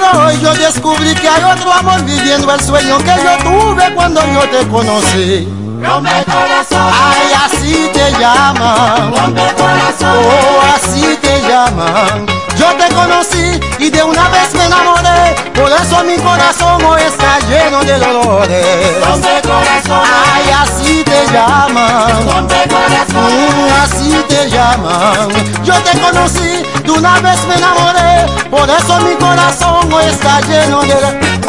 Pero 0.00 0.24
hoy 0.24 0.40
yo 0.40 0.54
descubrí 0.54 1.14
que 1.14 1.28
hay 1.28 1.44
otro 1.44 1.70
amor 1.70 2.02
viviendo 2.04 2.50
el 2.54 2.60
sueño 2.62 2.96
que 2.98 3.14
yo 3.22 3.36
tuve 3.44 3.94
cuando 3.94 4.22
yo 4.32 4.40
te 4.48 4.66
conocí. 4.68 5.46
Rompe 5.82 6.24
corazón. 6.24 6.90
Ay, 6.92 7.32
así 7.44 7.90
te 7.92 8.10
llaman. 8.12 9.14
Rompe 9.14 9.42
corazón. 9.56 10.16
Oh, 10.16 10.62
así 10.74 11.18
te 11.20 11.42
llaman. 11.42 12.26
Yo 12.56 12.66
te 12.76 12.94
conocí 12.94 13.60
y 13.78 13.90
de 13.90 14.02
una 14.02 14.28
vez 14.28 14.54
me 14.54 14.64
enamoré. 14.64 15.34
Por 15.54 15.70
eso 15.70 16.04
mi 16.04 16.16
corazón 16.16 16.82
hoy 16.84 17.02
está 17.02 17.38
lleno 17.48 17.82
de 17.84 17.98
dolores. 17.98 19.06
Rompe 19.06 19.40
corazón. 19.42 20.02
Ay, 20.34 20.50
así 20.62 21.04
te 21.04 21.26
llaman. 21.32 22.26
Rompe 22.26 22.68
corazón. 22.68 23.32
Mm, 23.32 23.82
así 23.82 24.24
te 24.28 24.50
llaman. 24.50 25.28
Yo 25.64 25.74
te 25.82 25.98
conocí, 25.98 26.59
de 26.84 26.90
una 26.90 27.20
vez 27.20 27.46
me 27.46 27.54
enamoré. 27.54 28.26
Por 28.50 28.68
eso 28.68 29.00
mi 29.00 29.14
corazón 29.16 29.92
hoy 29.92 30.04
está 30.04 30.40
lleno 30.42 30.82
de. 30.82 30.94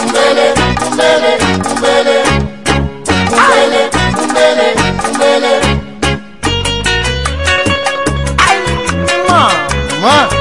Umbele, 0.05 0.53
umbele, 0.85 1.37
umbele. 1.73 2.23
Umbele, 3.31 3.89
umbele, 4.21 4.75
umbele. 5.09 5.81
Mamá. 10.01 10.40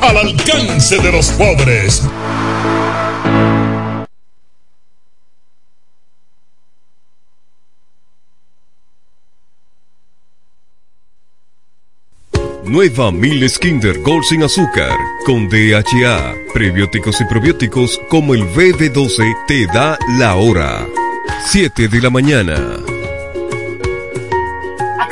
al 0.00 0.16
alcance 0.16 0.98
de 0.98 1.12
los 1.12 1.30
pobres. 1.32 2.02
Nueva 12.64 13.12
Miles 13.12 13.58
Kinder 13.58 14.00
Gold 14.00 14.24
sin 14.24 14.42
azúcar 14.44 14.96
con 15.26 15.48
DHA, 15.48 16.34
prebióticos 16.54 17.20
y 17.20 17.24
probióticos 17.26 18.00
como 18.08 18.34
el 18.34 18.44
BB12 18.44 19.44
te 19.46 19.66
da 19.66 19.98
la 20.18 20.36
hora. 20.36 20.86
7 21.50 21.88
de 21.88 22.00
la 22.00 22.08
mañana. 22.08 22.91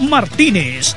Martínez. 0.00 0.96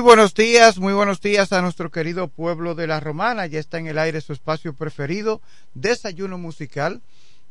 Buenos 0.00 0.34
días, 0.34 0.78
muy 0.78 0.92
buenos 0.92 1.20
días 1.20 1.52
a 1.52 1.62
nuestro 1.62 1.90
querido 1.90 2.28
pueblo 2.28 2.74
de 2.74 2.86
la 2.86 3.00
Romana. 3.00 3.46
Ya 3.46 3.58
está 3.58 3.78
en 3.78 3.86
el 3.86 3.98
aire 3.98 4.20
su 4.20 4.32
espacio 4.32 4.74
preferido, 4.74 5.40
Desayuno 5.74 6.38
Musical, 6.38 7.02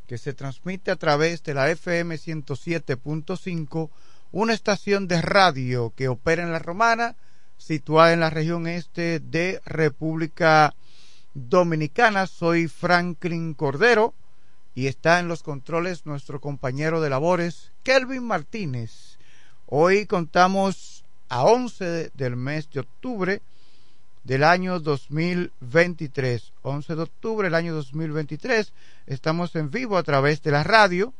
que 0.07 0.17
se 0.17 0.33
transmite 0.33 0.91
a 0.91 0.95
través 0.95 1.43
de 1.43 1.53
la 1.53 1.69
FM 1.69 2.15
107.5, 2.15 3.89
una 4.31 4.53
estación 4.53 5.07
de 5.07 5.21
radio 5.21 5.93
que 5.95 6.07
opera 6.07 6.43
en 6.43 6.51
la 6.51 6.59
Romana, 6.59 7.15
situada 7.57 8.13
en 8.13 8.19
la 8.19 8.29
región 8.29 8.67
este 8.67 9.19
de 9.19 9.61
República 9.65 10.73
Dominicana. 11.33 12.27
Soy 12.27 12.67
Franklin 12.67 13.53
Cordero 13.55 14.13
y 14.75 14.87
está 14.87 15.19
en 15.19 15.27
los 15.27 15.43
controles 15.43 16.05
nuestro 16.05 16.39
compañero 16.39 17.01
de 17.01 17.09
labores, 17.09 17.71
Kelvin 17.83 18.23
Martínez. 18.23 19.17
Hoy 19.65 20.05
contamos 20.05 20.96
a 21.29 21.43
11 21.43 22.11
del 22.13 22.35
mes 22.35 22.69
de 22.69 22.81
octubre 22.81 23.41
del 24.23 24.43
año 24.43 24.79
2023. 24.79 26.51
11 26.61 26.95
de 26.95 27.01
octubre 27.01 27.47
del 27.47 27.55
año 27.55 27.73
2023. 27.73 28.73
Estamos 29.05 29.55
en 29.55 29.71
vivo 29.71 29.97
a 29.97 30.03
través 30.03 30.41
de 30.41 30.51
la 30.51 30.63
radio, 30.63 31.13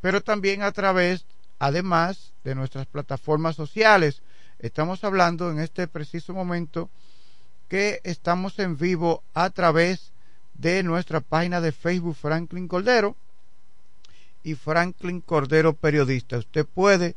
pero 0.00 0.22
también 0.22 0.62
a 0.62 0.72
través, 0.72 1.26
además, 1.58 2.32
de 2.44 2.54
nuestras 2.54 2.86
plataformas 2.86 3.56
sociales. 3.56 4.22
Estamos 4.58 5.04
hablando 5.04 5.50
en 5.50 5.60
este 5.60 5.86
preciso 5.86 6.32
momento 6.32 6.90
que 7.68 8.00
estamos 8.04 8.58
en 8.58 8.76
vivo 8.76 9.22
a 9.34 9.50
través 9.50 10.12
de 10.54 10.82
nuestra 10.82 11.20
página 11.20 11.60
de 11.60 11.72
Facebook 11.72 12.16
Franklin 12.16 12.68
Cordero 12.68 13.16
y 14.42 14.54
Franklin 14.54 15.20
Cordero 15.20 15.74
Periodista. 15.74 16.38
Usted 16.38 16.66
puede 16.66 17.14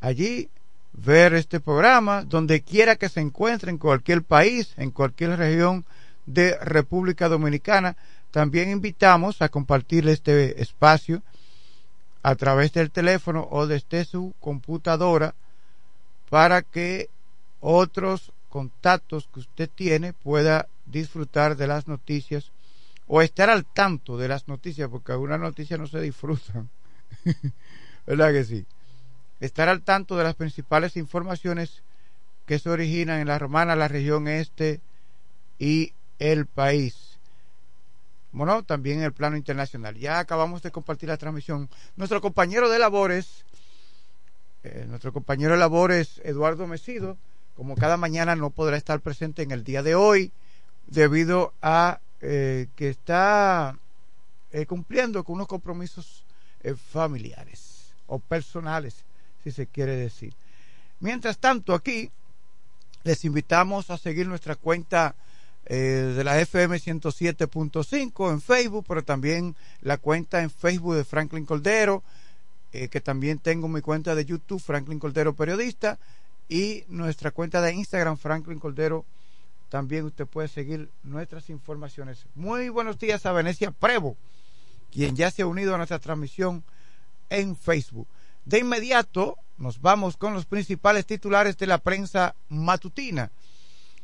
allí 0.00 0.48
ver 0.92 1.34
este 1.34 1.60
programa 1.60 2.24
donde 2.24 2.62
quiera 2.62 2.96
que 2.96 3.08
se 3.08 3.20
encuentre 3.20 3.70
en 3.70 3.78
cualquier 3.78 4.22
país, 4.22 4.74
en 4.76 4.90
cualquier 4.90 5.36
región 5.36 5.84
de 6.26 6.56
República 6.58 7.28
Dominicana. 7.28 7.96
También 8.30 8.70
invitamos 8.70 9.42
a 9.42 9.48
compartir 9.48 10.08
este 10.08 10.62
espacio 10.62 11.22
a 12.22 12.34
través 12.34 12.72
del 12.72 12.90
teléfono 12.90 13.48
o 13.50 13.66
desde 13.66 14.04
su 14.04 14.34
computadora 14.40 15.34
para 16.28 16.62
que 16.62 17.08
otros 17.60 18.32
contactos 18.48 19.28
que 19.32 19.40
usted 19.40 19.70
tiene 19.74 20.12
pueda 20.12 20.68
disfrutar 20.86 21.56
de 21.56 21.66
las 21.66 21.88
noticias 21.88 22.50
o 23.06 23.22
estar 23.22 23.50
al 23.50 23.64
tanto 23.64 24.18
de 24.18 24.28
las 24.28 24.48
noticias 24.48 24.88
porque 24.88 25.12
algunas 25.12 25.40
noticias 25.40 25.78
no 25.80 25.86
se 25.86 26.00
disfrutan. 26.00 26.68
¿Verdad 28.06 28.32
que 28.32 28.44
sí? 28.44 28.66
Estar 29.40 29.68
al 29.68 29.82
tanto 29.82 30.16
de 30.16 30.24
las 30.24 30.34
principales 30.34 30.96
informaciones 30.96 31.82
que 32.46 32.58
se 32.58 32.68
originan 32.68 33.20
en 33.20 33.28
la 33.28 33.38
Romana, 33.38 33.74
la 33.74 33.88
región 33.88 34.28
este 34.28 34.80
y 35.58 35.92
el 36.18 36.46
país. 36.46 37.18
Bueno, 38.32 38.62
también 38.62 38.98
en 38.98 39.04
el 39.04 39.12
plano 39.12 39.36
internacional. 39.36 39.96
Ya 39.96 40.18
acabamos 40.18 40.62
de 40.62 40.70
compartir 40.70 41.08
la 41.08 41.16
transmisión. 41.16 41.68
Nuestro 41.96 42.20
compañero 42.20 42.68
de 42.68 42.78
labores, 42.78 43.44
eh, 44.62 44.84
nuestro 44.88 45.12
compañero 45.12 45.54
de 45.54 45.58
labores, 45.58 46.20
Eduardo 46.24 46.66
Mesido, 46.66 47.16
como 47.56 47.74
cada 47.74 47.96
mañana 47.96 48.36
no 48.36 48.50
podrá 48.50 48.76
estar 48.76 49.00
presente 49.00 49.42
en 49.42 49.50
el 49.50 49.64
día 49.64 49.82
de 49.82 49.94
hoy 49.94 50.32
debido 50.86 51.52
a 51.62 52.00
eh, 52.20 52.68
que 52.76 52.90
está 52.90 53.76
eh, 54.52 54.66
cumpliendo 54.66 55.24
con 55.24 55.36
unos 55.36 55.48
compromisos 55.48 56.24
familiares 56.92 57.94
o 58.06 58.18
personales 58.18 59.04
si 59.42 59.50
se 59.52 59.66
quiere 59.66 59.96
decir. 59.96 60.34
Mientras 61.00 61.38
tanto, 61.38 61.74
aquí 61.74 62.10
les 63.04 63.24
invitamos 63.24 63.90
a 63.90 63.98
seguir 63.98 64.26
nuestra 64.26 64.56
cuenta 64.56 65.14
eh, 65.66 66.14
de 66.16 66.24
la 66.24 66.38
FM 66.40 66.76
107.5 66.76 68.32
en 68.32 68.40
Facebook, 68.40 68.84
pero 68.88 69.02
también 69.02 69.54
la 69.82 69.98
cuenta 69.98 70.42
en 70.42 70.50
Facebook 70.50 70.96
de 70.96 71.04
Franklin 71.04 71.46
Coldero, 71.46 72.02
eh, 72.72 72.88
que 72.88 73.00
también 73.00 73.38
tengo 73.38 73.68
mi 73.68 73.80
cuenta 73.80 74.14
de 74.14 74.24
YouTube, 74.24 74.60
Franklin 74.60 74.98
Coldero 74.98 75.34
Periodista, 75.34 75.98
y 76.48 76.84
nuestra 76.88 77.30
cuenta 77.30 77.60
de 77.62 77.72
Instagram, 77.72 78.16
Franklin 78.16 78.58
Coldero. 78.58 79.04
También 79.68 80.04
usted 80.04 80.26
puede 80.26 80.48
seguir 80.48 80.90
nuestras 81.04 81.48
informaciones. 81.48 82.26
Muy 82.34 82.68
buenos 82.68 82.98
días 82.98 83.24
a 83.24 83.32
Venecia 83.32 83.70
Prevo, 83.70 84.16
quien 84.90 85.14
ya 85.14 85.30
se 85.30 85.42
ha 85.42 85.46
unido 85.46 85.74
a 85.74 85.78
nuestra 85.78 86.00
transmisión 86.00 86.64
en 87.28 87.54
Facebook. 87.54 88.08
De 88.50 88.58
inmediato 88.58 89.38
nos 89.58 89.80
vamos 89.80 90.16
con 90.16 90.34
los 90.34 90.44
principales 90.44 91.06
titulares 91.06 91.56
de 91.56 91.68
la 91.68 91.78
prensa 91.78 92.34
matutina. 92.48 93.30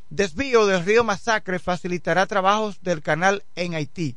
Desvío 0.08 0.66
del 0.66 0.84
río 0.84 1.02
Masacre 1.02 1.58
facilitará 1.58 2.26
trabajos 2.26 2.80
del 2.80 3.02
canal 3.02 3.42
en 3.56 3.74
Haití. 3.74 4.14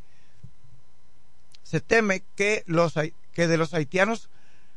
Se 1.63 1.81
teme 1.81 2.21
que, 2.35 2.63
los, 2.67 2.93
que 3.33 3.47
de 3.47 3.57
los 3.57 3.73
haitianos 3.73 4.29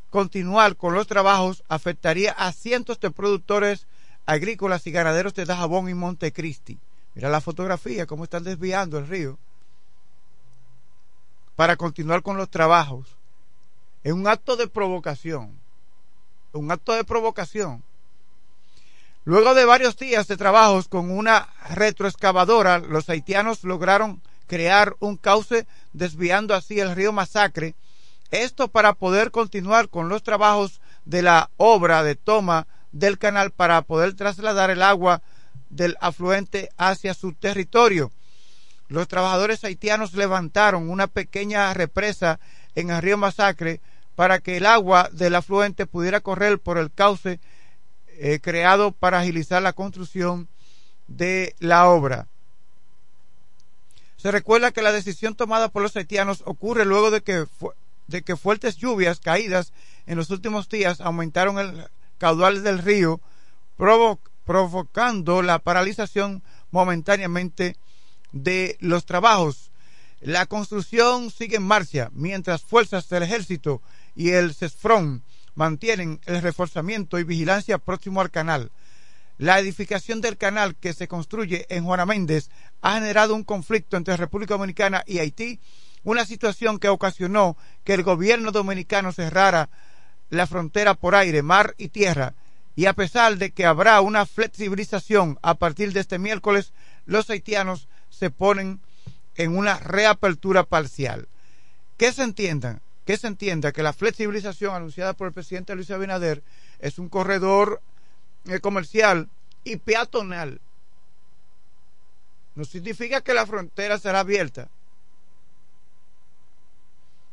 continuar 0.08 0.76
con 0.76 0.94
los 0.94 1.06
trabajos 1.06 1.64
afectaría 1.68 2.32
a 2.32 2.50
cientos 2.52 2.98
de 2.98 3.10
productores 3.10 3.86
agrícolas 4.24 4.86
y 4.86 4.90
ganaderos 4.90 5.34
de 5.34 5.44
Dajabón 5.44 5.90
y 5.90 5.92
Montecristi. 5.92 6.78
Mira 7.14 7.28
la 7.28 7.42
fotografía, 7.42 8.06
cómo 8.06 8.24
están 8.24 8.44
desviando 8.44 8.96
el 8.96 9.06
río 9.06 9.38
para 11.56 11.76
continuar 11.76 12.22
con 12.22 12.38
los 12.38 12.48
trabajos 12.48 13.18
es 14.04 14.12
un 14.12 14.26
acto 14.26 14.56
de 14.56 14.68
provocación. 14.68 15.58
Un 16.52 16.70
acto 16.70 16.92
de 16.92 17.04
provocación. 17.04 17.82
Luego 19.24 19.54
de 19.54 19.64
varios 19.64 19.96
días 19.96 20.26
de 20.26 20.36
trabajos 20.36 20.88
con 20.88 21.10
una 21.10 21.48
retroexcavadora, 21.70 22.80
los 22.80 23.08
haitianos 23.08 23.62
lograron 23.62 24.20
crear 24.48 24.96
un 24.98 25.16
cauce 25.16 25.66
desviando 25.92 26.54
así 26.54 26.80
el 26.80 26.94
río 26.94 27.12
Masacre. 27.12 27.74
Esto 28.32 28.68
para 28.68 28.94
poder 28.94 29.30
continuar 29.30 29.88
con 29.88 30.08
los 30.08 30.22
trabajos 30.22 30.80
de 31.04 31.22
la 31.22 31.50
obra 31.56 32.02
de 32.02 32.16
toma 32.16 32.66
del 32.90 33.18
canal 33.18 33.52
para 33.52 33.82
poder 33.82 34.14
trasladar 34.14 34.70
el 34.70 34.82
agua 34.82 35.22
del 35.70 35.96
afluente 36.00 36.70
hacia 36.76 37.14
su 37.14 37.32
territorio. 37.32 38.10
Los 38.88 39.08
trabajadores 39.08 39.64
haitianos 39.64 40.14
levantaron 40.14 40.90
una 40.90 41.06
pequeña 41.06 41.72
represa 41.72 42.40
en 42.74 42.90
el 42.90 43.00
río 43.00 43.16
Masacre 43.16 43.80
para 44.14 44.40
que 44.40 44.56
el 44.56 44.66
agua 44.66 45.08
del 45.12 45.34
afluente 45.34 45.86
pudiera 45.86 46.20
correr 46.20 46.58
por 46.58 46.78
el 46.78 46.90
cauce 46.92 47.40
eh, 48.18 48.40
creado 48.40 48.92
para 48.92 49.20
agilizar 49.20 49.62
la 49.62 49.72
construcción 49.72 50.48
de 51.08 51.54
la 51.58 51.88
obra. 51.88 52.28
Se 54.16 54.30
recuerda 54.30 54.70
que 54.70 54.82
la 54.82 54.92
decisión 54.92 55.34
tomada 55.34 55.68
por 55.68 55.82
los 55.82 55.96
haitianos 55.96 56.42
ocurre 56.46 56.84
luego 56.84 57.10
de 57.10 57.22
que, 57.22 57.46
de 58.06 58.22
que 58.22 58.36
fuertes 58.36 58.76
lluvias 58.76 59.18
caídas 59.18 59.72
en 60.06 60.16
los 60.16 60.30
últimos 60.30 60.68
días 60.68 61.00
aumentaron 61.00 61.58
el 61.58 61.88
caudal 62.18 62.62
del 62.62 62.78
río, 62.78 63.20
provocando 64.44 65.42
la 65.42 65.58
paralización 65.58 66.42
momentáneamente 66.70 67.76
de 68.30 68.76
los 68.80 69.06
trabajos. 69.06 69.72
La 70.20 70.46
construcción 70.46 71.32
sigue 71.32 71.56
en 71.56 71.64
marcha 71.64 72.10
mientras 72.12 72.62
fuerzas 72.62 73.08
del 73.08 73.24
ejército 73.24 73.82
y 74.14 74.30
el 74.30 74.54
CESFRON 74.54 75.22
mantienen 75.54 76.20
el 76.26 76.42
reforzamiento 76.42 77.18
y 77.18 77.24
vigilancia 77.24 77.78
próximo 77.78 78.20
al 78.20 78.30
canal. 78.30 78.70
La 79.38 79.58
edificación 79.58 80.20
del 80.20 80.36
canal 80.36 80.76
que 80.76 80.92
se 80.92 81.08
construye 81.08 81.66
en 81.68 81.84
Juana 81.84 82.06
Méndez 82.06 82.50
ha 82.80 82.94
generado 82.94 83.34
un 83.34 83.44
conflicto 83.44 83.96
entre 83.96 84.16
República 84.16 84.54
Dominicana 84.54 85.02
y 85.06 85.18
Haití, 85.18 85.60
una 86.04 86.24
situación 86.24 86.78
que 86.78 86.88
ocasionó 86.88 87.56
que 87.84 87.94
el 87.94 88.02
gobierno 88.02 88.52
dominicano 88.52 89.12
cerrara 89.12 89.68
la 90.30 90.46
frontera 90.46 90.94
por 90.94 91.14
aire, 91.14 91.42
mar 91.42 91.74
y 91.78 91.88
tierra, 91.88 92.34
y 92.74 92.86
a 92.86 92.94
pesar 92.94 93.36
de 93.36 93.50
que 93.50 93.66
habrá 93.66 94.00
una 94.00 94.24
flexibilización 94.26 95.38
a 95.42 95.54
partir 95.54 95.92
de 95.92 96.00
este 96.00 96.18
miércoles, 96.18 96.72
los 97.04 97.28
haitianos 97.28 97.88
se 98.08 98.30
ponen 98.30 98.80
en 99.36 99.56
una 99.56 99.78
reapertura 99.78 100.64
parcial. 100.64 101.28
Que 101.98 102.12
se 102.12 102.22
entiendan, 102.22 102.80
que 103.04 103.16
se 103.16 103.26
entienda 103.26 103.72
que 103.72 103.82
la 103.82 103.92
flexibilización 103.92 104.74
anunciada 104.74 105.14
por 105.14 105.26
el 105.26 105.32
presidente 105.32 105.74
Luis 105.74 105.90
Abinader 105.90 106.42
es 106.78 106.98
un 106.98 107.08
corredor 107.08 107.80
eh, 108.46 108.60
comercial 108.60 109.28
y 109.64 109.76
peatonal. 109.76 110.60
No 112.54 112.64
significa 112.64 113.20
que 113.22 113.34
la 113.34 113.46
frontera 113.46 113.98
será 113.98 114.20
abierta. 114.20 114.68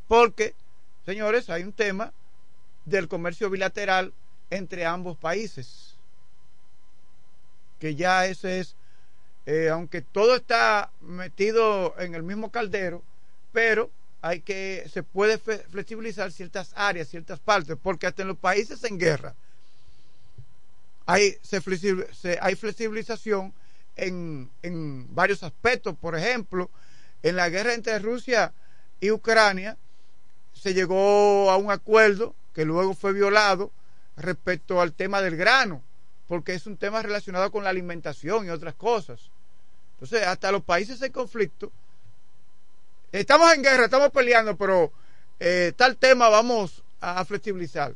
Porque, 0.07 0.55
señores, 1.05 1.49
hay 1.49 1.63
un 1.63 1.73
tema 1.73 2.13
del 2.85 3.07
comercio 3.07 3.49
bilateral 3.49 4.13
entre 4.49 4.85
ambos 4.85 5.17
países. 5.17 5.95
Que 7.79 7.95
ya 7.95 8.25
ese 8.25 8.59
es, 8.59 8.75
eh, 9.45 9.69
aunque 9.69 10.01
todo 10.01 10.35
está 10.35 10.91
metido 11.01 11.93
en 11.99 12.15
el 12.15 12.23
mismo 12.23 12.49
caldero, 12.49 13.03
pero 13.51 13.91
hay 14.21 14.41
que, 14.41 14.85
se 14.91 15.03
puede 15.03 15.37
flexibilizar 15.37 16.31
ciertas 16.31 16.73
áreas, 16.75 17.07
ciertas 17.07 17.39
partes, 17.39 17.77
porque 17.81 18.07
hasta 18.07 18.21
en 18.21 18.27
los 18.27 18.37
países 18.37 18.83
en 18.83 18.97
guerra 18.97 19.35
hay, 21.05 21.37
se, 21.41 22.37
hay 22.41 22.55
flexibilización 22.55 23.53
en, 23.95 24.49
en 24.61 25.13
varios 25.15 25.41
aspectos. 25.43 25.95
Por 25.97 26.15
ejemplo, 26.15 26.69
en 27.23 27.35
la 27.35 27.49
guerra 27.49 27.73
entre 27.73 27.97
Rusia 27.99 28.53
y 28.99 29.11
Ucrania 29.11 29.77
se 30.53 30.73
llegó 30.73 31.49
a 31.49 31.57
un 31.57 31.71
acuerdo 31.71 32.35
que 32.53 32.65
luego 32.65 32.93
fue 32.93 33.13
violado 33.13 33.71
respecto 34.17 34.81
al 34.81 34.93
tema 34.93 35.21
del 35.21 35.37
grano, 35.37 35.81
porque 36.27 36.53
es 36.53 36.67
un 36.67 36.77
tema 36.77 37.01
relacionado 37.01 37.51
con 37.51 37.63
la 37.63 37.69
alimentación 37.69 38.45
y 38.45 38.49
otras 38.49 38.75
cosas. 38.75 39.31
Entonces, 39.93 40.27
hasta 40.27 40.51
los 40.51 40.63
países 40.63 41.01
en 41.01 41.11
conflicto, 41.11 41.71
estamos 43.11 43.53
en 43.53 43.63
guerra, 43.63 43.85
estamos 43.85 44.09
peleando, 44.11 44.55
pero 44.57 44.91
eh, 45.39 45.73
tal 45.75 45.97
tema 45.97 46.29
vamos 46.29 46.83
a, 47.01 47.23
flexibilizar. 47.25 47.95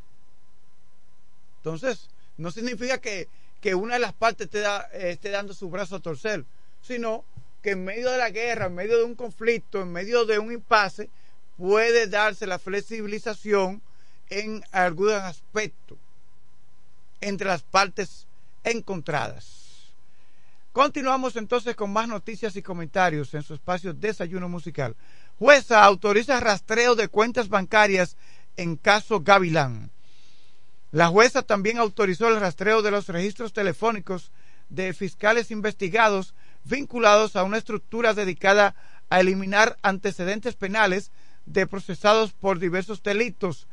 Entonces, 1.57 2.09
no 2.37 2.51
significa 2.51 2.99
que, 2.99 3.27
una 3.75 3.93
de 3.93 3.99
las 3.99 4.13
partes 4.13 4.47
esté, 4.47 4.63
esté 5.11 5.29
dando 5.29 5.53
su 5.53 5.69
brazo 5.69 5.95
a 5.95 6.01
torcer, 6.01 6.43
sino 6.81 7.23
que 7.61 7.71
en 7.71 7.85
medio 7.85 8.11
de 8.11 8.17
la 8.17 8.29
guerra, 8.29 8.65
en 8.65 8.75
medio 8.75 8.97
de 8.97 9.03
un 9.05 9.15
conflicto, 9.15 9.81
en 9.81 9.91
medio 9.91 10.25
de 10.25 10.39
un 10.39 10.51
impasse, 10.51 11.09
puede 11.57 12.07
darse 12.07 12.45
la 12.45 12.59
flexibilización 12.59 13.81
en 14.29 14.63
algún 14.71 15.11
aspecto 15.11 15.97
entre 17.21 17.47
las 17.47 17.63
partes 17.63 18.27
encontradas. 18.63 19.62
Continuamos 20.73 21.35
entonces 21.35 21.75
con 21.75 21.93
más 21.93 22.07
noticias 22.07 22.55
y 22.55 22.63
comentarios 22.63 23.35
en 23.35 23.43
su 23.43 23.53
espacio 23.53 23.93
Desayuno 23.93 24.49
Musical. 24.49 24.95
Jueza 25.37 25.83
autoriza 25.83 26.39
rastreo 26.39 26.95
de 26.95 27.09
cuentas 27.09 27.47
bancarias 27.47 28.17
en 28.57 28.75
caso 28.75 29.21
Gavilán. 29.21 29.91
La 30.91 31.09
jueza 31.09 31.43
también 31.43 31.77
autorizó 31.77 32.27
el 32.27 32.39
rastreo 32.39 32.81
de 32.81 32.89
los 32.89 33.07
registros 33.07 33.53
telefónicos 33.53 34.31
de 34.69 34.95
fiscales 34.95 35.51
investigados 35.51 36.33
vinculados 36.63 37.35
a 37.35 37.43
una 37.43 37.59
estructura 37.59 38.15
dedicada 38.15 38.73
a 39.11 39.19
eliminar 39.19 39.77
antecedentes 39.83 40.55
penales 40.55 41.11
de 41.45 41.67
procesados 41.67 42.33
por 42.33 42.57
diversos 42.57 43.03
delitos. 43.03 43.67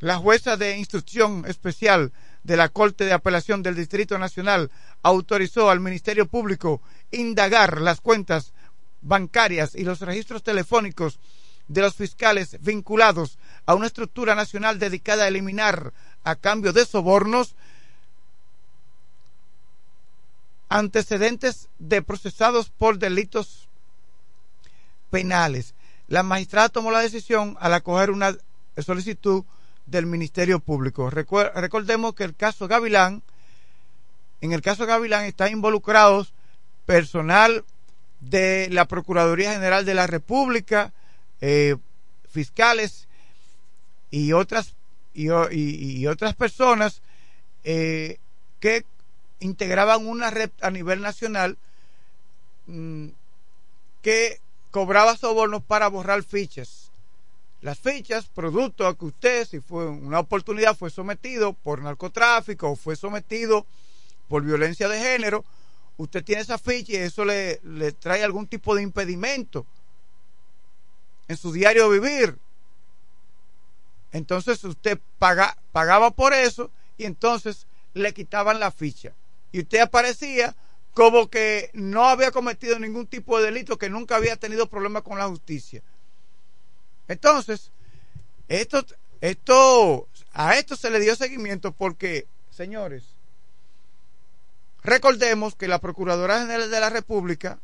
La 0.00 0.16
jueza 0.16 0.56
de 0.56 0.78
instrucción 0.78 1.44
especial 1.46 2.12
de 2.44 2.56
la 2.56 2.68
Corte 2.68 3.04
de 3.04 3.12
Apelación 3.12 3.62
del 3.62 3.74
Distrito 3.74 4.18
Nacional 4.18 4.70
autorizó 5.02 5.70
al 5.70 5.80
Ministerio 5.80 6.26
Público 6.26 6.80
indagar 7.10 7.80
las 7.80 8.00
cuentas 8.00 8.52
bancarias 9.00 9.74
y 9.74 9.84
los 9.84 10.00
registros 10.00 10.42
telefónicos 10.42 11.18
de 11.68 11.80
los 11.80 11.94
fiscales 11.94 12.58
vinculados 12.60 13.38
a 13.66 13.74
una 13.74 13.86
estructura 13.86 14.34
nacional 14.34 14.78
dedicada 14.78 15.24
a 15.24 15.28
eliminar 15.28 15.92
a 16.22 16.36
cambio 16.36 16.72
de 16.72 16.84
sobornos 16.84 17.54
antecedentes 20.68 21.68
de 21.78 22.02
procesados 22.02 22.68
por 22.70 22.98
delitos 22.98 23.68
penales. 25.10 25.74
La 26.08 26.22
magistrada 26.22 26.68
tomó 26.68 26.90
la 26.90 27.00
decisión 27.00 27.56
al 27.60 27.72
acoger 27.72 28.10
una 28.10 28.36
solicitud 28.76 29.44
del 29.86 30.06
Ministerio 30.06 30.60
Público. 30.60 31.10
recordemos 31.10 32.14
que 32.14 32.24
el 32.24 32.34
caso 32.34 32.68
Gavilán, 32.68 33.22
en 34.40 34.52
el 34.52 34.62
caso 34.62 34.86
Gavilán 34.86 35.24
están 35.24 35.52
involucrados 35.52 36.32
personal 36.86 37.64
de 38.20 38.68
la 38.70 38.86
Procuraduría 38.86 39.52
General 39.52 39.84
de 39.84 39.94
la 39.94 40.06
República, 40.06 40.92
eh, 41.40 41.76
fiscales 42.30 43.06
y 44.10 44.32
otras 44.32 44.74
y, 45.14 46.06
otras 46.06 46.34
personas 46.34 47.02
eh, 47.62 48.18
que 48.58 48.84
integraban 49.38 50.06
una 50.06 50.30
red 50.30 50.50
a 50.60 50.70
nivel 50.70 51.00
nacional 51.00 51.56
mm, 52.66 53.08
que 54.02 54.40
cobraba 54.72 55.16
sobornos 55.16 55.62
para 55.62 55.86
borrar 55.88 56.24
fichas 56.24 56.83
las 57.64 57.78
fichas, 57.78 58.26
producto 58.26 58.86
a 58.86 58.94
que 58.94 59.06
usted, 59.06 59.48
si 59.48 59.58
fue 59.58 59.86
una 59.86 60.18
oportunidad, 60.18 60.76
fue 60.76 60.90
sometido 60.90 61.54
por 61.54 61.80
narcotráfico 61.80 62.70
o 62.70 62.76
fue 62.76 62.94
sometido 62.94 63.64
por 64.28 64.42
violencia 64.42 64.86
de 64.86 64.98
género, 64.98 65.46
usted 65.96 66.22
tiene 66.22 66.42
esa 66.42 66.58
ficha 66.58 66.92
y 66.92 66.96
eso 66.96 67.24
le, 67.24 67.60
le 67.64 67.92
trae 67.92 68.22
algún 68.22 68.46
tipo 68.48 68.74
de 68.74 68.82
impedimento 68.82 69.64
en 71.26 71.38
su 71.38 71.52
diario 71.52 71.88
vivir. 71.88 72.36
Entonces 74.12 74.62
usted 74.62 75.00
paga, 75.18 75.56
pagaba 75.72 76.10
por 76.10 76.34
eso 76.34 76.70
y 76.98 77.06
entonces 77.06 77.66
le 77.94 78.12
quitaban 78.12 78.60
la 78.60 78.72
ficha. 78.72 79.14
Y 79.52 79.60
usted 79.60 79.80
aparecía 79.80 80.54
como 80.92 81.30
que 81.30 81.70
no 81.72 82.04
había 82.10 82.30
cometido 82.30 82.78
ningún 82.78 83.06
tipo 83.06 83.38
de 83.38 83.46
delito, 83.46 83.78
que 83.78 83.88
nunca 83.88 84.16
había 84.16 84.36
tenido 84.36 84.66
problemas 84.66 85.02
con 85.02 85.16
la 85.16 85.28
justicia. 85.28 85.82
Entonces, 87.08 87.70
esto, 88.48 88.84
esto, 89.20 90.08
a 90.32 90.56
esto 90.56 90.76
se 90.76 90.90
le 90.90 91.00
dio 91.00 91.16
seguimiento 91.16 91.72
porque, 91.72 92.26
señores, 92.50 93.04
recordemos 94.82 95.54
que 95.54 95.68
la 95.68 95.80
Procuradora 95.80 96.40
General 96.40 96.70
de 96.70 96.80
la 96.80 96.90
República, 96.90 97.58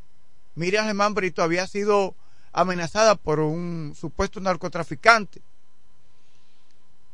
Miriam 0.55 0.87
Germán 0.87 1.15
Brito, 1.15 1.43
había 1.43 1.67
sido 1.67 2.15
amenazada 2.53 3.15
por 3.15 3.41
un 3.41 3.95
supuesto 3.99 4.41
narcotraficante. 4.41 5.41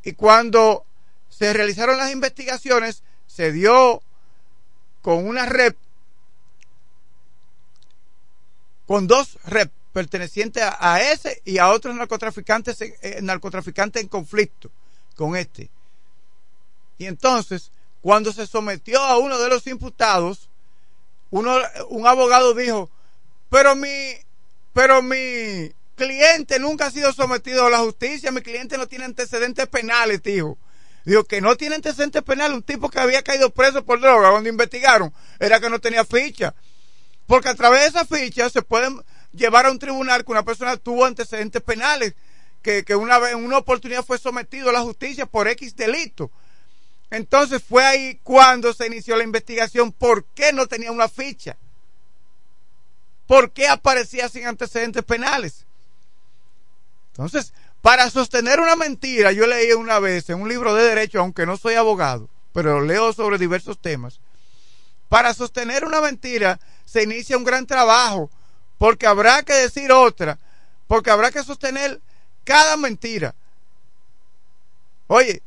Y 0.03 0.13
cuando 0.13 0.85
se 1.29 1.53
realizaron 1.53 1.99
las 1.99 2.13
investigaciones, 2.13 3.03
se 3.27 3.53
dio 3.53 4.03
con 5.03 5.27
una 5.27 5.47
red, 5.47 5.75
con 8.87 9.07
dos 9.07 9.39
red 9.45 9.69
perteneciente 9.97 10.61
a, 10.63 11.01
ese 11.01 11.41
y 11.47 11.57
a 11.57 11.71
otros 11.71 11.95
narcotraficantes, 11.95 12.83
eh, 12.83 13.21
narcotraficantes 13.23 14.03
en 14.03 14.09
conflicto 14.09 14.71
con 15.15 15.35
este. 15.35 15.71
Y 16.99 17.07
entonces, 17.07 17.73
cuando 18.03 18.31
se 18.31 18.47
sometió 18.47 19.01
a 19.03 19.17
uno 19.17 19.39
de 19.39 19.49
los 19.49 19.67
imputados, 19.67 20.51
uno, 21.31 21.57
un 21.89 22.07
abogado 22.07 22.53
dijo, 22.53 22.91
pero 23.49 23.75
mi, 23.75 24.13
pero 24.75 25.01
mi 25.01 25.73
cliente 25.95 26.59
nunca 26.59 26.89
ha 26.89 26.91
sido 26.91 27.11
sometido 27.15 27.65
a 27.65 27.71
la 27.71 27.79
justicia, 27.79 28.31
mi 28.31 28.43
cliente 28.43 28.77
no 28.77 28.87
tiene 28.87 29.07
antecedentes 29.07 29.67
penales, 29.67 30.23
dijo. 30.23 30.59
Dijo 31.07 31.25
que 31.25 31.41
no 31.41 31.57
tiene 31.57 31.77
antecedentes 31.77 32.23
penales, 32.23 32.55
un 32.55 32.63
tipo 32.63 32.91
que 32.91 33.01
había 33.01 33.23
caído 33.23 33.49
preso 33.49 33.83
por 33.83 33.99
droga, 33.99 34.31
cuando 34.31 34.51
investigaron, 34.51 35.11
era 35.41 35.59
que 35.59 35.71
no 35.71 35.79
tenía 35.79 36.05
ficha. 36.05 36.55
Porque 37.27 37.49
a 37.49 37.55
través 37.55 37.81
de 37.81 37.87
esa 37.87 38.05
ficha 38.05 38.51
se 38.51 38.61
pueden 38.61 39.01
llevar 39.33 39.67
a 39.67 39.71
un 39.71 39.79
tribunal 39.79 40.25
que 40.25 40.33
una 40.33 40.45
persona 40.45 40.77
tuvo 40.77 41.05
antecedentes 41.05 41.63
penales, 41.63 42.15
que, 42.63 42.85
que 42.85 42.97
una 42.97 43.19
vez 43.19 43.33
en 43.33 43.45
una 43.45 43.59
oportunidad 43.59 44.05
fue 44.05 44.19
sometido 44.19 44.71
a 44.71 44.73
la 44.73 44.83
justicia 44.83 45.27
por 45.27 45.49
X 45.49 45.77
delito. 45.77 46.31
Entonces 47.11 47.63
fue 47.63 47.85
ahí 47.85 48.21
cuando 48.23 48.73
se 48.73 48.87
inició 48.87 49.17
la 49.17 49.25
investigación 49.25 49.93
por 49.93 50.25
qué 50.25 50.53
no 50.53 50.67
tenía 50.67 50.91
una 50.91 51.09
ficha. 51.09 51.57
¿Por 53.27 53.51
qué 53.53 53.69
aparecía 53.69 54.29
sin 54.29 54.47
antecedentes 54.47 55.05
penales? 55.05 55.67
Entonces, 57.13 57.53
para 57.83 58.11
sostener 58.11 58.61
una 58.61 58.77
mentira, 58.77 59.33
yo 59.33 59.47
leí 59.47 59.73
una 59.73 59.99
vez 59.99 60.29
en 60.31 60.41
un 60.41 60.49
libro 60.49 60.75
de 60.75 60.85
derecho, 60.85 61.21
aunque 61.21 61.47
no 61.47 61.57
soy 61.57 61.75
abogado, 61.75 62.29
pero 62.53 62.81
leo 62.81 63.13
sobre 63.13 63.39
diversos 63.39 63.81
temas. 63.81 64.21
Para 65.09 65.35
sostener 65.35 65.85
una 65.85 66.01
mentira 66.01 66.61
se 66.85 67.03
inicia 67.05 67.37
un 67.37 67.45
gran 67.45 67.67
trabajo, 67.67 68.31
porque 68.79 69.07
habrá 69.07 69.43
que 69.43 69.55
decir 69.55 69.91
otra, 69.93 70.39
porque 70.87 71.11
habrá 71.11 71.31
que 71.31 71.43
sostener 71.43 72.01
cada 72.45 72.77
mentira. 72.77 73.35
Oye, 75.07 75.43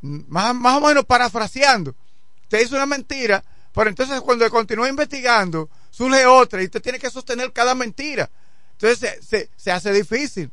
más, 0.00 0.54
o 0.76 0.80
menos 0.80 1.04
parafraseando, 1.04 1.94
usted 2.42 2.60
hizo 2.60 2.76
una 2.76 2.86
mentira, 2.86 3.42
pero 3.72 3.88
entonces 3.88 4.20
cuando 4.20 4.48
continúa 4.50 4.88
investigando, 4.88 5.68
surge 5.90 6.26
otra 6.26 6.62
y 6.62 6.66
usted 6.66 6.82
tiene 6.82 6.98
que 6.98 7.10
sostener 7.10 7.52
cada 7.52 7.74
mentira. 7.74 8.30
Entonces 8.72 9.20
se, 9.26 9.50
se, 9.56 9.70
hace 9.70 9.92
difícil. 9.92 10.50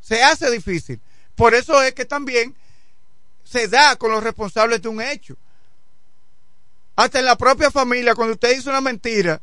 Se 0.00 0.22
hace 0.22 0.50
difícil. 0.50 1.00
Por 1.34 1.54
eso 1.54 1.82
es 1.82 1.94
que 1.94 2.04
también 2.04 2.54
se 3.44 3.68
da 3.68 3.96
con 3.96 4.10
los 4.10 4.22
responsables 4.22 4.82
de 4.82 4.88
un 4.88 5.00
hecho. 5.00 5.36
Hasta 6.96 7.18
en 7.18 7.26
la 7.26 7.36
propia 7.36 7.70
familia, 7.70 8.14
cuando 8.14 8.34
usted 8.34 8.56
hizo 8.56 8.70
una 8.70 8.80
mentira, 8.80 9.40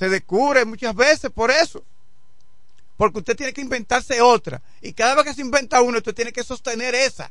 se 0.00 0.08
descubre 0.08 0.64
muchas 0.64 0.94
veces 0.94 1.30
por 1.30 1.50
eso 1.50 1.84
porque 2.96 3.18
usted 3.18 3.36
tiene 3.36 3.52
que 3.52 3.60
inventarse 3.60 4.22
otra. 4.22 4.62
Y 4.80 4.94
cada 4.94 5.14
vez 5.14 5.24
que 5.24 5.34
se 5.34 5.42
inventa 5.42 5.82
uno, 5.82 5.98
usted 5.98 6.14
tiene 6.14 6.32
que 6.32 6.42
sostener 6.42 6.94
esa. 6.94 7.30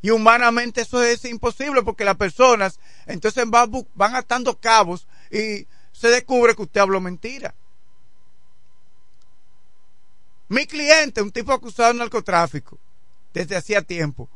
Y 0.00 0.08
humanamente 0.08 0.80
eso 0.80 1.02
es 1.02 1.26
imposible 1.26 1.82
porque 1.82 2.06
las 2.06 2.16
personas 2.16 2.80
entonces 3.04 3.44
van, 3.48 3.70
van 3.94 4.14
atando 4.14 4.58
cabos 4.58 5.06
y 5.30 5.66
se 5.92 6.08
descubre 6.08 6.56
que 6.56 6.62
usted 6.62 6.80
habló 6.80 7.02
mentira. 7.02 7.54
Mi 10.48 10.64
cliente, 10.66 11.20
un 11.20 11.32
tipo 11.32 11.52
acusado 11.52 11.92
de 11.92 11.98
narcotráfico, 11.98 12.78
desde 13.34 13.56
hacía 13.56 13.82
tiempo. 13.82 14.26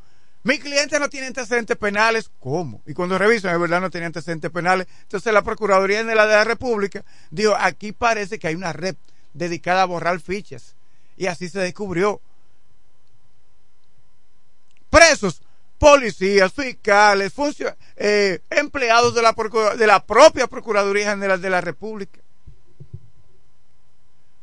Mi 0.43 0.59
cliente 0.59 0.99
no 0.99 1.09
tiene 1.09 1.27
antecedentes 1.27 1.77
penales. 1.77 2.31
¿Cómo? 2.41 2.83
Y 2.87 2.95
cuando 2.95 3.19
revisan, 3.19 3.55
es 3.55 3.61
verdad, 3.61 3.81
no 3.81 3.91
tiene 3.91 4.07
antecedentes 4.07 4.51
penales. 4.51 4.87
Entonces 5.03 5.33
la 5.33 5.43
Procuraduría 5.43 6.03
de 6.03 6.15
la, 6.15 6.27
de 6.27 6.35
la 6.35 6.45
República 6.45 7.05
dijo, 7.31 7.55
aquí 7.59 7.93
parece 7.93 8.39
que 8.39 8.49
hay 8.49 8.55
una 8.55 8.73
red 8.73 8.97
dedicada 9.35 9.83
a 9.83 9.87
borrar 9.87 10.21
fichas. 10.21 10.75
Y 11.17 11.27
así 11.27 11.49
se 11.49 11.59
descubrió. 11.61 12.21
Presos, 14.89 15.43
policías, 15.79 16.53
fiscales, 16.53 17.33
eh, 17.97 18.41
empleados 18.51 19.15
de 19.15 19.23
la, 19.23 19.35
de 19.77 19.87
la 19.87 20.05
propia 20.05 20.47
Procuraduría 20.47 21.11
General 21.11 21.41
de 21.41 21.51
la 21.51 21.61
República. 21.61 22.21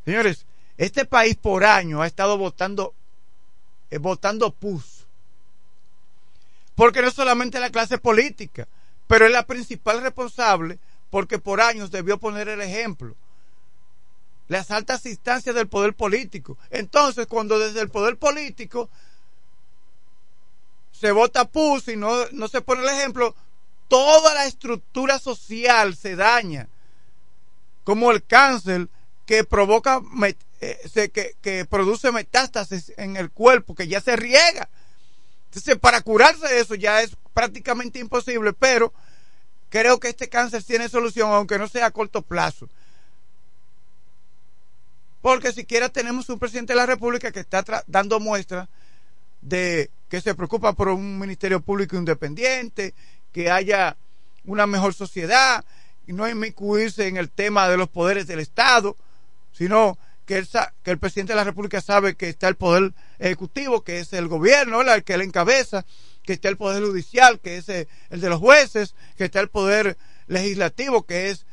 Señores, 0.05 0.45
este 0.77 1.05
país 1.05 1.35
por 1.35 1.65
año 1.65 2.01
ha 2.01 2.07
estado 2.07 2.37
votando, 2.37 2.93
eh, 3.89 3.97
votando 3.97 4.51
PUS. 4.51 4.96
Porque 6.77 7.01
no 7.01 7.11
solamente 7.11 7.59
la 7.59 7.71
clase 7.71 7.97
política, 7.97 8.69
pero 9.07 9.25
es 9.25 9.31
la 9.33 9.45
principal 9.45 10.01
responsable 10.01 10.79
porque 11.09 11.39
por 11.39 11.59
años 11.59 11.91
debió 11.91 12.17
poner 12.17 12.47
el 12.47 12.61
ejemplo 12.61 13.17
las 14.47 14.71
altas 14.71 15.05
instancias 15.05 15.55
del 15.55 15.67
poder 15.67 15.93
político. 15.93 16.57
Entonces, 16.69 17.27
cuando 17.27 17.59
desde 17.59 17.81
el 17.81 17.89
poder 17.89 18.17
político 18.17 18.89
se 20.91 21.11
vota 21.11 21.45
PUS 21.45 21.89
y 21.89 21.95
no, 21.95 22.27
no 22.31 22.47
se 22.47 22.61
pone 22.61 22.83
el 22.83 22.89
ejemplo, 22.89 23.35
toda 23.87 24.33
la 24.33 24.45
estructura 24.45 25.19
social 25.19 25.95
se 25.95 26.15
daña, 26.15 26.69
como 27.83 28.11
el 28.11 28.23
cáncer 28.23 28.87
que 29.25 29.43
provoca, 29.43 30.01
eh, 30.61 31.09
que, 31.13 31.35
que 31.41 31.65
produce 31.65 32.11
metástasis 32.11 32.93
en 32.97 33.17
el 33.17 33.31
cuerpo, 33.31 33.75
que 33.75 33.87
ya 33.87 33.99
se 33.99 34.15
riega. 34.15 34.69
Entonces, 35.57 35.79
para 35.81 36.01
curarse 36.01 36.47
de 36.47 36.59
eso 36.59 36.75
ya 36.75 37.01
es 37.01 37.17
prácticamente 37.33 37.97
imposible, 37.97 38.53
pero 38.53 38.93
creo 39.69 39.99
que 39.99 40.09
este 40.09 40.29
cáncer 40.29 40.63
tiene 40.63 40.87
solución, 40.87 41.31
aunque 41.31 41.57
no 41.57 41.67
sea 41.67 41.87
a 41.87 41.91
corto 41.91 42.21
plazo. 42.21 42.69
Porque 45.19 45.51
siquiera 45.51 45.89
tenemos 45.89 46.29
un 46.29 46.37
presidente 46.37 46.73
de 46.73 46.77
la 46.77 46.85
República 46.85 47.31
que 47.31 47.39
está 47.39 47.65
dando 47.87 48.19
muestras 48.19 48.69
de 49.41 49.89
que 50.09 50.21
se 50.21 50.35
preocupa 50.35 50.73
por 50.73 50.89
un 50.89 51.17
ministerio 51.17 51.59
público 51.59 51.95
independiente, 51.97 52.93
que 53.33 53.49
haya 53.49 53.97
una 54.45 54.67
mejor 54.67 54.93
sociedad 54.93 55.65
y 56.05 56.13
no 56.13 56.29
inmiscuirse 56.29 57.07
en 57.07 57.17
el 57.17 57.31
tema 57.31 57.67
de 57.67 57.77
los 57.77 57.89
poderes 57.89 58.27
del 58.27 58.41
Estado, 58.41 58.95
sino 59.53 59.97
que, 60.27 60.45
que 60.83 60.91
el 60.91 60.99
presidente 60.99 61.33
de 61.33 61.37
la 61.37 61.45
República 61.45 61.81
sabe 61.81 62.15
que 62.15 62.29
está 62.29 62.49
el 62.49 62.57
poder 62.57 62.93
ejecutivo, 63.17 63.83
que 63.83 63.99
es 63.99 64.11
el 64.11 64.27
gobierno, 64.27 64.81
el 64.81 65.03
que 65.03 65.17
le 65.17 65.23
encabeza, 65.23 65.85
que 66.23 66.33
está 66.33 66.49
el 66.49 66.57
poder 66.57 66.83
judicial, 66.83 67.39
que 67.39 67.57
es 67.57 67.69
el 67.69 67.87
de 68.09 68.29
los 68.29 68.39
jueces, 68.39 68.93
que 69.17 69.23
está 69.23 69.39
el 69.39 69.49
poder 69.49 69.97
legislativo, 70.27 71.05
que 71.05 71.29
es 71.29 71.45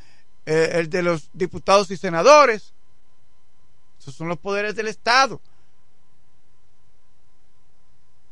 eh, 0.47 0.73
el 0.75 0.91
de 0.91 1.03
los 1.03 1.31
diputados 1.33 1.91
y 1.93 1.97
senadores, 1.97 2.75
esos 4.01 4.17
son 4.17 4.29
los 4.29 4.39
poderes 4.39 4.75
del 4.75 4.89
Estado. 4.89 5.41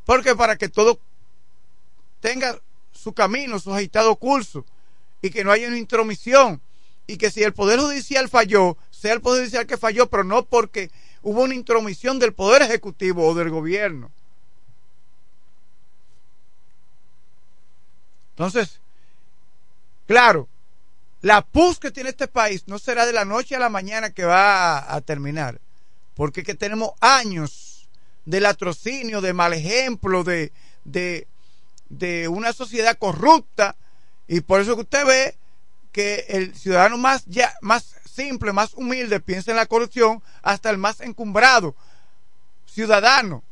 Porque 0.04 0.34
para 0.34 0.56
que 0.56 0.68
todo 0.68 0.98
tenga 2.20 2.60
su 2.90 3.12
camino, 3.12 3.60
su 3.60 3.72
agitado 3.72 4.16
curso, 4.16 4.66
y 5.22 5.30
que 5.30 5.44
no 5.44 5.52
haya 5.52 5.68
una 5.68 5.78
intromisión, 5.78 6.60
y 7.06 7.16
que 7.16 7.30
si 7.30 7.44
el 7.44 7.54
Poder 7.54 7.78
Judicial 7.78 8.28
falló, 8.28 8.76
sea 9.02 9.14
el 9.14 9.20
Poder 9.20 9.40
Judicial 9.40 9.66
que 9.66 9.76
falló, 9.76 10.08
pero 10.08 10.22
no 10.22 10.44
porque 10.44 10.92
hubo 11.22 11.42
una 11.42 11.56
intromisión 11.56 12.20
del 12.20 12.34
Poder 12.34 12.62
Ejecutivo 12.62 13.26
o 13.26 13.34
del 13.34 13.50
gobierno. 13.50 14.12
Entonces, 18.30 18.78
claro, 20.06 20.48
la 21.20 21.42
pus 21.42 21.80
que 21.80 21.90
tiene 21.90 22.10
este 22.10 22.28
país 22.28 22.62
no 22.68 22.78
será 22.78 23.04
de 23.04 23.12
la 23.12 23.24
noche 23.24 23.56
a 23.56 23.58
la 23.58 23.68
mañana 23.68 24.10
que 24.10 24.24
va 24.24 24.94
a, 24.94 25.00
terminar, 25.00 25.60
porque 26.14 26.44
que 26.44 26.54
tenemos 26.54 26.92
años 27.00 27.88
de 28.24 28.40
latrocinio, 28.40 29.20
de 29.20 29.32
mal 29.32 29.52
ejemplo, 29.52 30.22
de, 30.22 30.52
de, 30.84 31.26
de 31.88 32.28
una 32.28 32.52
sociedad 32.52 32.96
corrupta, 32.96 33.74
y 34.28 34.42
por 34.42 34.60
eso 34.60 34.76
que 34.76 34.82
usted 34.82 35.04
ve 35.04 35.36
que 35.90 36.24
el 36.28 36.54
ciudadano 36.54 36.98
más, 36.98 37.24
ya, 37.26 37.52
más 37.60 37.96
simple, 38.12 38.52
más 38.52 38.74
humilde, 38.74 39.20
piensa 39.20 39.50
en 39.50 39.56
la 39.56 39.66
corrupción, 39.66 40.22
hasta 40.42 40.70
el 40.70 40.78
más 40.78 41.00
encumbrado 41.00 41.74
ciudadano. 42.66 43.42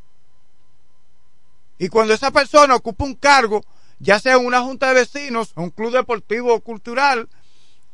Y 1.79 1.88
cuando 1.88 2.12
esa 2.12 2.31
persona 2.31 2.75
ocupa 2.75 3.05
un 3.05 3.14
cargo, 3.14 3.64
ya 3.99 4.18
sea 4.18 4.37
en 4.37 4.46
una 4.46 4.61
junta 4.61 4.88
de 4.88 4.94
vecinos, 4.94 5.53
un 5.57 5.70
club 5.70 5.92
deportivo 5.92 6.55
o 6.55 6.61
cultural, 6.61 7.29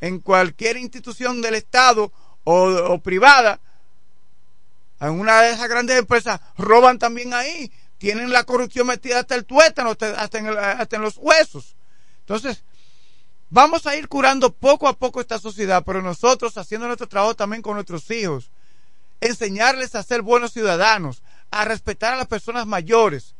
en 0.00 0.20
cualquier 0.20 0.76
institución 0.76 1.40
del 1.40 1.54
Estado 1.54 2.12
o, 2.44 2.98
privada, 2.98 3.60
en 5.00 5.10
una 5.10 5.42
de 5.42 5.50
esas 5.50 5.68
grandes 5.68 5.98
empresas, 5.98 6.40
roban 6.56 6.98
también 6.98 7.34
ahí, 7.34 7.70
tienen 7.98 8.30
la 8.32 8.44
corrupción 8.44 8.86
metida 8.86 9.20
hasta 9.20 9.34
el 9.34 9.44
tuétano, 9.44 9.90
hasta 9.90 10.38
en, 10.38 10.48
hasta 10.48 10.96
en 10.96 11.02
los 11.02 11.16
huesos. 11.16 11.76
Entonces, 12.20 12.64
vamos 13.50 13.86
a 13.86 13.96
ir 13.96 14.08
curando 14.08 14.52
poco 14.52 14.88
a 14.88 14.94
poco 14.94 15.20
esta 15.20 15.38
sociedad, 15.38 15.82
pero 15.84 16.02
nosotros 16.02 16.56
haciendo 16.58 16.86
nuestro 16.86 17.08
trabajo 17.08 17.34
también 17.34 17.62
con 17.62 17.74
nuestros 17.74 18.10
hijos, 18.10 18.50
enseñarles 19.20 19.94
a 19.94 20.02
ser 20.02 20.22
buenos 20.22 20.52
ciudadanos, 20.52 21.22
a 21.50 21.64
respetar 21.64 22.14
a 22.14 22.16
las 22.16 22.26
personas 22.26 22.66
mayores, 22.66 23.34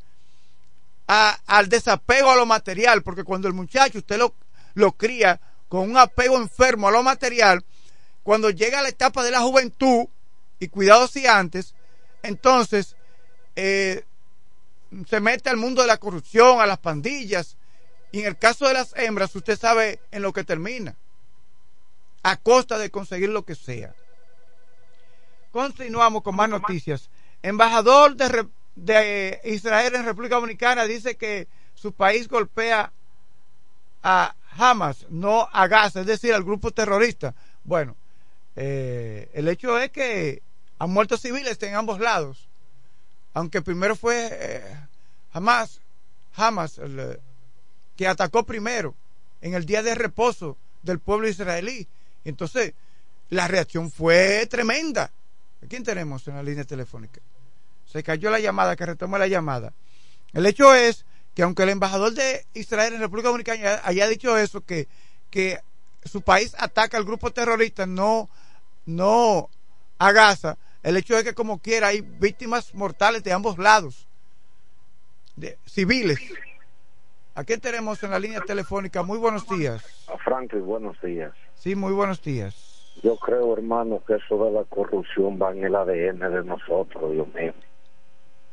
a, 1.08 1.38
al 1.46 1.68
desapego 1.68 2.30
a 2.30 2.36
lo 2.36 2.46
material, 2.46 3.02
porque 3.02 3.24
cuando 3.24 3.48
el 3.48 3.54
muchacho 3.54 3.98
usted 3.98 4.18
lo, 4.18 4.34
lo 4.74 4.92
cría 4.92 5.40
con 5.68 5.90
un 5.90 5.96
apego 5.96 6.36
enfermo 6.36 6.88
a 6.88 6.92
lo 6.92 7.02
material, 7.02 7.64
cuando 8.22 8.50
llega 8.50 8.80
a 8.80 8.82
la 8.82 8.88
etapa 8.88 9.22
de 9.22 9.30
la 9.30 9.40
juventud, 9.40 10.06
y 10.58 10.68
cuidado 10.68 11.06
si 11.06 11.26
antes, 11.26 11.74
entonces 12.22 12.96
eh, 13.54 14.04
se 15.08 15.20
mete 15.20 15.50
al 15.50 15.56
mundo 15.56 15.82
de 15.82 15.88
la 15.88 15.98
corrupción, 15.98 16.60
a 16.60 16.66
las 16.66 16.78
pandillas. 16.78 17.56
Y 18.12 18.20
en 18.20 18.26
el 18.26 18.36
caso 18.36 18.66
de 18.66 18.74
las 18.74 18.94
hembras, 18.96 19.34
usted 19.34 19.58
sabe 19.58 20.00
en 20.10 20.22
lo 20.22 20.32
que 20.32 20.44
termina. 20.44 20.96
A 22.22 22.36
costa 22.36 22.78
de 22.78 22.90
conseguir 22.90 23.28
lo 23.28 23.44
que 23.44 23.54
sea. 23.54 23.94
Continuamos 25.50 26.22
con 26.22 26.36
más 26.36 26.48
noticias. 26.48 27.08
Embajador 27.42 28.16
de, 28.16 28.48
de 28.74 29.40
Israel 29.44 29.94
en 29.94 30.04
República 30.04 30.36
Dominicana 30.36 30.84
dice 30.84 31.16
que 31.16 31.48
su 31.74 31.92
país 31.92 32.28
golpea 32.28 32.92
a 34.02 34.34
Hamas, 34.58 35.06
no 35.10 35.48
a 35.52 35.66
Gaza, 35.66 36.00
es 36.00 36.06
decir, 36.06 36.32
al 36.32 36.44
grupo 36.44 36.70
terrorista. 36.70 37.34
Bueno, 37.64 37.96
eh, 38.54 39.30
el 39.34 39.48
hecho 39.48 39.78
es 39.78 39.90
que 39.90 40.42
han 40.78 40.90
muerto 40.90 41.16
civiles 41.16 41.62
en 41.62 41.74
ambos 41.74 42.00
lados. 42.00 42.48
Aunque 43.34 43.60
primero 43.60 43.96
fue 43.96 44.28
eh, 44.32 44.76
Hamas, 45.32 45.80
Hamas 46.34 46.78
el, 46.78 47.20
que 47.96 48.06
atacó 48.06 48.44
primero 48.44 48.94
en 49.40 49.54
el 49.54 49.64
día 49.66 49.82
de 49.82 49.94
reposo 49.94 50.56
del 50.82 50.98
pueblo 50.98 51.28
israelí. 51.28 51.86
Entonces, 52.24 52.74
la 53.30 53.48
reacción 53.48 53.90
fue 53.90 54.46
tremenda. 54.46 55.10
¿A 55.62 55.66
quién 55.68 55.84
tenemos 55.84 56.26
en 56.28 56.36
la 56.36 56.42
línea 56.42 56.64
telefónica? 56.64 57.20
Se 57.86 58.02
cayó 58.02 58.30
la 58.30 58.40
llamada, 58.40 58.76
que 58.76 58.86
retome 58.86 59.18
la 59.18 59.26
llamada. 59.26 59.72
El 60.32 60.46
hecho 60.46 60.74
es 60.74 61.04
que 61.34 61.42
aunque 61.42 61.64
el 61.64 61.70
embajador 61.70 62.12
de 62.12 62.46
Israel 62.54 62.94
en 62.94 63.00
República 63.00 63.28
Dominicana 63.28 63.80
haya 63.84 64.08
dicho 64.08 64.36
eso, 64.38 64.62
que, 64.62 64.88
que 65.30 65.60
su 66.04 66.22
país 66.22 66.54
ataca 66.58 66.96
al 66.96 67.04
grupo 67.04 67.30
terrorista, 67.30 67.86
no, 67.86 68.28
no 68.86 69.50
a 69.98 70.12
Gaza, 70.12 70.56
el 70.82 70.96
hecho 70.96 71.18
es 71.18 71.24
que 71.24 71.34
como 71.34 71.58
quiera 71.58 71.88
hay 71.88 72.00
víctimas 72.00 72.74
mortales 72.74 73.22
de 73.22 73.32
ambos 73.32 73.58
lados, 73.58 74.06
civiles. 75.66 76.18
¿A 77.36 77.44
quién 77.44 77.60
tenemos 77.60 78.02
en 78.02 78.10
la 78.10 78.18
línea 78.18 78.40
telefónica? 78.40 79.02
Muy 79.02 79.18
buenos 79.18 79.46
días. 79.48 79.84
A 80.08 80.16
Franklin, 80.18 80.64
buenos 80.64 80.96
días. 81.02 81.32
Sí, 81.54 81.74
muy 81.74 81.92
buenos 81.92 82.22
días. 82.22 82.54
Yo 83.02 83.16
creo, 83.18 83.52
hermano, 83.52 84.02
que 84.06 84.14
eso 84.14 84.42
de 84.46 84.52
la 84.52 84.64
corrupción 84.64 85.38
va 85.40 85.52
en 85.52 85.62
el 85.64 85.74
ADN 85.74 86.18
de 86.30 86.42
nosotros, 86.44 87.12
Dios 87.12 87.28
mío. 87.34 87.52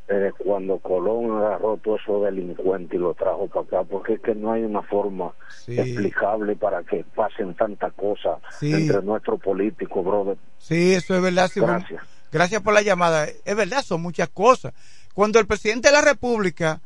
Desde 0.06 0.34
cuando 0.34 0.80
Colón 0.80 1.32
agarró 1.38 1.78
todo 1.78 1.96
eso 1.96 2.22
delincuente 2.26 2.98
y 2.98 3.00
lo 3.00 3.14
trajo 3.14 3.48
para 3.48 3.62
acá, 3.66 3.84
porque 3.90 4.16
es 4.16 4.20
que 4.22 4.36
no 4.36 4.52
hay 4.52 4.64
una 4.64 4.82
forma 4.82 5.32
Sí. 5.48 5.80
explicable 5.80 6.58
para 6.58 6.84
que 6.84 7.06
pasen 7.16 7.56
tantas 7.56 7.94
cosas 7.94 8.40
Sí. 8.60 8.74
entre 8.74 9.02
nuestros 9.02 9.40
políticos, 9.42 10.04
brother. 10.04 10.38
Sí, 10.58 10.94
eso 10.94 11.16
es 11.16 11.22
verdad. 11.22 11.50
bueno, 11.56 11.76
Gracias. 11.80 12.04
gracias 12.34 12.62
por 12.62 12.74
la 12.74 12.82
llamada. 12.82 13.28
Es 13.46 13.56
verdad, 13.56 13.82
son 13.82 14.02
muchas 14.02 14.28
cosas. 14.28 14.74
Cuando 15.14 15.40
el 15.40 15.48
presidente 15.48 15.88
de 15.88 15.94
la 15.94 16.02
República 16.02 16.82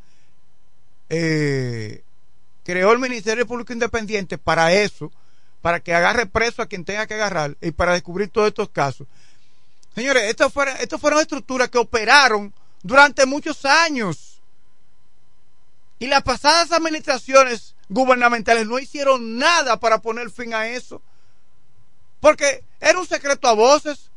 eh, 1.10 2.04
creó 2.64 2.92
el 2.92 3.00
Ministerio 3.00 3.48
Público 3.48 3.74
Independiente 3.74 4.38
para 4.38 4.74
eso, 4.74 5.12
para 5.62 5.80
que 5.80 5.94
agarre 5.94 6.26
preso 6.26 6.62
a 6.62 6.68
quien 6.68 6.86
tenga 6.86 7.08
que 7.08 7.14
agarrar 7.14 7.58
y 7.62 7.72
para 7.72 7.94
descubrir 7.94 8.30
todos 8.30 8.50
estos 8.50 8.70
casos. 8.70 9.08
Señores, 9.96 10.24
estas 10.24 10.54
fueron, 10.54 10.78
estas 10.78 11.02
fueron 11.02 11.20
estructuras 11.20 11.70
que 11.70 11.78
operaron 11.78 12.54
durante 12.84 13.26
muchos 13.26 13.66
años. 13.66 14.40
Y 16.00 16.08
las 16.08 16.22
pasadas 16.22 16.72
administraciones 16.72 17.76
gubernamentales 17.90 18.68
no 18.68 18.78
hicieron 18.78 19.38
nada 19.38 19.80
para 19.80 20.00
poner 20.00 20.30
fin 20.30 20.54
a 20.54 20.68
eso. 20.68 21.02
Porque 22.20 22.64
era 22.80 23.00
un 23.00 23.08
secreto 23.08 23.48
a 23.48 23.54
voces. 23.54 24.12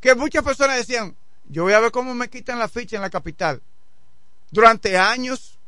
Que 0.00 0.16
muchas 0.16 0.42
personas 0.42 0.78
decían, 0.78 1.14
yo 1.48 1.62
voy 1.62 1.74
a 1.74 1.80
ver 1.80 1.92
cómo 1.92 2.14
me 2.14 2.28
quitan 2.28 2.58
la 2.58 2.68
ficha 2.68 2.96
en 2.96 3.02
la 3.02 3.10
capital. 3.10 3.62
Durante 4.52 4.96
años. 4.96 5.58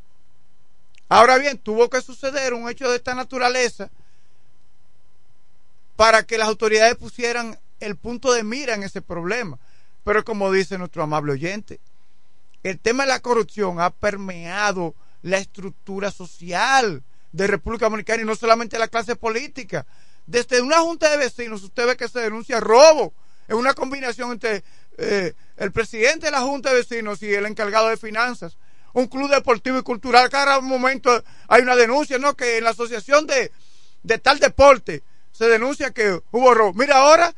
Ahora 1.09 1.37
bien, 1.37 1.57
tuvo 1.57 1.89
que 1.89 2.01
suceder 2.01 2.53
un 2.53 2.69
hecho 2.69 2.89
de 2.89 2.95
esta 2.95 3.13
naturaleza 3.13 3.89
para 5.95 6.23
que 6.23 6.37
las 6.37 6.47
autoridades 6.47 6.95
pusieran 6.95 7.59
el 7.79 7.97
punto 7.97 8.31
de 8.31 8.43
mira 8.43 8.73
en 8.73 8.83
ese 8.83 9.01
problema. 9.01 9.59
Pero 10.03 10.23
como 10.23 10.51
dice 10.51 10.77
nuestro 10.77 11.03
amable 11.03 11.33
oyente, 11.33 11.79
el 12.63 12.79
tema 12.79 13.03
de 13.03 13.09
la 13.09 13.19
corrupción 13.19 13.79
ha 13.81 13.89
permeado 13.89 14.95
la 15.23 15.37
estructura 15.39 16.11
social 16.11 17.03
de 17.31 17.47
República 17.47 17.85
Dominicana 17.85 18.21
y 18.21 18.25
no 18.25 18.35
solamente 18.35 18.79
la 18.79 18.87
clase 18.87 19.15
política. 19.15 19.85
Desde 20.27 20.61
una 20.61 20.79
junta 20.79 21.09
de 21.09 21.17
vecinos, 21.17 21.63
usted 21.63 21.85
ve 21.85 21.97
que 21.97 22.07
se 22.07 22.19
denuncia 22.19 22.59
robo. 22.59 23.13
Es 23.47 23.55
una 23.55 23.73
combinación 23.73 24.31
entre 24.31 24.63
eh, 24.97 25.33
el 25.57 25.71
presidente 25.71 26.27
de 26.27 26.31
la 26.31 26.41
junta 26.41 26.69
de 26.69 26.77
vecinos 26.77 27.21
y 27.21 27.33
el 27.33 27.45
encargado 27.45 27.89
de 27.89 27.97
finanzas. 27.97 28.57
Un 28.95 29.07
club 29.07 29.29
deportivo 29.29 29.77
y 29.77 29.83
cultural, 29.83 30.29
cada 30.29 30.61
momento 30.61 31.21
hay 31.49 31.61
una 31.61 31.75
denuncia, 31.75 32.17
¿no? 32.17 32.33
Que 32.33 32.59
en 32.59 32.63
la 32.63 32.69
asociación 32.69 33.27
de, 33.27 33.51
de 34.03 34.19
tal 34.19 34.39
deporte 34.39 35.03
se 35.33 35.49
denuncia 35.49 35.91
que 35.91 36.21
hubo 36.31 36.53
robo. 36.53 36.73
Mira 36.73 36.99
ahora, 36.99 37.35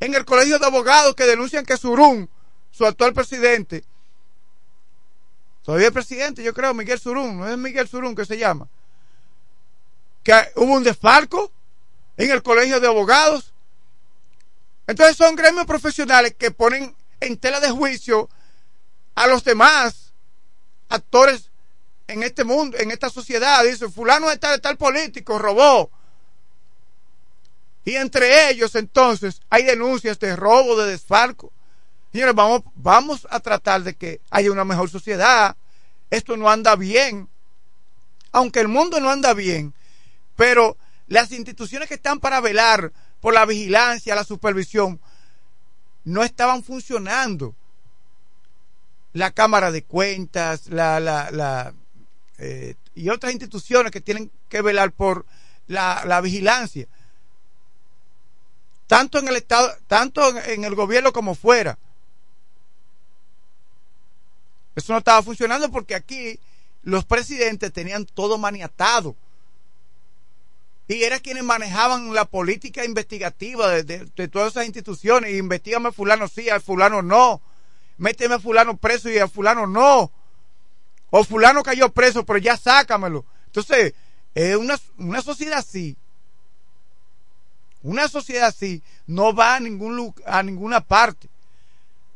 en 0.00 0.14
el 0.14 0.24
colegio 0.24 0.58
de 0.58 0.64
abogados 0.64 1.14
que 1.14 1.24
denuncian 1.24 1.66
que 1.66 1.76
Surún, 1.76 2.30
su 2.70 2.86
actual 2.86 3.12
presidente, 3.12 3.84
todavía 5.62 5.88
el 5.88 5.92
presidente, 5.92 6.42
yo 6.42 6.54
creo, 6.54 6.72
Miguel 6.72 6.98
Surún, 6.98 7.40
no 7.40 7.46
es 7.46 7.58
Miguel 7.58 7.86
Surún 7.86 8.14
que 8.14 8.24
se 8.24 8.38
llama, 8.38 8.66
que 10.22 10.32
hubo 10.54 10.72
un 10.72 10.82
desfalco 10.82 11.52
en 12.16 12.30
el 12.30 12.42
colegio 12.42 12.80
de 12.80 12.88
abogados. 12.88 13.52
Entonces 14.86 15.14
son 15.14 15.36
gremios 15.36 15.66
profesionales 15.66 16.34
que 16.38 16.52
ponen 16.52 16.96
en 17.20 17.36
tela 17.36 17.60
de 17.60 17.70
juicio 17.70 18.30
a 19.14 19.26
los 19.26 19.44
demás 19.44 20.05
actores 20.88 21.50
en 22.06 22.22
este 22.22 22.44
mundo, 22.44 22.76
en 22.78 22.90
esta 22.90 23.10
sociedad. 23.10 23.64
Dicen, 23.64 23.92
fulano 23.92 24.28
de 24.28 24.38
tal, 24.38 24.56
de 24.56 24.60
tal 24.60 24.76
político 24.76 25.38
robó. 25.38 25.90
Y 27.84 27.94
entre 27.94 28.50
ellos 28.50 28.74
entonces 28.74 29.40
hay 29.48 29.62
denuncias 29.62 30.18
de 30.18 30.34
robo, 30.34 30.76
de 30.76 30.90
desfalco. 30.90 31.52
Señores, 32.12 32.34
vamos, 32.34 32.62
vamos 32.74 33.26
a 33.30 33.40
tratar 33.40 33.82
de 33.82 33.94
que 33.94 34.20
haya 34.30 34.50
una 34.50 34.64
mejor 34.64 34.90
sociedad. 34.90 35.56
Esto 36.10 36.36
no 36.36 36.50
anda 36.50 36.74
bien. 36.76 37.28
Aunque 38.32 38.60
el 38.60 38.68
mundo 38.68 39.00
no 39.00 39.10
anda 39.10 39.34
bien, 39.34 39.72
pero 40.34 40.76
las 41.06 41.30
instituciones 41.32 41.88
que 41.88 41.94
están 41.94 42.18
para 42.20 42.40
velar 42.40 42.92
por 43.20 43.32
la 43.32 43.46
vigilancia, 43.46 44.14
la 44.14 44.24
supervisión, 44.24 45.00
no 46.04 46.22
estaban 46.22 46.62
funcionando. 46.62 47.54
La 49.16 49.30
Cámara 49.30 49.70
de 49.70 49.82
Cuentas, 49.82 50.68
la, 50.68 51.00
la, 51.00 51.30
la 51.30 51.74
eh, 52.38 52.74
y 52.94 53.08
otras 53.08 53.32
instituciones 53.32 53.92
que 53.92 54.00
tienen 54.00 54.30
que 54.48 54.62
velar 54.62 54.92
por 54.92 55.26
la, 55.66 56.02
la 56.06 56.20
vigilancia 56.20 56.88
tanto 58.86 59.18
en 59.18 59.28
el 59.28 59.36
estado, 59.36 59.72
tanto 59.86 60.36
en 60.44 60.64
el 60.64 60.74
gobierno 60.74 61.12
como 61.12 61.34
fuera. 61.34 61.78
Eso 64.74 64.92
no 64.92 64.98
estaba 64.98 65.22
funcionando 65.22 65.70
porque 65.70 65.94
aquí 65.94 66.38
los 66.82 67.04
presidentes 67.04 67.72
tenían 67.72 68.06
todo 68.06 68.38
maniatado. 68.38 69.16
Y 70.88 71.02
eran 71.02 71.18
quienes 71.18 71.42
manejaban 71.42 72.14
la 72.14 72.26
política 72.26 72.84
investigativa 72.84 73.70
de, 73.70 73.82
de, 74.04 74.28
todas 74.28 74.52
esas 74.52 74.66
instituciones. 74.66 75.32
A 75.34 75.92
fulano 75.92 76.28
sí, 76.28 76.48
a 76.48 76.60
fulano 76.60 77.02
no. 77.02 77.40
Méteme 77.98 78.34
a 78.34 78.38
fulano 78.38 78.76
preso 78.76 79.08
y 79.08 79.18
a 79.18 79.28
fulano 79.28 79.66
no. 79.66 80.10
O 81.10 81.24
fulano 81.24 81.62
cayó 81.62 81.90
preso, 81.90 82.24
pero 82.24 82.38
ya 82.38 82.56
sácamelo. 82.56 83.24
Entonces, 83.46 83.94
es 84.34 84.56
una, 84.56 84.78
una 84.98 85.22
sociedad 85.22 85.58
así 85.58 85.96
una 87.86 88.08
sociedad 88.08 88.48
así 88.48 88.82
no 89.06 89.32
va 89.32 89.54
a, 89.54 89.60
ningún, 89.60 90.12
a 90.26 90.42
ninguna 90.42 90.80
parte. 90.80 91.28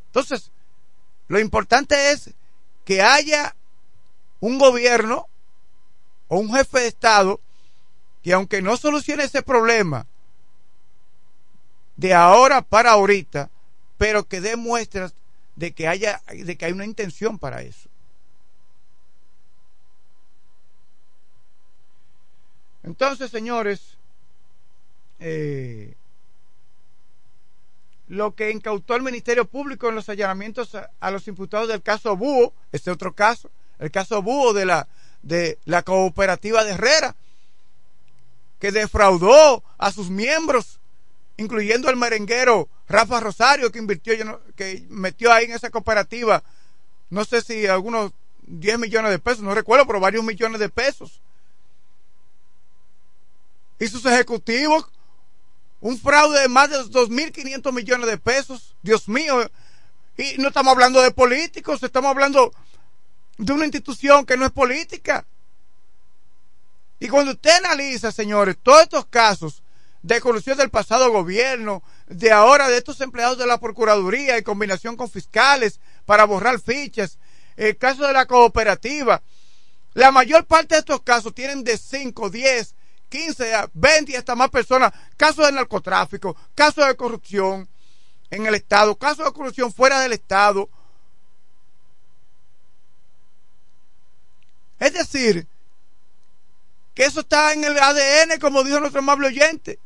Entonces, 0.06 0.50
lo 1.28 1.38
importante 1.38 2.10
es 2.10 2.30
que 2.84 3.02
haya 3.02 3.54
un 4.40 4.58
gobierno 4.58 5.28
o 6.26 6.38
un 6.38 6.52
jefe 6.52 6.80
de 6.80 6.88
Estado 6.88 7.40
que 8.24 8.32
aunque 8.32 8.60
no 8.60 8.76
solucione 8.76 9.22
ese 9.22 9.42
problema 9.42 10.06
de 11.96 12.14
ahora 12.14 12.62
para 12.62 12.90
ahorita, 12.90 13.48
pero 13.96 14.24
que 14.24 14.40
dé 14.40 14.56
muestras 14.56 15.14
de 15.60 15.72
que 15.72 15.86
haya 15.86 16.22
de 16.26 16.56
que 16.56 16.64
hay 16.64 16.72
una 16.72 16.86
intención 16.86 17.38
para 17.38 17.60
eso. 17.60 17.90
Entonces, 22.82 23.30
señores, 23.30 23.98
eh, 25.18 25.94
lo 28.08 28.34
que 28.34 28.50
incautó 28.50 28.96
el 28.96 29.02
Ministerio 29.02 29.44
Público 29.44 29.90
en 29.90 29.96
los 29.96 30.08
allanamientos 30.08 30.74
a, 30.74 30.88
a, 30.98 31.10
los 31.10 31.28
imputados 31.28 31.68
del 31.68 31.82
caso 31.82 32.16
Búho, 32.16 32.54
este 32.72 32.90
otro 32.90 33.14
caso, 33.14 33.50
el 33.78 33.90
caso 33.90 34.22
Búho 34.22 34.54
de 34.54 34.64
la, 34.64 34.88
de 35.22 35.58
la 35.66 35.82
cooperativa 35.82 36.64
de 36.64 36.72
Herrera, 36.72 37.14
que 38.58 38.72
defraudó 38.72 39.62
a 39.76 39.92
sus 39.92 40.08
miembros, 40.08 40.79
incluyendo 41.40 41.88
al 41.88 41.96
merenguero 41.96 42.68
Rafa 42.88 43.20
Rosario, 43.20 43.72
que 43.72 43.78
invirtió, 43.78 44.14
que 44.54 44.86
metió 44.88 45.32
ahí 45.32 45.46
en 45.46 45.52
esa 45.52 45.70
cooperativa 45.70 46.42
no 47.10 47.24
sé 47.24 47.42
si 47.42 47.66
algunos 47.66 48.12
10 48.42 48.78
millones 48.78 49.10
de 49.10 49.18
pesos, 49.18 49.42
no 49.42 49.54
recuerdo, 49.54 49.86
pero 49.86 50.00
varios 50.00 50.24
millones 50.24 50.60
de 50.60 50.68
pesos. 50.68 51.20
Y 53.80 53.88
sus 53.88 54.06
ejecutivos, 54.06 54.86
un 55.80 55.98
fraude 55.98 56.40
de 56.40 56.48
más 56.48 56.70
de 56.70 56.76
2.500 56.76 57.72
millones 57.72 58.06
de 58.06 58.18
pesos. 58.18 58.76
Dios 58.82 59.08
mío. 59.08 59.50
Y 60.16 60.38
no 60.38 60.48
estamos 60.48 60.72
hablando 60.72 61.02
de 61.02 61.10
políticos, 61.10 61.82
estamos 61.82 62.10
hablando 62.10 62.52
de 63.38 63.52
una 63.52 63.64
institución 63.64 64.24
que 64.24 64.36
no 64.36 64.46
es 64.46 64.52
política. 64.52 65.26
Y 67.00 67.08
cuando 67.08 67.32
usted 67.32 67.50
analiza, 67.64 68.12
señores, 68.12 68.56
todos 68.62 68.82
estos 68.82 69.06
casos 69.06 69.62
de 70.02 70.20
corrupción 70.20 70.56
del 70.56 70.70
pasado 70.70 71.10
gobierno, 71.10 71.82
de 72.06 72.32
ahora 72.32 72.68
de 72.68 72.78
estos 72.78 73.00
empleados 73.00 73.38
de 73.38 73.46
la 73.46 73.58
Procuraduría 73.58 74.36
en 74.36 74.44
combinación 74.44 74.96
con 74.96 75.10
fiscales 75.10 75.80
para 76.06 76.24
borrar 76.24 76.60
fichas, 76.60 77.18
el 77.56 77.76
caso 77.76 78.06
de 78.06 78.12
la 78.12 78.26
cooperativa, 78.26 79.22
la 79.94 80.10
mayor 80.10 80.46
parte 80.46 80.74
de 80.74 80.80
estos 80.80 81.02
casos 81.02 81.34
tienen 81.34 81.64
de 81.64 81.76
5, 81.76 82.30
10, 82.30 82.74
15, 83.08 83.52
20 83.74 84.12
y 84.12 84.16
hasta 84.16 84.34
más 84.34 84.50
personas, 84.50 84.92
casos 85.16 85.46
de 85.46 85.52
narcotráfico, 85.52 86.36
casos 86.54 86.86
de 86.86 86.96
corrupción 86.96 87.68
en 88.30 88.46
el 88.46 88.54
Estado, 88.54 88.96
casos 88.96 89.26
de 89.26 89.32
corrupción 89.32 89.72
fuera 89.72 90.00
del 90.00 90.12
Estado. 90.12 90.70
Es 94.78 94.94
decir, 94.94 95.46
que 96.94 97.04
eso 97.04 97.20
está 97.20 97.52
en 97.52 97.64
el 97.64 97.78
ADN, 97.78 98.38
como 98.40 98.62
dijo 98.62 98.80
nuestro 98.80 99.00
amable 99.00 99.26
oyente. 99.26 99.78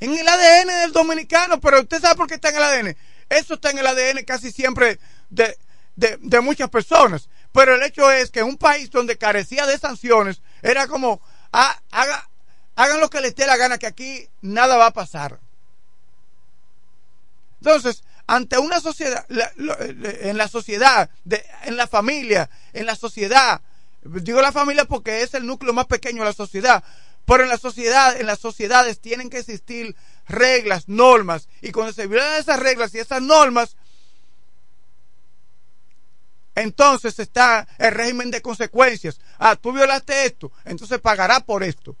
En 0.00 0.16
el 0.16 0.28
ADN 0.28 0.68
del 0.68 0.92
dominicano, 0.92 1.60
pero 1.60 1.80
usted 1.80 2.00
sabe 2.00 2.16
por 2.16 2.28
qué 2.28 2.34
está 2.34 2.50
en 2.50 2.56
el 2.56 2.62
ADN. 2.62 2.96
Eso 3.28 3.54
está 3.54 3.70
en 3.70 3.78
el 3.78 3.86
ADN 3.86 4.24
casi 4.24 4.52
siempre 4.52 4.98
de, 5.28 5.56
de, 5.96 6.40
muchas 6.40 6.70
personas. 6.70 7.28
Pero 7.52 7.74
el 7.74 7.82
hecho 7.82 8.10
es 8.10 8.30
que 8.30 8.42
un 8.42 8.56
país 8.56 8.90
donde 8.90 9.18
carecía 9.18 9.66
de 9.66 9.78
sanciones, 9.78 10.40
era 10.62 10.86
como, 10.86 11.20
ah, 11.52 11.80
haga, 11.90 12.28
hagan 12.76 13.00
lo 13.00 13.10
que 13.10 13.20
les 13.20 13.34
dé 13.34 13.46
la 13.46 13.56
gana, 13.56 13.78
que 13.78 13.86
aquí 13.86 14.28
nada 14.40 14.76
va 14.76 14.86
a 14.86 14.92
pasar. 14.92 15.40
Entonces, 17.60 18.04
ante 18.26 18.58
una 18.58 18.80
sociedad, 18.80 19.26
en 19.28 20.36
la 20.36 20.48
sociedad, 20.48 21.10
de, 21.24 21.44
en 21.64 21.76
la 21.76 21.88
familia, 21.88 22.48
en 22.72 22.86
la 22.86 22.94
sociedad, 22.94 23.60
digo 24.02 24.40
la 24.40 24.52
familia 24.52 24.84
porque 24.84 25.22
es 25.22 25.34
el 25.34 25.46
núcleo 25.46 25.72
más 25.72 25.86
pequeño 25.86 26.20
de 26.20 26.28
la 26.28 26.32
sociedad, 26.32 26.84
pero 27.28 27.42
en 27.42 27.50
la 27.50 27.58
sociedad, 27.58 28.18
en 28.18 28.26
las 28.26 28.38
sociedades 28.38 29.00
tienen 29.00 29.28
que 29.28 29.40
existir 29.40 29.94
reglas, 30.28 30.88
normas, 30.88 31.46
y 31.60 31.72
cuando 31.72 31.92
se 31.92 32.06
violan 32.06 32.40
esas 32.40 32.58
reglas 32.58 32.94
y 32.94 33.00
esas 33.00 33.20
normas, 33.20 33.76
entonces 36.54 37.18
está 37.18 37.68
el 37.76 37.92
régimen 37.92 38.30
de 38.30 38.40
consecuencias. 38.40 39.20
Ah, 39.38 39.56
tú 39.56 39.72
violaste 39.72 40.24
esto, 40.24 40.50
entonces 40.64 41.00
pagará 41.00 41.40
por 41.40 41.62
esto. 41.62 41.94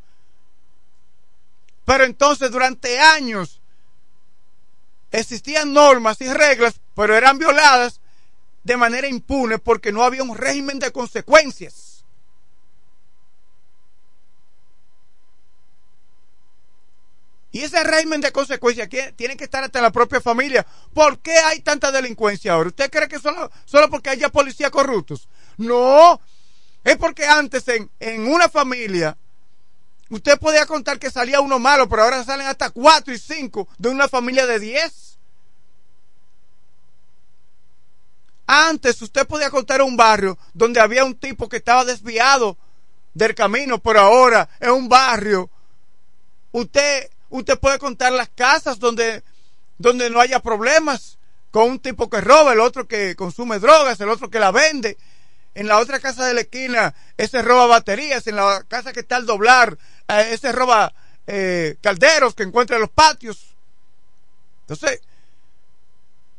Pero 1.84 2.04
entonces 2.04 2.50
durante 2.50 2.98
años 2.98 3.60
existían 5.10 5.74
normas 5.74 6.22
y 6.22 6.32
reglas, 6.32 6.80
pero 6.96 7.14
eran 7.14 7.36
violadas 7.36 8.00
de 8.64 8.78
manera 8.78 9.06
impune 9.06 9.58
porque 9.58 9.92
no 9.92 10.04
había 10.04 10.22
un 10.22 10.38
régimen 10.38 10.78
de 10.78 10.90
consecuencias. 10.90 11.87
Y 17.50 17.62
ese 17.62 17.82
régimen 17.82 18.20
de 18.20 18.30
consecuencias 18.30 18.88
tiene 19.16 19.36
que 19.36 19.44
estar 19.44 19.64
hasta 19.64 19.78
en 19.78 19.84
la 19.84 19.92
propia 19.92 20.20
familia. 20.20 20.66
¿Por 20.92 21.18
qué 21.20 21.32
hay 21.32 21.60
tanta 21.60 21.90
delincuencia 21.90 22.52
ahora? 22.52 22.68
¿Usted 22.68 22.90
cree 22.90 23.08
que 23.08 23.18
solo, 23.18 23.50
solo 23.64 23.88
porque 23.88 24.10
haya 24.10 24.28
policías 24.28 24.70
corruptos? 24.70 25.28
No, 25.56 26.20
es 26.84 26.96
porque 26.98 27.26
antes 27.26 27.66
en, 27.68 27.90
en 28.00 28.28
una 28.28 28.48
familia 28.48 29.16
usted 30.10 30.38
podía 30.38 30.66
contar 30.66 30.98
que 30.98 31.10
salía 31.10 31.40
uno 31.40 31.58
malo, 31.58 31.88
pero 31.88 32.02
ahora 32.02 32.22
salen 32.24 32.46
hasta 32.46 32.70
cuatro 32.70 33.12
y 33.14 33.18
cinco 33.18 33.68
de 33.78 33.88
una 33.88 34.08
familia 34.08 34.46
de 34.46 34.58
diez. 34.58 35.18
Antes 38.46 39.00
usted 39.02 39.26
podía 39.26 39.50
contar 39.50 39.82
un 39.82 39.96
barrio 39.96 40.38
donde 40.54 40.80
había 40.80 41.04
un 41.04 41.14
tipo 41.14 41.48
que 41.48 41.58
estaba 41.58 41.84
desviado 41.84 42.56
del 43.12 43.34
camino, 43.34 43.78
pero 43.78 44.00
ahora 44.00 44.48
es 44.60 44.70
un 44.70 44.88
barrio. 44.88 45.50
Usted 46.52 47.10
Usted 47.30 47.58
puede 47.58 47.78
contar 47.78 48.12
las 48.12 48.28
casas 48.28 48.78
donde, 48.78 49.22
donde 49.78 50.10
no 50.10 50.20
haya 50.20 50.40
problemas 50.40 51.18
con 51.50 51.70
un 51.70 51.78
tipo 51.78 52.08
que 52.08 52.20
roba, 52.20 52.52
el 52.52 52.60
otro 52.60 52.86
que 52.86 53.16
consume 53.16 53.58
drogas, 53.58 54.00
el 54.00 54.08
otro 54.08 54.30
que 54.30 54.40
la 54.40 54.50
vende. 54.50 54.96
En 55.54 55.66
la 55.66 55.78
otra 55.78 55.98
casa 55.98 56.26
de 56.26 56.34
la 56.34 56.42
esquina, 56.42 56.94
ese 57.16 57.42
roba 57.42 57.66
baterías. 57.66 58.26
En 58.26 58.36
la 58.36 58.64
casa 58.68 58.92
que 58.92 59.00
está 59.00 59.16
al 59.16 59.26
doblar, 59.26 59.76
eh, 60.06 60.30
ese 60.32 60.52
roba 60.52 60.92
eh, 61.26 61.76
calderos 61.80 62.34
que 62.34 62.44
encuentra 62.44 62.76
en 62.76 62.82
los 62.82 62.90
patios. 62.90 63.54
Entonces, 64.62 65.00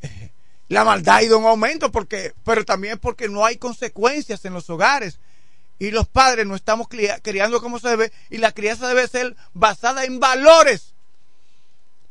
eh, 0.02 0.32
la 0.70 0.86
maldad 0.86 1.18
ha 1.18 1.24
ido 1.24 1.38
en 1.38 1.46
aumento, 1.46 1.92
porque, 1.92 2.34
pero 2.46 2.64
también 2.64 2.98
porque 3.00 3.28
no 3.28 3.46
hay 3.46 3.58
consecuencias 3.58 4.46
en 4.46 4.54
los 4.54 4.70
hogares 4.70 5.20
y 5.80 5.92
los 5.92 6.08
padres 6.08 6.46
no 6.46 6.56
estamos 6.56 6.88
criando 6.90 7.62
como 7.62 7.80
se 7.80 7.90
debe 7.90 8.12
y 8.30 8.38
la 8.38 8.52
crianza 8.52 8.88
debe 8.88 9.08
ser 9.08 9.36
basada 9.54 10.04
en 10.04 10.20
valores. 10.20 10.94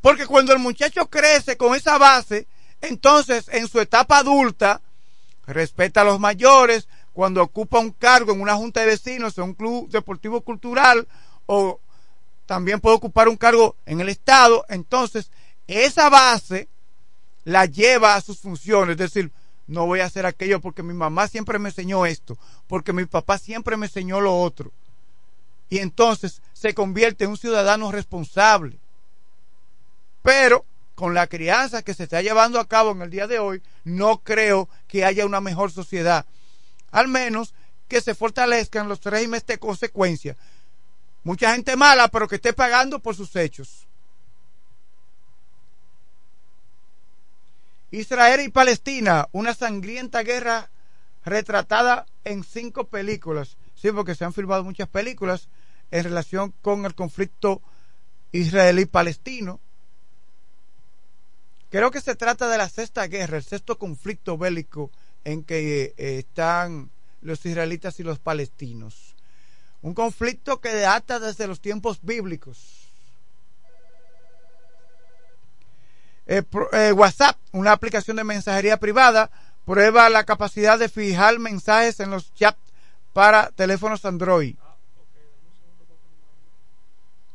Porque 0.00 0.26
cuando 0.26 0.52
el 0.52 0.58
muchacho 0.58 1.08
crece 1.08 1.56
con 1.56 1.74
esa 1.74 1.98
base, 1.98 2.46
entonces 2.80 3.46
en 3.52 3.68
su 3.68 3.78
etapa 3.80 4.18
adulta 4.18 4.80
respeta 5.46 6.00
a 6.00 6.04
los 6.04 6.18
mayores, 6.18 6.88
cuando 7.12 7.42
ocupa 7.42 7.78
un 7.78 7.90
cargo 7.90 8.32
en 8.32 8.40
una 8.40 8.54
junta 8.54 8.80
de 8.80 8.86
vecinos, 8.86 9.36
en 9.36 9.44
un 9.44 9.54
club 9.54 9.88
deportivo 9.90 10.40
cultural 10.40 11.06
o 11.46 11.80
también 12.46 12.80
puede 12.80 12.96
ocupar 12.96 13.28
un 13.28 13.36
cargo 13.36 13.76
en 13.84 14.00
el 14.00 14.08
Estado, 14.08 14.64
entonces 14.68 15.30
esa 15.66 16.08
base 16.08 16.68
la 17.44 17.66
lleva 17.66 18.14
a 18.14 18.20
sus 18.20 18.38
funciones, 18.38 18.92
es 18.92 18.98
decir, 18.98 19.30
no 19.68 19.86
voy 19.86 20.00
a 20.00 20.06
hacer 20.06 20.26
aquello 20.26 20.60
porque 20.60 20.82
mi 20.82 20.94
mamá 20.94 21.28
siempre 21.28 21.58
me 21.58 21.68
enseñó 21.68 22.06
esto, 22.06 22.38
porque 22.66 22.92
mi 22.92 23.04
papá 23.04 23.38
siempre 23.38 23.76
me 23.76 23.86
enseñó 23.86 24.20
lo 24.20 24.40
otro. 24.40 24.72
Y 25.68 25.78
entonces 25.78 26.40
se 26.54 26.74
convierte 26.74 27.24
en 27.24 27.30
un 27.30 27.36
ciudadano 27.36 27.92
responsable. 27.92 28.78
Pero 30.22 30.64
con 30.94 31.14
la 31.14 31.26
crianza 31.26 31.82
que 31.82 31.94
se 31.94 32.04
está 32.04 32.22
llevando 32.22 32.58
a 32.58 32.66
cabo 32.66 32.92
en 32.92 33.02
el 33.02 33.10
día 33.10 33.26
de 33.26 33.38
hoy, 33.38 33.62
no 33.84 34.18
creo 34.18 34.68
que 34.88 35.04
haya 35.04 35.26
una 35.26 35.40
mejor 35.40 35.70
sociedad. 35.70 36.24
Al 36.90 37.06
menos 37.08 37.54
que 37.88 38.00
se 38.00 38.14
fortalezcan 38.14 38.88
los 38.88 39.02
regímenes 39.02 39.46
de 39.46 39.58
consecuencia. 39.58 40.36
Mucha 41.24 41.52
gente 41.52 41.76
mala, 41.76 42.08
pero 42.08 42.26
que 42.26 42.36
esté 42.36 42.54
pagando 42.54 43.00
por 43.00 43.14
sus 43.14 43.36
hechos. 43.36 43.87
Israel 47.90 48.40
y 48.40 48.48
Palestina, 48.50 49.28
una 49.32 49.54
sangrienta 49.54 50.22
guerra 50.22 50.70
retratada 51.24 52.06
en 52.24 52.44
cinco 52.44 52.84
películas. 52.84 53.56
Sí, 53.74 53.90
porque 53.92 54.14
se 54.14 54.24
han 54.24 54.32
filmado 54.32 54.64
muchas 54.64 54.88
películas 54.88 55.48
en 55.90 56.04
relación 56.04 56.52
con 56.62 56.84
el 56.84 56.94
conflicto 56.94 57.62
israelí-palestino. 58.32 59.60
Creo 61.70 61.90
que 61.90 62.00
se 62.00 62.16
trata 62.16 62.48
de 62.48 62.58
la 62.58 62.68
sexta 62.68 63.06
guerra, 63.06 63.36
el 63.36 63.42
sexto 63.44 63.78
conflicto 63.78 64.36
bélico 64.36 64.90
en 65.24 65.44
que 65.44 65.94
eh, 65.96 66.18
están 66.18 66.90
los 67.20 67.44
israelitas 67.44 68.00
y 68.00 68.02
los 68.02 68.18
palestinos. 68.18 69.14
Un 69.80 69.94
conflicto 69.94 70.60
que 70.60 70.74
data 70.74 71.20
desde 71.20 71.46
los 71.46 71.60
tiempos 71.60 72.00
bíblicos 72.02 72.87
Eh, 76.30 76.42
eh, 76.72 76.92
WhatsApp, 76.92 77.36
una 77.52 77.72
aplicación 77.72 78.18
de 78.18 78.22
mensajería 78.22 78.76
privada, 78.76 79.30
prueba 79.64 80.10
la 80.10 80.24
capacidad 80.24 80.78
de 80.78 80.90
fijar 80.90 81.38
mensajes 81.38 82.00
en 82.00 82.10
los 82.10 82.34
chats 82.34 82.60
para 83.14 83.50
teléfonos 83.52 84.04
Android. 84.04 84.54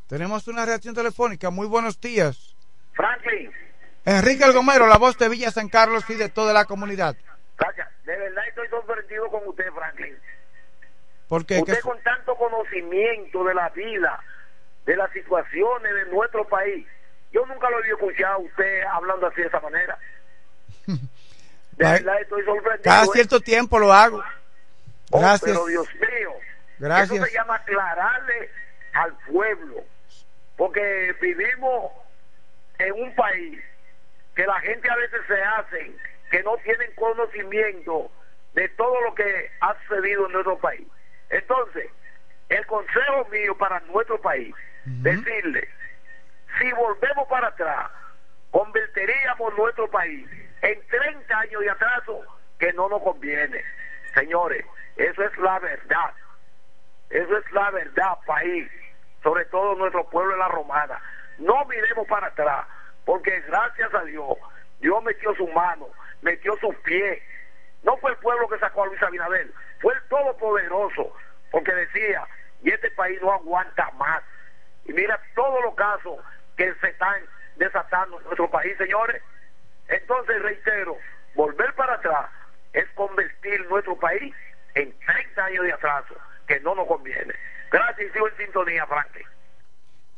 Tenemos 0.08 0.46
una 0.46 0.64
reacción 0.64 0.94
telefónica. 0.94 1.50
Muy 1.50 1.66
buenos 1.66 2.00
días. 2.00 2.54
Franklin. 2.92 3.50
Enrique 4.04 4.44
El 4.44 4.52
Gomero, 4.52 4.86
la 4.86 4.98
voz 4.98 5.18
de 5.18 5.28
Villa 5.28 5.50
San 5.50 5.68
Carlos 5.68 6.08
y 6.08 6.14
de 6.14 6.28
toda 6.28 6.52
la 6.52 6.64
comunidad. 6.64 7.16
Gracias. 7.58 7.88
De 8.04 8.16
verdad 8.16 8.46
estoy 8.46 8.68
sorprendido 8.68 9.28
con 9.28 9.48
usted, 9.48 9.72
Franklin. 9.74 10.16
Porque 11.26 11.58
usted 11.58 11.80
con 11.80 12.00
tanto 12.02 12.36
conocimiento 12.36 13.42
de 13.42 13.54
la 13.54 13.70
vida, 13.70 14.20
de 14.86 14.96
las 14.96 15.10
situaciones 15.10 15.94
de 15.94 16.12
nuestro 16.12 16.46
país, 16.46 16.86
yo 17.34 17.44
nunca 17.46 17.68
lo 17.68 17.78
había 17.78 17.92
escuchado 17.92 18.34
a 18.34 18.38
usted 18.38 18.82
hablando 18.84 19.26
así 19.26 19.40
de 19.40 19.48
esa 19.48 19.60
manera. 19.60 19.98
De 20.86 21.84
verdad 21.84 22.20
estoy 22.20 22.44
sorprendido. 22.44 22.84
Cada 22.84 23.04
¿eh? 23.04 23.08
cierto 23.12 23.40
tiempo 23.40 23.80
lo 23.80 23.92
hago. 23.92 24.22
Oh, 25.10 25.18
Gracias. 25.18 25.42
pero 25.50 25.66
Dios 25.66 25.88
mío. 25.94 26.32
Gracias. 26.78 27.10
Eso 27.10 27.24
se 27.26 27.32
llama 27.32 27.56
aclararle 27.56 28.50
al 28.92 29.12
pueblo. 29.26 29.82
Porque 30.56 31.16
vivimos 31.20 31.90
en 32.78 32.92
un 32.92 33.12
país 33.16 33.60
que 34.36 34.46
la 34.46 34.60
gente 34.60 34.88
a 34.88 34.94
veces 34.94 35.20
se 35.26 35.42
hace 35.42 35.96
que 36.30 36.42
no 36.44 36.56
tienen 36.58 36.92
conocimiento 36.94 38.10
de 38.54 38.68
todo 38.70 39.00
lo 39.00 39.14
que 39.16 39.50
ha 39.60 39.76
sucedido 39.82 40.26
en 40.26 40.32
nuestro 40.32 40.56
país. 40.58 40.86
Entonces, 41.30 41.90
el 42.48 42.64
consejo 42.66 43.28
mío 43.32 43.58
para 43.58 43.80
nuestro 43.80 44.20
país, 44.20 44.54
decirle, 44.84 45.68
si 46.58 46.72
volvemos 46.72 47.28
para 47.28 47.48
atrás, 47.48 47.90
convertiríamos 48.50 49.56
nuestro 49.56 49.90
país 49.90 50.28
en 50.62 50.86
30 50.86 51.38
años 51.38 51.60
de 51.60 51.70
atraso 51.70 52.22
que 52.58 52.72
no 52.72 52.88
nos 52.88 53.02
conviene. 53.02 53.62
Señores, 54.14 54.64
eso 54.96 55.22
es 55.24 55.36
la 55.38 55.58
verdad. 55.58 56.12
Eso 57.10 57.36
es 57.36 57.52
la 57.52 57.70
verdad, 57.70 58.18
país. 58.26 58.70
Sobre 59.22 59.44
todo 59.46 59.74
nuestro 59.74 60.08
pueblo 60.08 60.32
de 60.32 60.38
la 60.38 60.48
romana. 60.48 61.00
No 61.38 61.64
miremos 61.64 62.06
para 62.06 62.28
atrás, 62.28 62.66
porque 63.04 63.40
gracias 63.40 63.92
a 63.92 64.04
Dios, 64.04 64.36
Dios 64.80 65.02
metió 65.02 65.34
su 65.34 65.48
mano, 65.48 65.88
metió 66.22 66.56
sus 66.58 66.74
pies. 66.76 67.22
No 67.82 67.96
fue 67.98 68.12
el 68.12 68.16
pueblo 68.18 68.48
que 68.48 68.58
sacó 68.58 68.84
a 68.84 68.86
Luis 68.86 69.02
Abinader, 69.02 69.50
fue 69.80 69.94
el 69.94 70.02
Todopoderoso, 70.08 71.12
porque 71.50 71.74
decía, 71.74 72.24
y 72.62 72.70
este 72.70 72.90
país 72.92 73.20
no 73.20 73.32
aguanta 73.32 73.90
más. 73.98 74.22
Y 74.84 74.92
mira 74.92 75.20
todos 75.34 75.62
los 75.62 75.74
casos 75.74 76.18
que 76.56 76.74
se 76.80 76.88
están 76.88 77.22
desatando 77.56 78.18
en 78.18 78.24
nuestro 78.24 78.50
país, 78.50 78.76
señores. 78.78 79.22
Entonces, 79.88 80.42
reitero, 80.42 80.96
volver 81.34 81.74
para 81.74 81.94
atrás 81.94 82.30
es 82.72 82.88
convertir 82.94 83.66
nuestro 83.68 83.96
país 83.98 84.34
en 84.74 84.92
30 84.98 85.44
años 85.44 85.64
de 85.64 85.72
atraso, 85.72 86.14
que 86.46 86.60
no 86.60 86.74
nos 86.74 86.86
conviene. 86.86 87.34
Gracias 87.70 88.08
y 88.08 88.12
sigo 88.12 88.28
en 88.28 88.36
sintonía, 88.36 88.86
Franklin. 88.86 89.26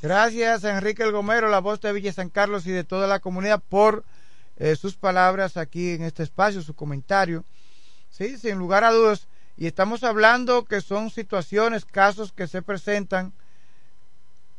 Gracias 0.02 0.62
Enrique 0.64 1.02
El 1.02 1.12
Gomero, 1.12 1.48
la 1.48 1.60
voz 1.60 1.80
de 1.80 1.92
Villa 1.92 2.12
San 2.12 2.28
Carlos 2.28 2.66
y 2.66 2.70
de 2.70 2.84
toda 2.84 3.06
la 3.06 3.18
comunidad 3.18 3.62
por 3.66 4.04
eh, 4.58 4.76
sus 4.76 4.94
palabras 4.94 5.56
aquí 5.56 5.94
en 5.94 6.02
este 6.02 6.22
espacio, 6.22 6.60
su 6.60 6.74
comentario. 6.74 7.44
Sí, 8.10 8.36
sin 8.36 8.58
lugar 8.58 8.84
a 8.84 8.92
dudas. 8.92 9.28
Y 9.56 9.66
estamos 9.66 10.04
hablando 10.04 10.64
que 10.64 10.82
son 10.82 11.08
situaciones, 11.08 11.86
casos 11.86 12.32
que 12.32 12.46
se 12.46 12.60
presentan 12.60 13.32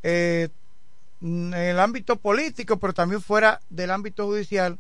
eh, 0.01 0.49
en 1.21 1.53
el 1.53 1.79
ámbito 1.79 2.17
político, 2.17 2.77
pero 2.77 2.93
también 2.93 3.21
fuera 3.21 3.61
del 3.69 3.91
ámbito 3.91 4.25
judicial 4.25 4.79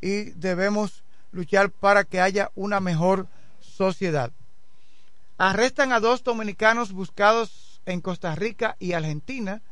y 0.00 0.30
debemos 0.32 1.02
luchar 1.32 1.70
para 1.70 2.04
que 2.04 2.20
haya 2.20 2.50
una 2.54 2.80
mejor 2.80 3.26
sociedad. 3.60 4.30
Arrestan 5.38 5.92
a 5.92 6.00
dos 6.00 6.22
dominicanos 6.22 6.92
buscados 6.92 7.80
en 7.86 8.00
Costa 8.00 8.34
Rica 8.34 8.76
y 8.78 8.92
Argentina. 8.92 9.62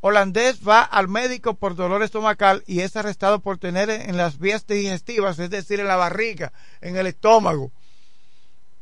Holandés 0.00 0.66
va 0.66 0.82
al 0.82 1.08
médico 1.08 1.54
por 1.54 1.74
dolor 1.74 2.02
estomacal 2.02 2.62
y 2.66 2.80
es 2.80 2.96
arrestado 2.96 3.40
por 3.40 3.58
tener 3.58 3.90
en 3.90 4.16
las 4.16 4.38
vías 4.38 4.66
digestivas, 4.66 5.38
es 5.38 5.50
decir, 5.50 5.80
en 5.80 5.88
la 5.88 5.96
barriga, 5.96 6.52
en 6.80 6.96
el 6.96 7.06
estómago, 7.06 7.72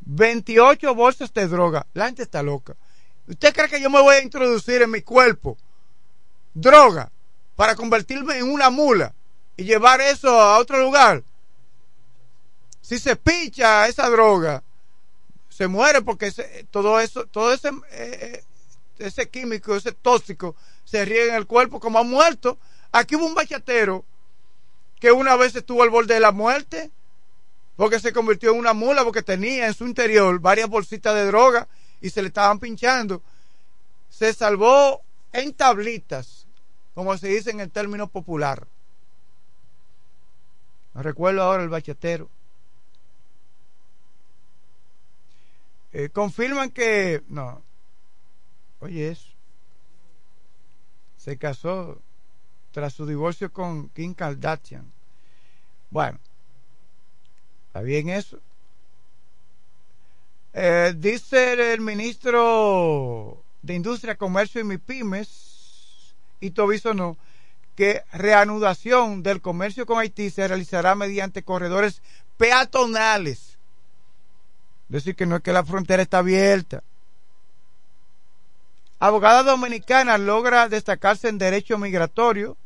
28 0.01 0.95
bolsas 0.95 1.33
de 1.33 1.47
droga. 1.47 1.87
La 1.95 2.07
gente 2.07 2.23
está 2.23 2.43
loca. 2.43 2.75
¿Usted 3.27 3.55
cree 3.55 3.69
que 3.69 3.81
yo 3.81 3.91
me 3.91 4.01
voy 4.01 4.17
a 4.17 4.23
introducir 4.23 4.83
en 4.83 4.91
mi 4.91 5.03
cuerpo 5.03 5.57
droga 6.55 7.11
para 7.57 7.75
convertirme 7.75 8.39
en 8.39 8.51
una 8.51 8.71
mula 8.71 9.15
y 9.57 9.65
llevar 9.65 10.01
eso 10.01 10.41
a 10.41 10.59
otro 10.59 10.79
lugar? 10.79 11.23
Si 12.81 12.99
se 12.99 13.17
picha 13.17 13.87
esa 13.87 14.09
droga, 14.09 14.63
se 15.49 15.69
muere 15.69 16.03
porque 16.03 16.33
todo 16.71 16.99
eso, 17.01 17.27
todo 17.27 17.53
ese, 17.53 17.71
eh, 17.93 18.43
ese 18.99 19.29
químico, 19.29 19.77
ese 19.77 19.93
tóxico, 19.93 20.57
se 20.85 21.05
riega 21.05 21.33
en 21.33 21.37
el 21.37 21.47
cuerpo 21.47 21.79
como 21.79 21.99
ha 21.99 22.03
muerto. 22.03 22.59
Aquí 22.93 23.15
hubo 23.17 23.27
un 23.27 23.35
bachatero 23.35 24.05
que 24.99 25.13
una 25.13 25.37
vez 25.37 25.55
estuvo 25.55 25.83
al 25.83 25.91
borde 25.91 26.15
de 26.15 26.21
la 26.21 26.33
muerte 26.33 26.91
porque 27.77 27.99
se 27.99 28.13
convirtió 28.13 28.53
en 28.53 28.59
una 28.59 28.75
mula 28.75 29.05
porque 29.05 29.23
tenía 29.23 29.67
en 29.67 29.75
su 29.75 29.87
interior 29.87 30.39
varias 30.39 30.69
bolsitas 30.69 31.15
de 31.15 31.25
droga 31.25 31.67
y 32.01 32.11
se 32.11 32.23
le 32.23 32.29
estaban 32.29 32.59
pinchando. 32.59 33.23
Se 34.11 34.35
salvó 34.35 35.01
en 35.33 35.55
tablitas, 35.55 36.40
como 36.95 37.17
se 37.17 37.29
dice 37.29 37.51
en 37.51 37.61
el 37.61 37.71
término 37.71 38.09
popular. 38.09 38.67
No 40.95 41.03
recuerdo 41.03 41.43
ahora 41.43 41.63
el 41.63 41.69
bachatero. 41.69 42.29
Eh, 45.93 46.09
confirman 46.09 46.71
que 46.71 47.23
no 47.29 47.63
oye 48.79 49.11
eso 49.11 49.29
se 51.17 51.37
casó 51.37 52.01
tras 52.71 52.95
su 52.95 53.07
divorcio 53.07 53.53
con 53.53 53.89
Kim 53.89 54.15
Kardashian 54.15 54.93
bueno 55.91 56.21
está 57.67 57.81
bien 57.81 58.09
eso 58.09 58.39
eh, 60.53 60.95
dice 60.97 61.73
el 61.73 61.81
ministro 61.81 63.43
de 63.63 63.75
Industria, 63.75 64.17
Comercio 64.17 64.61
y 64.61 64.65
MIPIMES, 64.65 65.50
y 66.41 66.51
Tobiso 66.51 66.95
no, 66.95 67.17
que 67.77 68.03
reanudación 68.13 69.23
del 69.23 69.41
comercio 69.41 69.87
con 69.87 69.99
Haití 69.99 70.31
se 70.31 70.49
realizará 70.49 70.95
mediante 70.95 71.43
corredores 71.43 72.03
peatonales 72.37 73.51
Decir 74.91 75.15
que 75.15 75.25
no 75.25 75.37
es 75.37 75.43
que 75.43 75.53
la 75.53 75.65
frontera 75.65 76.03
está 76.03 76.19
abierta. 76.19 76.83
Abogada 78.99 79.45
dominicana 79.45 80.19
logra 80.19 80.69
destacarse 80.69 81.29
en 81.29 81.39
derecho 81.39 81.79
migratorio. 81.79 82.57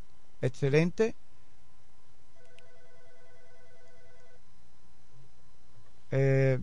Excelente. 0.41 1.15
Eh, 6.11 6.59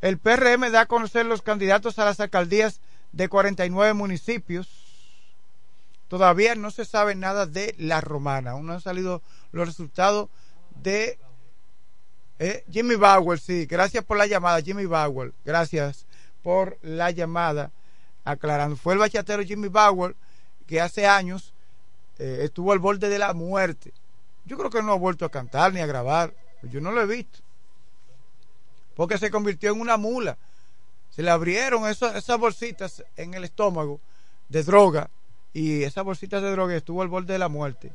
el 0.00 0.18
PRM 0.18 0.72
da 0.72 0.80
a 0.80 0.86
conocer 0.86 1.26
los 1.26 1.42
candidatos 1.42 2.00
a 2.00 2.04
las 2.04 2.18
alcaldías 2.18 2.80
de 3.12 3.28
49 3.28 3.94
municipios. 3.94 4.83
Todavía 6.08 6.54
no 6.54 6.70
se 6.70 6.84
sabe 6.84 7.14
nada 7.14 7.46
de 7.46 7.74
la 7.78 8.00
romana. 8.00 8.52
Aún 8.52 8.66
no 8.66 8.74
han 8.74 8.80
salido 8.80 9.22
los 9.52 9.66
resultados 9.66 10.28
de 10.82 11.18
eh, 12.38 12.64
Jimmy 12.70 12.96
Bauer, 12.96 13.38
sí, 13.38 13.64
gracias 13.66 14.04
por 14.04 14.16
la 14.16 14.26
llamada, 14.26 14.60
Jimmy 14.60 14.86
Bauer, 14.86 15.32
gracias 15.44 16.04
por 16.42 16.78
la 16.82 17.10
llamada, 17.12 17.70
aclarando. 18.24 18.76
Fue 18.76 18.94
el 18.94 18.98
bachatero 18.98 19.42
Jimmy 19.44 19.68
Bauer 19.68 20.16
que 20.66 20.80
hace 20.80 21.06
años 21.06 21.54
eh, 22.18 22.40
estuvo 22.42 22.72
al 22.72 22.80
borde 22.80 23.08
de 23.08 23.18
la 23.18 23.32
muerte. 23.34 23.92
Yo 24.44 24.58
creo 24.58 24.68
que 24.68 24.82
no 24.82 24.92
ha 24.92 24.98
vuelto 24.98 25.24
a 25.24 25.30
cantar 25.30 25.72
ni 25.72 25.80
a 25.80 25.86
grabar, 25.86 26.34
yo 26.62 26.80
no 26.80 26.90
lo 26.90 27.02
he 27.02 27.06
visto, 27.06 27.38
porque 28.96 29.16
se 29.16 29.30
convirtió 29.30 29.72
en 29.72 29.80
una 29.80 29.96
mula. 29.96 30.36
Se 31.10 31.22
le 31.22 31.30
abrieron 31.30 31.88
esas 31.88 32.38
bolsitas 32.38 33.04
en 33.16 33.34
el 33.34 33.44
estómago 33.44 34.00
de 34.48 34.64
droga 34.64 35.08
y 35.54 35.84
esas 35.84 36.04
bolsitas 36.04 36.42
de 36.42 36.50
droga 36.50 36.74
estuvo 36.74 37.00
al 37.00 37.08
borde 37.08 37.32
de 37.32 37.38
la 37.38 37.48
muerte. 37.48 37.92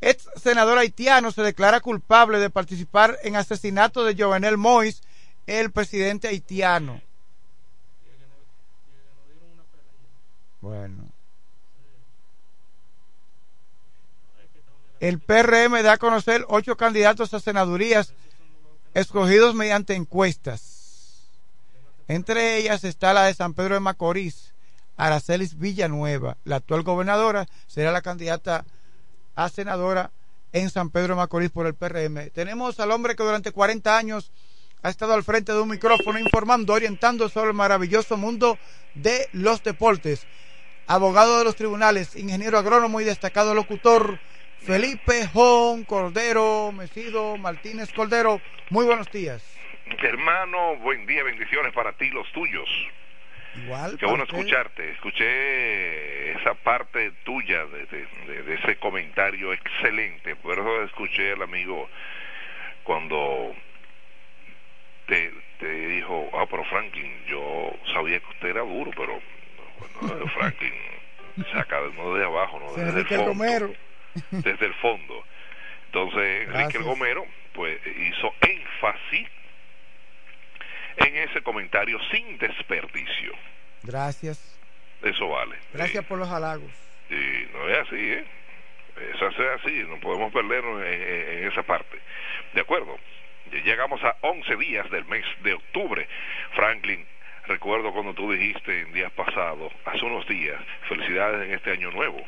Ex 0.00 0.28
senador 0.36 0.76
haitiano 0.76 1.30
se 1.30 1.42
declara 1.42 1.80
culpable 1.80 2.38
de 2.38 2.50
participar 2.50 3.18
en 3.22 3.36
asesinato 3.36 4.04
de 4.04 4.20
Jovenel 4.20 4.58
Mois, 4.58 5.02
el 5.46 5.70
presidente 5.70 6.28
haitiano. 6.28 7.00
Bueno. 10.60 11.04
El 14.98 15.20
PRM 15.20 15.82
da 15.82 15.92
a 15.92 15.98
conocer 15.98 16.44
ocho 16.48 16.76
candidatos 16.76 17.32
a 17.32 17.40
senadurías 17.40 18.14
escogidos 18.94 19.54
mediante 19.54 19.94
encuestas. 19.94 21.28
Entre 22.08 22.56
ellas 22.56 22.84
está 22.84 23.12
la 23.12 23.24
de 23.24 23.34
San 23.34 23.54
Pedro 23.54 23.74
de 23.74 23.80
Macorís, 23.80 24.53
Aracelis 24.96 25.58
Villanueva. 25.58 26.36
La 26.44 26.56
actual 26.56 26.82
gobernadora 26.82 27.46
será 27.66 27.92
la 27.92 28.02
candidata 28.02 28.64
a 29.34 29.48
senadora 29.48 30.10
en 30.52 30.70
San 30.70 30.90
Pedro 30.90 31.14
de 31.14 31.16
Macorís 31.16 31.50
por 31.50 31.66
el 31.66 31.74
PRM. 31.74 32.30
Tenemos 32.30 32.78
al 32.80 32.92
hombre 32.92 33.16
que 33.16 33.24
durante 33.24 33.52
40 33.52 33.96
años 33.96 34.32
ha 34.82 34.90
estado 34.90 35.14
al 35.14 35.24
frente 35.24 35.52
de 35.52 35.60
un 35.60 35.68
micrófono 35.68 36.18
informando, 36.18 36.74
orientando 36.74 37.28
sobre 37.28 37.48
el 37.48 37.56
maravilloso 37.56 38.16
mundo 38.16 38.58
de 38.94 39.28
los 39.32 39.62
deportes. 39.62 40.26
Abogado 40.86 41.38
de 41.38 41.44
los 41.44 41.56
tribunales, 41.56 42.14
ingeniero 42.14 42.58
agrónomo 42.58 43.00
y 43.00 43.04
destacado 43.04 43.54
locutor, 43.54 44.20
Felipe 44.58 45.26
Jón 45.26 45.84
Cordero 45.84 46.70
Mesido 46.72 47.36
Martínez 47.38 47.92
Cordero. 47.92 48.40
Muy 48.70 48.84
buenos 48.84 49.10
días. 49.10 49.42
Hermano, 50.02 50.76
buen 50.82 51.06
día, 51.06 51.22
bendiciones 51.24 51.72
para 51.74 51.92
ti, 51.96 52.10
los 52.10 52.30
tuyos. 52.32 52.68
Igual. 53.56 53.96
Qué 53.98 54.06
bueno 54.06 54.24
escucharte. 54.24 54.90
Escuché 54.90 56.32
esa 56.32 56.54
parte 56.54 57.12
tuya 57.24 57.64
de, 57.66 58.54
ese 58.54 58.76
comentario 58.76 59.52
excelente. 59.52 60.36
Por 60.36 60.58
eso 60.58 60.82
escuché 60.84 61.32
al 61.32 61.42
amigo 61.42 61.88
cuando 62.82 63.54
te, 65.06 65.32
te 65.58 65.88
dijo, 65.88 66.30
ah, 66.34 66.46
pero 66.50 66.64
Franklin, 66.64 67.24
yo 67.26 67.72
sabía 67.92 68.20
que 68.20 68.26
usted 68.26 68.48
era 68.48 68.60
duro, 68.60 68.90
pero 68.96 69.20
no, 70.00 70.26
Franklin 70.28 70.72
saca 71.52 71.80
no 71.96 72.14
de 72.14 72.24
abajo, 72.24 72.60
no 72.60 72.72
desde 72.74 73.00
el 73.00 73.06
fondo. 73.06 73.74
Desde 74.30 74.66
el 74.66 74.74
fondo. 74.74 75.24
Entonces, 75.86 76.48
Enrique. 76.48 76.78
Gomero, 76.78 77.24
pues, 77.52 77.78
hizo 77.86 78.34
énfasis 78.40 79.28
en 80.96 81.16
ese 81.16 81.42
comentario 81.42 81.98
sin 82.10 82.38
desperdicio. 82.38 83.32
Gracias. 83.82 84.58
Eso 85.02 85.28
vale. 85.28 85.56
Gracias 85.72 86.04
por 86.06 86.18
los 86.18 86.28
halagos. 86.28 86.70
Y 87.10 87.46
no 87.52 87.68
es 87.68 87.78
así, 87.86 87.96
¿eh? 87.96 88.24
Eso 89.14 89.28
es 89.28 89.60
así, 89.60 89.84
no 89.88 89.98
podemos 90.00 90.32
perdernos 90.32 90.80
en, 90.84 90.92
en- 91.02 91.38
en 91.38 91.48
esa 91.52 91.62
parte. 91.64 91.98
¿De 92.54 92.60
acuerdo? 92.60 92.96
Llegamos 93.50 94.02
a 94.04 94.16
11 94.22 94.56
días 94.56 94.88
del 94.90 95.04
mes 95.06 95.24
de 95.42 95.54
octubre. 95.54 96.08
Franklin, 96.54 97.04
recuerdo 97.46 97.92
cuando 97.92 98.14
tú 98.14 98.32
dijiste 98.32 98.80
en 98.80 98.92
días 98.92 99.12
pasados, 99.12 99.72
hace 99.84 100.04
unos 100.04 100.26
días, 100.28 100.60
felicidades 100.88 101.46
en 101.46 101.54
este 101.54 101.72
año 101.72 101.90
nuevo. 101.90 102.24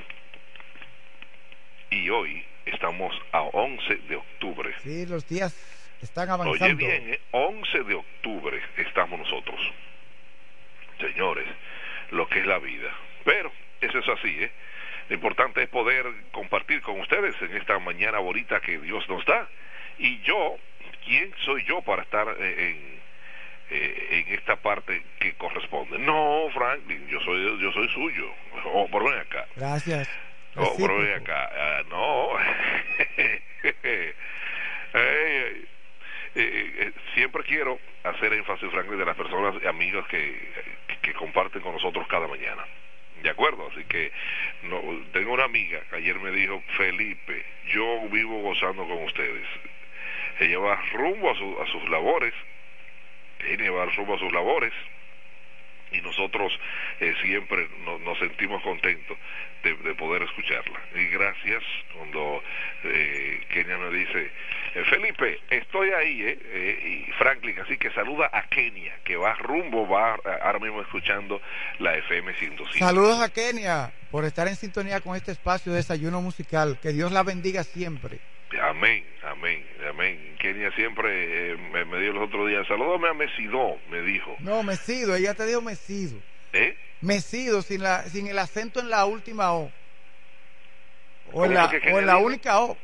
Y 1.91 2.11
hoy 2.11 2.45
estamos 2.67 3.14
a 3.33 3.43
11 3.43 3.97
de 4.09 4.17
octubre. 4.17 4.75
Sí, 4.83 5.07
los 5.07 5.27
días 5.27 5.55
están 6.03 6.28
Oye 6.30 6.42
avanzando. 6.42 6.76
bien, 6.76 7.11
¿eh? 7.11 7.20
11 7.32 7.84
de 7.84 7.94
octubre 7.94 8.61
estamos 8.76 9.18
nosotros. 9.18 9.61
Señores, 11.01 11.47
lo 12.11 12.28
que 12.28 12.40
es 12.40 12.47
la 12.47 12.59
vida. 12.59 12.90
Pero 13.24 13.53
eso 13.80 13.99
es 13.99 14.09
así, 14.09 14.42
¿eh? 14.42 14.51
Lo 15.09 15.14
importante 15.14 15.62
es 15.62 15.68
poder 15.68 16.07
compartir 16.32 16.80
con 16.82 17.01
ustedes 17.01 17.40
en 17.42 17.57
esta 17.57 17.78
mañana 17.78 18.18
bonita 18.18 18.61
que 18.61 18.78
Dios 18.78 19.09
nos 19.09 19.24
da. 19.24 19.49
Y 19.99 20.20
yo, 20.22 20.57
¿quién 21.05 21.32
soy 21.44 21.64
yo 21.64 21.80
para 21.82 22.03
estar 22.03 22.26
eh, 22.40 22.68
en, 22.70 23.01
eh, 23.70 24.09
en 24.26 24.34
esta 24.34 24.57
parte 24.57 25.03
que 25.20 25.34
corresponde? 25.34 25.99
No, 25.99 26.49
Franklin, 26.53 27.07
yo 27.09 27.20
soy 27.20 27.61
yo 27.61 27.72
soy 27.72 27.88
suyo. 27.90 28.32
Oh, 28.64 28.88
por 28.88 29.05
ven 29.05 29.20
acá. 29.20 29.47
Gracias. 29.55 30.09
Oh, 30.57 30.74
pero 30.76 30.99
ven 30.99 31.20
acá, 31.22 31.51
ah, 31.55 31.82
no. 31.88 32.28
Eh, 34.99 35.66
eh, 36.37 36.74
eh, 36.78 36.93
siempre 37.14 37.43
quiero 37.45 37.78
hacer 38.05 38.32
énfasis, 38.32 38.70
Franklin, 38.70 38.99
de 38.99 39.05
las 39.07 39.16
personas 39.16 39.55
amigos 39.66 40.07
que, 40.09 40.18
que, 40.87 40.97
que 40.99 41.12
comparten 41.14 41.62
con 41.62 41.72
nosotros 41.72 42.07
cada 42.09 42.28
mañana. 42.28 42.64
¿De 43.22 43.30
acuerdo? 43.30 43.68
Así 43.72 43.82
que 43.84 44.12
no, 44.64 44.80
tengo 45.12 45.32
una 45.32 45.45
amiga 45.45 45.80
que 45.91 45.97
ayer 45.97 46.18
me 46.20 46.30
dijo, 46.30 46.62
Felipe, 46.76 47.45
yo 47.68 48.09
vivo 48.11 48.41
gozando 48.43 48.87
con 48.87 49.03
ustedes. 49.05 49.47
Ella 50.39 50.59
va 50.59 50.76
rumbo 50.93 51.30
a, 51.30 51.34
su- 51.34 51.59
a 51.61 51.66
sus 51.66 51.89
labores, 51.89 52.34
ella 53.49 53.70
va 53.70 53.87
rumbo 53.87 54.14
a 54.14 54.18
sus 54.18 54.30
labores, 54.32 54.72
y 55.93 56.01
nosotros 56.01 56.53
eh, 57.01 57.14
siempre 57.22 57.68
no- 57.84 57.99
nos 57.99 58.18
sentimos 58.18 58.62
contentos 58.62 59.16
de, 59.62 59.74
de 59.76 59.95
poder 59.95 60.22
escucharla. 60.22 60.80
Y 60.95 61.07
gracias 61.09 61.62
cuando 61.95 62.43
eh, 62.84 63.41
Kenia 63.49 63.78
me 63.78 63.91
dice, 63.97 64.30
eh, 64.74 64.84
Felipe, 64.91 65.41
estoy 65.51 65.91
ahí, 65.91 66.22
eh, 66.22 66.39
eh, 66.45 67.05
y 67.09 67.12
Franklin, 67.12 67.59
así 67.61 67.76
que 67.78 67.91
saluda 67.93 68.30
a 68.32 68.43
Kenia, 68.49 68.95
que 69.05 69.16
va 69.16 69.34
rumbo, 69.34 69.89
va 69.89 70.16
ahora 70.43 70.59
mismo 70.59 70.80
escuchando 70.82 71.41
la 71.78 71.97
FM 71.97 72.34
105. 72.34 72.78
Saludos 72.78 73.20
a 73.22 73.32
Kenia 73.32 73.93
por 74.11 74.24
estar 74.24 74.47
en 74.49 74.57
sintonía 74.57 75.01
con 75.01 75.16
este 75.16 75.32
espacio 75.32 75.72
de 75.72 75.78
desayuno 75.78 76.20
musical. 76.20 76.78
Que 76.80 76.93
Dios 76.93 77.11
la 77.12 77.22
bendiga 77.22 77.64
siempre. 77.64 78.18
Amén, 78.62 79.05
amén, 79.24 79.66
amén. 79.91 80.36
Kenia 80.53 80.70
siempre 80.72 81.53
eh, 81.53 81.57
me, 81.57 81.84
me 81.84 81.99
dio 82.01 82.12
los 82.12 82.28
otros 82.28 82.49
días, 82.49 82.66
salúdame 82.68 83.09
a 83.09 83.14
Mesidó, 83.14 83.80
me 83.88 84.01
dijo. 84.03 84.36
No, 84.40 84.62
Mesido, 84.62 85.14
ella 85.16 85.34
te 85.34 85.44
dijo 85.44 85.61
Mesido. 85.61 86.22
¿Eh? 86.53 86.76
Mesido, 87.01 87.62
sin, 87.62 87.82
la, 87.82 88.05
sin 88.05 88.28
el 88.28 88.38
acento 88.38 88.78
en 88.80 88.88
la 88.88 89.05
última 89.07 89.53
O. 89.55 89.72
O 91.26 91.32
¿Cómo 91.32 91.44
en 91.47 91.55
la, 91.55 91.66
o 91.66 91.99
en 91.99 92.07
la 92.07 92.18
única 92.18 92.61
O. 92.61 92.78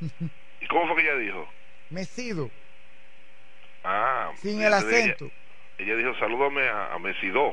¿Y 0.60 0.66
cómo 0.66 0.86
fue 0.92 0.96
que 1.02 1.08
ella 1.08 1.18
dijo? 1.18 1.48
Mesido, 1.90 2.50
Ah, 3.84 4.32
sin 4.42 4.60
el 4.60 4.66
ella- 4.66 4.78
acento. 4.78 5.30
ella 5.78 5.94
dijo, 5.96 6.12
salúdame 6.18 6.62
a, 6.68 6.92
a 6.94 6.98
Mesidó. 6.98 7.52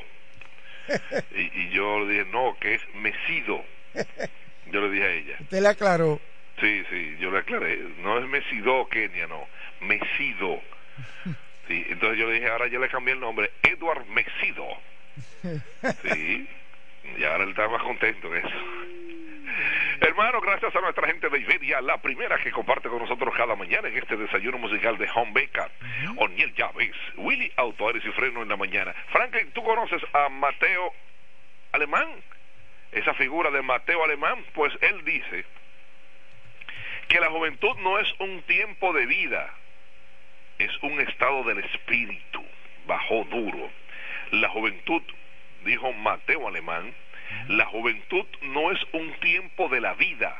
y, 1.35 1.61
y 1.61 1.69
yo 1.69 1.99
le 1.99 2.11
dije, 2.13 2.25
no, 2.31 2.57
que 2.59 2.73
es 2.75 2.81
Mesido. 2.95 3.63
Yo 4.65 4.79
le 4.81 4.89
dije 4.91 5.03
a 5.05 5.11
ella. 5.11 5.37
Usted 5.41 5.61
le 5.61 5.67
aclaró. 5.67 6.19
Sí, 6.63 6.81
sí, 6.89 7.17
yo 7.19 7.29
le 7.29 7.39
aclaré. 7.39 7.77
No 7.97 8.17
es 8.19 8.25
Mesido, 8.25 8.87
Kenia, 8.87 9.27
no. 9.27 9.47
Mesido. 9.81 10.61
Sí, 11.65 11.81
entonces 11.87 12.19
yo 12.19 12.27
le 12.27 12.33
dije, 12.33 12.49
ahora 12.49 12.67
yo 12.67 12.77
le 12.77 12.89
cambié 12.89 13.13
el 13.13 13.21
nombre, 13.21 13.49
Edward 13.61 14.05
Mesido. 14.07 14.67
Sí, 16.03 16.49
y 17.17 17.23
ahora 17.23 17.45
él 17.45 17.51
está 17.51 17.69
más 17.69 17.81
contento 17.83 18.27
en 18.27 18.45
eso. 18.45 18.55
Hermano, 20.01 20.41
gracias 20.41 20.75
a 20.75 20.81
nuestra 20.81 21.07
gente 21.07 21.29
de 21.29 21.39
Iberia, 21.39 21.79
la 21.79 22.01
primera 22.01 22.37
que 22.37 22.51
comparte 22.51 22.89
con 22.89 22.99
nosotros 22.99 23.33
cada 23.37 23.55
mañana 23.55 23.87
en 23.87 23.97
este 23.97 24.17
desayuno 24.17 24.57
musical 24.57 24.97
de 24.97 25.09
Home 25.15 25.31
Baker. 25.31 25.71
Oniel 26.17 26.53
Llaves, 26.53 26.95
Willy 27.15 27.49
Auto 27.55 27.87
Aires 27.87 28.03
y 28.05 28.11
Freno 28.11 28.41
en 28.41 28.49
la 28.49 28.57
mañana. 28.57 28.93
Franklin, 29.13 29.49
¿tú 29.51 29.63
conoces 29.63 30.01
a 30.11 30.27
Mateo 30.27 30.91
Alemán? 31.71 32.09
Esa 32.91 33.13
figura 33.13 33.51
de 33.51 33.61
Mateo 33.61 34.03
Alemán, 34.03 34.43
pues 34.53 34.73
él 34.81 35.05
dice 35.05 35.45
que 37.13 37.19
la 37.19 37.29
juventud 37.29 37.75
no 37.83 37.99
es 37.99 38.07
un 38.19 38.41
tiempo 38.41 38.91
de 38.91 39.05
vida, 39.05 39.53
es 40.57 40.71
un 40.81 40.99
estado 40.99 41.43
del 41.43 41.59
espíritu, 41.59 42.43
bajó 42.87 43.23
duro. 43.25 43.69
La 44.31 44.49
juventud, 44.49 45.03
dijo 45.63 45.93
Mateo 45.93 46.47
Alemán, 46.47 46.91
la 47.49 47.67
juventud 47.67 48.25
no 48.41 48.71
es 48.71 48.79
un 48.93 49.13
tiempo 49.19 49.69
de 49.69 49.79
la 49.79 49.93
vida, 49.93 50.35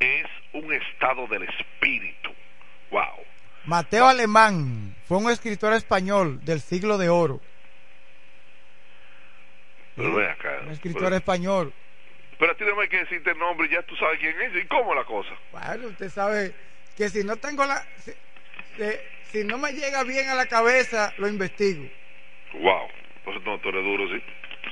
es 0.00 0.26
un 0.54 0.72
estado 0.72 1.26
del 1.26 1.42
espíritu. 1.42 2.30
Wow. 2.90 3.26
Mateo 3.66 4.06
Alemán 4.06 4.96
fue 5.04 5.18
un 5.18 5.30
escritor 5.30 5.74
español 5.74 6.42
del 6.46 6.62
siglo 6.62 6.96
de 6.96 7.10
oro. 7.10 7.42
Pero 9.96 10.14
ven 10.14 10.30
acá. 10.30 10.60
Un 10.64 10.72
escritor 10.72 11.02
Pero, 11.02 11.16
español. 11.16 11.74
Pero 12.42 12.54
a 12.54 12.56
ti 12.56 12.64
no 12.64 12.74
me 12.74 12.82
hay 12.82 12.88
que 12.88 12.98
decirte 12.98 13.30
el 13.30 13.38
nombre, 13.38 13.68
ya 13.68 13.82
tú 13.82 13.94
sabes 13.94 14.18
quién 14.18 14.34
es 14.40 14.64
y 14.64 14.66
cómo 14.66 14.90
es 14.94 14.98
la 14.98 15.04
cosa. 15.04 15.30
Bueno, 15.52 15.86
usted 15.86 16.08
sabe 16.08 16.52
que 16.96 17.08
si 17.08 17.22
no 17.22 17.36
tengo 17.36 17.64
la. 17.64 17.86
Si 19.30 19.44
no 19.44 19.58
me 19.58 19.70
llega 19.70 20.02
bien 20.02 20.28
a 20.28 20.34
la 20.34 20.46
cabeza, 20.46 21.14
lo 21.18 21.28
investigo. 21.28 21.88
Wow. 22.54 22.88
Pues 23.22 23.40
no, 23.44 23.60
tú 23.60 23.68
eres 23.68 23.84
duro, 23.84 24.08
sí. 24.08 24.20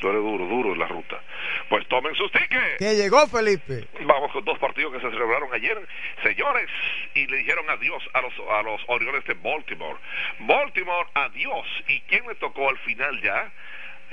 Tú 0.00 0.08
eres 0.08 0.20
duro, 0.20 0.46
duro 0.46 0.72
en 0.72 0.80
la 0.80 0.88
ruta. 0.88 1.22
Pues 1.68 1.86
tomen 1.86 2.12
sus 2.16 2.32
tickets. 2.32 2.78
Que 2.80 2.96
llegó 2.96 3.24
Felipe. 3.28 3.86
Vamos 4.00 4.32
con 4.32 4.44
dos 4.44 4.58
partidos 4.58 4.92
que 4.92 5.00
se 5.00 5.08
celebraron 5.08 5.54
ayer, 5.54 5.80
señores, 6.24 6.68
y 7.14 7.28
le 7.28 7.36
dijeron 7.36 7.70
adiós 7.70 8.02
a 8.14 8.20
los, 8.20 8.32
a 8.50 8.62
los 8.64 8.80
Orioles 8.88 9.24
de 9.26 9.34
Baltimore. 9.34 10.00
Baltimore, 10.40 11.08
adiós. 11.14 11.66
¿Y 11.86 12.00
quién 12.00 12.26
le 12.26 12.34
tocó 12.34 12.68
al 12.68 12.78
final 12.78 13.22
ya? 13.22 13.52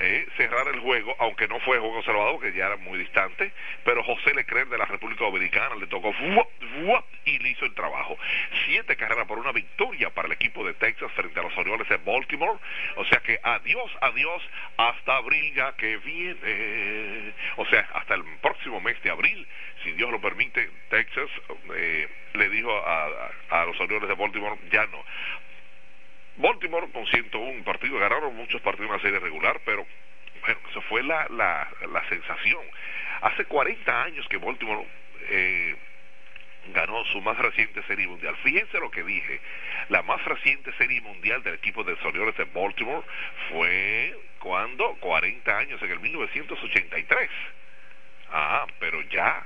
Eh, 0.00 0.26
cerrar 0.36 0.68
el 0.68 0.80
juego, 0.80 1.16
aunque 1.18 1.48
no 1.48 1.58
fue 1.60 1.78
juego 1.78 2.02
salvador, 2.02 2.40
que 2.40 2.52
ya 2.52 2.66
era 2.66 2.76
muy 2.76 2.98
distante, 2.98 3.52
pero 3.84 4.04
José 4.04 4.34
Leclerc 4.34 4.68
de 4.68 4.78
la 4.78 4.84
República 4.84 5.24
Dominicana 5.24 5.74
le 5.74 5.86
tocó 5.86 6.14
y 7.24 7.38
le 7.38 7.50
hizo 7.50 7.64
el 7.64 7.74
trabajo. 7.74 8.16
Siete 8.66 8.96
carreras 8.96 9.26
por 9.26 9.38
una 9.38 9.52
victoria 9.52 10.10
para 10.10 10.26
el 10.26 10.32
equipo 10.32 10.64
de 10.64 10.74
Texas 10.74 11.10
frente 11.12 11.38
a 11.40 11.42
los 11.42 11.56
Orioles 11.58 11.88
de 11.88 11.96
Baltimore. 11.98 12.58
O 12.96 13.04
sea 13.06 13.18
que 13.20 13.38
adiós, 13.42 13.90
adiós, 14.00 14.42
hasta 14.76 15.16
abril 15.16 15.54
ya 15.54 15.72
que 15.76 15.96
viene. 15.98 17.34
O 17.56 17.66
sea, 17.66 17.88
hasta 17.94 18.14
el 18.14 18.24
próximo 18.40 18.80
mes 18.80 19.00
de 19.02 19.10
abril, 19.10 19.46
si 19.82 19.92
Dios 19.92 20.10
lo 20.10 20.20
permite, 20.20 20.70
Texas 20.90 21.28
eh, 21.74 22.08
le 22.34 22.48
dijo 22.50 22.70
a 22.70 23.64
los 23.66 23.78
Orioles 23.80 24.08
de 24.08 24.14
Baltimore, 24.14 24.56
ya 24.70 24.86
no. 24.86 25.04
Baltimore 26.38 26.88
con 26.92 27.06
101 27.06 27.64
partidos, 27.64 28.00
ganaron 28.00 28.34
muchos 28.34 28.60
partidos 28.62 28.90
en 28.90 28.96
la 28.96 29.02
serie 29.02 29.18
regular, 29.18 29.60
pero 29.64 29.86
bueno, 30.40 30.60
eso 30.70 30.80
fue 30.82 31.02
la, 31.02 31.26
la, 31.30 31.68
la 31.92 32.08
sensación. 32.08 32.62
Hace 33.22 33.44
40 33.44 34.02
años 34.02 34.26
que 34.28 34.36
Baltimore 34.36 34.86
eh, 35.30 35.76
ganó 36.72 37.04
su 37.06 37.20
más 37.20 37.36
reciente 37.38 37.82
serie 37.84 38.06
mundial. 38.06 38.36
Fíjense 38.42 38.78
lo 38.78 38.90
que 38.90 39.02
dije, 39.02 39.40
la 39.88 40.02
más 40.02 40.24
reciente 40.24 40.72
serie 40.74 41.00
mundial 41.00 41.42
del 41.42 41.54
equipo 41.54 41.82
de 41.84 41.96
Orioles 42.04 42.36
de 42.36 42.44
Baltimore 42.44 43.04
fue 43.50 44.16
cuando 44.38 44.94
40 45.00 45.58
años, 45.58 45.82
en 45.82 45.90
el 45.90 46.00
1983. 46.00 47.30
Ah, 48.30 48.66
pero 48.78 49.00
ya, 49.02 49.44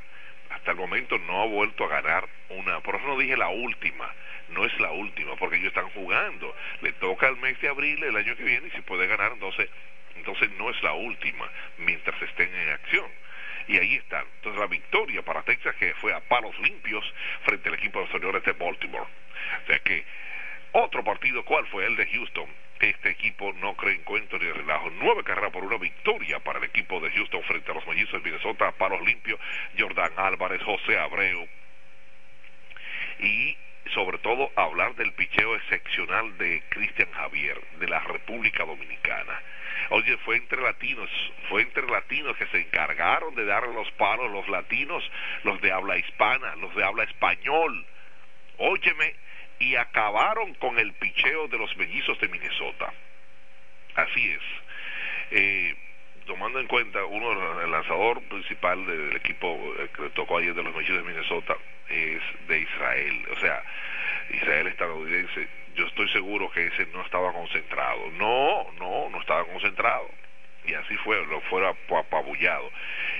hasta 0.50 0.72
el 0.72 0.76
momento 0.76 1.18
no 1.18 1.42
ha 1.42 1.46
vuelto 1.46 1.84
a 1.84 1.88
ganar 1.88 2.28
una, 2.50 2.80
por 2.80 2.96
eso 2.96 3.06
no 3.06 3.18
dije 3.18 3.36
la 3.36 3.48
última, 3.48 4.12
no 4.52 4.64
es 4.64 4.80
la 4.80 4.90
última, 4.92 5.36
porque 5.36 5.56
ellos 5.56 5.68
están 5.68 5.90
jugando, 5.90 6.54
le 6.80 6.92
toca 6.94 7.28
el 7.28 7.36
mes 7.36 7.60
de 7.60 7.68
abril 7.68 8.02
el 8.02 8.16
año 8.16 8.36
que 8.36 8.44
viene 8.44 8.68
y 8.68 8.70
si 8.70 8.80
puede 8.82 9.06
ganar, 9.06 9.32
entonces, 9.32 9.68
entonces 10.16 10.50
no 10.58 10.70
es 10.70 10.82
la 10.82 10.92
última, 10.92 11.48
mientras 11.78 12.20
estén 12.22 12.54
en 12.54 12.68
acción. 12.70 13.10
Y 13.68 13.78
ahí 13.78 13.94
están. 13.94 14.24
Entonces 14.36 14.60
la 14.60 14.66
victoria 14.66 15.22
para 15.22 15.42
Texas 15.42 15.76
que 15.76 15.94
fue 15.94 16.12
a 16.12 16.20
palos 16.20 16.58
limpios 16.58 17.04
frente 17.44 17.68
al 17.68 17.76
equipo 17.76 18.00
de 18.00 18.06
los 18.06 18.20
señores 18.20 18.42
de 18.42 18.52
Baltimore. 18.52 19.06
O 19.62 19.66
sea 19.66 19.78
que 19.78 20.04
otro 20.72 21.04
partido, 21.04 21.44
¿cuál 21.44 21.66
fue? 21.68 21.86
El 21.86 21.96
de 21.96 22.06
Houston. 22.06 22.48
Este 22.80 23.10
equipo 23.10 23.52
no 23.52 23.76
cree 23.76 23.94
en 23.94 24.02
cuento 24.02 24.36
ni 24.38 24.50
relajo. 24.50 24.90
Nueve 24.90 25.22
carreras 25.22 25.52
por 25.52 25.62
una 25.62 25.76
victoria 25.76 26.40
para 26.40 26.58
el 26.58 26.64
equipo 26.64 26.98
de 26.98 27.12
Houston 27.12 27.42
frente 27.44 27.70
a 27.70 27.74
los 27.74 27.86
mellizos 27.86 28.14
de 28.14 28.30
Minnesota 28.30 28.72
palos 28.72 29.00
limpios. 29.02 29.38
Jordan 29.78 30.12
Álvarez, 30.16 30.60
José 30.64 30.98
Abreu, 30.98 31.48
y 33.20 33.56
sobre 33.94 34.18
todo 34.18 34.50
hablar 34.56 34.94
del 34.94 35.12
picheo 35.12 35.54
excepcional 35.56 36.36
de 36.38 36.62
Cristian 36.68 37.10
Javier 37.12 37.60
de 37.78 37.88
la 37.88 38.00
República 38.00 38.64
Dominicana. 38.64 39.40
Oye, 39.90 40.16
fue 40.18 40.36
entre 40.36 40.62
latinos, 40.62 41.10
fue 41.48 41.62
entre 41.62 41.86
latinos 41.86 42.36
que 42.36 42.46
se 42.46 42.60
encargaron 42.60 43.34
de 43.34 43.44
darle 43.44 43.74
los 43.74 43.90
palos, 43.92 44.30
los 44.30 44.48
latinos, 44.48 45.02
los 45.44 45.60
de 45.60 45.72
habla 45.72 45.98
hispana, 45.98 46.56
los 46.56 46.74
de 46.74 46.84
habla 46.84 47.04
español. 47.04 47.86
Óyeme, 48.58 49.14
y 49.58 49.76
acabaron 49.76 50.54
con 50.54 50.78
el 50.78 50.92
picheo 50.94 51.48
de 51.48 51.58
los 51.58 51.76
mellizos 51.76 52.18
de 52.20 52.28
Minnesota. 52.28 52.92
Así 53.94 54.30
es. 54.30 54.42
Eh, 55.30 55.76
tomando 56.26 56.60
en 56.60 56.66
cuenta, 56.66 57.04
uno, 57.04 57.60
el 57.60 57.70
lanzador 57.70 58.22
principal 58.22 58.84
del 58.86 59.16
equipo 59.16 59.58
eh, 59.78 59.88
que 59.96 60.10
tocó 60.10 60.38
ayer 60.38 60.54
de 60.54 60.62
los 60.62 60.74
mellizos 60.74 60.98
de 60.98 61.02
Minnesota 61.02 61.56
es 61.88 62.22
de 62.48 62.58
Israel. 62.60 63.26
O 63.30 63.40
sea, 63.40 63.62
Israel 64.30 64.66
estadounidense. 64.68 65.48
Yo 65.74 65.86
estoy 65.86 66.08
seguro 66.10 66.50
que 66.50 66.66
ese 66.66 66.86
no 66.92 67.02
estaba 67.02 67.32
concentrado. 67.32 68.10
No, 68.12 68.70
no, 68.78 69.08
no 69.10 69.20
estaba 69.20 69.44
concentrado. 69.44 70.08
Y 70.66 70.74
así 70.74 70.96
fue, 70.98 71.24
lo 71.26 71.40
fuera 71.42 71.70
apabullado. 71.70 72.70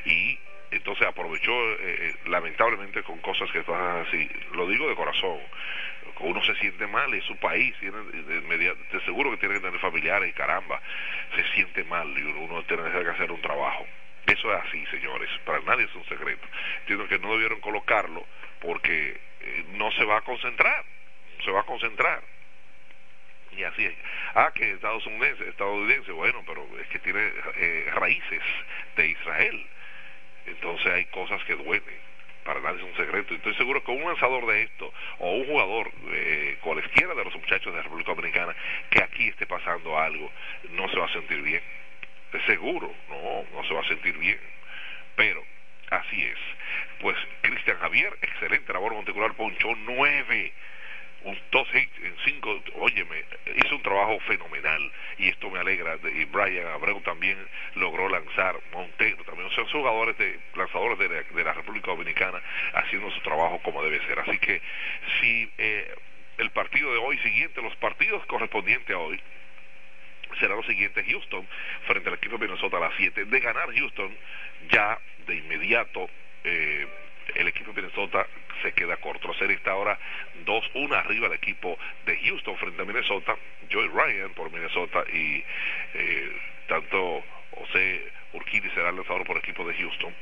Y 0.05 0.39
entonces 0.71 1.07
aprovechó, 1.07 1.53
eh, 1.53 1.79
eh, 1.81 2.15
lamentablemente, 2.27 3.03
con 3.03 3.19
cosas 3.19 3.51
que 3.53 3.63
pasan 3.63 4.07
así. 4.07 4.29
Lo 4.53 4.67
digo 4.67 4.89
de 4.89 4.95
corazón 4.95 5.39
uno 6.23 6.43
se 6.45 6.55
siente 6.57 6.87
mal 6.87 7.13
en 7.13 7.23
su 7.23 7.37
país, 7.37 7.75
tiene, 7.81 7.99
de 7.99 9.01
seguro 9.05 9.31
que 9.31 9.37
tiene 9.39 9.55
que 9.57 9.61
tener 9.61 9.81
familiares 9.81 10.31
y 10.31 10.33
caramba, 10.33 10.81
se 11.35 11.45
siente 11.55 11.85
mal 11.85 12.09
y 12.17 12.23
uno 12.23 12.63
tiene 12.65 12.83
que 12.91 13.11
hacer 13.11 13.31
un 13.31 13.41
trabajo. 13.41 13.87
Eso 14.27 14.53
es 14.55 14.65
así, 14.65 14.87
señores, 14.87 15.29
para 15.45 15.61
nadie 15.61 15.85
es 15.85 15.95
un 15.95 16.05
secreto. 16.07 16.47
Entiendo 16.81 17.09
que 17.09 17.19
no 17.19 17.33
debieron 17.33 17.61
colocarlo 17.61 18.25
porque 18.61 19.21
eh, 19.41 19.65
no 19.71 19.91
se 19.93 20.05
va 20.05 20.19
a 20.19 20.21
concentrar, 20.23 20.85
se 21.45 21.51
va 21.51 21.61
a 21.61 21.65
concentrar. 21.65 22.23
Y 23.57 23.65
así 23.65 23.85
es. 23.85 23.95
Ah, 24.35 24.51
que 24.55 24.71
Estados 24.71 25.05
Unidos, 25.07 25.41
estadounidense, 25.41 26.13
bueno, 26.13 26.43
pero 26.47 26.67
es 26.81 26.87
que 26.89 27.01
tiene 27.01 27.33
eh, 27.57 27.91
raíces 27.95 28.43
de 28.97 29.09
Israel. 29.09 29.67
Entonces 30.47 30.87
hay 30.87 31.05
cosas 31.07 31.43
que 31.45 31.55
duelen 31.55 32.12
para 32.45 32.61
nadie 32.61 32.79
es 32.79 32.85
un 32.85 32.97
secreto. 32.97 33.35
Estoy 33.35 33.55
seguro 33.55 33.83
que 33.83 33.91
un 33.91 34.05
lanzador 34.05 34.47
de 34.47 34.63
esto, 34.63 34.93
o 35.19 35.31
un 35.33 35.47
jugador, 35.47 35.91
eh, 36.13 36.57
cualquiera 36.61 37.15
de 37.15 37.25
los 37.25 37.35
muchachos 37.35 37.73
de 37.73 37.79
la 37.79 37.83
República 37.83 38.15
Dominicana, 38.15 38.55
que 38.91 39.03
aquí 39.03 39.29
esté 39.29 39.47
pasando 39.47 39.99
algo, 39.99 40.31
no 40.71 40.89
se 40.89 40.99
va 40.99 41.07
a 41.07 41.13
sentir 41.13 41.43
bien. 41.43 41.63
Seguro, 42.47 42.93
no, 43.09 43.45
no 43.55 43.69
se 43.69 43.75
va 43.75 43.81
a 43.81 43.89
sentir 43.89 44.17
bien. 44.17 44.41
Pero, 45.17 45.45
así 45.91 46.25
es. 46.25 46.39
Pues 47.01 47.17
Cristian 47.43 47.79
Javier, 47.79 48.17
excelente 48.23 48.73
labor 48.73 48.95
monticular, 48.95 49.35
ponchó 49.35 49.69
nueve 49.85 50.53
un 51.25 51.39
dos 51.51 51.69
hits 51.75 51.93
en 52.03 52.15
cinco, 52.25 52.63
óyeme, 52.75 53.25
hizo 53.57 53.77
un 53.77 53.83
trabajo 53.83 54.19
fenomenal 54.21 54.93
y 55.19 55.29
esto 55.29 55.51
me 55.51 55.59
alegra. 55.59 55.99
Y 56.15 56.25
Brian 56.27 56.67
Abreu 56.69 57.01
también 57.03 57.39
logró 57.75 58.09
lanzar, 58.09 58.59
Montero 58.73 59.23
también, 59.25 59.51
son 59.51 59.67
jugadores 59.67 60.17
de, 60.19 60.39
lanzadores 60.55 60.99
de 60.99 61.45
la, 61.45 61.53
República 61.53 61.91
Dominicana 61.91 62.41
haciendo 62.75 63.11
su 63.11 63.21
trabajo 63.21 63.61
como 63.63 63.83
debe 63.83 64.05
ser. 64.07 64.19
Así 64.19 64.39
que 64.39 64.61
si 65.21 65.51
eh, 65.59 65.95
el 66.39 66.51
partido 66.51 66.93
de 66.93 66.99
hoy 66.99 67.19
siguiente, 67.19 67.63
los 67.63 67.77
partidos 67.77 68.25
correspondientes 68.27 68.95
a 68.95 68.99
hoy, 68.99 69.21
serán 70.41 70.57
los 70.57 70.67
siguientes 70.67 71.05
Houston 71.07 71.47
frente 71.87 72.09
al 72.09 72.15
equipo 72.17 72.39
de 72.39 72.47
Minnesota 72.47 72.79
a 72.79 72.81
las 72.81 72.95
7 72.97 73.27
de 73.27 73.41
ganar 73.41 73.73
Houston 73.75 74.17
ya 74.71 74.99
de 75.27 75.37
inmediato 75.37 76.09
eh, 76.45 76.87
el 77.35 77.49
equipo 77.49 77.73
de 77.73 77.83
Minnesota 77.83 78.27
se 78.63 78.73
queda 78.73 78.97
corto. 78.99 79.29
La 79.29 79.39
serie 79.39 79.57
está 79.57 79.73
ahora 79.73 79.99
2-1 80.45 80.95
arriba 80.95 81.29
del 81.29 81.39
equipo 81.39 81.79
de 82.07 82.17
Houston 82.19 82.57
frente 82.59 82.83
a 82.83 82.85
Minnesota. 82.85 83.37
Joey 83.71 83.89
Ryan 83.89 84.35
por 84.35 84.51
Minnesota 84.51 85.05
y 85.13 85.45
eh, 85.95 86.33
tanto 86.69 87.25
José 87.53 88.13
Urquidi 88.33 88.69
será 88.71 88.91
el 88.91 88.97
lanzador 88.97 89.25
por 89.25 89.37
el 89.37 89.43
equipo 89.43 89.67
de 89.67 89.75
Houston. 89.75 90.15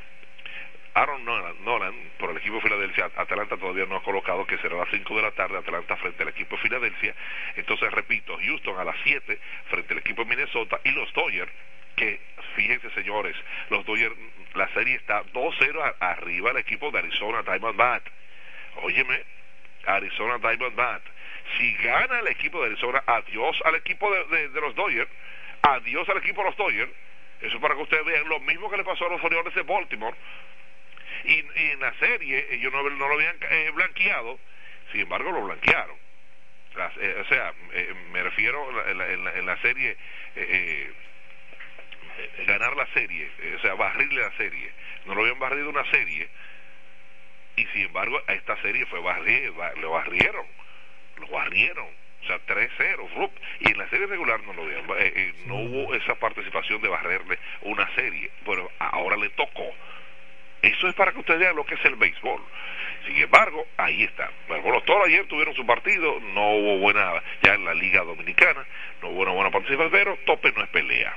Aaron 0.94 1.24
Nolan, 1.24 1.94
por 2.18 2.30
el 2.30 2.38
equipo 2.38 2.56
de 2.56 2.62
Filadelfia, 2.62 3.10
Atlanta 3.16 3.56
todavía 3.56 3.86
no 3.86 3.96
ha 3.96 4.02
colocado 4.02 4.44
que 4.44 4.58
será 4.58 4.74
a 4.74 4.78
las 4.80 4.90
5 4.90 5.16
de 5.16 5.22
la 5.22 5.30
tarde, 5.30 5.56
Atlanta 5.56 5.96
frente 5.96 6.22
al 6.24 6.30
equipo 6.30 6.56
de 6.56 6.62
Filadelfia. 6.62 7.14
Entonces, 7.54 7.92
repito, 7.92 8.36
Houston 8.36 8.78
a 8.78 8.84
las 8.84 8.96
7 9.04 9.38
frente 9.68 9.94
al 9.94 10.00
equipo 10.00 10.24
de 10.24 10.30
Minnesota 10.30 10.80
y 10.82 10.90
los 10.90 11.12
Dodgers, 11.12 11.52
que 11.94 12.20
fíjense 12.56 12.90
señores, 12.90 13.36
los 13.68 13.84
Dodgers, 13.84 14.16
la 14.54 14.68
serie 14.74 14.96
está 14.96 15.22
2-0 15.32 15.94
arriba 16.00 16.50
el 16.50 16.56
equipo 16.56 16.90
de 16.90 16.98
Arizona 16.98 17.42
Diamondback. 17.42 18.10
Óyeme, 18.76 19.24
Arizona 19.86 20.38
Diamondback. 20.38 21.02
Si 21.58 21.72
gana 21.76 22.20
el 22.20 22.28
equipo 22.28 22.60
de 22.60 22.66
Arizona, 22.68 23.02
adiós 23.06 23.56
al 23.64 23.74
equipo 23.74 24.10
de, 24.12 24.48
los 24.60 24.74
Dodgers, 24.74 25.10
adiós 25.62 26.08
al 26.08 26.18
equipo 26.18 26.42
de 26.42 26.48
los 26.48 26.56
Dodgers. 26.56 26.92
Eso 27.40 27.60
para 27.60 27.74
que 27.74 27.82
ustedes 27.82 28.04
vean 28.04 28.28
lo 28.28 28.38
mismo 28.40 28.70
que 28.70 28.76
le 28.76 28.84
pasó 28.84 29.06
a 29.06 29.10
los 29.10 29.24
Orioles 29.24 29.54
de 29.54 29.62
Baltimore. 29.62 30.16
Y, 31.24 31.44
en 31.54 31.80
la 31.80 31.92
serie 31.94 32.46
ellos 32.50 32.72
no, 32.72 32.82
lo 32.82 33.12
habían 33.12 33.36
eh, 33.40 33.70
blanqueado, 33.74 34.38
sin 34.92 35.02
embargo 35.02 35.32
lo 35.32 35.42
blanquearon. 35.42 35.96
Eh, 37.00 37.16
o 37.20 37.24
sea, 37.28 37.52
eh, 37.72 37.94
me 38.12 38.22
refiero 38.22 38.88
en 38.88 39.46
la, 39.46 39.56
serie, 39.60 39.96
ganar 42.46 42.76
la 42.76 42.86
serie, 42.94 43.28
o 43.56 43.60
sea, 43.60 43.74
barrirle 43.74 44.20
la 44.20 44.36
serie. 44.36 44.70
No 45.06 45.14
lo 45.14 45.22
habían 45.22 45.38
barrido 45.38 45.68
una 45.68 45.90
serie 45.90 46.28
y 47.56 47.64
sin 47.66 47.82
embargo 47.82 48.20
a 48.26 48.32
esta 48.32 48.56
serie 48.62 48.86
fue 48.86 49.00
barrier, 49.00 49.52
lo 49.80 49.90
barrieron, 49.90 50.46
lo 51.16 51.28
barrieron, 51.28 51.86
o 52.22 52.26
sea 52.26 52.38
3-0, 52.46 53.30
y 53.60 53.70
en 53.70 53.78
la 53.78 53.88
serie 53.88 54.06
regular 54.06 54.40
no 54.42 54.52
lo 54.52 54.68
eh, 54.68 54.82
eh, 54.98 55.34
no 55.46 55.56
hubo 55.56 55.94
esa 55.94 56.14
participación 56.16 56.80
de 56.82 56.88
barrerle 56.88 57.38
una 57.62 57.88
serie, 57.94 58.30
pero 58.44 58.70
ahora 58.78 59.16
le 59.16 59.30
tocó. 59.30 59.74
Eso 60.62 60.88
es 60.88 60.94
para 60.94 61.12
que 61.12 61.20
ustedes 61.20 61.40
vean 61.40 61.56
lo 61.56 61.64
que 61.64 61.74
es 61.74 61.84
el 61.86 61.96
béisbol. 61.96 62.42
Sin 63.06 63.16
embargo, 63.16 63.66
ahí 63.78 64.02
está. 64.02 64.30
Bueno, 64.46 64.82
todos 64.82 65.06
ayer 65.06 65.26
tuvieron 65.26 65.54
su 65.54 65.64
partido, 65.64 66.20
no 66.20 66.50
hubo 66.50 66.78
buena, 66.78 67.14
ya 67.42 67.54
en 67.54 67.64
la 67.64 67.72
Liga 67.72 68.02
Dominicana, 68.02 68.62
no 69.00 69.08
hubo 69.08 69.22
una 69.22 69.32
buena 69.32 69.50
participación, 69.50 69.90
pero 69.90 70.18
tope 70.26 70.52
no 70.52 70.62
es 70.62 70.68
pelea 70.68 71.16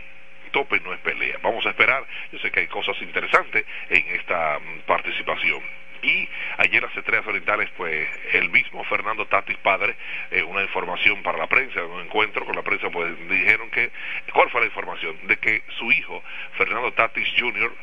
tope 0.54 0.80
no 0.80 0.94
es 0.94 1.00
pelea. 1.00 1.38
Vamos 1.42 1.66
a 1.66 1.70
esperar, 1.70 2.06
yo 2.32 2.40
sé 2.40 2.50
que 2.52 2.62
hay 2.62 2.68
cosas 2.68 2.96
interesantes 3.02 3.66
en 3.90 4.08
esta 4.16 4.60
mm, 4.60 4.80
participación. 4.86 5.62
Y 6.04 6.30
ayer 6.58 6.84
las 6.84 6.96
estrellas 6.96 7.26
orientales, 7.26 7.70
pues 7.78 8.08
el 8.34 8.50
mismo 8.50 8.84
Fernando 8.84 9.26
Tatis 9.26 9.58
padre, 9.58 9.96
eh, 10.32 10.44
una 10.44 10.62
información 10.62 11.24
para 11.24 11.38
la 11.38 11.48
prensa, 11.48 11.82
un 11.84 12.02
encuentro 12.02 12.46
con 12.46 12.56
la 12.56 12.62
prensa, 12.62 12.90
pues 12.90 13.18
dijeron 13.30 13.70
que, 13.72 13.90
¿cuál 14.34 14.50
fue 14.50 14.62
la 14.62 14.68
información? 14.68 15.18
De 15.28 15.38
que 15.38 15.64
su 15.80 15.92
hijo, 15.94 16.22
Fernando 16.58 16.92
Tatis 16.92 17.28
Jr., 17.38 17.74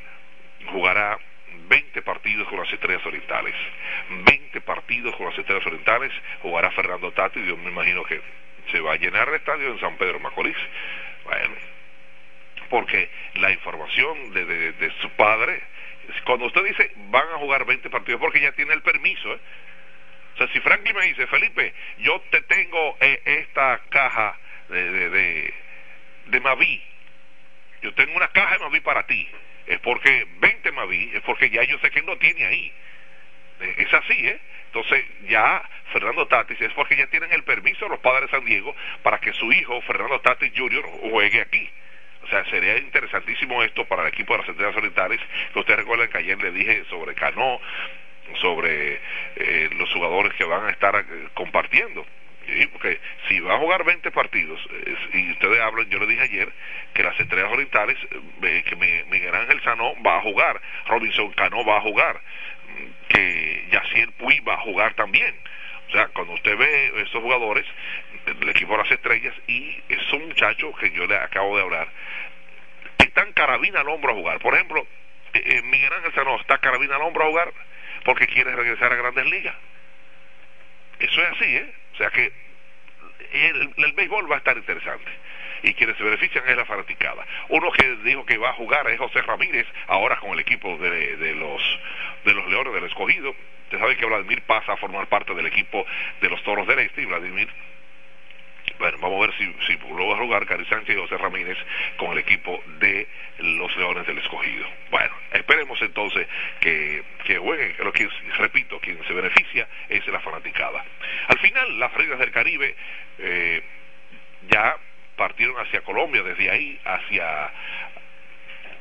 jugará 0.66 1.18
20 1.68 2.02
partidos 2.02 2.46
con 2.48 2.60
las 2.60 2.70
estrellas 2.70 3.04
orientales. 3.06 3.54
20 4.10 4.60
partidos 4.60 5.16
con 5.16 5.26
las 5.26 5.38
estrellas 5.38 5.66
orientales 5.66 6.12
jugará 6.42 6.70
Fernando 6.72 7.10
Tatis, 7.12 7.44
yo 7.46 7.56
me 7.56 7.70
imagino 7.70 8.04
que 8.04 8.20
se 8.70 8.80
va 8.80 8.92
a 8.92 8.96
llenar 8.96 9.28
el 9.28 9.36
estadio 9.36 9.68
en 9.70 9.80
San 9.80 9.96
Pedro 9.96 10.20
Macorís. 10.20 10.56
Bueno, 11.24 11.54
porque 12.68 13.08
la 13.34 13.50
información 13.50 14.32
de 14.34 14.92
su 15.00 15.08
padre 15.10 15.62
cuando 16.24 16.46
usted 16.46 16.64
dice 16.64 16.90
van 17.10 17.28
a 17.34 17.38
jugar 17.38 17.64
20 17.64 17.88
partidos, 17.90 18.20
porque 18.20 18.40
ya 18.40 18.52
tiene 18.52 18.74
el 18.74 18.82
permiso. 18.82 19.32
¿eh? 19.32 19.40
O 20.34 20.38
sea, 20.38 20.48
si 20.52 20.60
Franklin 20.60 20.96
me 20.96 21.06
dice, 21.06 21.26
Felipe, 21.26 21.74
yo 21.98 22.20
te 22.30 22.40
tengo 22.42 22.96
eh, 23.00 23.20
esta 23.24 23.80
caja 23.90 24.38
de, 24.68 25.10
de, 25.10 25.54
de, 26.26 26.40
Mavi, 26.40 26.82
yo 27.82 27.92
tengo 27.94 28.14
una 28.16 28.28
caja 28.28 28.54
de 28.54 28.64
Mavi 28.64 28.80
para 28.80 29.06
ti, 29.06 29.28
es 29.66 29.80
porque 29.80 30.26
20 30.38 30.72
Mavi, 30.72 31.10
es 31.14 31.22
porque 31.22 31.50
ya 31.50 31.62
yo 31.64 31.78
sé 31.78 31.90
que 31.90 32.02
lo 32.02 32.16
tiene 32.18 32.46
ahí. 32.46 32.72
Eh, 33.60 33.74
es 33.78 33.92
así, 33.94 34.26
¿eh? 34.26 34.40
Entonces 34.66 35.04
ya 35.28 35.68
Fernando 35.92 36.28
Tatis 36.28 36.60
es 36.60 36.72
porque 36.74 36.96
ya 36.96 37.08
tienen 37.08 37.32
el 37.32 37.42
permiso 37.42 37.86
de 37.86 37.90
los 37.90 37.98
padres 37.98 38.30
de 38.30 38.36
San 38.36 38.44
Diego 38.44 38.74
para 39.02 39.18
que 39.18 39.32
su 39.32 39.52
hijo, 39.52 39.80
Fernando 39.82 40.20
Tatis 40.20 40.52
Jr., 40.56 40.84
juegue 41.10 41.40
aquí. 41.40 41.68
O 42.30 42.32
sea, 42.32 42.44
sería 42.44 42.78
interesantísimo 42.78 43.60
esto 43.64 43.84
para 43.86 44.02
el 44.02 44.08
equipo 44.08 44.34
de 44.34 44.38
las 44.38 44.48
estrellas 44.48 44.76
orientales, 44.76 45.20
que 45.52 45.58
ustedes 45.58 45.80
recuerdan 45.80 46.08
que 46.08 46.18
ayer 46.18 46.40
le 46.40 46.52
dije 46.52 46.84
sobre 46.88 47.12
Cano, 47.16 47.60
sobre 48.40 49.00
eh, 49.34 49.68
los 49.76 49.92
jugadores 49.92 50.32
que 50.34 50.44
van 50.44 50.66
a 50.66 50.70
estar 50.70 50.94
eh, 50.94 51.28
compartiendo. 51.34 52.06
porque 52.72 53.00
si 53.26 53.40
va 53.40 53.54
a 53.54 53.58
jugar 53.58 53.82
20 53.82 54.12
partidos, 54.12 54.60
y 55.12 55.32
ustedes 55.32 55.60
hablan, 55.60 55.90
yo 55.90 55.98
le 55.98 56.06
dije 56.06 56.22
ayer 56.22 56.52
que 56.94 57.02
las 57.02 57.18
estrellas 57.18 57.50
orientales, 57.50 57.96
eh, 58.42 58.62
que 58.64 58.76
Miguel 58.76 59.34
Ángel 59.34 59.60
Sanó 59.64 60.00
va 60.00 60.18
a 60.18 60.22
jugar, 60.22 60.60
Robinson 60.86 61.32
Cano 61.32 61.64
va 61.64 61.78
a 61.78 61.80
jugar, 61.80 62.20
que 63.08 63.66
Yaciel 63.72 64.12
Puy 64.12 64.38
va 64.40 64.54
a 64.54 64.58
jugar 64.58 64.94
también. 64.94 65.34
O 65.88 65.92
sea, 65.92 66.06
cuando 66.14 66.34
usted 66.34 66.56
ve 66.56 66.92
estos 67.02 67.20
jugadores, 67.20 67.66
el 68.26 68.48
equipo 68.48 68.72
de 68.72 68.82
las 68.82 68.90
estrellas, 68.90 69.34
y 69.46 69.82
esos 69.88 70.20
muchachos 70.20 70.76
que 70.78 70.90
yo 70.90 71.06
le 71.06 71.16
acabo 71.16 71.56
de 71.56 71.62
hablar, 71.62 71.88
están 72.98 73.32
carabina 73.32 73.80
al 73.80 73.88
hombro 73.88 74.12
a 74.12 74.14
jugar. 74.14 74.38
Por 74.40 74.54
ejemplo, 74.54 74.86
eh, 75.32 75.42
eh, 75.44 75.62
Miguel 75.62 75.92
Ángel 75.92 76.12
Sanó 76.14 76.36
está 76.40 76.58
carabina 76.58 76.96
al 76.96 77.02
hombro 77.02 77.24
a 77.24 77.28
jugar 77.28 77.52
porque 78.04 78.26
quiere 78.26 78.54
regresar 78.54 78.92
a 78.92 78.96
grandes 78.96 79.26
ligas. 79.26 79.54
Eso 80.98 81.22
es 81.22 81.28
así, 81.30 81.56
¿eh? 81.56 81.74
O 81.94 81.96
sea 81.96 82.10
que 82.10 82.32
el, 83.32 83.74
el 83.76 83.92
béisbol 83.92 84.30
va 84.30 84.36
a 84.36 84.38
estar 84.38 84.56
interesante 84.56 85.10
y 85.62 85.74
quienes 85.74 85.96
se 85.96 86.02
benefician 86.02 86.48
es 86.48 86.56
la 86.56 86.64
fanaticada. 86.64 87.26
Uno 87.48 87.70
que 87.72 87.96
dijo 88.04 88.24
que 88.24 88.38
va 88.38 88.50
a 88.50 88.54
jugar 88.54 88.88
es 88.88 88.98
José 88.98 89.22
Ramírez, 89.22 89.66
ahora 89.88 90.16
con 90.16 90.32
el 90.32 90.40
equipo 90.40 90.76
de, 90.78 91.16
de 91.16 91.34
los 91.34 91.62
de 92.24 92.34
los 92.34 92.46
Leones 92.48 92.74
del 92.74 92.84
Escogido. 92.84 93.34
Usted 93.64 93.78
sabe 93.78 93.96
que 93.96 94.06
Vladimir 94.06 94.42
pasa 94.42 94.72
a 94.72 94.76
formar 94.76 95.06
parte 95.06 95.34
del 95.34 95.46
equipo 95.46 95.86
de 96.20 96.28
los 96.28 96.42
Toros 96.42 96.66
del 96.66 96.80
Este 96.80 97.02
y 97.02 97.06
Vladimir 97.06 97.48
bueno, 98.80 98.96
vamos 98.98 99.22
a 99.22 99.26
ver 99.26 99.36
si, 99.36 99.66
si 99.66 99.76
va 99.76 100.14
a 100.14 100.16
jugar 100.16 100.46
Cari 100.46 100.64
Sánchez 100.64 100.96
y 100.96 100.98
José 100.98 101.18
Ramírez 101.18 101.58
con 101.98 102.12
el 102.12 102.18
equipo 102.18 102.62
de 102.78 103.06
los 103.38 103.76
Leones 103.76 104.06
del 104.06 104.16
Escogido. 104.18 104.66
Bueno, 104.90 105.14
esperemos 105.32 105.80
entonces 105.82 106.26
que, 106.60 107.04
que 107.24 107.36
jueguen, 107.36 107.74
lo 107.80 107.92
que 107.92 108.08
repito, 108.38 108.80
quien 108.80 108.98
se 109.06 109.12
beneficia 109.12 109.68
es 109.90 110.06
la 110.06 110.18
fanaticada. 110.20 110.82
Al 111.28 111.38
final, 111.40 111.78
las 111.78 111.92
Reinas 111.92 112.18
del 112.18 112.30
Caribe 112.30 112.74
eh, 113.18 113.62
ya 114.48 114.76
partieron 115.14 115.56
hacia 115.58 115.82
Colombia, 115.82 116.22
desde 116.22 116.50
ahí 116.50 116.80
hacia, 116.82 117.50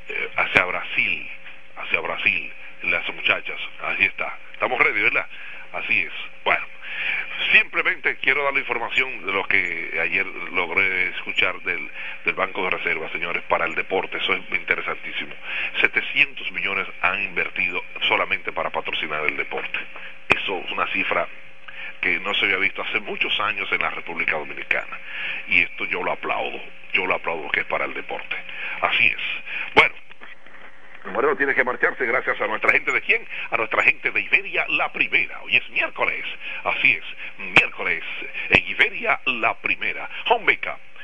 eh, 0.08 0.30
hacia 0.38 0.64
Brasil, 0.64 1.30
hacia 1.76 2.00
Brasil, 2.00 2.54
las 2.84 3.14
muchachas, 3.14 3.60
así 3.84 4.06
está. 4.06 4.38
Estamos 4.54 4.80
ready, 4.80 5.02
¿verdad? 5.02 5.28
Así 5.74 6.02
es. 6.02 6.14
Bueno, 6.44 6.66
simplemente 7.52 8.18
quiero 8.18 8.44
dar 8.44 8.54
la 8.54 8.60
información 8.60 9.26
de 9.26 9.32
lo 9.32 9.44
que 9.46 10.00
ayer 10.02 10.26
logré 10.26 11.10
escuchar 11.10 11.60
del, 11.62 11.90
del 12.26 12.36
Banco 12.36 12.64
de 12.64 12.72
Reserva, 12.72 13.10
señores, 13.12 13.44
para 13.44 13.66
el 13.66 13.76
deporte. 13.76 14.18
Eso 14.18 14.34
es 14.34 14.42
interesantísimo. 14.52 15.34
700 15.82 16.52
millones 16.52 16.88
han 17.02 17.24
invertido 17.24 17.84
solamente 18.08 18.52
para 18.52 18.70
patrocinar 18.70 19.26
el 19.26 19.38
deporte. 19.38 19.80
Eso 20.30 20.62
es 20.66 20.72
una 20.72 20.88
cifra 20.88 21.28
que 22.02 22.20
no 22.20 22.34
se 22.34 22.46
había 22.46 22.58
visto 22.58 22.82
hace 22.82 23.00
muchos 23.00 23.38
años 23.40 23.70
en 23.72 23.82
la 23.82 23.90
República 23.90 24.38
Dominicana. 24.38 24.98
Y 25.48 25.62
esto 25.62 25.86
yo 25.86 26.02
lo 26.02 26.12
aplaudo, 26.12 26.60
yo 26.94 27.06
lo 27.06 27.16
aplaudo 27.16 27.50
que 27.52 27.62
es 27.62 27.66
para 27.66 27.86
el 27.86 27.94
deporte. 27.94 28.36
Así 28.82 29.08
es. 29.08 29.74
Bueno. 29.76 30.09
Moreno 31.06 31.36
tiene 31.36 31.56
que 31.56 31.64
marcharse 31.64 32.06
gracias 32.06 32.40
a 32.42 32.48
nuestra 32.48 32.72
gente 32.72 32.92
de 32.92 33.02
quién? 33.02 33.26
A 33.52 33.58
nuestra 33.58 33.84
gente 33.84 34.12
de 34.12 34.22
Iberia 34.22 34.66
la 34.70 34.92
primera. 34.92 35.42
Hoy 35.44 35.56
es 35.56 35.70
miércoles. 35.70 36.26
Así 36.64 36.92
es. 36.92 37.04
Miércoles 37.38 38.04
en 38.50 38.68
Iberia 38.68 39.20
la 39.26 39.56
primera. 39.60 40.10
Home 40.30 40.60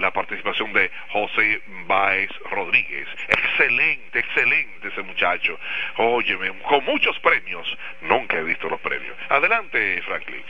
la 0.02 0.12
participación 0.12 0.74
de 0.74 0.92
José 1.12 1.62
Báez 1.88 2.30
Rodríguez. 2.52 3.08
Excelente, 3.30 4.20
excelente 4.20 4.90
ese 4.90 5.02
muchacho. 5.04 5.58
Óyeme, 5.98 6.52
con 6.64 6.84
muchos 6.84 7.18
premios. 7.20 7.66
Nunca 8.02 8.38
he 8.38 8.44
visto 8.44 8.70
los 8.70 8.82
premios. 8.82 9.18
Adelante, 9.30 10.02
Franklin. 10.06 10.44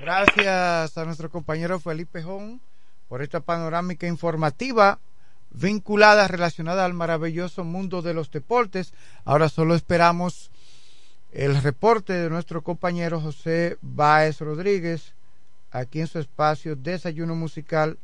Gracias 0.00 0.98
a 0.98 1.04
nuestro 1.04 1.30
compañero 1.30 1.78
Felipe 1.78 2.22
Jón 2.22 2.60
por 3.08 3.22
esta 3.22 3.40
panorámica 3.40 4.08
informativa 4.08 4.98
vinculada, 5.50 6.26
relacionada 6.26 6.84
al 6.84 6.94
maravilloso 6.94 7.62
mundo 7.62 8.02
de 8.02 8.14
los 8.14 8.30
deportes. 8.32 8.94
Ahora 9.24 9.48
solo 9.48 9.76
esperamos 9.76 10.50
el 11.30 11.62
reporte 11.62 12.14
de 12.14 12.30
nuestro 12.30 12.62
compañero 12.62 13.20
José 13.20 13.78
Báez 13.80 14.40
Rodríguez 14.40 15.14
aquí 15.72 16.00
en 16.00 16.06
su 16.06 16.18
espacio 16.18 16.76
Desayuno 16.76 17.34
Musical 17.34 17.98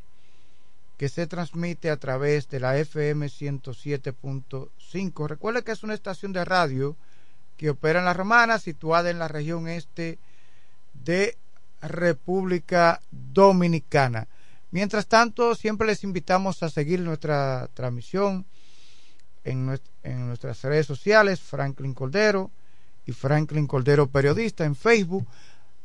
que 0.97 1.09
se 1.09 1.29
transmite 1.29 1.91
a 1.91 1.97
través 1.97 2.49
de 2.49 2.59
la 2.59 2.77
FM 2.77 3.27
107.5. 3.27 5.29
Recuerde 5.29 5.63
que 5.63 5.71
es 5.71 5.85
una 5.85 5.95
estación 5.95 6.33
de 6.33 6.45
radio 6.45 6.97
que 7.57 7.71
opera 7.71 8.01
en 8.01 8.07
La 8.07 8.15
Romana, 8.15 8.59
situada 8.59 9.11
en 9.11 9.21
la 9.21 9.29
región 9.29 9.69
este 9.69 10.19
de 11.05 11.37
República 11.81 13.01
Dominicana. 13.13 14.27
Mientras 14.73 15.07
tanto, 15.07 15.55
siempre 15.55 15.87
les 15.87 16.03
invitamos 16.03 16.63
a 16.63 16.71
seguir 16.71 17.01
nuestra 17.01 17.69
transmisión 17.75 18.45
en, 19.45 19.79
en 20.03 20.27
nuestras 20.27 20.63
redes 20.63 20.87
sociales, 20.87 21.41
Franklin 21.41 21.95
Coldero 21.95 22.51
y 23.07 23.13
Franklin 23.13 23.67
Coldero 23.67 24.09
Periodista 24.09 24.65
en 24.65 24.75
Facebook 24.75 25.27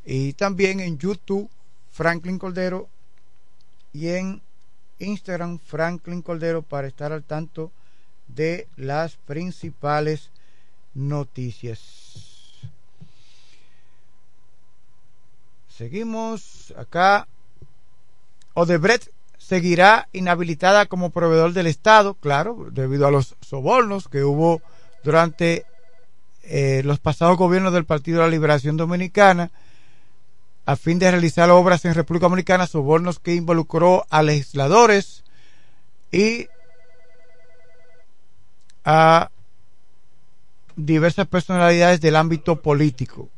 y 0.04 0.34
también 0.34 0.80
en 0.80 0.98
YouTube 0.98 1.50
Franklin 1.94 2.40
Coldero 2.40 2.90
y 3.94 4.10
en 4.10 4.42
Instagram 5.00 5.60
Franklin 5.60 6.24
Coldero 6.24 6.64
para 6.64 6.88
estar 6.88 7.12
al 7.12 7.24
tanto 7.24 7.72
de 8.28 8.68
las 8.76 9.16
principales 9.16 10.32
noticias. 10.96 11.80
Seguimos 15.70 16.74
acá. 16.78 17.28
Odebrecht 18.56 19.10
seguirá 19.38 20.08
inhabilitada 20.14 20.86
como 20.86 21.10
proveedor 21.10 21.54
del 21.54 21.68
Estado, 21.68 22.14
claro, 22.16 22.68
debido 22.72 23.08
a 23.08 23.12
los 23.12 23.36
sobornos 23.42 24.08
que 24.08 24.24
hubo 24.24 24.62
durante 25.04 25.66
eh, 26.44 26.82
los 26.86 27.00
pasados 27.00 27.38
gobiernos 27.38 27.74
del 27.74 27.86
Partido 27.86 28.20
de 28.20 28.26
la 28.26 28.32
Liberación 28.32 28.78
Dominicana 28.78 29.52
a 30.66 30.76
fin 30.76 31.00
de 31.00 31.12
realizar 31.12 31.50
obras 31.50 31.86
en 31.86 31.94
República 31.94 32.26
Dominicana, 32.26 32.68
sobornos 32.68 33.20
que 33.20 33.36
involucró 33.36 34.06
a 34.10 34.24
legisladores 34.24 35.24
y 36.12 36.48
a 38.86 39.30
diversas 40.76 41.28
personalidades 41.28 42.02
del 42.02 42.16
ámbito 42.16 42.62
político. 42.62 43.30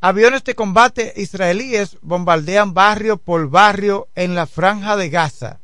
Aviones 0.00 0.44
de 0.44 0.54
combate 0.54 1.14
israelíes 1.16 1.96
bombardean 2.02 2.74
barrio 2.74 3.16
por 3.16 3.48
barrio 3.48 4.08
en 4.14 4.34
la 4.34 4.46
franja 4.46 4.96
de 4.96 5.08
Gaza. 5.08 5.60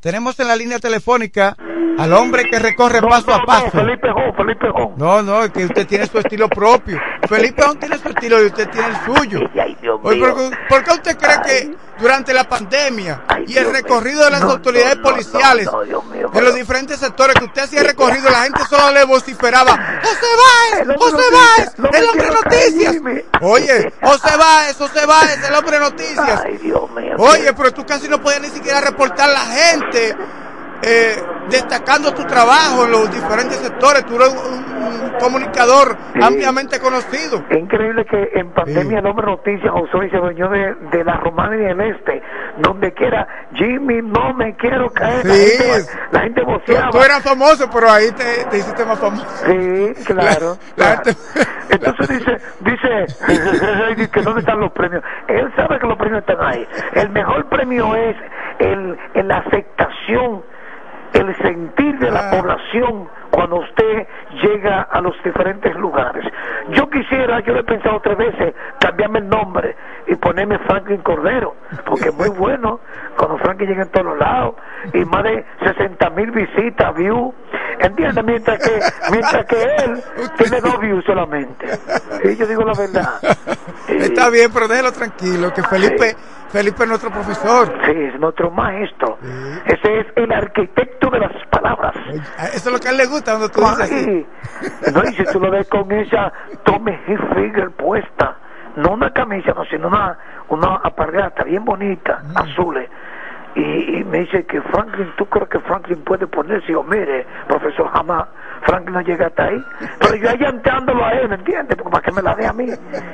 Tenemos 0.00 0.38
en 0.40 0.48
la 0.48 0.56
línea 0.56 0.80
telefónica 0.80 1.56
al 1.98 2.12
hombre 2.12 2.48
que 2.50 2.58
recorre 2.58 3.00
paso 3.02 3.32
a 3.34 3.44
paso. 3.44 3.70
Felipe 3.70 4.08
Jón, 4.12 4.34
Felipe 4.36 4.66
Jón. 4.70 4.94
No, 4.96 5.22
no, 5.22 5.42
es 5.44 5.50
que 5.50 5.64
usted 5.64 5.86
tiene 5.86 6.06
su 6.06 6.18
estilo 6.18 6.48
propio. 6.48 6.98
Felipe 7.28 7.62
Jón 7.62 7.78
tiene 7.78 7.98
su 7.98 8.08
estilo 8.08 8.42
y 8.42 8.46
usted 8.46 8.68
tiene 8.70 8.88
el 8.88 8.96
suyo. 9.04 9.40
Ay, 9.60 9.76
Dios 9.80 10.00
Oye, 10.02 10.16
mío. 10.20 10.34
¿por, 10.34 10.50
qué- 10.50 10.56
por 10.68 10.84
qué 10.84 10.90
usted 10.92 11.16
cree 11.18 11.40
que 11.44 11.76
durante 11.98 12.32
la 12.34 12.44
pandemia 12.44 13.22
y 13.46 13.56
el 13.56 13.72
recorrido 13.72 14.24
de 14.24 14.30
las 14.30 14.42
autoridades 14.42 14.96
policiales 14.96 15.68
en 16.34 16.44
los 16.44 16.54
diferentes 16.54 16.98
sectores 16.98 17.36
que 17.36 17.44
usted 17.44 17.62
hacía 17.62 17.80
el 17.80 17.86
recorrido, 17.86 18.28
la 18.30 18.42
gente 18.42 18.60
solo 18.68 18.90
le 18.92 19.04
vociferaba, 19.04 20.00
José 20.02 20.26
Báez, 20.82 20.98
José 20.98 21.24
Báez, 21.32 21.74
el 21.94 22.08
hombre 22.08 22.28
noticias. 22.30 22.96
Oye, 23.40 23.92
José 24.02 24.36
Báez, 24.36 24.76
José 24.76 25.06
Báez, 25.06 25.38
el 25.48 25.54
hombre 25.54 25.78
noticias. 25.78 26.42
Ay, 26.44 26.56
Dios 26.58 26.90
mío. 26.90 27.14
Oye, 27.18 27.52
pero 27.52 27.72
tú 27.72 27.84
casi 27.86 28.08
no 28.08 28.20
podías 28.20 28.40
ni 28.42 28.48
siquiera 28.48 28.80
reportar 28.80 29.28
la 29.28 29.40
gente. 29.40 30.16
Eh, 30.82 31.16
destacando 31.48 32.12
tu 32.12 32.24
trabajo 32.24 32.84
en 32.84 32.90
los 32.92 33.10
diferentes 33.12 33.56
sectores, 33.58 34.04
tú 34.06 34.16
eres 34.16 34.28
un, 34.30 34.82
un 34.82 35.18
comunicador 35.18 35.96
ampliamente 36.20 36.78
conocido. 36.80 37.42
Es 37.50 37.58
increíble 37.58 38.04
que 38.06 38.30
en 38.34 38.50
pandemia 38.52 38.98
el 38.98 39.06
hombre 39.06 39.26
noticia 39.26 39.70
José 39.70 40.10
se 40.10 40.16
dueñó 40.16 40.48
de, 40.48 40.74
de 40.90 41.04
la 41.04 41.16
romana 41.18 41.54
y 41.56 41.60
del 41.60 41.80
este, 41.80 42.22
donde 42.58 42.92
quiera, 42.92 43.26
Jimmy, 43.54 44.00
no 44.02 44.34
me 44.34 44.56
quiero 44.56 44.90
caer. 44.90 45.24
La 45.26 45.34
Sí. 45.34 45.56
gente, 45.62 45.90
la 46.10 46.20
gente 46.20 46.40
Tú, 46.42 46.46
voceaba. 46.46 46.90
tú 46.90 46.98
eras 46.98 47.22
famoso, 47.22 47.68
pero 47.72 47.90
ahí 47.90 48.10
te, 48.12 48.44
te 48.50 48.58
hiciste 48.58 48.84
más 48.84 48.98
famoso. 48.98 49.26
Sí, 49.46 49.92
claro. 50.04 50.56
La- 50.76 50.84
la 50.86 50.96
gente- 50.96 51.16
Entonces 51.70 52.08
dice, 52.08 52.38
dice, 52.60 53.06
dice 53.96 54.10
que 54.10 54.22
dónde 54.22 54.40
están 54.40 54.60
los 54.60 54.72
premios. 54.72 55.02
Él 55.28 55.52
sabe 55.56 55.78
que 55.78 55.86
los 55.86 55.96
premios 55.98 56.20
están 56.20 56.44
ahí. 56.44 56.66
El 56.94 57.10
mejor 57.10 57.48
premio 57.48 57.94
es 57.94 58.16
el, 58.58 58.96
el 59.14 59.28
la 59.28 59.38
aceptación, 59.38 60.42
el 61.12 61.36
sentir 61.36 61.98
de 61.98 62.10
la 62.10 62.30
población 62.30 63.08
cuando 63.30 63.56
usted 63.56 64.06
llega 64.42 64.82
a 64.82 65.00
los 65.00 65.14
diferentes 65.24 65.74
lugares. 65.76 66.24
Yo 66.70 66.88
quisiera, 66.90 67.40
yo 67.40 67.54
lo 67.54 67.60
he 67.60 67.64
pensado 67.64 68.00
tres 68.00 68.18
veces, 68.18 68.54
cambiarme 68.78 69.20
el 69.20 69.28
nombre 69.28 69.74
y 70.06 70.14
ponerme 70.16 70.58
Franklin 70.60 71.00
Cordero, 71.02 71.54
porque 71.86 72.08
es 72.08 72.14
muy 72.14 72.28
bueno 72.38 72.80
cuando 73.16 73.38
Franklin 73.38 73.70
llega 73.70 73.82
en 73.82 73.90
todos 73.90 74.06
los 74.06 74.18
lados 74.18 74.54
y 74.92 75.04
más 75.04 75.24
de 75.24 75.44
60 75.64 76.10
mil 76.10 76.30
visitas, 76.30 76.94
views 76.94 77.34
¿entiendes? 77.78 78.24
Mientras 78.24 78.58
que, 78.58 78.80
mientras 79.10 79.46
que 79.46 79.62
él 79.62 80.02
tiene 80.38 80.60
dos 80.60 80.80
views 80.80 81.04
solamente. 81.04 81.66
Y 82.24 82.36
yo 82.36 82.46
digo 82.46 82.62
la 82.64 82.74
verdad. 82.74 83.14
Está 83.88 84.30
bien, 84.30 84.50
pero 84.52 84.68
déjelo 84.68 84.92
tranquilo, 84.92 85.52
que 85.52 85.62
Felipe, 85.62 86.16
Felipe 86.52 86.82
es 86.82 86.88
nuestro 86.88 87.10
profesor. 87.10 87.72
Sí, 87.86 87.92
es 87.92 88.20
nuestro 88.20 88.50
maestro. 88.50 89.18
Ese 89.64 90.00
es 90.00 90.06
el 90.16 90.30
arquitecto 90.30 91.08
de 91.08 91.20
las 91.20 91.32
palabras. 91.46 91.94
Eso 92.54 92.68
es 92.68 92.72
lo 92.72 92.78
que 92.78 92.88
a 92.88 92.90
él 92.90 92.98
le 92.98 93.06
gusta 93.06 93.32
cuando 93.32 93.48
tú 93.48 93.60
dices 93.62 93.80
así. 93.80 94.26
No, 94.92 95.02
y 95.02 95.14
si 95.14 95.24
tú 95.32 95.40
lo 95.40 95.50
ves 95.50 95.66
con 95.68 95.90
esa 95.90 96.30
Tommy 96.64 96.92
Hilfiger 97.08 97.70
puesta, 97.70 98.36
no 98.76 98.92
una 98.92 99.10
camisa, 99.12 99.52
no, 99.54 99.64
sino 99.64 99.88
una, 99.88 100.18
una 100.48 100.76
apargata 100.76 101.42
bien 101.44 101.64
bonita, 101.64 102.22
azules. 102.34 102.88
Y, 103.54 103.98
y 103.98 104.04
me 104.04 104.20
dice 104.20 104.44
que 104.44 104.60
Franklin, 104.62 105.12
¿tú 105.16 105.26
crees 105.26 105.48
que 105.48 105.60
Franklin 105.60 106.02
puede 106.04 106.26
ponerse? 106.26 106.74
o 106.74 106.82
mire, 106.82 107.26
profesor, 107.48 107.90
jamás 107.92 108.26
Franklin 108.62 108.94
no 108.94 109.00
llega 109.00 109.26
hasta 109.26 109.44
ahí. 109.44 109.64
Pero 110.00 110.16
yo 110.16 110.30
allá 110.30 110.48
enterándolo 110.48 111.04
a 111.04 111.12
él, 111.12 111.28
¿me 111.28 111.34
entiendes? 111.36 111.76
Porque 111.76 111.90
para 111.90 112.02
que 112.02 112.12
me 112.12 112.22
la 112.22 112.34
dé 112.34 112.46
a 112.46 112.52
mí. 112.52 112.66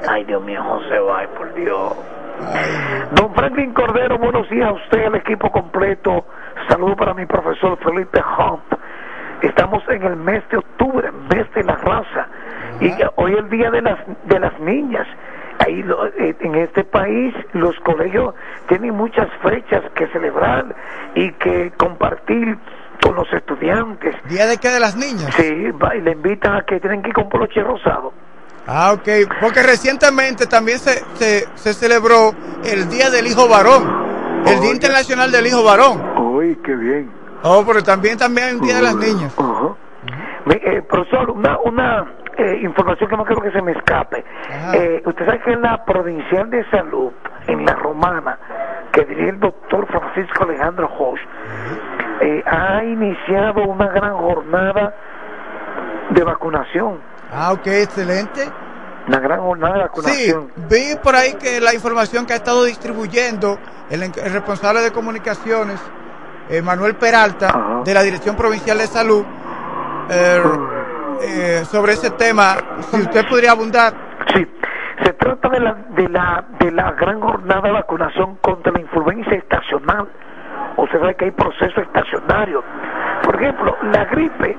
Ay, 0.09 0.25
Dios 0.25 0.43
mío, 0.43 0.63
José, 0.63 0.97
ay, 1.13 1.27
por 1.37 1.55
Dios. 1.55 1.93
Don 3.13 3.35
Franklin 3.35 3.73
Cordero, 3.73 4.19
buenos 4.19 4.49
días 4.51 4.69
a 4.69 4.73
usted, 4.73 5.07
el 5.07 5.15
equipo 5.17 5.51
completo. 5.51 6.27
Saludo 6.69 6.95
para 6.97 7.15
mi 7.15 7.27
profesor 7.27 7.79
Felipe 7.83 8.21
Hunt. 8.39 8.63
Estamos 9.43 9.83
en 9.89 10.03
el 10.03 10.17
mes 10.17 10.43
de 10.51 10.59
octubre, 10.59 11.11
mes 11.33 11.53
de 11.55 11.65
la 11.65 11.77
raza. 11.77 12.27
Y 12.81 12.93
hoy 13.17 13.33
es 13.33 13.39
el 13.39 13.51
día 13.51 13.71
de 13.71 13.83
las, 13.83 13.99
de 14.25 14.39
las 14.41 14.59
niñas. 14.61 15.07
Ahí 15.67 15.83
lo- 15.83 16.07
eh, 16.07 16.37
en 16.41 16.55
este 16.57 16.85
país 16.85 17.35
los 17.53 17.75
colegios 17.81 18.35
tienen 18.69 18.95
muchas 18.95 19.29
fechas 19.43 19.83
que 19.95 20.07
celebrar 20.09 20.67
y 21.15 21.33
que 21.33 21.73
compartir 21.77 22.57
con 23.03 23.17
los 23.17 23.33
estudiantes. 23.33 24.15
¿Día 24.29 24.47
de 24.47 24.59
qué 24.59 24.69
de 24.69 24.81
las 24.81 24.97
niñas? 24.97 25.35
Sí, 25.35 25.71
va, 25.73 25.97
y 25.97 26.01
le 26.03 26.13
invitan 26.13 26.55
a 26.57 26.63
que 26.63 26.79
tienen 26.81 27.03
que 27.03 27.09
ir 27.09 27.15
con 27.15 27.29
poloche 27.29 27.63
rosado. 27.63 28.13
Ah, 28.69 28.93
ok. 28.93 29.09
Porque 29.41 29.63
recientemente 29.63 30.47
también 30.47 30.79
se, 30.79 31.03
se, 31.15 31.47
se 31.55 31.73
celebró 31.73 32.33
el 32.65 32.89
Día 32.91 33.09
del 33.11 33.27
Hijo 33.27 33.49
Varón. 33.49 34.43
El 34.47 34.61
Día 34.61 34.73
Internacional 34.73 35.33
del 35.33 35.47
Hijo 35.47 35.65
Varón. 35.65 36.03
Uy, 36.19 36.57
qué 36.65 36.75
bien. 36.77 37.11
Oh, 37.43 37.65
pero 37.67 37.83
también, 37.83 38.19
también 38.19 38.49
hay 38.49 38.55
un 38.55 38.61
Día 38.61 38.77
de 38.77 38.83
las 38.83 38.95
Niñas. 38.95 39.35
Me- 40.45 40.55
eh, 40.57 40.83
profesor, 40.83 41.31
una, 41.31 41.59
una 41.65 42.13
eh, 42.37 42.59
información 42.63 43.09
que 43.11 43.17
no 43.17 43.25
quiero 43.25 43.41
que 43.43 43.51
se 43.53 43.63
me 43.63 43.73
escape. 43.73 44.25
Eh, 44.75 45.03
usted 45.05 45.25
sabe 45.25 45.41
que 45.41 45.53
en 45.53 45.63
la 45.63 45.85
Provincial 45.85 46.49
de 46.51 46.65
Salud, 46.71 47.11
en 47.47 47.65
la 47.65 47.75
Romana, 47.75 48.39
que 48.93 49.05
dirige 49.05 49.31
el 49.31 49.41
doctor 49.41 49.87
Francisco 49.89 50.45
Alejandro 50.45 50.89
Hosch, 50.99 51.21
eh, 52.21 52.43
ha 52.47 52.85
iniciado 52.85 53.63
una 53.65 53.89
gran 53.89 54.15
jornada 54.17 54.95
de 56.11 56.23
vacunación. 56.25 56.99
Ah, 57.33 57.53
ok, 57.53 57.67
excelente. 57.67 58.49
Una 59.07 59.21
gran 59.21 59.41
jornada 59.41 59.75
de 59.75 59.81
Sí, 59.81 59.87
vacunación. 60.33 60.53
vi 60.69 60.97
por 61.03 61.15
ahí 61.17 61.35
que 61.35 61.61
la 61.61 61.73
información 61.75 62.27
que 62.27 62.35
ha 62.35 62.37
estado 62.37 62.65
distribuyendo 62.65 63.59
el, 63.91 64.13
responsable 64.33 64.81
de 64.81 64.93
comunicaciones, 64.93 65.81
eh, 66.51 66.61
Manuel 66.63 66.95
Peralta, 66.97 67.81
de 67.85 67.95
la 67.95 68.03
Dirección 68.03 68.37
Provincial 68.37 68.77
de 68.79 68.87
Salud, 68.87 69.25
eh, 70.11 70.43
eh, 71.23 71.63
sobre 71.65 71.93
ese 71.95 72.11
tema, 72.11 72.57
si 72.91 73.01
usted 73.01 73.27
podría 73.29 73.53
abundar. 73.53 73.95
Sí, 74.35 74.47
se 75.05 75.13
trata 75.15 75.49
de 75.49 75.61
la, 75.61 75.75
de 75.91 76.09
la, 76.09 76.45
de 76.61 76.71
la 76.71 76.93
gran 76.93 77.21
jornada 77.21 77.63
de 77.63 77.73
vacunación 77.73 78.37
contra 78.43 78.73
la 78.73 78.81
influencia 78.81 79.35
estacional. 79.37 80.09
O 80.77 80.87
sea, 80.89 81.13
que 81.15 81.25
hay 81.27 81.31
proceso 81.33 81.81
estacionario. 81.81 82.63
Por 83.25 83.35
ejemplo, 83.37 83.77
la 83.93 84.05
gripe 84.05 84.57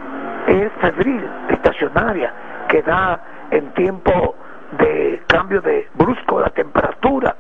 es 0.50 0.72
febril, 0.82 1.24
estacionaria, 1.50 2.34
que 2.68 2.82
da 2.82 3.20
en 3.52 3.72
tiempo 3.74 4.36
de 4.78 5.22
cambio 5.28 5.62
de 5.62 5.88
brusco 5.96 6.40
la 6.40 6.50
temperatura. 6.50 7.36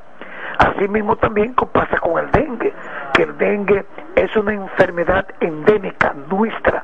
Asimismo 0.58 1.16
también 1.16 1.56
pasa 1.72 2.00
con 2.00 2.24
el 2.24 2.32
dengue, 2.32 2.74
que 3.14 3.24
el 3.24 3.38
dengue 3.38 3.86
es 4.16 4.36
una 4.36 4.54
enfermedad 4.54 5.26
endémica 5.40 6.14
nuestra, 6.30 6.84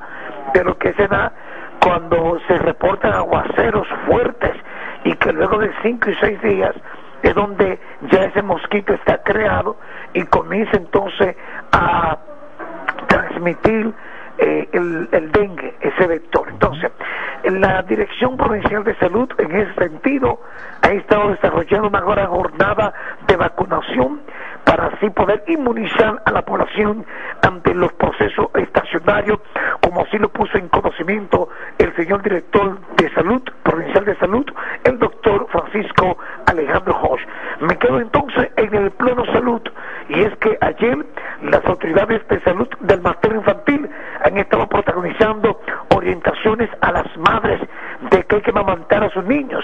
pero 0.53 0.77
que 0.77 0.93
se 0.93 1.07
da 1.07 1.31
cuando 1.81 2.39
se 2.47 2.57
reportan 2.57 3.13
aguaceros 3.13 3.87
fuertes 4.07 4.53
y 5.03 5.13
que 5.15 5.31
luego 5.33 5.59
de 5.59 5.71
cinco 5.83 6.09
y 6.09 6.15
seis 6.15 6.41
días 6.41 6.75
es 7.21 7.33
donde 7.35 7.79
ya 8.11 8.23
ese 8.23 8.41
mosquito 8.41 8.93
está 8.93 9.21
creado 9.23 9.77
y 10.13 10.23
comienza 10.25 10.77
entonces 10.77 11.35
a 11.71 12.17
transmitir 13.07 13.93
eh, 14.37 14.67
el, 14.73 15.09
el 15.11 15.31
dengue, 15.31 15.75
ese 15.81 16.07
vector. 16.07 16.47
Entonces, 16.49 16.91
la 17.43 17.81
Dirección 17.83 18.37
Provincial 18.37 18.83
de 18.83 18.95
Salud, 18.95 19.29
en 19.37 19.51
ese 19.55 19.73
sentido, 19.75 20.39
ha 20.81 20.89
estado 20.89 21.29
desarrollando 21.29 21.87
una 21.87 22.01
gran 22.01 22.27
jornada 22.27 22.93
de 23.27 23.35
vacunación 23.35 24.21
para 24.63 24.87
así 24.87 25.09
poder 25.11 25.43
inmunizar 25.47 26.21
a 26.25 26.31
la 26.31 26.43
población 26.43 27.05
ante 27.41 27.73
los 27.73 27.93
procesos 27.93 28.47
estacionarios, 28.55 29.39
como 29.81 30.01
así 30.01 30.17
lo 30.17 30.29
puso 30.29 30.57
en 30.57 30.67
conocimiento 30.69 31.49
el 31.77 31.95
señor 31.95 32.23
director 32.23 32.79
de 32.97 33.09
salud, 33.13 33.41
provincial 33.63 34.05
de 34.05 34.15
salud, 34.17 34.45
el 34.83 34.97
doctor 35.25 35.47
Francisco 35.49 36.17
Alejandro 36.45 36.95
Hosch. 37.01 37.21
Me 37.59 37.75
quedo 37.77 37.99
entonces 37.99 38.49
en 38.57 38.75
el 38.75 38.91
plano 38.91 39.25
salud, 39.33 39.61
y 40.09 40.21
es 40.21 40.35
que 40.37 40.57
ayer 40.61 40.97
las 41.41 41.65
autoridades 41.65 42.27
de 42.27 42.39
salud 42.41 42.67
del 42.81 43.01
materno 43.01 43.39
infantil 43.39 43.89
han 44.23 44.37
estado 44.37 44.67
protagonizando 44.67 45.59
orientaciones 45.95 46.69
a 46.81 46.91
las 46.91 47.17
madres 47.17 47.59
de 48.09 48.23
que 48.23 48.35
hay 48.35 48.41
que 48.41 48.51
amamantar 48.51 49.03
a 49.03 49.09
sus 49.09 49.23
niños 49.25 49.63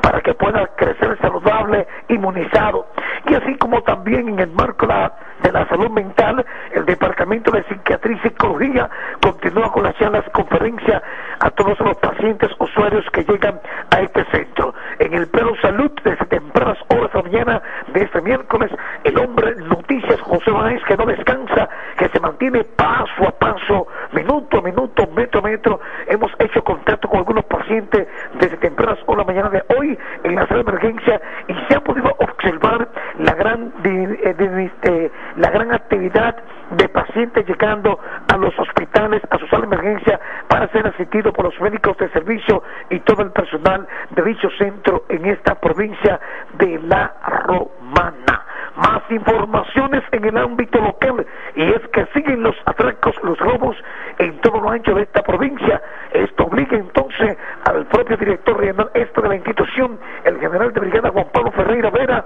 para 0.00 0.20
que 0.20 0.34
puedan 0.34 0.66
crecer 0.76 1.18
saludable, 1.20 1.86
inmunizado. 2.08 2.86
Y 3.28 3.34
así 3.34 3.56
como 3.56 3.82
también 3.82 4.28
en 4.28 4.40
el 4.40 4.50
marco 4.50 4.86
de 4.86 5.52
la, 5.52 5.66
salud 5.68 5.90
mental, 5.90 6.44
el 6.72 6.84
Departamento 6.84 7.50
de 7.50 7.62
Psiquiatría 7.64 8.16
y 8.16 8.28
Psicología 8.28 8.90
continúa 9.22 9.70
con 9.72 9.84
las 9.84 9.96
charlas, 9.96 10.24
conferencias 10.32 11.02
a 11.40 11.50
todos 11.50 11.78
los 11.80 11.96
pacientes 11.96 12.50
usuarios 12.58 13.04
que 13.12 13.24
llegan 13.24 13.60
a 13.90 14.00
este 14.00 14.24
centro. 14.26 14.74
En 14.98 15.14
el 15.14 15.28
pleno 15.28 15.52
salud, 15.60 15.90
desde 16.04 16.24
tempranas 16.26 16.78
horas 16.88 17.12
de 17.12 17.22
mañana 17.22 17.62
de 17.92 18.02
este 18.02 18.20
miércoles, 18.20 18.70
el 19.04 19.18
hombre 19.18 19.54
noticias 19.56 20.20
José 20.20 20.50
Báez 20.50 20.82
que 20.84 20.96
no 20.96 21.06
descansa, 21.06 21.68
que 21.96 22.08
se 22.08 22.20
mantiene 22.20 22.64
paso 22.64 23.26
a 23.26 23.30
paso, 23.32 23.86
minuto 24.12 24.58
a 24.58 24.62
minuto, 24.62 25.06
metro 25.14 25.40
a 25.40 25.44
metro. 25.44 25.80
Hemos 26.06 26.30
hecho 26.38 26.62
contacto 26.64 26.81
algunos 27.18 27.44
pacientes 27.44 28.06
desde 28.40 28.56
tempranas 28.58 28.98
de 29.06 29.16
la 29.16 29.24
mañana 29.24 29.50
de 29.50 29.62
hoy 29.76 29.98
en 30.24 30.34
la 30.34 30.46
sala 30.46 30.62
de 30.62 30.70
emergencia 30.70 31.20
y 31.48 31.54
se 31.68 31.76
ha 31.76 31.80
podido 31.80 32.14
observar 32.18 32.88
la 33.18 33.34
gran, 33.34 33.72
di- 33.82 34.18
eh, 34.22 34.70
eh, 34.82 35.10
la 35.36 35.50
gran 35.50 35.72
actividad 35.74 36.36
de 36.70 36.88
pacientes 36.88 37.46
llegando 37.46 37.98
a 38.32 38.36
los 38.36 38.58
hospitales, 38.58 39.20
a 39.30 39.38
su 39.38 39.46
sala 39.48 39.66
de 39.66 39.74
emergencia 39.76 40.20
para 40.48 40.68
ser 40.68 40.86
asistidos 40.86 41.32
por 41.34 41.44
los 41.46 41.60
médicos 41.60 41.96
de 41.98 42.08
servicio 42.10 42.62
y 42.90 43.00
todo 43.00 43.22
el 43.22 43.30
personal 43.30 43.86
de 44.10 44.22
dicho 44.22 44.48
centro 44.58 45.04
en 45.08 45.26
esta 45.26 45.54
provincia 45.56 46.18
de 46.54 46.78
La 46.84 47.12
Romana. 47.46 48.41
Más 48.82 49.02
informaciones 49.10 50.02
en 50.10 50.24
el 50.24 50.36
ámbito 50.36 50.80
local 50.80 51.24
y 51.54 51.62
es 51.62 51.80
que 51.92 52.04
siguen 52.06 52.42
los 52.42 52.56
atracos, 52.64 53.14
los 53.22 53.38
robos 53.38 53.76
en 54.18 54.40
todo 54.40 54.60
lo 54.60 54.70
ancho 54.70 54.94
de 54.94 55.02
esta 55.02 55.22
provincia. 55.22 55.80
Esto 56.12 56.46
obliga 56.46 56.76
entonces 56.76 57.36
al 57.64 57.86
propio 57.86 58.16
director 58.16 58.58
regional 58.58 58.90
este 58.94 59.22
de 59.22 59.28
la 59.28 59.36
institución, 59.36 60.00
el 60.24 60.40
general 60.40 60.72
de 60.72 60.80
brigada 60.80 61.10
Juan 61.10 61.28
Pablo 61.32 61.52
Ferreira 61.52 61.90
Vera, 61.90 62.24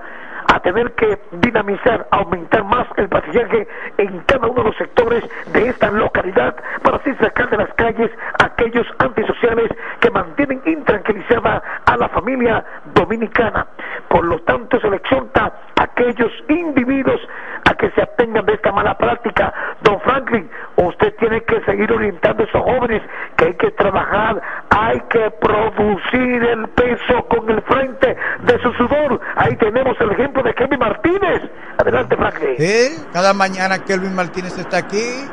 a 0.48 0.60
tener 0.60 0.92
que 0.92 1.18
dinamizar, 1.32 2.06
aumentar 2.10 2.64
más 2.64 2.86
el 2.96 3.08
patrullaje 3.08 3.68
en 3.98 4.20
cada 4.20 4.46
uno 4.46 4.62
de 4.62 4.68
los 4.68 4.76
sectores 4.76 5.24
de 5.52 5.68
esta 5.68 5.90
localidad 5.90 6.56
para 6.82 6.96
así 6.96 7.12
sacar 7.16 7.50
de 7.50 7.58
las 7.58 7.72
calles 7.74 8.10
aquellos 8.42 8.86
antisociales 8.98 9.70
que 10.00 10.10
mantienen 10.10 10.62
intranquilizada 10.64 11.62
a 11.84 11.96
la 11.96 12.08
familia 12.08 12.64
dominicana. 12.94 13.66
Por 14.08 14.24
lo 14.24 14.38
tanto, 14.40 14.80
se 14.80 14.88
le 14.88 14.96
exhorta 14.96 15.52
aquellos 15.76 16.32
individuos 16.48 17.20
a 17.68 17.74
que 17.74 17.90
se 17.90 18.02
abstengan 18.02 18.44
de 18.46 18.54
esta 18.54 18.72
mala 18.72 18.96
práctica. 18.96 19.52
Don 19.82 20.00
Franklin, 20.00 20.48
usted 20.76 21.14
tiene 21.18 21.42
que 21.42 21.60
seguir 21.64 21.92
orientando 21.92 22.42
a 22.42 22.46
esos 22.46 22.62
jóvenes 22.62 23.02
que 23.36 23.46
hay 23.46 23.54
que 23.54 23.70
trabajar, 23.72 24.40
hay 24.70 25.00
que 25.10 25.30
producir 25.40 26.42
el 26.44 26.68
peso 26.68 27.26
con 27.28 27.50
el 27.50 27.60
frente 27.62 28.16
de 28.42 28.58
su 28.62 28.72
sudor. 28.72 29.20
Ahí 29.36 29.56
tenemos 29.56 29.96
el 30.00 30.12
ejemplo 30.12 30.42
de 30.42 30.54
Kevin 30.54 30.78
Martínez. 30.78 31.42
Adelante, 31.78 32.16
Franklin. 32.16 32.56
Sí, 32.56 33.04
cada 33.12 33.34
mañana 33.34 33.84
Kelvin 33.84 34.14
Martínez 34.14 34.56
está 34.58 34.78
aquí 34.78 35.26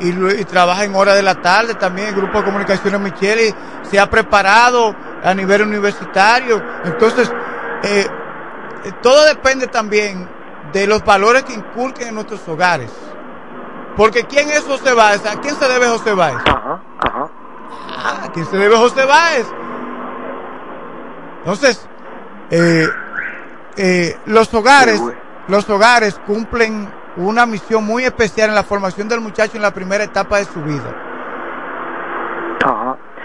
y, 0.00 0.40
y 0.40 0.44
trabaja 0.44 0.84
en 0.84 0.94
hora 0.94 1.14
de 1.14 1.22
la 1.22 1.36
tarde 1.36 1.74
también. 1.74 2.08
El 2.08 2.14
Grupo 2.14 2.38
de 2.38 2.44
Comunicaciones 2.44 3.00
Micheli 3.00 3.52
se 3.82 3.98
ha 3.98 4.08
preparado 4.08 4.94
a 5.22 5.34
nivel 5.34 5.62
universitario. 5.62 6.62
Entonces, 6.84 7.32
eh, 7.82 8.06
todo 9.02 9.24
depende 9.26 9.66
también 9.66 10.28
de 10.72 10.86
los 10.86 11.04
valores 11.04 11.44
que 11.44 11.52
inculquen 11.52 12.08
en 12.08 12.14
nuestros 12.14 12.46
hogares. 12.48 12.90
Porque 13.96 14.24
¿quién 14.24 14.48
es 14.50 14.60
José 14.60 14.94
Báez? 14.94 15.24
¿A 15.26 15.40
quién 15.40 15.54
se 15.56 15.68
debe 15.68 15.88
José 15.88 16.12
Báez? 16.14 16.36
¿A 16.46 18.30
quién 18.32 18.46
se 18.46 18.56
debe 18.56 18.76
José 18.76 19.04
Báez? 19.04 19.46
Entonces, 21.40 21.86
eh, 22.50 22.86
eh, 23.76 24.18
los 24.26 24.52
hogares, 24.54 25.00
los 25.48 25.68
hogares 25.68 26.20
cumplen 26.26 26.90
una 27.16 27.46
misión 27.46 27.84
muy 27.84 28.04
especial 28.04 28.50
en 28.50 28.54
la 28.54 28.62
formación 28.62 29.08
del 29.08 29.20
muchacho 29.20 29.56
en 29.56 29.62
la 29.62 29.72
primera 29.72 30.04
etapa 30.04 30.38
de 30.38 30.44
su 30.44 30.62
vida. 30.62 31.09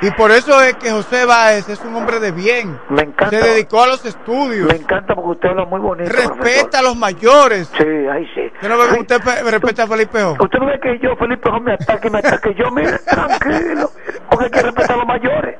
Y 0.05 0.11
por 0.11 0.29
eso 0.31 0.61
es 0.61 0.75
que 0.75 0.91
José 0.91 1.25
Báez 1.25 1.67
es 1.67 1.79
un 1.81 1.95
hombre 1.95 2.19
de 2.19 2.31
bien. 2.31 2.79
Me 2.89 3.01
encanta. 3.03 3.29
Se 3.31 3.37
dedicó 3.37 3.81
a 3.83 3.87
los 3.87 4.05
estudios. 4.05 4.67
Me 4.67 4.75
encanta 4.77 5.15
porque 5.15 5.31
usted 5.31 5.49
habla 5.49 5.65
muy 5.65 5.79
bonito. 5.79 6.09
Respeta 6.11 6.35
profesor. 6.35 6.75
a 6.75 6.81
los 6.83 6.95
mayores. 6.95 7.71
Sí, 7.77 7.83
ahí 7.83 8.27
sí. 8.35 8.51
¿Usted 8.53 8.69
no 8.69 8.77
ve 8.77 8.87
que 8.93 8.99
usted 8.99 9.21
pe- 9.21 9.51
respeta 9.51 9.83
a 9.83 9.87
Felipe 9.87 10.21
Jo? 10.21 10.37
Usted 10.39 10.59
no 10.59 10.65
ve 10.67 10.79
que 10.79 10.99
yo, 10.99 11.15
Felipe, 11.15 11.49
no 11.49 11.59
me 11.59 11.73
ataque, 11.73 12.09
me 12.09 12.19
ataque 12.19 12.53
yo, 12.55 12.69
mire, 12.71 12.97
tranquilo, 13.09 13.91
porque 14.29 14.45
hay 14.45 14.51
que 14.51 14.61
respetar 14.61 14.91
a 14.91 14.97
los 14.97 15.07
mayores. 15.07 15.57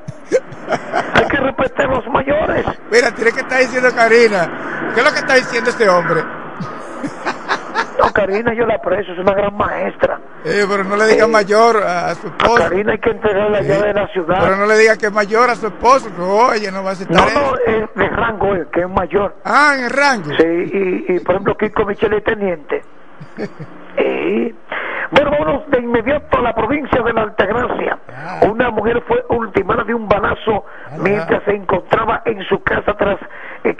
Hay 1.14 1.24
que 1.28 1.36
respetar 1.38 1.86
a 1.90 1.94
los 1.94 2.06
mayores. 2.08 2.66
Mira, 2.90 3.10
tiene 3.12 3.32
que 3.32 3.40
estar 3.40 3.58
diciendo 3.60 3.88
Karina. 3.94 4.92
¿Qué 4.94 5.00
es 5.00 5.06
lo 5.06 5.12
que 5.12 5.18
está 5.18 5.34
diciendo 5.34 5.70
este 5.70 5.88
hombre? 5.88 6.22
No, 7.98 8.12
Karina, 8.12 8.54
yo 8.54 8.66
la 8.66 8.74
aprecio, 8.74 9.12
es 9.14 9.18
una 9.18 9.32
gran 9.34 9.56
maestra. 9.56 10.20
Eh, 10.44 10.64
pero 10.68 10.84
no 10.84 10.96
le 10.96 11.06
diga 11.06 11.26
mayor 11.26 11.82
a, 11.82 12.10
a 12.10 12.14
su 12.14 12.26
A 12.26 12.30
esposo. 12.30 12.56
Karina 12.56 12.92
hay 12.92 12.98
que 12.98 13.10
entregar 13.10 13.50
la 13.50 13.60
llave 13.62 13.88
de 13.88 13.94
la 13.94 14.06
ciudad. 14.08 14.38
Pero 14.40 14.56
no 14.56 14.66
le 14.66 14.76
diga 14.78 14.96
que 14.96 15.06
es 15.06 15.12
mayor 15.12 15.50
a 15.50 15.54
su 15.54 15.66
esposo. 15.66 16.10
No, 16.18 16.52
ella 16.52 16.70
no 16.70 16.82
va 16.82 16.90
a 16.90 16.92
aceptar 16.92 17.16
No, 17.16 17.40
no, 17.40 17.56
es 17.66 17.94
de 17.94 18.08
rango, 18.08 18.54
es 18.54 18.66
que 18.68 18.80
es 18.80 18.88
mayor. 18.88 19.34
Ah, 19.44 19.74
en 19.78 19.84
el 19.84 19.90
rango. 19.90 20.30
Sí, 20.36 20.44
y, 20.46 21.12
y 21.14 21.20
por 21.20 21.34
ejemplo, 21.36 21.56
Kiko 21.56 21.84
Michele 21.84 22.18
es 22.18 22.24
teniente. 22.24 22.82
Y, 23.98 24.54
bueno, 25.10 25.30
vámonos 25.30 25.70
de 25.70 25.78
inmediato 25.80 26.38
a 26.38 26.42
la 26.42 26.52
provincia 26.54 27.00
de 27.02 27.12
la 27.14 27.22
Altagracia. 27.22 27.98
Una 28.42 28.70
mujer 28.70 29.02
fue 29.08 29.24
ultimada 29.30 29.84
de 29.84 29.94
un 29.94 30.06
balazo 30.06 30.66
mientras 30.98 31.42
se 31.44 31.52
encontraba 31.52 32.20
en 32.26 32.42
su 32.44 32.62
casa 32.62 32.92
tras 32.94 33.18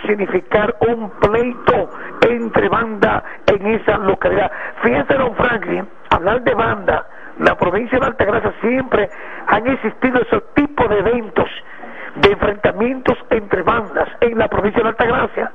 significar 0.07 0.75
un 0.89 1.11
pleito 1.11 1.91
entre 2.23 2.69
banda 2.69 3.23
en 3.47 3.67
esa 3.67 3.99
localidad. 3.99 4.51
Fíjense, 4.83 5.15
don 5.15 5.35
Franklin, 5.37 5.87
hablar 6.11 6.43
de 6.43 6.55
banda, 6.55 7.07
la 7.39 7.55
provincia 7.57 7.99
de 7.99 8.07
Altagracia 8.07 8.53
siempre 8.61 9.09
han 9.47 9.67
existido 9.67 10.21
esos 10.23 10.43
tipos 10.55 10.89
de 10.89 10.99
eventos 10.99 11.51
de 12.17 12.33
enfrentamientos 12.33 13.19
entre 13.31 13.63
bandas 13.63 14.09
en 14.21 14.39
la 14.39 14.49
provincia 14.49 14.83
de 14.83 14.89
Altagracia. 14.89 15.53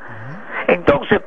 Entonces, 0.67 1.21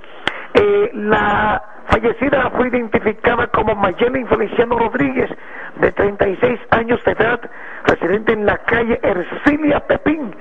eh, 0.55 0.91
la 0.95 1.63
fallecida 1.89 2.51
fue 2.51 2.69
identificada 2.69 3.49
como 3.49 3.75
Mayelen 3.75 4.27
Feliciano 4.29 4.79
Rodríguez, 4.79 5.31
de 5.77 5.93
36 5.93 6.61
años 6.71 7.03
de 7.05 7.13
edad, 7.13 7.41
residente 7.85 8.33
en 8.33 8.47
la 8.47 8.59
calle 8.59 8.99
Ercilia 9.03 9.81
Pepín 9.81 10.35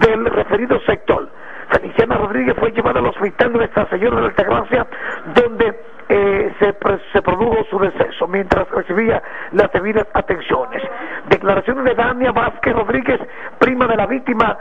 del 0.00 0.26
referido 0.26 0.80
sector. 0.80 1.28
Feliciana 1.70 2.16
Rodríguez 2.16 2.56
fue 2.58 2.72
llevada 2.72 3.00
al 3.00 3.06
hospital 3.06 3.52
de 3.52 3.58
Nuestra 3.58 3.88
Señora 3.88 4.16
de 4.16 4.22
la 4.22 4.28
Altagracia, 4.28 4.86
donde 5.34 5.78
eh, 6.08 6.52
se, 6.58 6.74
se 7.12 7.22
produjo 7.22 7.64
su 7.70 7.78
deceso 7.78 8.26
mientras 8.26 8.68
recibía 8.70 9.22
las 9.52 9.70
debidas 9.72 10.06
atenciones. 10.12 10.82
Declaraciones 11.28 11.84
de 11.84 11.94
Dania 11.94 12.32
Vázquez 12.32 12.74
Rodríguez, 12.74 13.20
prima 13.58 13.86
de 13.86 13.96
la 13.96 14.06
víctima, 14.06 14.58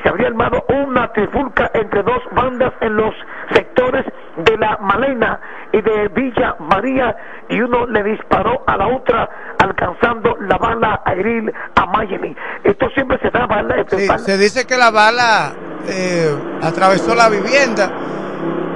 se 0.00 0.08
habría 0.08 0.28
armado 0.28 0.64
una 0.68 1.12
trifulca 1.12 1.70
entre 1.74 2.02
dos 2.02 2.20
bandas 2.32 2.72
en 2.80 2.96
los 2.96 3.14
sectores 3.52 4.04
de 4.36 4.56
la 4.56 4.78
Malena 4.78 5.40
y 5.72 5.80
de 5.82 6.08
Villa 6.08 6.56
María 6.58 7.14
y 7.48 7.60
uno 7.60 7.86
le 7.86 8.02
disparó 8.02 8.62
a 8.66 8.76
la 8.76 8.88
otra 8.88 9.28
alcanzando 9.58 10.36
la 10.40 10.56
bala 10.56 11.02
aeril 11.04 11.52
a 11.76 11.86
Mayeli. 11.86 12.34
Esto 12.64 12.88
siempre 12.90 13.18
se 13.20 13.30
da 13.30 13.46
bala, 13.46 13.84
Sí, 13.88 14.06
bala- 14.06 14.18
se 14.18 14.38
dice 14.38 14.66
que 14.66 14.76
la 14.76 14.90
bala 14.90 15.52
eh, 15.88 16.34
atravesó 16.62 17.14
la 17.14 17.28
vivienda. 17.28 17.90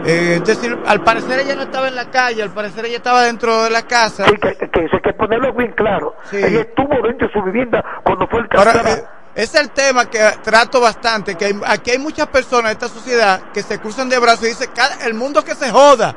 Eh, 0.05 0.35
es 0.37 0.45
decir, 0.45 0.79
al 0.87 1.01
parecer 1.03 1.41
ella 1.41 1.57
no 1.57 1.63
estaba 1.63 1.89
en 1.89 1.97
la 1.97 2.11
calle, 2.11 2.43
al 2.43 2.51
parecer 2.51 2.85
ella 2.85 2.99
estaba 2.99 3.23
dentro 3.23 3.65
de 3.65 3.71
la 3.71 3.83
casa. 3.83 4.25
Sí, 4.27 4.37
que, 4.37 4.55
que 4.69 4.85
eso 4.85 4.97
hay 4.97 5.03
que 5.03 5.13
ponerlo 5.15 5.53
bien 5.53 5.73
claro. 5.73 6.15
Ella 6.33 6.61
estuvo 6.61 6.95
dentro 7.03 7.27
de 7.27 7.33
su 7.33 7.43
vivienda 7.43 7.83
cuando 8.05 8.27
fue 8.29 8.41
Ahora, 8.57 8.71
alcanzada. 8.73 8.99
eh, 8.99 9.05
es 9.37 9.55
el 9.55 9.71
tema 9.71 10.07
que 10.07 10.19
trato 10.43 10.81
bastante, 10.81 11.37
que 11.37 11.45
hay- 11.45 11.61
aquí 11.67 11.91
hay 11.93 11.99
muchas 11.99 12.27
personas 12.29 12.73
en 12.73 12.79
esta 12.79 12.89
sociedad 12.89 13.41
que 13.53 13.63
se 13.63 13.79
cruzan 13.79 14.09
de 14.09 14.19
brazos 14.19 14.45
y 14.45 14.49
dicen, 14.49 14.71
"Cada- 14.75 15.05
el 15.07 15.15
mundo 15.15 15.45
que 15.45 15.55
se 15.55 15.71
joda, 15.71 16.15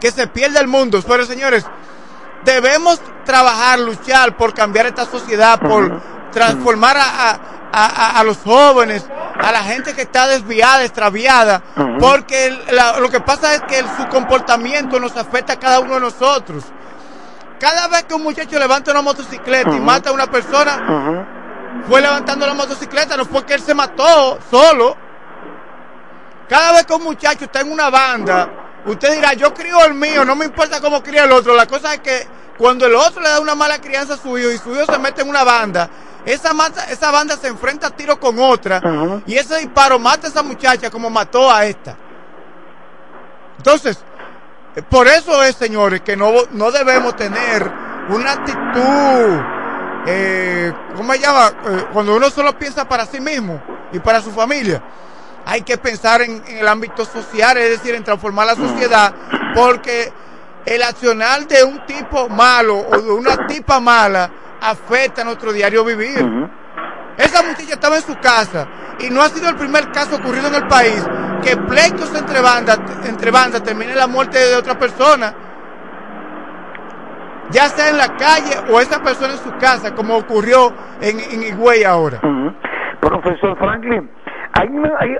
que 0.00 0.10
se 0.10 0.26
pierda 0.26 0.60
el 0.60 0.66
mundo. 0.66 1.00
Pero 1.06 1.24
señores, 1.24 1.64
debemos 2.44 3.00
trabajar, 3.24 3.78
luchar 3.78 4.36
por 4.36 4.54
cambiar 4.54 4.86
esta 4.86 5.04
sociedad, 5.06 5.58
por 5.60 6.00
transformar 6.32 6.96
a, 6.96 7.30
a- 7.30 7.38
a- 7.72 8.18
a 8.20 8.24
los 8.24 8.38
jóvenes, 8.38 9.04
a 9.40 9.52
la 9.52 9.62
gente 9.62 9.94
que 9.94 10.02
está 10.02 10.26
desviada, 10.26 10.82
extraviada, 10.84 11.62
porque 12.00 12.46
el- 12.46 12.60
la- 12.72 12.98
lo 12.98 13.08
que 13.10 13.20
pasa 13.20 13.54
es 13.54 13.62
que 13.62 13.78
el- 13.78 13.86
su 13.96 14.06
comportamiento 14.08 14.98
nos 14.98 15.16
afecta 15.16 15.54
a 15.54 15.58
cada 15.58 15.78
uno 15.80 15.94
de 15.94 16.00
nosotros. 16.00 16.64
Cada 17.60 17.88
vez 17.88 18.04
que 18.04 18.14
un 18.14 18.22
muchacho 18.22 18.58
levanta 18.58 18.90
una 18.92 19.02
motocicleta 19.02 19.70
y 19.70 19.80
mata 19.80 20.10
a 20.10 20.12
una 20.12 20.26
persona, 20.28 21.26
fue 21.86 22.00
levantando 22.00 22.46
la 22.46 22.54
motocicleta, 22.54 23.16
no 23.16 23.24
fue 23.24 23.44
que 23.44 23.54
él 23.54 23.60
se 23.60 23.74
mató 23.74 24.38
solo. 24.50 24.96
Cada 26.48 26.72
vez 26.72 26.86
que 26.86 26.94
un 26.94 27.04
muchacho 27.04 27.44
está 27.44 27.60
en 27.60 27.70
una 27.70 27.90
banda, 27.90 28.48
usted 28.86 29.14
dirá, 29.14 29.34
yo 29.34 29.52
crío 29.52 29.84
el 29.84 29.94
mío, 29.94 30.24
no 30.24 30.34
me 30.34 30.46
importa 30.46 30.80
cómo 30.80 31.02
cría 31.02 31.24
el 31.24 31.32
otro. 31.32 31.54
La 31.54 31.66
cosa 31.66 31.92
es 31.94 32.00
que 32.00 32.26
cuando 32.56 32.86
el 32.86 32.94
otro 32.94 33.20
le 33.22 33.28
da 33.28 33.40
una 33.40 33.54
mala 33.54 33.80
crianza 33.80 34.14
a 34.14 34.16
su 34.16 34.36
hijo 34.38 34.50
y 34.50 34.58
su 34.58 34.72
hijo 34.74 34.86
se 34.90 34.98
mete 34.98 35.22
en 35.22 35.28
una 35.28 35.44
banda, 35.44 35.88
esa, 36.24 36.52
mata- 36.54 36.84
esa 36.90 37.10
banda 37.10 37.36
se 37.36 37.48
enfrenta 37.48 37.88
a 37.88 37.90
tiro 37.90 38.18
con 38.18 38.38
otra 38.38 38.80
y 39.26 39.36
ese 39.36 39.58
disparo 39.58 39.98
mata 39.98 40.26
a 40.26 40.30
esa 40.30 40.42
muchacha 40.42 40.90
como 40.90 41.08
mató 41.10 41.50
a 41.50 41.64
esta. 41.66 41.96
Entonces, 43.58 43.98
eh, 44.76 44.82
por 44.82 45.06
eso 45.06 45.42
es, 45.42 45.54
señores, 45.56 46.00
que 46.00 46.16
no, 46.16 46.32
no 46.52 46.70
debemos 46.70 47.14
tener 47.16 47.70
una 48.08 48.32
actitud, 48.32 49.38
eh, 50.10 50.72
¿cómo 50.96 51.12
se 51.12 51.18
llama? 51.18 51.52
Eh, 51.66 51.84
cuando 51.92 52.16
uno 52.16 52.30
solo 52.30 52.58
piensa 52.58 52.88
para 52.88 53.04
sí 53.04 53.20
mismo 53.20 53.60
y 53.92 53.98
para 53.98 54.22
su 54.22 54.30
familia. 54.30 54.82
Hay 55.44 55.62
que 55.62 55.76
pensar 55.76 56.22
en, 56.22 56.42
en 56.46 56.58
el 56.58 56.68
ámbito 56.68 57.04
social, 57.04 57.56
es 57.58 57.78
decir, 57.78 57.94
en 57.94 58.04
transformar 58.04 58.46
la 58.46 58.54
sociedad, 58.54 59.14
porque 59.54 60.12
el 60.64 60.82
accionar 60.82 61.46
de 61.46 61.64
un 61.64 61.84
tipo 61.86 62.28
malo 62.28 62.78
o 62.78 63.00
de 63.00 63.10
una 63.10 63.46
tipa 63.46 63.80
mala 63.80 64.30
afecta 64.60 65.22
a 65.22 65.24
nuestro 65.24 65.52
diario 65.52 65.84
vivir. 65.84 66.18
Esa 67.16 67.42
muchacha 67.42 67.74
estaba 67.74 67.96
en 67.96 68.02
su 68.02 68.18
casa 68.18 68.66
y 69.00 69.10
no 69.10 69.22
ha 69.22 69.28
sido 69.28 69.48
el 69.48 69.56
primer 69.56 69.90
caso 69.92 70.16
ocurrido 70.16 70.48
en 70.48 70.54
el 70.54 70.68
país 70.68 71.02
que 71.42 71.56
pleitos 71.56 72.14
entre 72.14 72.40
bandas, 72.40 72.78
entre 73.04 73.30
bandas 73.30 73.62
termine 73.62 73.92
en 73.92 73.98
la 73.98 74.06
muerte 74.06 74.38
de 74.38 74.56
otra 74.56 74.78
persona, 74.78 75.34
ya 77.50 77.68
sea 77.68 77.90
en 77.90 77.98
la 77.98 78.16
calle 78.16 78.72
o 78.72 78.80
esa 78.80 79.02
persona 79.02 79.32
en 79.32 79.38
su 79.38 79.50
casa, 79.58 79.94
como 79.94 80.16
ocurrió 80.16 80.72
en, 81.00 81.18
en 81.18 81.42
Higüey 81.42 81.84
ahora. 81.84 82.20
Profesor 83.00 83.56
Franklin, 83.58 84.10
hay, 84.52 84.68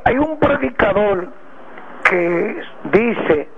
hay 0.05 0.19
un 0.19 0.39
predicador 0.39 1.29
que 2.05 2.63
dice 2.85 3.49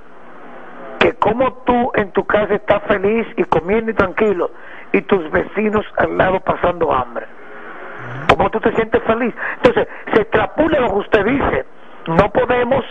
que 0.99 1.15
como 1.15 1.53
tú 1.65 1.91
en 1.95 2.13
tu 2.13 2.25
casa 2.25 2.55
estás 2.55 2.83
feliz 2.85 3.27
y 3.37 3.45
comiendo 3.45 3.91
y 3.91 3.95
tranquilo 3.95 4.51
y 4.93 5.01
tus 5.03 5.31
vecinos 5.31 5.85
al 5.97 6.17
lado 6.19 6.41
pasando 6.41 6.93
hambre. 6.93 7.27
¿Cómo 8.29 8.51
tú 8.51 8.61
te 8.61 8.73
sientes 8.75 9.03
feliz? 9.05 9.35
Entonces, 9.57 9.89
se 10.13 10.23
extrapula 10.23 10.81
lo 10.81 10.89
que 10.89 10.99
usted 10.99 11.25
dice. 11.25 11.65
No 12.07 12.31
podemos 12.31 12.85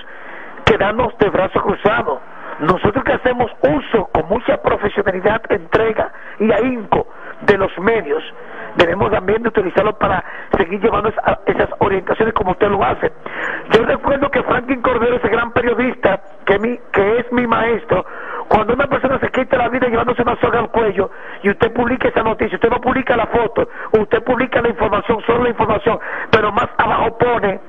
quedarnos 0.69 1.17
de 1.17 1.29
brazos 1.29 1.61
cruzados. 1.63 2.19
Nosotros 2.59 3.03
que 3.05 3.13
hacemos 3.13 3.49
uso 3.61 4.07
con 4.13 4.27
mucha 4.27 4.61
profesionalidad, 4.61 5.41
entrega 5.49 6.11
y 6.39 6.51
ahínco 6.51 7.07
de 7.41 7.57
los 7.57 7.71
medios, 7.79 8.21
debemos 8.75 9.09
también 9.11 9.41
de 9.41 9.47
utilizarlos 9.49 9.95
para 9.95 10.21
seguir 10.57 10.81
llevando 10.81 11.07
esa- 11.09 11.39
esas 11.45 11.69
orientaciones 11.79 12.33
como 12.33 12.51
usted 12.51 12.67
lo 12.69 12.83
hace. 12.83 13.11
Yo 13.71 13.83
recuerdo 13.83 14.29
que 14.29 14.43
Franklin 14.43 14.81
Cordero, 14.81 15.15
ese 15.15 15.29
gran 15.29 15.51
periodista 15.53 16.19
que, 16.45 16.59
mi, 16.59 16.77
que 16.91 17.19
es 17.19 17.31
mi 17.31 17.47
maestro, 17.47 18.05
cuando 18.49 18.73
una 18.73 18.87
persona 18.87 19.19
se 19.19 19.29
quita 19.29 19.57
la 19.57 19.69
vida 19.69 19.87
llevándose 19.87 20.21
una 20.21 20.35
soga 20.41 20.59
al 20.59 20.69
cuello 20.69 21.09
y 21.43 21.49
usted 21.51 21.71
publica 21.71 22.09
esa 22.09 22.23
noticia, 22.23 22.55
usted 22.55 22.69
no 22.69 22.81
publica 22.81 23.15
la 23.15 23.27
foto, 23.27 23.69
usted 23.93 24.21
publica 24.23 24.61
la 24.61 24.67
información, 24.69 25.21
solo 25.25 25.43
la 25.43 25.49
información, 25.49 25.97
pero 26.29 26.51
más 26.51 26.67
abajo 26.77 27.17
pone 27.17 27.59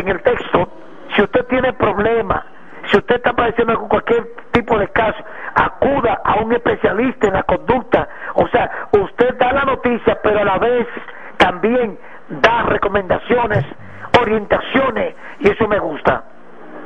en 0.00 0.08
el 0.08 0.20
texto, 0.22 0.68
si 1.14 1.22
usted 1.22 1.44
tiene 1.46 1.72
problemas, 1.74 2.44
si 2.90 2.98
usted 2.98 3.16
está 3.16 3.32
padeciendo 3.32 3.78
con 3.78 3.88
cualquier 3.88 4.26
tipo 4.52 4.78
de 4.78 4.88
caso, 4.88 5.18
acuda 5.54 6.20
a 6.24 6.42
un 6.42 6.52
especialista 6.52 7.28
en 7.28 7.34
la 7.34 7.42
conducta. 7.44 8.08
O 8.34 8.46
sea, 8.48 8.70
usted 8.92 9.34
da 9.38 9.52
la 9.52 9.64
noticia, 9.64 10.18
pero 10.22 10.40
a 10.40 10.44
la 10.44 10.58
vez 10.58 10.86
también 11.38 11.98
da 12.28 12.62
recomendaciones, 12.64 13.64
orientaciones, 14.20 15.14
y 15.40 15.48
eso 15.50 15.66
me 15.68 15.78
gusta. 15.78 16.24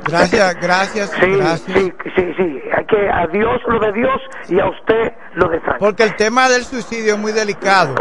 Gracias, 0.05 0.55
gracias, 0.61 1.09
Sí, 1.09 1.31
gracias. 1.35 1.77
sí, 1.77 1.93
sí, 2.15 2.33
sí. 2.37 2.61
Hay 2.77 2.85
que 2.85 3.09
a 3.09 3.27
Dios 3.27 3.61
lo 3.67 3.79
de 3.79 3.91
Dios 3.91 4.21
y 4.47 4.59
a 4.59 4.69
usted 4.69 5.13
lo 5.33 5.49
de 5.49 5.59
Frank. 5.59 5.77
Porque 5.79 6.03
el 6.03 6.15
tema 6.15 6.47
del 6.47 6.63
suicidio 6.63 7.15
es 7.15 7.19
muy 7.19 7.33
delicado. 7.33 7.95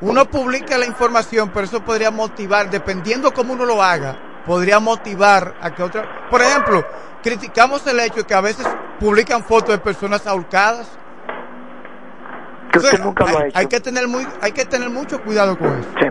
Uno 0.00 0.24
publica 0.24 0.78
la 0.78 0.86
información, 0.86 1.50
pero 1.52 1.64
eso 1.66 1.84
podría 1.84 2.10
motivar, 2.10 2.70
dependiendo 2.70 3.32
cómo 3.32 3.52
uno 3.52 3.66
lo 3.66 3.82
haga, 3.82 4.16
podría 4.48 4.80
motivar 4.80 5.54
a 5.60 5.70
que 5.74 5.82
otra... 5.82 6.26
Por 6.30 6.40
ejemplo, 6.40 6.82
criticamos 7.22 7.86
el 7.86 8.00
hecho 8.00 8.16
de 8.22 8.24
que 8.24 8.34
a 8.34 8.40
veces 8.40 8.66
publican 8.98 9.42
fotos 9.44 9.68
de 9.68 9.78
personas 9.78 10.26
ahorcadas. 10.26 10.98
Que 12.72 12.78
usted 12.78 12.98
nunca 13.00 13.24
lo 13.30 13.38
ha 13.38 13.46
hecho. 13.46 13.58
hay 13.58 13.66
que 13.66 13.78
tener 13.80 14.08
muy, 14.08 14.26
hay 14.42 14.52
que 14.52 14.64
tener 14.64 14.88
mucho 14.90 15.22
cuidado 15.22 15.56
con 15.58 15.68
eso. 15.78 15.88
Sí. 16.00 16.06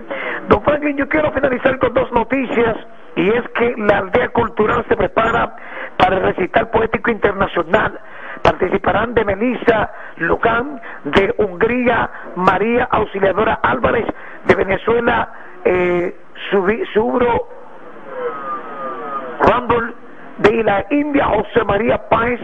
Don 0.50 0.64
Franklin, 0.64 0.98
yo 0.98 1.10
quiero 1.10 1.32
finalizar 1.34 1.78
con 1.80 1.94
dos 1.94 2.12
noticias 2.12 2.78
y 3.16 3.30
es 3.30 3.44
que 3.56 3.74
la 3.78 3.98
aldea 3.98 4.30
cultural 4.30 4.86
se 4.88 4.96
prepara 4.96 5.56
para 5.98 6.18
el 6.18 6.24
recital 6.24 6.70
poético 6.70 7.10
internacional. 7.12 8.00
Participarán 8.44 9.14
de 9.16 9.26
Melissa 9.26 9.92
Lugán, 10.18 10.80
de 11.06 11.34
Hungría, 11.40 12.10
María 12.36 12.88
Auxiliadora 12.92 13.56
Álvarez, 13.64 14.06
de 14.46 14.56
Venezuela, 14.56 15.32
eh, 15.66 16.16
Subi- 16.52 16.86
Subro 16.94 17.57
Randall, 19.40 19.96
de 20.40 20.64
la 20.64 20.86
India, 20.90 21.26
José 21.28 21.64
María 21.66 21.98
Páez, 22.10 22.40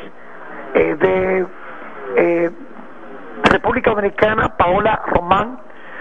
eh, 0.73 0.95
de 0.99 1.45
eh, 2.17 2.51
República 3.51 3.91
Dominicana, 3.91 4.55
Paola 4.57 5.01
Román, 5.07 5.59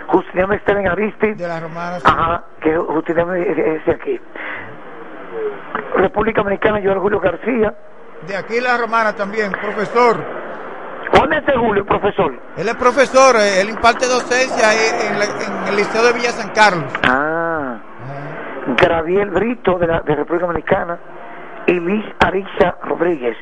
Justiniano 0.09 0.55
Esteban 0.55 0.87
Aristi. 0.89 1.35
De 1.35 1.49
la 1.49 1.61
romana. 1.61 1.99
Ajá, 2.05 2.45
que 2.61 2.77
Justiniano 2.77 3.35
es, 3.35 3.85
de 3.87 3.93
aquí. 3.93 4.21
República 5.97 6.43
Dominicana, 6.43 6.81
yo 6.81 6.99
Julio 7.01 7.21
García. 7.21 7.75
De 8.27 8.37
aquí 8.37 8.61
la 8.61 8.77
romana 8.79 9.15
también, 9.15 9.51
profesor. 9.53 10.17
¿Cuál 11.17 11.33
es 11.35 11.43
ese 11.43 11.59
Julio, 11.59 11.85
profesor? 11.85 12.33
Él 12.57 12.69
es 12.69 12.75
profesor, 12.77 13.37
eh, 13.37 13.61
él 13.61 13.69
imparte 13.71 14.07
docencia 14.07 14.73
en, 14.73 15.19
la- 15.19 15.25
en 15.25 15.69
el 15.69 15.77
Liceo 15.77 16.03
de 16.05 16.13
Villa 16.15 16.31
San 16.31 16.51
Carlos. 16.51 16.85
Ah, 17.07 17.77
Graviel 18.77 19.31
Brito 19.31 19.79
de 19.79 19.87
la 19.87 20.01
de 20.01 20.15
República 20.15 20.47
Dominicana 20.47 20.99
y 21.67 21.79
Liz 21.81 22.05
Ariza 22.21 22.77
Rodríguez, 22.83 23.37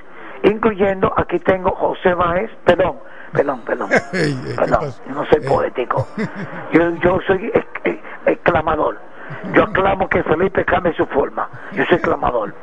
incluyendo, 0.44 1.12
aquí 1.16 1.38
tengo 1.40 1.70
José 1.72 2.14
Báez, 2.14 2.50
perdón, 2.64 2.98
perdón, 3.32 3.60
perdón, 3.64 3.88
perdón, 4.56 4.80
yo 5.08 5.14
no 5.14 5.24
soy 5.26 5.40
poético, 5.40 6.06
yo, 6.72 6.90
yo 6.96 7.18
soy 7.26 7.50
ex- 7.54 7.66
ex- 7.84 8.02
exclamador, 8.26 8.98
yo 9.54 9.64
aclamo 9.64 10.08
que 10.08 10.22
Felipe 10.22 10.64
cambie 10.64 10.92
su 10.94 11.06
forma, 11.06 11.48
yo 11.72 11.84
soy 11.86 11.96
exclamador. 11.96 12.54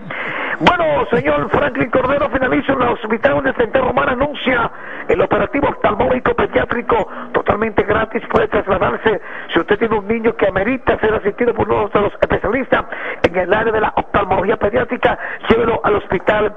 Bueno, 0.60 1.06
señor 1.12 1.50
Franklin 1.50 1.90
Cordero, 1.90 2.30
finalizo 2.30 2.74
en 2.74 2.82
el 2.82 2.90
hospital 2.90 3.44
de 3.44 3.54
Central 3.54 3.86
Romana, 3.86 4.14
anuncia 4.14 4.72
el 5.08 5.22
operativo 5.22 5.70
oftalmológico 5.70 6.34
pediátrico 6.34 7.08
totalmente 7.32 7.84
gratis, 7.84 8.24
puede 8.30 8.48
trasladarse 8.48 9.22
si 9.54 9.60
usted 9.60 9.78
tiene 9.78 9.98
un 9.98 10.08
niño 10.08 10.36
que 10.36 10.48
amerita 10.48 10.98
ser 11.00 11.14
asistido 11.14 11.54
por 11.54 11.70
uno 11.70 11.90
de 11.90 12.02
los 12.02 12.14
especialistas 12.14 12.86
en 13.24 13.36
el 13.36 13.54
área 13.54 13.72
de 13.72 13.82
la 13.82 13.94
oftalmología 13.96 14.58
pediátrica, 14.58 15.18
llévelo 15.50 15.80
al 15.84 15.96
hospital 15.96 16.56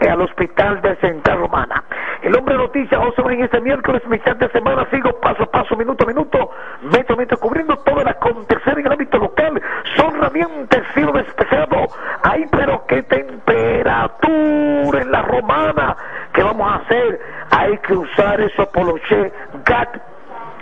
eh, 0.00 0.08
al 0.08 0.20
hospital 0.20 0.80
de 0.80 0.94
Central 0.96 1.38
Romana. 1.38 1.82
El 2.22 2.36
hombre 2.36 2.54
de 2.54 2.62
noticias, 2.62 3.00
José 3.00 3.20
Marín, 3.22 3.42
este 3.42 3.60
miércoles, 3.60 4.00
mitad 4.06 4.36
de 4.36 4.48
semana, 4.50 4.86
sigo 4.92 5.10
paso 5.20 5.42
a 5.42 5.46
paso, 5.46 5.76
minuto 5.76 6.04
a 6.04 6.06
minuto, 6.06 6.50
metro 6.82 7.14
a 7.14 7.18
metro, 7.18 7.38
cubriendo 7.38 7.76
todo 7.78 8.00
el 8.00 8.08
acontecer 8.08 8.78
en 8.78 8.86
el 8.86 8.92
ámbito 8.92 9.07
local. 9.38 9.62
Son 9.96 10.20
radiantes, 10.20 10.82
cielo 10.94 11.12
despejado. 11.12 11.88
Ay, 12.22 12.46
pero 12.50 12.84
qué 12.86 13.02
temperatura 13.02 15.02
en 15.02 15.12
la 15.12 15.22
romana. 15.22 15.96
¿Qué 16.32 16.42
vamos 16.42 16.70
a 16.70 16.76
hacer? 16.76 17.20
Hay 17.50 17.78
que 17.78 17.94
usar 17.94 18.40
esos 18.40 18.68
poloché 18.68 19.32
Gap, 19.64 20.00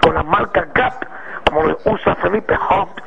con 0.01 0.15
la 0.15 0.23
marca 0.23 0.67
Gap, 0.75 1.07
como 1.49 1.65
lo 1.65 1.79
usa 1.85 2.15
Felipe 2.17 2.55
Hunt, 2.55 3.01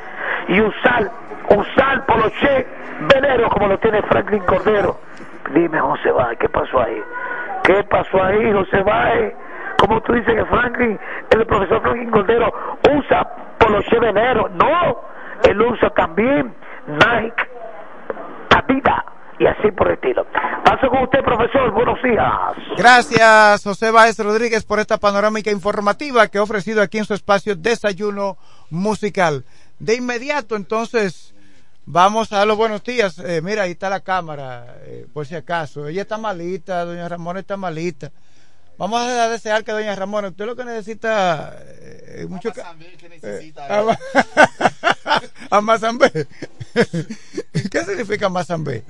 y 0.48 0.62
usar, 0.62 1.10
usar 1.50 2.06
poloché 2.06 2.68
velero, 3.02 3.50
como 3.50 3.68
lo 3.68 3.78
tiene 3.80 4.02
Franklin 4.04 4.44
Cordero. 4.44 4.98
Dime, 5.52 5.80
José 5.80 6.12
Báez, 6.12 6.38
¿qué 6.38 6.50
pasó 6.50 6.82
ahí? 6.82 7.02
¿Qué 7.64 7.84
pasó 7.84 8.24
ahí, 8.24 8.52
José 8.52 8.84
Báez? 8.84 9.34
Como 9.78 10.02
tú 10.02 10.14
dices 10.14 10.36
que 10.36 10.46
Franklin, 10.46 11.00
el 11.32 11.46
profesor 11.46 11.82
Franklin 11.82 12.12
Cordero 12.12 12.54
usa 12.92 13.28
poloché 13.58 14.00
velero. 14.00 14.50
No, 14.50 15.02
él 15.44 15.62
usa 15.62 15.90
también 15.92 16.54
Nike, 16.88 17.44
Adidas 18.52 19.04
y 19.40 19.46
así 19.46 19.72
por 19.72 19.88
el 19.88 19.94
estilo. 19.94 20.26
Paso 20.66 20.90
con 20.90 21.04
usted, 21.04 21.24
profesor. 21.24 21.72
Buenos 21.72 22.02
días. 22.04 22.28
Gracias, 22.78 23.64
José 23.64 23.92
Báez 23.92 24.20
Rodríguez, 24.20 24.66
por 24.66 24.80
esta 24.80 24.98
panorámica 24.98 25.50
informativa 25.52 26.28
que 26.28 26.40
ha 26.40 26.44
ofrecido 26.44 26.82
aquí 26.82 26.98
en 26.98 27.06
su 27.06 27.14
espacio 27.14 27.56
Desayuno 27.56 28.38
Musical. 28.70 29.46
De 29.80 29.96
inmediato, 29.96 30.58
entonces, 30.58 31.34
vamos 31.86 32.34
a 32.34 32.40
dar 32.40 32.48
los 32.48 32.58
buenos 32.58 32.84
días. 32.84 33.18
Eh, 33.20 33.42
mira, 33.42 33.64
ahí 33.64 33.72
está 33.72 33.90
la 33.90 34.02
cámara, 34.02 34.76
eh, 34.84 35.06
por 35.14 35.26
si 35.26 35.36
acaso. 35.36 35.88
Ella 35.88 36.02
está 36.02 36.18
malita, 36.18 36.84
doña 36.84 37.08
Ramona 37.08 37.40
está 37.40 37.56
malita. 37.56 38.12
Vamos 38.78 39.02
a 39.02 39.30
desear 39.30 39.64
que 39.64 39.72
doña 39.72 39.96
Ramona, 39.96 40.30
usted 40.30 40.46
lo 40.46 40.56
que 40.56 40.66
necesita 40.66 41.54
eh, 41.82 42.26
mucho 42.30 42.52
ca- 42.54 42.74
eh, 43.24 43.54
ama- 45.50 45.74
Amazambé. 45.76 46.28
¿Qué 47.72 47.84
significa 47.86 48.28
Amazambé? 48.28 48.84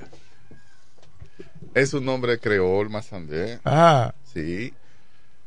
Es 1.74 1.94
un 1.94 2.04
nombre 2.04 2.38
creol, 2.38 2.90
Mazambé. 2.90 3.60
Ah, 3.64 4.12
Sí. 4.32 4.72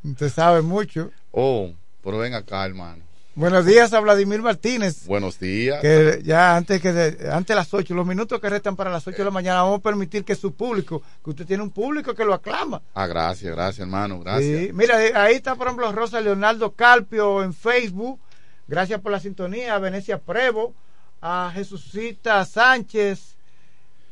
usted 0.04 0.30
sabe 0.30 0.62
mucho. 0.62 1.12
Oh, 1.32 1.72
pero 2.04 2.18
ven 2.20 2.34
acá, 2.34 2.66
hermano. 2.66 3.04
Buenos 3.36 3.66
días 3.66 3.92
a 3.94 4.00
Vladimir 4.00 4.42
Martínez. 4.44 5.08
Buenos 5.08 5.40
días. 5.40 5.82
Que 5.82 6.22
ya 6.24 6.56
antes 6.56 6.80
que 6.80 6.94
de- 6.94 7.32
antes 7.32 7.48
de 7.48 7.56
las 7.56 7.74
8, 7.74 7.96
los 7.96 8.06
minutos 8.06 8.40
que 8.40 8.48
restan 8.48 8.76
para 8.76 8.92
las 8.92 9.08
8 9.08 9.18
de 9.18 9.26
la 9.26 9.32
mañana, 9.32 9.64
vamos 9.64 9.80
a 9.80 9.82
permitir 9.84 10.24
que 10.24 10.36
su 10.36 10.54
público, 10.54 11.02
que 11.24 11.32
usted 11.32 11.46
tiene 11.48 11.64
un 11.64 11.72
público 11.72 12.14
que 12.14 12.24
lo 12.26 12.36
aclama. 12.36 12.82
Ah, 12.94 13.08
gracias, 13.08 13.52
gracias, 13.56 13.80
hermano. 13.80 14.20
Gracias. 14.20 14.60
Sí, 14.68 14.70
Mira, 14.74 14.98
ahí 15.16 15.34
está, 15.36 15.56
por 15.56 15.66
ejemplo, 15.68 15.92
Rosa 15.92 16.22
Leonardo 16.22 16.74
Calpio 16.74 17.42
en 17.44 17.54
Facebook. 17.56 18.20
Gracias 18.68 19.02
por 19.02 19.12
la 19.12 19.20
sintonía. 19.20 19.76
A 19.76 19.80
Venecia 19.80 20.20
Prevo, 20.20 20.74
a 21.22 21.52
Jesucita 21.54 22.44
Sánchez, 22.46 23.36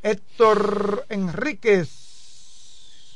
Héctor 0.04 1.06
Enríquez, 1.10 1.89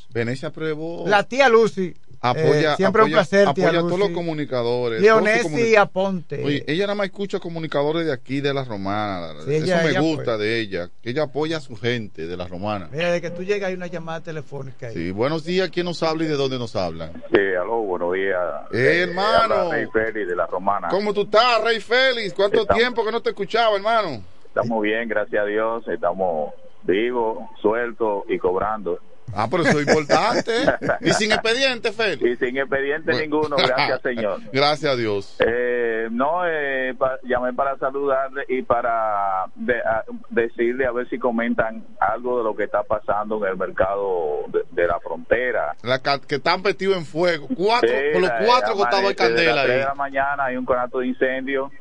Venecia 0.10 0.52
Prevo. 0.52 1.04
la 1.08 1.24
tía 1.24 1.50
Lucy. 1.50 1.96
Apoya, 2.22 2.74
Eh, 2.74 2.76
siempre 2.78 3.02
apoya, 3.02 3.04
un 3.04 3.12
placer, 3.12 3.54
tía 3.54 3.66
apoya 3.68 3.80
a 3.80 3.84
todos 3.84 4.00
los 4.00 4.10
comunicadores. 4.10 5.02
Leonesi 5.02 5.48
comuni- 5.50 5.78
Aponte. 5.78 6.44
Oye, 6.44 6.64
ella 6.68 6.84
nada 6.86 6.96
más 6.96 7.06
escucha 7.08 7.40
comunicadores 7.40 8.06
de 8.06 8.14
aquí, 8.14 8.42
de 8.42 8.54
la 8.54 8.64
romana. 8.64 9.34
Sí, 9.46 9.56
Eso 9.56 9.66
ella- 9.66 9.82
me 9.84 9.90
ella 9.92 10.00
gusta 10.02 10.34
apoya. 10.34 10.38
de 10.38 10.60
ella. 10.60 10.90
Que 11.02 11.10
ella 11.12 11.24
apoya 11.24 11.58
a 11.58 11.60
su 11.62 11.76
gente 11.76 12.28
de 12.28 12.38
la 12.38 12.48
romana. 12.48 12.90
Mira, 12.92 13.12
de 13.12 13.22
que 13.22 13.30
tú 13.30 13.44
llegas 13.44 13.70
hay 13.70 13.76
una 13.76 13.88
llamada 13.88 14.22
telefónica 14.22 14.88
ahí. 14.88 14.94
Sí, 14.94 15.12
buenos 15.12 15.44
días. 15.46 15.70
¿Quién 15.70 15.86
nos 15.86 16.02
habla 16.04 16.24
y 16.24 16.28
de 16.28 16.36
dónde 16.36 16.58
nos 16.60 16.76
hablan? 16.76 17.12
Sí, 17.32 17.40
aló, 17.60 17.78
buenos 17.82 18.14
días. 18.14 18.38
Eh, 18.74 19.06
hermano. 19.08 19.54
habla 19.56 19.70
Rey 19.72 19.86
Félix 19.92 20.28
de 20.28 20.36
la 20.36 20.48
Romana. 20.48 20.88
¿Cómo 20.90 21.14
tú 21.14 21.22
estás, 21.24 21.64
Rey 21.64 21.80
Félix? 21.80 22.34
¿Cuánto 22.34 22.62
Estamos- 22.62 22.80
tiempo 22.82 23.06
que 23.06 23.12
no 23.12 23.22
te 23.22 23.30
escuchaba, 23.30 23.76
hermano? 23.76 24.22
Estamos 24.48 24.82
bien, 24.82 25.08
gracias 25.10 25.44
a 25.44 25.46
Dios. 25.46 25.86
Estamos 25.88 26.54
vivos, 26.84 27.40
sueltos 27.62 28.24
y 28.30 28.38
cobrando. 28.38 29.00
Ah, 29.36 29.48
pero 29.52 29.64
eso 29.64 29.80
es 29.80 29.88
importante. 29.88 30.52
y 31.02 31.12
sin 31.14 31.32
expediente, 31.32 31.92
Félix. 31.92 32.22
Y 32.24 32.36
sin 32.46 32.58
expediente 32.58 33.12
ninguno, 33.22 33.56
gracias, 33.58 34.02
señor. 34.04 34.40
Gracias 34.54 34.94
a 34.94 34.96
Dios. 34.96 35.36
Eh, 35.46 36.08
no, 36.12 36.46
eh, 36.48 36.94
pa- 36.98 37.20
llamé 37.24 37.54
para 37.54 37.78
saludarle 37.78 38.44
y 38.48 38.62
para 38.62 39.46
de- 39.56 39.80
a- 39.80 40.04
decirle 40.30 40.86
a 40.86 40.92
ver 40.92 41.10
si 41.10 41.20
comentan 41.20 41.84
algo 42.00 42.38
de 42.38 42.44
lo 42.46 42.56
que 42.56 42.64
está 42.64 42.84
pasando 42.84 43.44
en 43.46 43.52
el 43.52 43.58
mercado 43.58 44.46
de, 44.48 44.62
de 44.72 44.88
la 44.88 45.00
frontera. 45.00 45.76
La 45.84 46.00
que 46.02 46.36
están 46.36 46.62
metidos 46.62 46.98
en 46.98 47.06
fuego. 47.06 47.48
Cuatro, 47.56 47.90
Sí, 47.90 47.96
por 48.14 48.22
los 48.22 48.32
cuatro 48.46 48.70
la- 48.70 48.76
costados 48.76 49.02
de 49.02 49.04
las 49.10 49.16
candela 49.16 49.66
de 49.66 49.80
la 49.80 49.96
mañana 49.96 50.46
hay 50.46 50.58
un 50.58 50.66
conato 50.66 51.00
de 51.00 51.08
incendio. 51.08 51.72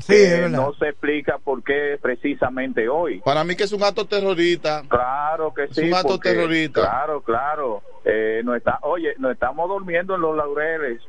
Sí, 0.00 0.06
que 0.14 0.24
es 0.24 0.40
verdad. 0.42 0.48
no 0.58 0.72
se 0.74 0.88
explica 0.88 1.38
por 1.38 1.62
qué 1.62 1.98
precisamente 2.00 2.88
hoy. 2.88 3.20
Para 3.20 3.44
mí 3.44 3.54
que 3.56 3.64
es 3.64 3.72
un 3.72 3.82
acto 3.82 4.06
terrorista. 4.06 4.82
Claro 4.88 5.52
que 5.54 5.64
Es 5.64 5.74
sí. 5.74 5.82
un 5.88 5.94
acto 5.94 6.08
porque- 6.14 6.30
terrorista. 6.30 6.80
Claro, 6.82 7.01
claro. 7.24 7.82
Eh, 8.04 8.42
no 8.44 8.54
está, 8.54 8.78
oye, 8.82 9.14
no 9.18 9.30
estamos 9.30 9.68
durmiendo 9.68 10.14
en 10.14 10.20
los 10.20 10.36
laureles. 10.36 11.00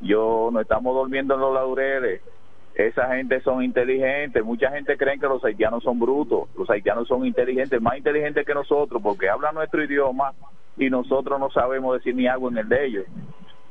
Yo 0.00 0.50
no 0.52 0.60
estamos 0.60 0.94
durmiendo 0.94 1.34
en 1.34 1.40
los 1.40 1.54
laureles. 1.54 2.22
Esa 2.74 3.14
gente 3.14 3.40
son 3.40 3.62
inteligentes. 3.62 4.44
Mucha 4.44 4.70
gente 4.70 4.96
cree 4.96 5.18
que 5.18 5.26
los 5.26 5.44
haitianos 5.44 5.82
son 5.82 5.98
brutos. 5.98 6.48
Los 6.56 6.70
haitianos 6.70 7.08
son 7.08 7.26
inteligentes, 7.26 7.80
más 7.80 7.98
inteligentes 7.98 8.46
que 8.46 8.54
nosotros, 8.54 9.02
porque 9.02 9.28
hablan 9.28 9.54
nuestro 9.54 9.82
idioma 9.82 10.32
y 10.76 10.88
nosotros 10.88 11.38
no 11.38 11.50
sabemos 11.50 11.98
decir 11.98 12.14
ni 12.14 12.26
algo 12.26 12.48
en 12.48 12.58
el 12.58 12.68
de 12.68 12.86
ellos. 12.86 13.04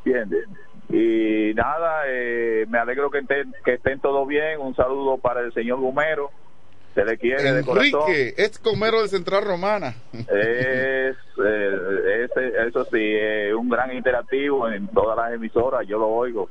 ¿Entiendes? 0.06 0.48
Y 0.90 1.54
nada, 1.56 2.04
eh, 2.08 2.66
me 2.68 2.80
alegro 2.80 3.12
que 3.12 3.20
estén, 3.20 3.54
que 3.64 3.74
estén 3.74 4.00
todos 4.00 4.28
bien. 4.28 4.60
Un 4.60 4.76
saludo 4.76 5.18
para 5.18 5.42
el 5.42 5.54
señor 5.54 5.80
Gumero. 5.80 6.32
Se 7.00 7.06
le 7.06 7.18
quiere 7.18 7.54
de 7.54 7.64
corazón. 7.64 8.02
Enrique, 8.08 8.34
es 8.38 8.60
comero 8.60 9.02
de 9.02 9.08
Central 9.08 9.44
Romana. 9.46 9.96
Es, 10.14 11.16
eh, 11.46 12.28
eso 12.68 12.86
sí, 12.86 12.98
es 13.02 13.54
un 13.54 13.70
gran 13.70 13.96
interactivo 13.96 14.70
en 14.70 14.88
todas 14.90 15.16
las 15.18 15.34
emisoras, 15.34 15.88
yo 15.88 15.98
lo 15.98 16.08
oigo. 16.08 16.50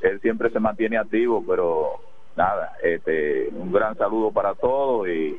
Él 0.00 0.20
siempre 0.20 0.50
se 0.50 0.58
mantiene 0.60 0.98
activo, 0.98 1.44
pero 1.46 1.92
nada, 2.36 2.72
este, 2.82 3.48
un 3.52 3.72
gran 3.72 3.96
saludo 3.96 4.30
para 4.32 4.54
todos 4.54 5.08
y 5.08 5.36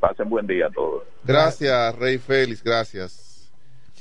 pasen 0.00 0.28
buen 0.28 0.46
día 0.46 0.66
a 0.66 0.70
todos. 0.70 1.02
Gracias, 1.24 1.96
Rey 1.98 2.18
Félix, 2.18 2.62
gracias. 2.62 3.50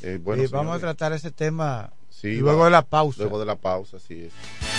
Eh, 0.02 0.18
bueno, 0.22 0.44
y 0.44 0.48
vamos 0.48 0.78
a 0.78 0.80
tratar 0.80 1.12
ese 1.14 1.30
tema 1.32 1.92
Sí, 2.10 2.38
luego 2.38 2.60
va- 2.60 2.66
de 2.66 2.72
la 2.72 2.82
pausa. 2.84 3.22
Luego 3.24 3.40
de 3.40 3.46
la 3.46 3.56
pausa, 3.56 3.98
así 3.98 4.26
es. 4.26 4.79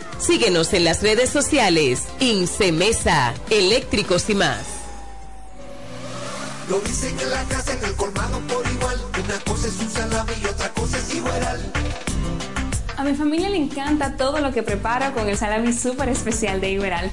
Síguenos 0.21 0.71
en 0.73 0.83
las 0.83 1.01
redes 1.01 1.31
sociales. 1.31 2.03
Incemesa, 2.19 3.33
eléctricos 3.49 4.29
y 4.29 4.35
más. 4.35 4.61
Lo 6.69 6.79
dicen 6.81 7.19
en 7.19 7.29
la 7.31 7.43
casa, 7.45 7.73
en 7.73 7.83
el 7.83 7.95
colmado 7.95 8.39
por 8.41 8.63
igual. 8.71 9.01
Una 9.23 9.39
cosa 9.39 9.67
es 9.67 9.79
un 9.79 9.89
salami 9.89 10.31
y 10.39 10.45
otra 10.45 10.69
cosa 10.69 10.99
es 10.99 11.15
igual. 11.15 11.73
A 12.97 13.03
mi 13.03 13.15
familia 13.15 13.49
le 13.49 13.57
encanta 13.57 14.15
todo 14.15 14.39
lo 14.39 14.53
que 14.53 14.61
preparo 14.61 15.11
con 15.15 15.27
el 15.27 15.37
salami 15.37 15.73
súper 15.73 16.09
especial 16.09 16.61
de 16.61 16.69
Iberal. 16.69 17.09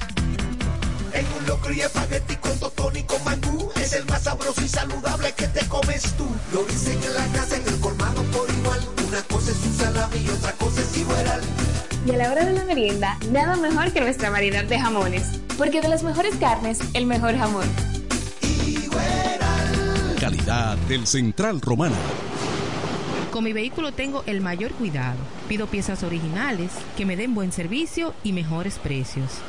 En 1.11 1.25
un 1.39 1.47
locro 1.47 1.73
y 1.73 1.81
espagueti 1.81 2.35
con 2.35 2.59
totón 2.59 2.95
y 2.95 3.01
con 3.03 3.23
mangú. 3.23 3.71
Es 3.81 3.93
el 3.93 4.05
más 4.05 4.21
sabroso 4.21 4.61
y 4.61 4.67
saludable 4.67 5.33
que 5.33 5.47
te 5.47 5.67
comes 5.67 6.03
tú. 6.15 6.27
Lo 6.53 6.63
dicen 6.65 6.99
en 7.03 7.15
la 7.15 7.25
casa, 7.33 7.57
en 7.57 7.67
el 7.67 7.79
colmado 7.79 8.21
por 8.25 8.47
igual. 8.51 8.79
Una 9.07 9.21
cosa 9.23 9.49
es 9.49 9.57
un 9.65 9.75
salami 9.75 10.17
y 10.19 10.29
otra 10.29 10.51
cosa 10.53 10.79
es 10.79 10.95
igual. 10.95 11.41
Y 12.05 12.11
a 12.11 12.17
la 12.17 12.31
hora 12.31 12.45
de 12.45 12.53
la 12.53 12.63
merienda, 12.63 13.17
nada 13.31 13.55
mejor 13.57 13.91
que 13.91 14.01
nuestra 14.01 14.29
variedad 14.29 14.63
de 14.63 14.79
jamones. 14.79 15.39
Porque 15.57 15.81
de 15.81 15.89
las 15.89 16.03
mejores 16.03 16.35
carnes, 16.35 16.79
el 16.93 17.05
mejor 17.05 17.37
jamón. 17.37 17.67
Calidad 20.19 20.77
del 20.87 21.05
Central 21.05 21.61
Romana. 21.61 21.95
Con 23.31 23.43
mi 23.43 23.53
vehículo 23.53 23.91
tengo 23.91 24.23
el 24.25 24.41
mayor 24.41 24.71
cuidado 24.73 25.19
Pido 25.49 25.65
piezas 25.65 26.03
originales, 26.03 26.71
que 26.95 27.07
me 27.07 27.17
den 27.17 27.33
buen 27.33 27.51
servicio 27.51 28.13
y 28.23 28.33
mejores 28.33 28.77
precios. 28.77 29.39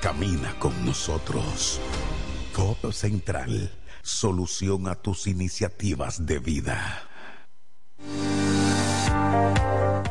Camina 0.00 0.56
con 0.58 0.84
nosotros. 0.84 1.80
Codo 2.52 2.92
Central, 2.92 3.72
solución 4.02 4.88
a 4.88 4.94
tus 4.94 5.26
iniciativas 5.26 6.26
de 6.26 6.38
vida. 6.38 7.02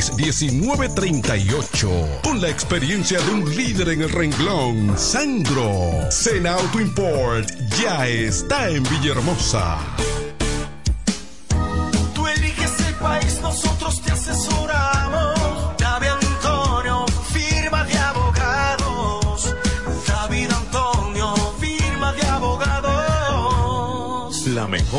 809-866-1938. 0.00 2.22
Con 2.22 2.40
la 2.40 2.48
experiencia 2.48 3.20
de 3.20 3.32
un 3.32 3.54
líder 3.54 3.90
en 3.90 4.00
el 4.02 4.10
renglón, 4.10 4.98
Sandro. 4.98 6.10
Sena 6.10 6.54
Auto 6.54 6.80
Import 6.80 7.48
ya 7.80 8.08
está 8.08 8.70
en 8.70 8.82
Villahermosa. 8.84 9.78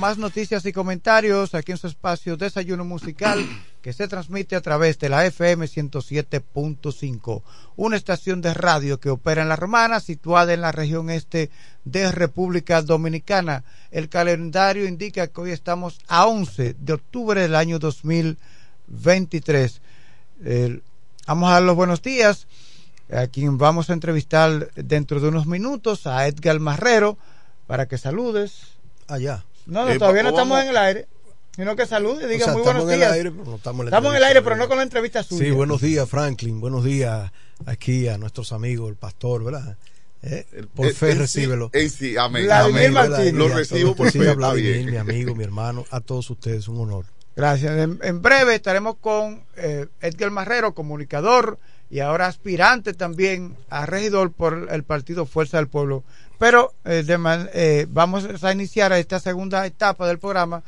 Más 0.00 0.16
noticias 0.18 0.64
y 0.64 0.72
comentarios 0.72 1.54
aquí 1.54 1.72
en 1.72 1.78
su 1.78 1.86
espacio 1.86 2.36
Desayuno 2.38 2.84
Musical 2.84 3.46
que 3.82 3.92
se 3.92 4.08
transmite 4.08 4.56
a 4.56 4.60
través 4.62 4.98
de 4.98 5.08
la 5.10 5.24
FM 5.26 5.66
107.5, 5.66 7.42
una 7.76 7.96
estación 7.96 8.40
de 8.40 8.54
radio 8.54 8.98
que 8.98 9.10
opera 9.10 9.42
en 9.42 9.48
La 9.50 9.56
Romana, 9.56 10.00
situada 10.00 10.54
en 10.54 10.62
la 10.62 10.72
región 10.72 11.10
este 11.10 11.50
de 11.84 12.10
República 12.12 12.80
Dominicana. 12.82 13.62
El 13.90 14.08
calendario 14.08 14.86
indica 14.86 15.26
que 15.28 15.40
hoy 15.40 15.50
estamos 15.52 15.98
a 16.08 16.26
11 16.26 16.76
de 16.78 16.92
octubre 16.94 17.40
del 17.42 17.54
año 17.54 17.78
2023. 17.78 19.80
El- 20.44 20.82
vamos 21.26 21.50
a 21.50 21.54
dar 21.54 21.62
los 21.62 21.76
buenos 21.76 22.02
días 22.02 22.46
a 23.12 23.26
quien 23.26 23.58
vamos 23.58 23.90
a 23.90 23.92
entrevistar 23.92 24.70
dentro 24.74 25.20
de 25.20 25.28
unos 25.28 25.46
minutos, 25.46 26.06
a 26.06 26.26
Edgar 26.26 26.58
Marrero, 26.60 27.18
para 27.66 27.86
que 27.86 27.98
saludes. 27.98 28.72
Allá. 29.08 29.44
No, 29.66 29.84
no, 29.84 29.90
Eh, 29.90 29.98
todavía 29.98 30.22
no 30.22 30.32
vamos- 30.32 30.40
estamos 30.40 30.62
en 30.64 30.70
el 30.70 30.76
aire. 30.76 31.06
Sino 31.56 31.76
que 31.76 31.84
salude 31.86 32.24
y 32.24 32.28
diga 32.28 32.44
O 32.44 32.48
sea, 32.48 32.52
muy 32.54 32.62
buenos 32.62 32.82
estamos 32.84 32.88
en 32.88 32.92
el 32.94 32.98
días. 33.00 33.12
aire, 33.12 33.30
pero 33.32 33.44
no 33.44 33.56
estamos 33.56 33.80
en 33.80 33.84
la 33.84 33.88
Estamos 33.90 34.10
en 34.12 34.16
el 34.16 34.24
aire, 34.24 34.42
pero 34.42 34.56
no 34.56 34.68
con 34.68 34.76
la 34.78 34.82
entrevista 34.84 35.22
suya. 35.22 35.44
Sí, 35.44 35.50
buenos 35.50 35.80
días, 35.82 36.08
Franklin. 36.08 36.60
Buenos 36.60 36.84
días 36.84 37.30
aquí 37.66 38.08
a 38.08 38.16
nuestros 38.18 38.52
amigos, 38.52 38.88
el 38.88 38.96
pastor, 38.96 39.44
¿verdad? 39.44 39.76
Eh, 40.22 40.46
por 40.74 40.86
en- 40.86 40.94
fe, 40.94 41.14
recíbelo. 41.14 41.70
en 41.72 41.90
sí, 41.90 42.16
amén. 42.16 42.44
Vladimir 42.44 42.96
Amén. 42.96 43.26
Y 43.28 43.32
Lo 43.32 43.48
recibo 43.48 43.94
por 43.96 44.10
fe, 44.10 44.32
Vladimir, 44.34 44.76
bien. 44.76 44.90
mi 44.90 44.96
amigo, 44.96 45.34
mi 45.34 45.44
hermano, 45.44 45.84
a 45.90 46.00
todos 46.00 46.30
ustedes, 46.30 46.68
un 46.68 46.80
honor. 46.80 47.06
Gracias. 47.36 47.76
En, 47.78 47.98
en 48.02 48.22
breve 48.22 48.54
estaremos 48.54 48.96
con 49.00 49.42
eh, 49.56 49.86
Edgar 50.00 50.30
Marrero, 50.30 50.72
comunicador 50.74 51.58
y 51.90 52.00
ahora 52.00 52.26
aspirante 52.26 52.94
también 52.94 53.56
a 53.70 53.86
regidor 53.86 54.30
por 54.32 54.68
el 54.70 54.84
partido 54.84 55.26
Fuerza 55.26 55.56
del 55.56 55.66
Pueblo. 55.68 56.04
Pero 56.40 56.72
eh, 56.86 57.04
eh, 57.52 57.86
vamos 57.90 58.24
a 58.42 58.50
iniciar 58.50 58.94
esta 58.94 59.20
segunda 59.20 59.66
etapa 59.66 60.08
del 60.08 60.18
programa 60.18 60.62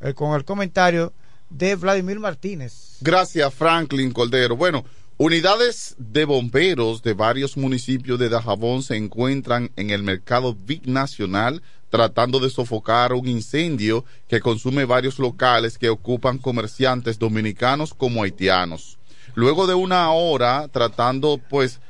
eh, 0.00 0.14
con 0.14 0.34
el 0.34 0.46
comentario 0.46 1.12
de 1.50 1.76
Vladimir 1.76 2.18
Martínez. 2.18 2.96
Gracias, 3.02 3.52
Franklin 3.52 4.10
Cordero. 4.10 4.56
Bueno, 4.56 4.86
unidades 5.18 5.94
de 5.98 6.24
bomberos 6.24 7.02
de 7.02 7.12
varios 7.12 7.58
municipios 7.58 8.18
de 8.18 8.30
Dajabón 8.30 8.82
se 8.82 8.96
encuentran 8.96 9.70
en 9.76 9.90
el 9.90 10.02
mercado 10.02 10.54
binacional 10.54 11.62
tratando 11.90 12.40
de 12.40 12.48
sofocar 12.48 13.12
un 13.12 13.28
incendio 13.28 14.06
que 14.28 14.40
consume 14.40 14.86
varios 14.86 15.18
locales 15.18 15.76
que 15.76 15.90
ocupan 15.90 16.38
comerciantes 16.38 17.18
dominicanos 17.18 17.92
como 17.92 18.22
haitianos. 18.22 18.98
Luego 19.34 19.66
de 19.66 19.74
una 19.74 20.10
hora 20.10 20.68
tratando 20.68 21.38
pues 21.50 21.80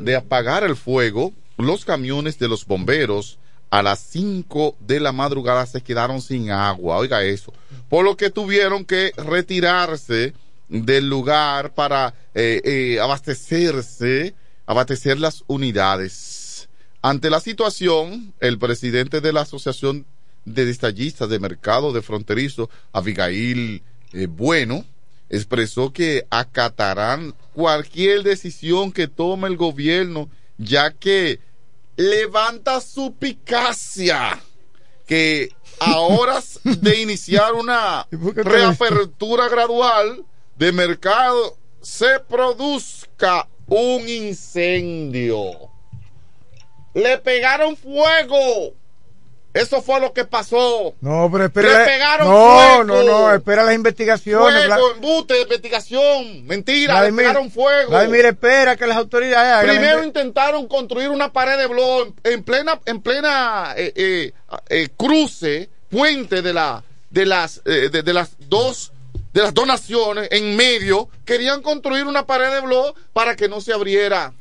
de 0.00 0.16
apagar 0.16 0.64
el 0.64 0.74
fuego, 0.74 1.32
los 1.58 1.84
camiones 1.84 2.38
de 2.38 2.48
los 2.48 2.64
bomberos 2.64 3.38
a 3.70 3.82
las 3.82 3.98
5 3.98 4.76
de 4.80 5.00
la 5.00 5.12
madrugada 5.12 5.66
se 5.66 5.82
quedaron 5.82 6.22
sin 6.22 6.50
agua, 6.50 6.96
oiga 6.96 7.22
eso, 7.22 7.52
por 7.88 8.04
lo 8.04 8.16
que 8.16 8.30
tuvieron 8.30 8.84
que 8.84 9.12
retirarse 9.16 10.32
del 10.68 11.08
lugar 11.08 11.74
para 11.74 12.14
eh, 12.34 12.60
eh, 12.64 13.00
abastecerse, 13.00 14.34
abastecer 14.66 15.18
las 15.18 15.44
unidades. 15.46 16.68
Ante 17.02 17.30
la 17.30 17.40
situación, 17.40 18.34
el 18.40 18.58
presidente 18.58 19.20
de 19.20 19.32
la 19.32 19.42
Asociación 19.42 20.06
de 20.44 20.64
Destallistas 20.64 21.28
de 21.28 21.38
Mercado 21.38 21.92
de 21.92 22.02
Fronterizo, 22.02 22.70
Abigail 22.92 23.82
eh, 24.12 24.26
Bueno, 24.26 24.84
expresó 25.28 25.92
que 25.92 26.26
acatarán 26.30 27.34
cualquier 27.52 28.22
decisión 28.22 28.92
que 28.92 29.08
tome 29.08 29.48
el 29.48 29.56
gobierno, 29.56 30.28
ya 30.58 30.92
que 30.92 31.40
levanta 31.96 32.80
su 32.80 33.14
picacia 33.14 34.40
que 35.06 35.50
a 35.80 35.98
horas 35.98 36.60
de 36.64 37.00
iniciar 37.00 37.54
una 37.54 38.06
reapertura 38.10 39.48
gradual 39.48 40.24
de 40.56 40.72
mercado 40.72 41.56
se 41.80 42.20
produzca 42.20 43.48
un 43.66 44.08
incendio. 44.08 45.70
Le 46.94 47.18
pegaron 47.18 47.76
fuego 47.76 48.74
Eso 49.54 49.82
fue 49.82 49.98
lo 49.98 50.12
que 50.12 50.24
pasó. 50.24 50.94
No, 51.00 51.28
pero 51.32 51.46
espera. 51.46 51.78
Le 51.80 51.84
pegaron 51.84 52.28
no, 52.28 52.34
fuego. 52.34 52.84
no, 52.84 53.02
no, 53.02 53.34
espera 53.34 53.64
las 53.64 53.74
investigaciones. 53.74 54.66
Fuego, 54.66 54.90
embute, 54.94 55.40
investigación. 55.40 56.46
Mentira, 56.46 56.94
le 56.94 57.00
Vladimir, 57.00 57.26
pegaron 57.26 57.50
fuego. 57.50 57.90
Vladimir, 57.90 58.26
espera 58.26 58.76
que 58.76 58.86
las 58.86 58.98
autoridades 58.98 59.52
hagan 59.52 59.76
Primero 59.76 60.04
intentaron 60.04 60.68
construir 60.68 61.08
una 61.08 61.32
pared 61.32 61.56
de 61.56 61.66
blog 61.66 62.12
en 62.24 62.42
plena, 62.44 62.78
en 62.84 63.00
plena 63.00 63.74
eh, 63.76 63.92
eh, 63.96 64.32
eh, 64.68 64.88
cruce, 64.96 65.70
puente 65.90 66.42
de 66.42 66.52
la, 66.52 66.84
de 67.10 67.26
las, 67.26 67.62
eh, 67.64 67.88
de, 67.90 68.02
de 68.02 68.12
las 68.12 68.32
dos, 68.48 68.92
de 69.32 69.42
las 69.42 69.54
dos 69.54 69.66
naciones 69.66 70.28
en 70.30 70.56
medio. 70.56 71.08
Querían 71.24 71.62
construir 71.62 72.04
una 72.04 72.26
pared 72.26 72.52
de 72.52 72.60
blog 72.60 72.94
para 73.14 73.34
que 73.34 73.48
no 73.48 73.60
se 73.60 73.72
abriera, 73.72 74.32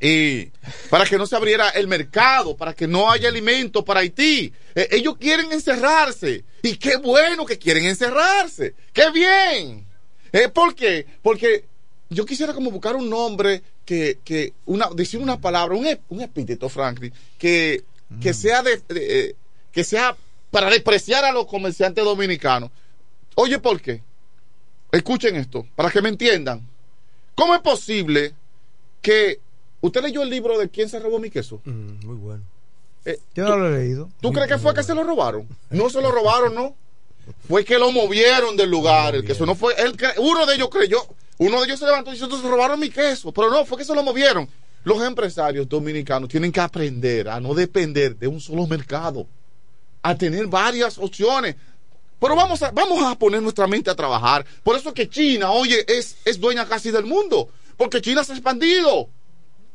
eh, 0.00 0.50
para 0.90 1.04
que 1.06 1.18
no 1.18 1.26
se 1.26 1.34
abriera 1.36 1.70
el 1.70 1.88
mercado, 1.88 2.56
para 2.56 2.74
que 2.74 2.86
no 2.86 3.10
haya 3.10 3.28
alimento 3.28 3.84
para 3.84 4.00
Haití. 4.00 4.52
Eh, 4.74 4.88
ellos 4.92 5.16
quieren 5.18 5.50
encerrarse 5.52 6.44
y 6.62 6.76
qué 6.76 6.96
bueno 6.96 7.44
que 7.44 7.58
quieren 7.58 7.84
encerrarse. 7.84 8.74
Qué 8.92 9.10
bien. 9.10 9.86
Eh, 10.32 10.48
¿Por 10.48 10.74
qué? 10.74 11.06
Porque 11.22 11.64
yo 12.10 12.24
quisiera 12.24 12.52
como 12.54 12.70
buscar 12.70 12.96
un 12.96 13.08
nombre 13.10 13.62
que, 13.84 14.18
que 14.24 14.52
una, 14.66 14.88
decir 14.94 15.20
una 15.20 15.40
palabra, 15.40 15.74
un, 15.74 15.86
un 16.10 16.20
epíteto, 16.20 16.68
Franklin, 16.68 17.12
que, 17.38 17.84
que 18.20 18.34
sea 18.34 18.62
de, 18.62 18.76
de- 18.88 19.20
eh, 19.20 19.36
que 19.72 19.84
sea 19.84 20.16
para 20.50 20.70
despreciar 20.70 21.24
a 21.24 21.32
los 21.32 21.46
comerciantes 21.46 22.04
dominicanos. 22.04 22.70
Oye, 23.34 23.58
¿por 23.58 23.80
qué? 23.80 24.02
Escuchen 24.92 25.36
esto, 25.36 25.66
para 25.76 25.90
que 25.90 26.00
me 26.02 26.08
entiendan. 26.08 26.66
¿Cómo 27.34 27.54
es 27.54 27.60
posible 27.60 28.32
que 29.02 29.40
usted 29.80 30.02
leyó 30.02 30.22
el 30.22 30.30
libro 30.30 30.58
de 30.58 30.68
quién 30.68 30.88
se 30.88 30.98
robó 30.98 31.18
mi 31.18 31.30
queso? 31.30 31.60
muy 31.64 32.16
bueno. 32.16 32.42
Eh, 33.04 33.18
Yo 33.34 33.44
no 33.48 33.56
lo 33.56 33.68
he 33.74 33.78
leído. 33.78 34.10
¿Tú 34.20 34.32
crees 34.32 34.48
que 34.48 34.58
fue 34.58 34.74
que 34.74 34.82
se 34.82 34.94
lo 34.94 35.02
robaron? 35.04 35.48
No 35.70 35.88
se 35.88 36.00
lo 36.00 36.10
robaron, 36.10 36.54
¿no? 36.54 36.74
Fue 37.46 37.64
que 37.64 37.78
lo 37.78 37.90
movieron 37.92 38.56
del 38.56 38.70
lugar. 38.70 39.14
El 39.14 39.24
queso 39.24 39.46
no 39.46 39.54
fue. 39.54 39.74
Él, 39.78 39.94
uno 40.18 40.46
de 40.46 40.54
ellos 40.54 40.68
creyó. 40.70 40.98
Uno 41.38 41.58
de 41.60 41.66
ellos 41.66 41.78
se 41.78 41.86
levantó 41.86 42.10
y 42.10 42.14
dijo: 42.14 42.24
"Entonces 42.24 42.50
robaron 42.50 42.80
mi 42.80 42.90
queso. 42.90 43.32
Pero 43.32 43.50
no, 43.50 43.64
fue 43.64 43.78
que 43.78 43.84
se 43.84 43.94
lo 43.94 44.02
movieron. 44.02 44.48
Los 44.84 45.02
empresarios 45.02 45.68
dominicanos 45.68 46.28
tienen 46.28 46.50
que 46.50 46.60
aprender 46.60 47.28
a 47.28 47.38
no 47.40 47.54
depender 47.54 48.16
de 48.16 48.26
un 48.26 48.40
solo 48.40 48.66
mercado, 48.66 49.26
a 50.02 50.14
tener 50.16 50.46
varias 50.46 50.98
opciones. 50.98 51.56
Pero 52.20 52.34
vamos 52.34 52.62
a, 52.62 52.70
vamos 52.72 53.02
a 53.02 53.14
poner 53.16 53.40
nuestra 53.42 53.66
mente 53.66 53.90
a 53.90 53.94
trabajar. 53.94 54.44
Por 54.62 54.76
eso 54.76 54.92
que 54.92 55.08
China, 55.08 55.50
oye, 55.52 55.84
es, 55.86 56.16
es 56.24 56.40
dueña 56.40 56.66
casi 56.66 56.90
del 56.90 57.04
mundo. 57.04 57.48
Porque 57.76 58.00
China 58.00 58.24
se 58.24 58.32
ha 58.32 58.34
expandido. 58.36 59.08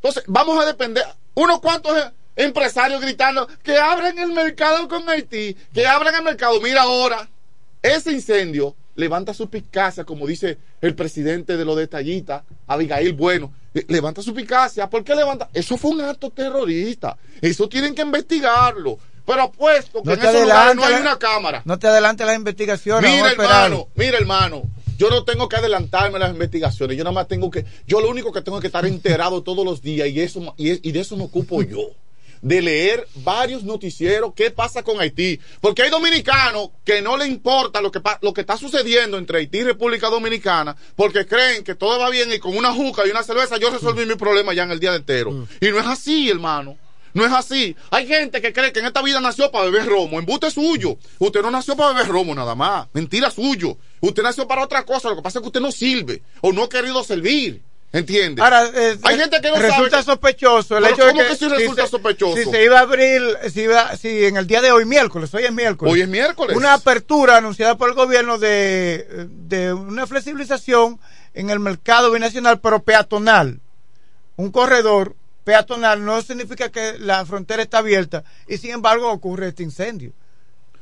Entonces, 0.03 0.25
vamos 0.27 0.61
a 0.61 0.65
depender. 0.65 1.03
Unos 1.33 1.61
cuantos 1.61 1.95
empresarios 2.35 2.99
gritando 2.99 3.47
que 3.63 3.77
abran 3.77 4.17
el 4.19 4.33
mercado 4.33 4.87
con 4.89 5.07
Haití, 5.09 5.55
que 5.73 5.87
abran 5.87 6.13
el 6.13 6.23
mercado. 6.23 6.59
Mira 6.59 6.81
ahora, 6.81 7.29
ese 7.81 8.11
incendio 8.11 8.75
levanta 8.95 9.33
su 9.33 9.49
picacia, 9.49 10.03
como 10.03 10.27
dice 10.27 10.57
el 10.81 10.93
presidente 10.93 11.55
de 11.55 11.63
los 11.63 11.77
detallistas, 11.77 12.43
Abigail 12.67 13.13
Bueno. 13.13 13.53
Levanta 13.87 14.21
su 14.21 14.35
picacia. 14.35 14.87
¿Por 14.89 15.03
qué 15.03 15.15
levanta? 15.15 15.49
Eso 15.53 15.77
fue 15.77 15.91
un 15.91 16.01
acto 16.01 16.29
terrorista. 16.29 17.17
Eso 17.41 17.67
tienen 17.69 17.95
que 17.95 18.01
investigarlo. 18.03 18.99
Pero 19.25 19.41
apuesto 19.43 20.03
que 20.03 20.09
No 20.09 20.13
en 20.15 20.19
esos 20.19 20.41
lugares 20.41 20.75
no 20.75 20.83
hay 20.83 20.93
la- 20.93 20.99
una 20.99 21.17
cámara. 21.17 21.61
No 21.65 21.79
te 21.79 21.87
adelantes 21.87 22.27
las 22.27 22.35
investigaciones. 22.35 23.09
Mira, 23.09 23.31
hermano, 23.31 23.87
mira, 23.95 24.17
hermano. 24.19 24.63
Yo 24.97 25.09
no 25.09 25.23
tengo 25.23 25.49
que 25.49 25.55
adelantarme 25.55 26.17
a 26.17 26.19
las 26.19 26.31
investigaciones. 26.31 26.97
Yo 26.97 27.03
nada 27.03 27.13
más 27.13 27.27
tengo 27.27 27.49
que. 27.49 27.65
Yo 27.87 28.01
lo 28.01 28.09
único 28.09 28.31
que 28.31 28.41
tengo 28.41 28.57
es 28.57 28.61
que 28.61 28.67
estar 28.67 28.85
enterado 28.85 29.41
todos 29.41 29.65
los 29.65 29.81
días 29.81 30.07
y, 30.09 30.19
eso, 30.19 30.53
y, 30.57 30.87
y 30.87 30.91
de 30.91 30.99
eso 30.99 31.17
me 31.17 31.23
ocupo 31.23 31.61
yo. 31.63 31.91
De 32.41 32.61
leer 32.61 33.07
varios 33.15 33.63
noticieros. 33.63 34.33
¿Qué 34.35 34.51
pasa 34.51 34.83
con 34.83 34.99
Haití? 34.99 35.39
Porque 35.61 35.83
hay 35.83 35.89
dominicanos 35.89 36.71
que 36.83 37.01
no 37.01 37.15
le 37.15 37.25
importa 37.25 37.79
lo 37.79 37.89
que, 37.89 38.01
lo 38.21 38.33
que 38.33 38.41
está 38.41 38.57
sucediendo 38.57 39.17
entre 39.17 39.39
Haití 39.39 39.59
y 39.59 39.63
República 39.63 40.09
Dominicana 40.09 40.75
porque 40.97 41.25
creen 41.25 41.63
que 41.63 41.75
todo 41.75 41.97
va 41.97 42.09
bien 42.09 42.33
y 42.33 42.39
con 42.39 42.57
una 42.57 42.73
juca 42.73 43.07
y 43.07 43.11
una 43.11 43.23
cerveza 43.23 43.57
yo 43.57 43.69
resolví 43.69 44.05
mi 44.05 44.15
problema 44.15 44.53
ya 44.53 44.63
en 44.63 44.71
el 44.71 44.79
día 44.81 44.93
entero. 44.93 45.47
Y 45.61 45.67
no 45.67 45.79
es 45.79 45.87
así, 45.87 46.29
hermano. 46.29 46.77
No 47.13 47.25
es 47.25 47.31
así. 47.31 47.75
Hay 47.91 48.07
gente 48.07 48.41
que 48.41 48.51
cree 48.53 48.71
que 48.73 48.79
en 48.79 48.85
esta 48.87 49.01
vida 49.01 49.19
nació 49.19 49.51
para 49.51 49.65
beber 49.65 49.85
romo. 49.85 50.19
Embute 50.19 50.49
suyo. 50.49 50.97
Usted 51.19 51.41
no 51.41 51.51
nació 51.51 51.75
para 51.75 51.93
beber 51.93 52.07
romo 52.11 52.33
nada 52.33 52.55
más. 52.55 52.87
Mentira 52.93 53.29
suyo. 53.29 53.77
Usted 54.01 54.23
nació 54.23 54.47
para 54.47 54.63
otra 54.63 54.83
cosa. 54.83 55.09
Lo 55.09 55.15
que 55.17 55.21
pasa 55.21 55.39
es 55.39 55.41
que 55.43 55.47
usted 55.47 55.61
no 55.61 55.71
sirve 55.71 56.23
o 56.41 56.51
no 56.51 56.63
ha 56.63 56.69
querido 56.69 57.03
servir. 57.03 57.61
¿Entiende? 57.91 58.41
Ahora, 58.41 58.65
eh, 58.73 58.97
Hay 59.03 59.19
gente 59.19 59.39
que 59.39 59.49
no 59.51 59.57
resulta 59.57 59.91
sabe. 60.01 60.03
sospechoso 60.03 60.77
el 60.79 60.83
Pero 60.83 60.95
hecho 60.95 61.05
de 61.05 61.11
¿cómo 61.11 61.21
que, 61.21 61.27
que 61.29 61.35
sí 61.35 61.47
resulta 61.47 61.81
si 61.83 61.87
se- 61.87 61.91
sospechoso? 61.91 62.35
Si 62.37 62.45
se 62.49 62.63
iba 62.63 62.79
a 62.79 62.81
abrir, 62.81 63.21
si, 63.53 63.61
iba, 63.61 63.95
si 63.95 64.25
en 64.25 64.37
el 64.37 64.47
día 64.47 64.61
de 64.61 64.71
hoy, 64.71 64.83
miércoles, 64.85 65.31
hoy 65.35 65.43
es 65.43 65.51
miércoles. 65.53 65.93
Hoy 65.93 66.01
es 66.01 66.07
miércoles. 66.07 66.57
Una 66.57 66.73
apertura 66.73 67.37
anunciada 67.37 67.77
por 67.77 67.89
el 67.89 67.93
gobierno 67.95 68.39
de, 68.39 69.27
de 69.29 69.73
una 69.73 70.07
flexibilización 70.07 70.99
en 71.35 71.51
el 71.51 71.59
mercado 71.59 72.09
binacional, 72.09 72.59
pero 72.61 72.81
peatonal. 72.81 73.59
Un 74.37 74.51
corredor 74.51 75.15
peatonal 75.43 76.03
no 76.03 76.21
significa 76.21 76.69
que 76.69 76.97
la 76.99 77.25
frontera 77.25 77.63
está 77.63 77.79
abierta 77.79 78.23
y 78.47 78.57
sin 78.57 78.71
embargo 78.71 79.11
ocurre 79.11 79.49
este 79.49 79.63
incendio. 79.63 80.13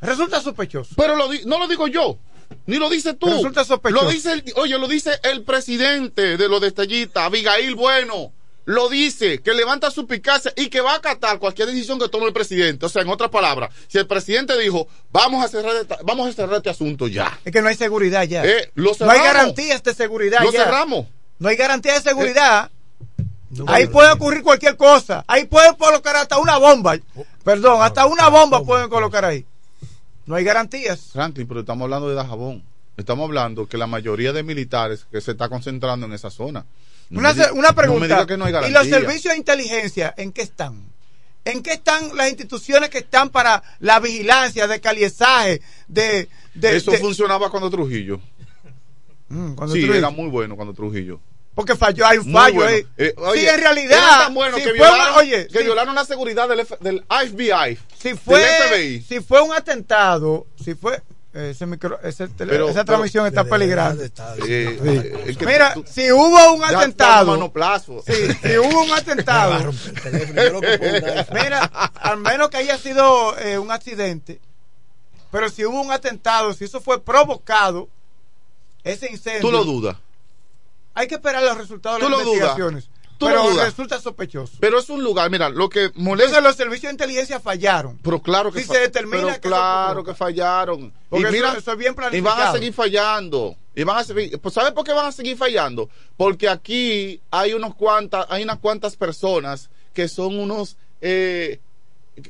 Resulta 0.02 0.42
sospechoso. 0.42 0.96
Pero 0.98 1.16
lo 1.16 1.28
no 1.46 1.60
lo 1.60 1.68
digo 1.68 1.88
yo. 1.88 2.18
Ni 2.66 2.78
lo 2.78 2.90
dices 2.90 3.18
tú. 3.18 3.28
Resulta 3.28 3.64
sospechoso. 3.64 4.04
Lo 4.06 4.10
dice 4.12 4.34
el, 4.34 4.44
oye, 4.56 4.78
lo 4.78 4.88
dice 4.88 5.12
el 5.24 5.44
presidente 5.44 6.38
de 6.38 6.50
los 6.50 6.62
detallistas, 6.62 7.24
Abigail 7.26 7.76
Bueno. 7.76 8.34
Lo 8.66 8.90
dice, 8.90 9.40
que 9.40 9.54
levanta 9.56 9.90
su 9.90 10.06
picacia 10.06 10.54
y 10.56 10.70
que 10.70 10.82
va 10.82 10.92
a 10.94 10.98
acatar 10.98 11.40
cualquier 11.40 11.68
decisión 11.68 11.98
que 12.00 12.08
tome 12.10 12.28
el 12.28 12.32
presidente. 12.34 12.86
O 12.86 12.90
sea, 12.90 13.02
en 13.02 13.10
otras 13.10 13.32
palabras, 13.32 13.74
si 13.88 13.98
el 13.98 14.06
presidente 14.06 14.56
dijo, 14.60 14.88
vamos 15.12 15.44
a 15.44 15.48
cerrar, 15.48 15.76
esta- 15.78 15.98
vamos 16.04 16.30
a 16.30 16.32
cerrar 16.32 16.58
este 16.58 16.70
asunto 16.70 17.08
ya. 17.08 17.40
Es 17.44 17.52
que 17.52 17.60
no 17.64 17.70
hay 17.70 17.76
seguridad 17.76 18.24
ya. 18.24 18.46
Eh, 18.46 18.72
lo 18.76 18.92
no 19.00 19.10
hay 19.10 19.20
garantías 19.20 19.82
de 19.82 19.96
seguridad 19.96 20.44
Lo 20.44 20.52
ya. 20.52 20.66
cerramos. 20.66 21.08
No 21.40 21.50
hay 21.50 21.56
garantía 21.56 21.94
de 21.96 22.02
seguridad. 22.02 22.70
Ahí 23.68 23.88
puede 23.88 24.12
ocurrir 24.12 24.44
cualquier 24.44 24.78
cosa. 24.78 25.24
Ahí 25.28 25.46
pueden 25.46 25.76
colocar 25.76 26.16
hasta 26.16 26.38
una 26.38 26.58
bomba. 26.58 26.98
Perdón, 27.44 27.82
hasta 27.82 28.06
una 28.06 28.30
bomba 28.30 28.64
pueden 28.64 28.90
colocar 28.90 29.26
ahí. 29.26 29.46
No 30.26 30.36
hay 30.36 30.44
garantías. 30.44 31.10
Franklin, 31.12 31.48
pero 31.48 31.62
estamos 31.62 31.84
hablando 31.86 32.08
de 32.10 32.16
Dajabón. 32.16 32.64
Estamos 32.98 33.26
hablando 33.26 33.68
que 33.68 33.78
la 33.78 33.88
mayoría 33.88 34.32
de 34.34 34.44
militares 34.44 35.06
que 35.12 35.20
se 35.22 35.32
está 35.32 35.50
concentrando 35.50 36.06
en 36.06 36.14
esa 36.14 36.30
zona. 36.30 36.66
No 37.10 37.20
Una, 37.20 37.34
diga- 37.34 37.52
una 37.54 37.74
pregunta. 37.74 38.06
diga 38.06 38.26
que 38.28 38.38
no 38.38 38.46
hay 38.46 38.54
¿Y 38.70 38.72
los 38.72 38.88
servicios 38.88 39.34
de 39.34 39.38
inteligencia 39.38 40.14
en 40.18 40.32
qué 40.32 40.44
están? 40.44 40.86
¿En 41.44 41.64
qué 41.64 41.74
están 41.74 42.16
las 42.16 42.30
instituciones 42.30 42.90
que 42.90 43.00
están 43.00 43.30
para 43.30 43.64
la 43.80 44.00
vigilancia, 44.00 44.68
de 44.68 44.80
caliezaje, 44.80 45.62
de... 45.88 46.30
de 46.54 46.76
Eso 46.78 46.92
de- 46.92 47.00
funcionaba 47.00 47.50
cuando 47.50 47.70
Trujillo. 47.70 48.22
Mm, 49.30 49.54
cuando 49.56 49.74
sí, 49.74 49.82
Trujillo- 49.82 49.96
era 49.98 50.10
muy 50.10 50.30
bueno 50.30 50.56
cuando 50.56 50.74
Trujillo. 50.74 51.20
Porque 51.54 51.76
falló, 51.76 52.06
hay 52.08 52.18
un 52.18 52.32
fallo 52.32 52.56
bueno. 52.56 52.72
ahí. 52.72 52.88
Eh, 52.98 53.14
sí, 53.34 53.46
en 53.48 53.60
realidad. 53.60 53.98
era 53.98 54.18
tan 54.26 54.34
bueno 54.34 54.58
si 54.58 54.64
que, 54.64 54.70
fue 54.70 54.78
violaron, 54.78 55.14
un- 55.14 55.20
oye, 55.20 55.48
que 55.48 55.58
si- 55.60 55.64
violaron 55.66 55.96
la 55.96 56.06
seguridad 56.06 56.48
del, 56.48 56.62
F- 56.62 56.78
del 56.80 57.04
FBI. 57.10 57.78
si 58.00 58.14
fue, 58.16 58.40
del 58.40 58.70
FBI. 58.70 59.02
si 59.02 59.20
fue 59.20 59.42
un 59.42 59.52
atentado, 59.54 60.48
si 60.64 60.76
fue 60.76 61.02
ese 61.34 61.66
micro, 61.66 62.00
ese 62.04 62.28
tele- 62.30 62.52
Pero- 62.54 62.66
esa 62.70 62.76
pero- 62.80 62.86
transmisión 62.86 63.26
está 63.26 63.44
peligrando. 63.44 64.02
Eh, 64.04 64.10
eh, 64.48 65.24
es 65.28 65.38
que 65.38 65.46
Mira, 65.46 65.74
tú- 65.74 65.84
si 65.90 66.10
hubo 66.12 66.54
un 66.54 66.64
atentado, 66.64 67.52
sí, 68.06 68.14
si 68.42 68.58
hubo 68.58 68.84
un 68.84 68.92
atentado, 68.94 69.72
mira, 71.34 71.64
al 72.02 72.18
menos 72.18 72.50
que 72.50 72.58
haya 72.58 72.78
sido 72.78 73.38
eh, 73.40 73.58
un 73.58 73.72
accidente, 73.72 74.40
pero 75.32 75.50
si 75.50 75.66
hubo 75.66 75.82
un 75.82 75.92
atentado, 75.92 76.54
si 76.54 76.66
eso 76.66 76.82
fue 76.82 77.02
provocado, 77.02 77.88
ese 78.84 79.10
incendio, 79.12 79.42
Tú 79.42 79.52
lo 79.52 79.64
dudas. 79.64 79.96
Hay 80.94 81.08
que 81.08 81.16
esperar 81.16 81.44
los 81.44 81.58
resultados 81.58 82.00
de 82.00 82.10
las 82.10 82.12
lo 82.12 82.24
investigaciones. 82.26 82.90
Tú 83.18 83.28
pero 83.28 83.54
resulta 83.64 84.02
sospechoso. 84.02 84.54
Pero 84.60 84.80
es 84.80 84.90
un 84.90 85.04
lugar, 85.04 85.30
mira, 85.30 85.48
lo 85.50 85.70
que 85.70 85.92
molesta. 85.94 86.40
Entonces 86.40 86.44
los 86.44 86.56
servicios 86.56 86.90
de 86.90 86.94
inteligencia 86.94 87.40
fallaron. 87.40 88.00
Pero 88.02 88.20
claro 88.20 88.52
que 88.52 88.62
Si 88.62 88.66
se 88.68 88.80
determina 88.80 89.22
pero 89.22 89.34
que 89.36 89.42
claro 89.42 90.04
que 90.04 90.16
fallaron. 90.16 90.92
Porque 91.08 91.30
y 91.30 91.32
mira, 91.32 91.54
eso 91.56 91.72
es 91.72 91.78
bien 91.78 91.96
y 92.14 92.20
van 92.20 92.40
a 92.42 92.52
seguir 92.52 92.74
fallando. 92.74 93.56
Y 93.76 93.84
van 93.84 93.98
a 94.00 94.04
seguir, 94.04 94.40
pues 94.40 94.56
¿sabes 94.56 94.72
por 94.72 94.84
qué 94.84 94.92
van 94.92 95.06
a 95.06 95.12
seguir 95.12 95.38
fallando? 95.38 95.88
Porque 96.18 96.50
aquí 96.50 97.22
hay 97.30 97.54
unos 97.54 97.76
cuantas, 97.76 98.26
hay 98.30 98.42
unas 98.44 98.58
cuantas 98.58 98.96
personas 98.96 99.70
que 99.94 100.08
son 100.08 100.40
unos 100.40 100.76
eh, 101.00 101.60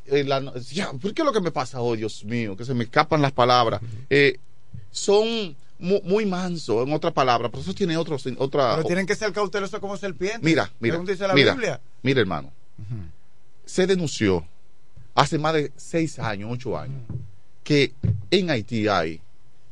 eh, 0.08 0.24
la- 0.26 0.54
ya, 0.72 0.92
¿por 0.92 1.14
qué 1.14 1.22
es 1.22 1.26
lo 1.26 1.32
que 1.34 1.42
me 1.42 1.52
pasa 1.52 1.80
hoy, 1.80 2.00
Dios 2.00 2.26
mío? 2.26 2.58
Que 2.58 2.66
se 2.66 2.74
me 2.74 2.84
escapan 2.84 3.22
las 3.22 3.32
palabras. 3.32 3.82
Eh, 4.10 4.38
son 4.92 5.56
mu- 5.82 6.02
muy 6.04 6.26
mansos, 6.26 6.88
en 6.88 6.94
otras 6.94 7.12
palabras, 7.14 7.52
pero 7.52 7.62
eso 7.62 7.74
tiene 7.74 7.98
otros, 7.98 8.26
otra. 8.38 8.76
Pero 8.76 8.88
tienen 8.88 9.06
que 9.06 9.16
ser 9.16 9.34
cautelosos 9.34 9.80
como 9.80 9.98
serpientes. 9.98 10.42
Mira, 10.44 10.72
mira, 10.80 10.98
dice 11.00 11.28
la 11.28 11.34
mira, 11.34 11.54
Biblia. 11.54 11.82
mira, 12.04 12.22
hermano. 12.22 12.52
Se 13.66 13.86
denunció 13.88 14.46
hace 15.16 15.38
más 15.38 15.54
de 15.54 15.72
seis 15.76 16.18
años, 16.20 16.50
ocho 16.52 16.78
años, 16.78 17.02
que 17.64 17.94
en 18.32 18.50
Haití 18.50 18.88
hay 18.88 19.20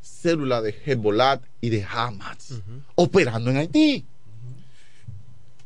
células 0.01 0.63
de 0.63 0.75
Hezbollah 0.85 1.39
y 1.61 1.69
de 1.69 1.83
Hamas 1.89 2.53
operando 2.95 3.49
en 3.51 3.57
Haití. 3.57 4.05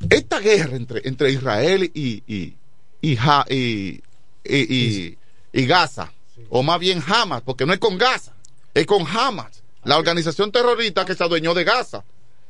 Esta 0.10 0.40
guerra 0.40 0.76
entre, 0.76 1.02
entre 1.08 1.32
Israel 1.32 1.90
y, 1.94 2.24
y, 2.28 2.56
y, 3.02 3.16
Ja- 3.16 3.46
y- 3.50 4.02
y- 4.44 4.76
y- 4.76 5.18
y 5.54 5.66
Gaza, 5.66 6.12
o 6.50 6.62
más 6.62 6.80
bien 6.80 7.02
Hamas, 7.08 7.42
porque 7.42 7.66
no 7.66 7.74
es 7.74 7.80
con 7.80 7.98
Gaza, 7.98 8.34
es 8.74 8.86
con 8.86 9.06
Hamas, 9.08 9.63
la 9.86 9.98
organización 9.98 10.52
terrorista 10.52 11.06
que 11.06 11.16
se 11.16 11.24
adueñó 11.24 11.54
de 11.54 11.64
Gaza. 11.64 12.04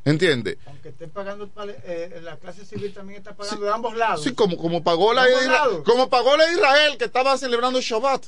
¿Entiende? 0.05 0.57
Aunque 0.65 0.89
esté 0.89 1.07
pagando, 1.07 1.49
eh, 1.85 2.19
la 2.21 2.35
clase 2.35 2.65
civil 2.65 2.93
también 2.93 3.19
está 3.19 3.33
pagando 3.35 3.65
de 3.65 3.71
ambos 3.71 3.95
lados. 3.95 4.23
Sí, 4.23 4.33
como, 4.33 4.57
como, 4.57 4.83
pagó 4.83 5.13
la 5.13 5.25
como 5.85 6.09
pagó 6.09 6.35
la 6.35 6.51
Israel 6.51 6.97
que 6.97 7.05
estaba 7.05 7.37
celebrando 7.37 7.79
Shabbat. 7.79 8.25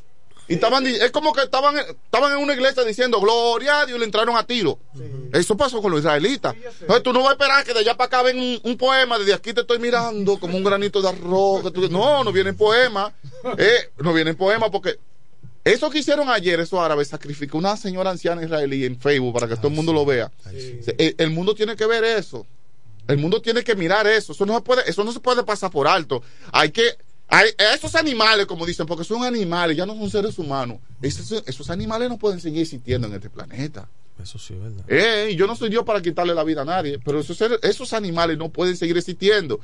Y 0.48 0.54
estaban, 0.54 0.86
es 0.86 1.12
como 1.12 1.34
que 1.34 1.42
estaban, 1.42 1.76
estaban 1.78 2.32
en 2.32 2.38
una 2.38 2.54
iglesia 2.54 2.84
diciendo 2.84 3.20
gloria 3.20 3.82
a 3.82 3.86
Dios 3.88 3.98
y 3.98 4.00
le 4.00 4.06
entraron 4.06 4.38
a 4.38 4.46
tiro. 4.46 4.78
Eso 5.34 5.58
pasó 5.58 5.82
con 5.82 5.92
los 5.92 6.02
israelitas. 6.02 6.56
Entonces 6.82 7.04
tú 7.04 7.12
no 7.12 7.22
vas 7.22 7.30
a 7.30 7.32
esperar 7.34 7.66
que 7.66 7.74
de 7.74 7.80
allá 7.80 7.98
para 7.98 8.08
acá 8.08 8.22
ven 8.22 8.62
un, 8.64 8.78
poema, 8.78 9.18
desde 9.18 9.34
aquí 9.34 9.54
te 9.54 9.62
estoy 9.62 9.80
mirando 9.80 10.40
como 10.40 10.56
un 10.56 10.64
granito 10.64 11.02
de 11.02 11.10
arroz. 11.10 11.64
no, 11.90 12.24
no 12.24 12.32
vienen 12.32 12.56
poemas. 12.56 13.14
Eh, 13.60 13.92
no 14.00 14.12
vienen 14.12 14.36
poemas 14.36 14.72
porque 14.72 14.98
eso 15.66 15.90
que 15.90 15.98
hicieron 15.98 16.30
ayer, 16.30 16.60
esos 16.60 16.80
árabes, 16.80 17.08
sacrificó 17.08 17.58
una 17.58 17.76
señora 17.76 18.12
anciana 18.12 18.44
israelí 18.44 18.86
en 18.86 19.00
Facebook 19.00 19.34
para 19.34 19.48
que 19.48 19.56
todo 19.56 19.70
el 19.70 19.74
mundo 19.74 19.92
lo 19.94 20.06
vea. 20.06 20.32
El, 20.96 21.32
mundo 21.32 21.56
tiene 21.56 21.76
que 21.76 21.88
ver 21.88 22.04
eso. 22.04 22.46
El 23.08 23.18
mundo 23.18 23.42
tiene 23.42 23.64
que 23.64 23.76
mirar 23.76 24.06
eso. 24.06 24.34
Eso 24.34 24.46
no 24.46 24.54
se 24.54 24.62
puede, 24.62 24.88
eso 24.88 25.04
no 25.04 25.12
se 25.12 25.20
puede 25.20 25.44
pasar 25.44 25.72
por 25.72 25.88
alto. 25.88 26.22
Hay 26.52 26.70
que, 26.70 26.96
hay, 27.30 27.50
esos 27.74 27.96
animales, 27.96 28.46
como 28.46 28.64
dicen, 28.64 28.86
porque 28.86 29.04
son 29.04 29.24
animales, 29.24 29.76
ya 29.76 29.88
no 29.88 29.96
son 29.96 30.08
seres 30.12 30.38
humanos. 30.38 30.78
Esos, 31.02 31.44
esos 31.48 31.72
animales 31.72 32.10
no 32.10 32.20
pueden 32.20 32.40
seguir 32.40 32.62
existiendo 32.62 33.08
en 33.08 33.16
este 33.16 33.32
planeta. 33.32 33.90
Eso 34.22 34.38
sí, 34.38 34.54
¿verdad? 34.54 34.86
Eh, 34.88 35.36
yo 35.36 35.48
no 35.48 35.56
soy 35.56 35.70
Dios 35.70 35.84
para 35.84 36.00
quitarle 36.00 36.36
la 36.36 36.44
vida 36.44 36.62
a 36.62 36.66
nadie, 36.66 37.00
pero 37.04 37.20
esos, 37.20 37.42
esos 37.64 37.92
animales 37.94 38.38
no 38.38 38.50
pueden 38.50 38.78
seguir 38.78 38.98
existiendo. 39.00 39.60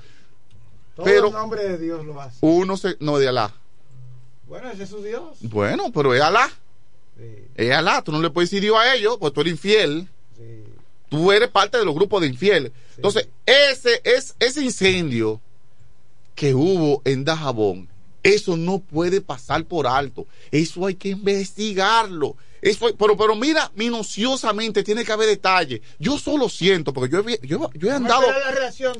Todo 0.96 1.06
pero, 1.06 1.28
el 1.28 1.34
nombre 1.34 1.64
de 1.64 1.78
Dios 1.78 2.04
lo 2.04 2.20
hace. 2.20 2.40
Uno 2.42 2.76
se, 2.76 2.98
no 3.00 3.20
de 3.20 3.28
Alá. 3.28 3.54
Bueno, 4.52 4.70
ese 4.70 4.84
es 4.84 4.90
su 4.90 5.02
Dios. 5.02 5.38
Bueno, 5.40 5.94
pero 5.94 6.14
es 6.14 6.22
Alá. 6.22 6.52
Es 7.56 7.72
Alá. 7.72 8.02
Tú 8.02 8.12
no 8.12 8.22
le 8.22 8.30
puedes 8.30 8.50
decir 8.50 8.62
Dios 8.62 8.78
a 8.78 8.94
ellos, 8.94 9.16
pues 9.18 9.32
tú 9.32 9.40
eres 9.40 9.54
infiel. 9.54 10.10
Tú 11.08 11.32
eres 11.32 11.48
parte 11.48 11.78
de 11.78 11.86
los 11.86 11.96
grupos 11.96 12.20
de 12.20 12.28
infieles. 12.28 12.74
Entonces, 12.98 13.30
ese, 13.46 14.02
es, 14.04 14.36
ese 14.40 14.62
incendio 14.62 15.40
que 16.36 16.54
hubo 16.54 17.02
en 17.06 17.24
Dajabón, 17.24 17.88
eso 18.24 18.58
no 18.58 18.80
puede 18.80 19.22
pasar 19.22 19.64
por 19.64 19.88
alto. 19.88 20.28
Eso 20.52 20.86
hay 20.86 20.96
que 20.96 21.10
investigarlo. 21.10 22.36
Eso, 22.62 22.94
pero, 23.00 23.16
pero 23.16 23.38
mira, 23.38 23.72
minuciosamente 23.76 24.84
tiene 24.84 25.06
que 25.06 25.14
haber 25.14 25.30
detalle. 25.30 25.82
Yo 25.98 26.20
solo 26.20 26.50
siento, 26.50 26.92
porque 26.92 27.14
yo 27.14 27.24
he, 27.26 27.40
yo, 27.48 27.70
yo 27.74 27.88
he 27.88 27.94
andado, 27.94 28.28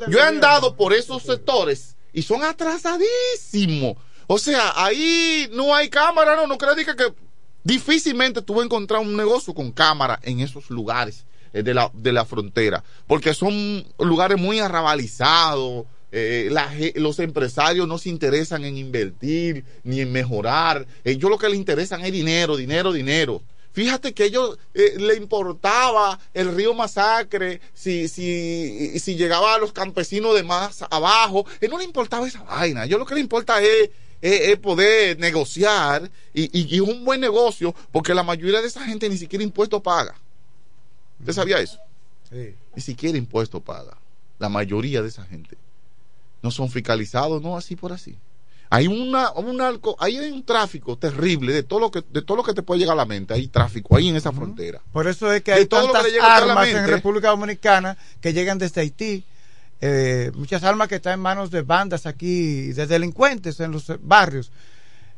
yo 0.08 0.18
he 0.18 0.22
andado 0.22 0.78
por 0.78 0.94
esos 0.94 1.24
sectores 1.24 1.98
y 2.14 2.22
son 2.22 2.42
atrasadísimos. 2.42 3.98
O 4.34 4.38
sea, 4.38 4.72
ahí 4.78 5.50
no 5.52 5.76
hay 5.76 5.90
cámara, 5.90 6.38
no, 6.38 6.48
no 6.48 6.58
creo 6.58 6.74
que, 6.74 7.14
difícilmente 7.66 8.42
tú 8.42 8.54
vas 8.54 8.62
a 8.62 8.66
encontrar 8.66 9.02
un 9.02 9.18
negocio 9.18 9.54
con 9.54 9.74
cámara 9.74 10.22
en 10.24 10.40
esos 10.40 10.70
lugares 10.70 11.26
eh, 11.52 11.64
de, 11.64 11.74
la, 11.74 11.92
de 11.94 12.14
la 12.14 12.24
frontera, 12.24 12.82
porque 13.08 13.34
son 13.34 13.86
lugares 14.00 14.40
muy 14.40 14.60
arrabalizados. 14.60 15.86
Eh, 16.14 16.50
los 16.96 17.20
empresarios 17.20 17.90
no 17.90 17.98
se 17.98 18.08
interesan 18.08 18.64
en 18.64 18.78
invertir 18.78 19.66
ni 19.84 20.00
en 20.00 20.14
mejorar. 20.14 20.88
Ellos 21.04 21.30
lo 21.30 21.38
que 21.38 21.50
les 21.50 21.58
interesan 21.58 22.00
es 22.06 22.14
dinero, 22.14 22.56
dinero, 22.56 22.94
dinero. 22.94 23.42
Fíjate 23.74 24.14
que 24.14 24.24
ellos 24.24 24.58
eh, 24.74 24.94
le 24.98 25.16
importaba 25.16 26.18
el 26.34 26.56
río 26.56 26.74
Masacre, 26.74 27.60
si, 27.74 28.08
si, 28.08 28.98
si 28.98 29.18
llegaba 29.18 29.56
a 29.56 29.60
los 29.60 29.74
campesinos 29.74 30.36
de 30.36 30.44
más 30.44 30.86
abajo, 30.90 31.46
y 31.62 31.68
no 31.68 31.78
le 31.78 31.84
importaba 31.84 32.26
esa 32.26 32.44
vaina. 32.44 32.86
Yo 32.86 32.98
lo 32.98 33.06
que 33.06 33.16
le 33.16 33.22
importa 33.22 33.62
es 33.62 33.90
es, 34.22 34.58
poder 34.58 35.20
negociar 35.20 36.10
y, 36.34 36.76
y, 36.76 36.80
un 36.80 37.04
buen 37.04 37.20
negocio, 37.20 37.74
porque 37.92 38.14
la 38.14 38.24
mayoría 38.24 38.62
de 38.62 38.68
esa 38.68 38.86
gente 38.86 39.10
ni 39.10 39.18
siquiera 39.18 39.44
impuesto 39.44 39.82
paga. 39.82 40.16
¿Usted 41.20 41.34
sabía 41.34 41.60
eso? 41.60 41.80
Ni 42.32 42.82
siquiera 42.82 43.18
impuesto 43.18 43.60
paga. 43.60 43.98
La 44.40 44.50
mayoría 44.50 45.02
de 45.02 45.10
esa 45.10 45.24
gente. 45.26 45.58
No 46.42 46.50
son 46.50 46.70
fiscalizados, 46.70 47.42
no 47.42 47.58
así 47.58 47.76
por 47.76 47.92
así. 47.92 48.18
Hay 48.70 48.88
una, 48.88 49.32
un 49.34 49.60
alco, 49.60 49.98
hay 50.00 50.18
un 50.18 50.44
tráfico 50.44 50.98
terrible 50.98 51.52
de 51.52 51.64
todo 51.64 51.80
lo 51.80 51.92
que 51.92 52.02
de 52.10 52.22
todo 52.22 52.38
lo 52.38 52.44
que 52.44 52.54
te 52.54 52.64
puede 52.64 52.80
llegar 52.80 52.94
a 52.94 52.98
la 52.98 53.06
mente. 53.06 53.34
Hay 53.34 53.48
tráfico 53.48 53.98
ahí 53.98 54.08
en 54.08 54.16
esa 54.16 54.32
frontera. 54.32 54.82
Por 54.94 55.08
eso 55.08 55.32
es 55.32 55.44
que 55.44 55.52
hay 55.52 55.66
tantas 55.66 56.06
armas 56.22 56.70
en 56.70 56.88
República 56.88 57.30
Dominicana 57.30 57.98
que 58.22 58.32
llegan 58.32 58.58
desde 58.58 58.82
Haití 58.82 59.26
eh, 59.82 60.32
muchas 60.36 60.64
armas 60.64 60.88
que 60.88 60.96
están 60.96 61.16
en 61.16 61.20
manos 61.22 61.50
de 61.50 61.64
bandas 61.64 62.06
aquí, 62.06 62.72
de 62.72 62.86
delincuentes 62.86 63.60
en 63.60 63.72
los 63.72 63.92
barrios. 64.02 64.52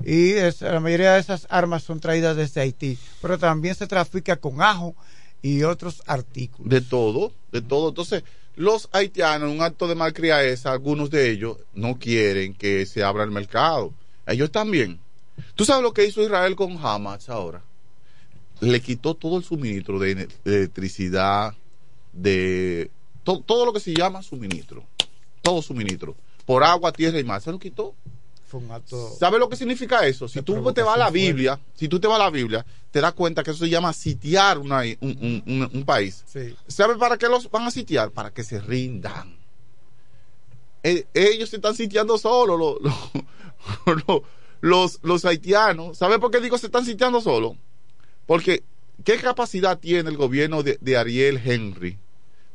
Y 0.03 0.33
la 0.61 0.79
mayoría 0.79 1.13
de 1.13 1.19
esas 1.19 1.45
armas 1.49 1.83
son 1.83 1.99
traídas 1.99 2.35
desde 2.35 2.61
Haití. 2.61 2.97
Pero 3.21 3.37
también 3.37 3.75
se 3.75 3.87
trafica 3.87 4.37
con 4.37 4.61
ajo 4.61 4.95
y 5.41 5.63
otros 5.63 6.01
artículos. 6.07 6.69
De 6.69 6.81
todo, 6.81 7.33
de 7.51 7.61
todo. 7.61 7.89
Entonces, 7.89 8.23
los 8.55 8.89
haitianos, 8.93 9.51
un 9.51 9.61
acto 9.61 9.87
de 9.87 9.95
malcriadeza, 9.95 10.71
algunos 10.71 11.09
de 11.09 11.29
ellos 11.29 11.57
no 11.73 11.99
quieren 11.99 12.53
que 12.53 12.85
se 12.85 13.03
abra 13.03 13.23
el 13.23 13.31
mercado. 13.31 13.93
Ellos 14.25 14.51
también. 14.51 14.99
¿Tú 15.55 15.65
sabes 15.65 15.83
lo 15.83 15.93
que 15.93 16.05
hizo 16.05 16.21
Israel 16.21 16.55
con 16.55 16.77
Hamas 16.83 17.29
ahora? 17.29 17.61
Le 18.61 18.79
quitó 18.81 19.15
todo 19.15 19.37
el 19.37 19.43
suministro 19.43 19.99
de 19.99 20.29
electricidad, 20.45 21.55
de 22.13 22.91
todo 23.23 23.65
lo 23.65 23.73
que 23.73 23.79
se 23.79 23.93
llama 23.93 24.21
suministro, 24.21 24.83
todo 25.41 25.61
suministro, 25.61 26.15
por 26.45 26.63
agua, 26.63 26.91
tierra 26.91 27.19
y 27.19 27.23
mar, 27.23 27.41
se 27.41 27.51
lo 27.51 27.59
quitó. 27.59 27.95
Fue 28.45 28.59
un 28.59 28.71
acto 28.71 29.15
¿Sabe 29.17 29.39
lo 29.39 29.49
que 29.49 29.55
significa 29.55 30.05
eso? 30.05 30.27
Si 30.27 30.41
tú 30.43 30.71
te 30.73 30.83
vas 30.83 30.95
a 30.95 30.99
la 30.99 31.09
Biblia, 31.09 31.59
si 31.73 31.87
tú 31.87 31.99
te 31.99 32.07
vas 32.07 32.19
a 32.19 32.23
la 32.25 32.29
Biblia, 32.29 32.65
te 32.91 33.01
das 33.01 33.13
cuenta 33.13 33.41
que 33.41 33.51
eso 33.51 33.63
se 33.63 33.69
llama 33.69 33.93
sitiar 33.93 34.59
un, 34.59 34.71
un, 34.71 35.83
país. 35.85 36.23
Sí. 36.27 36.55
¿Sabe 36.67 36.95
para 36.95 37.17
qué 37.17 37.27
los 37.27 37.49
van 37.49 37.63
a 37.63 37.71
sitiar? 37.71 38.11
Para 38.11 38.31
que 38.31 38.43
se 38.43 38.59
rindan. 38.61 39.35
Eh, 40.83 41.07
ellos 41.13 41.49
se 41.49 41.55
están 41.55 41.75
sitiando 41.75 42.17
solos, 42.17 42.79
los, 44.61 44.99
los, 45.01 45.25
haitianos. 45.25 45.97
¿Sabe 45.97 46.19
por 46.19 46.29
qué 46.29 46.39
digo 46.39 46.57
se 46.57 46.67
están 46.67 46.85
sitiando 46.85 47.21
solos? 47.21 47.53
Porque, 48.27 48.63
¿qué 49.03 49.17
capacidad 49.17 49.79
tiene 49.79 50.09
el 50.09 50.17
gobierno 50.17 50.61
de, 50.61 50.77
de 50.79 50.97
Ariel 50.97 51.41
Henry 51.43 51.97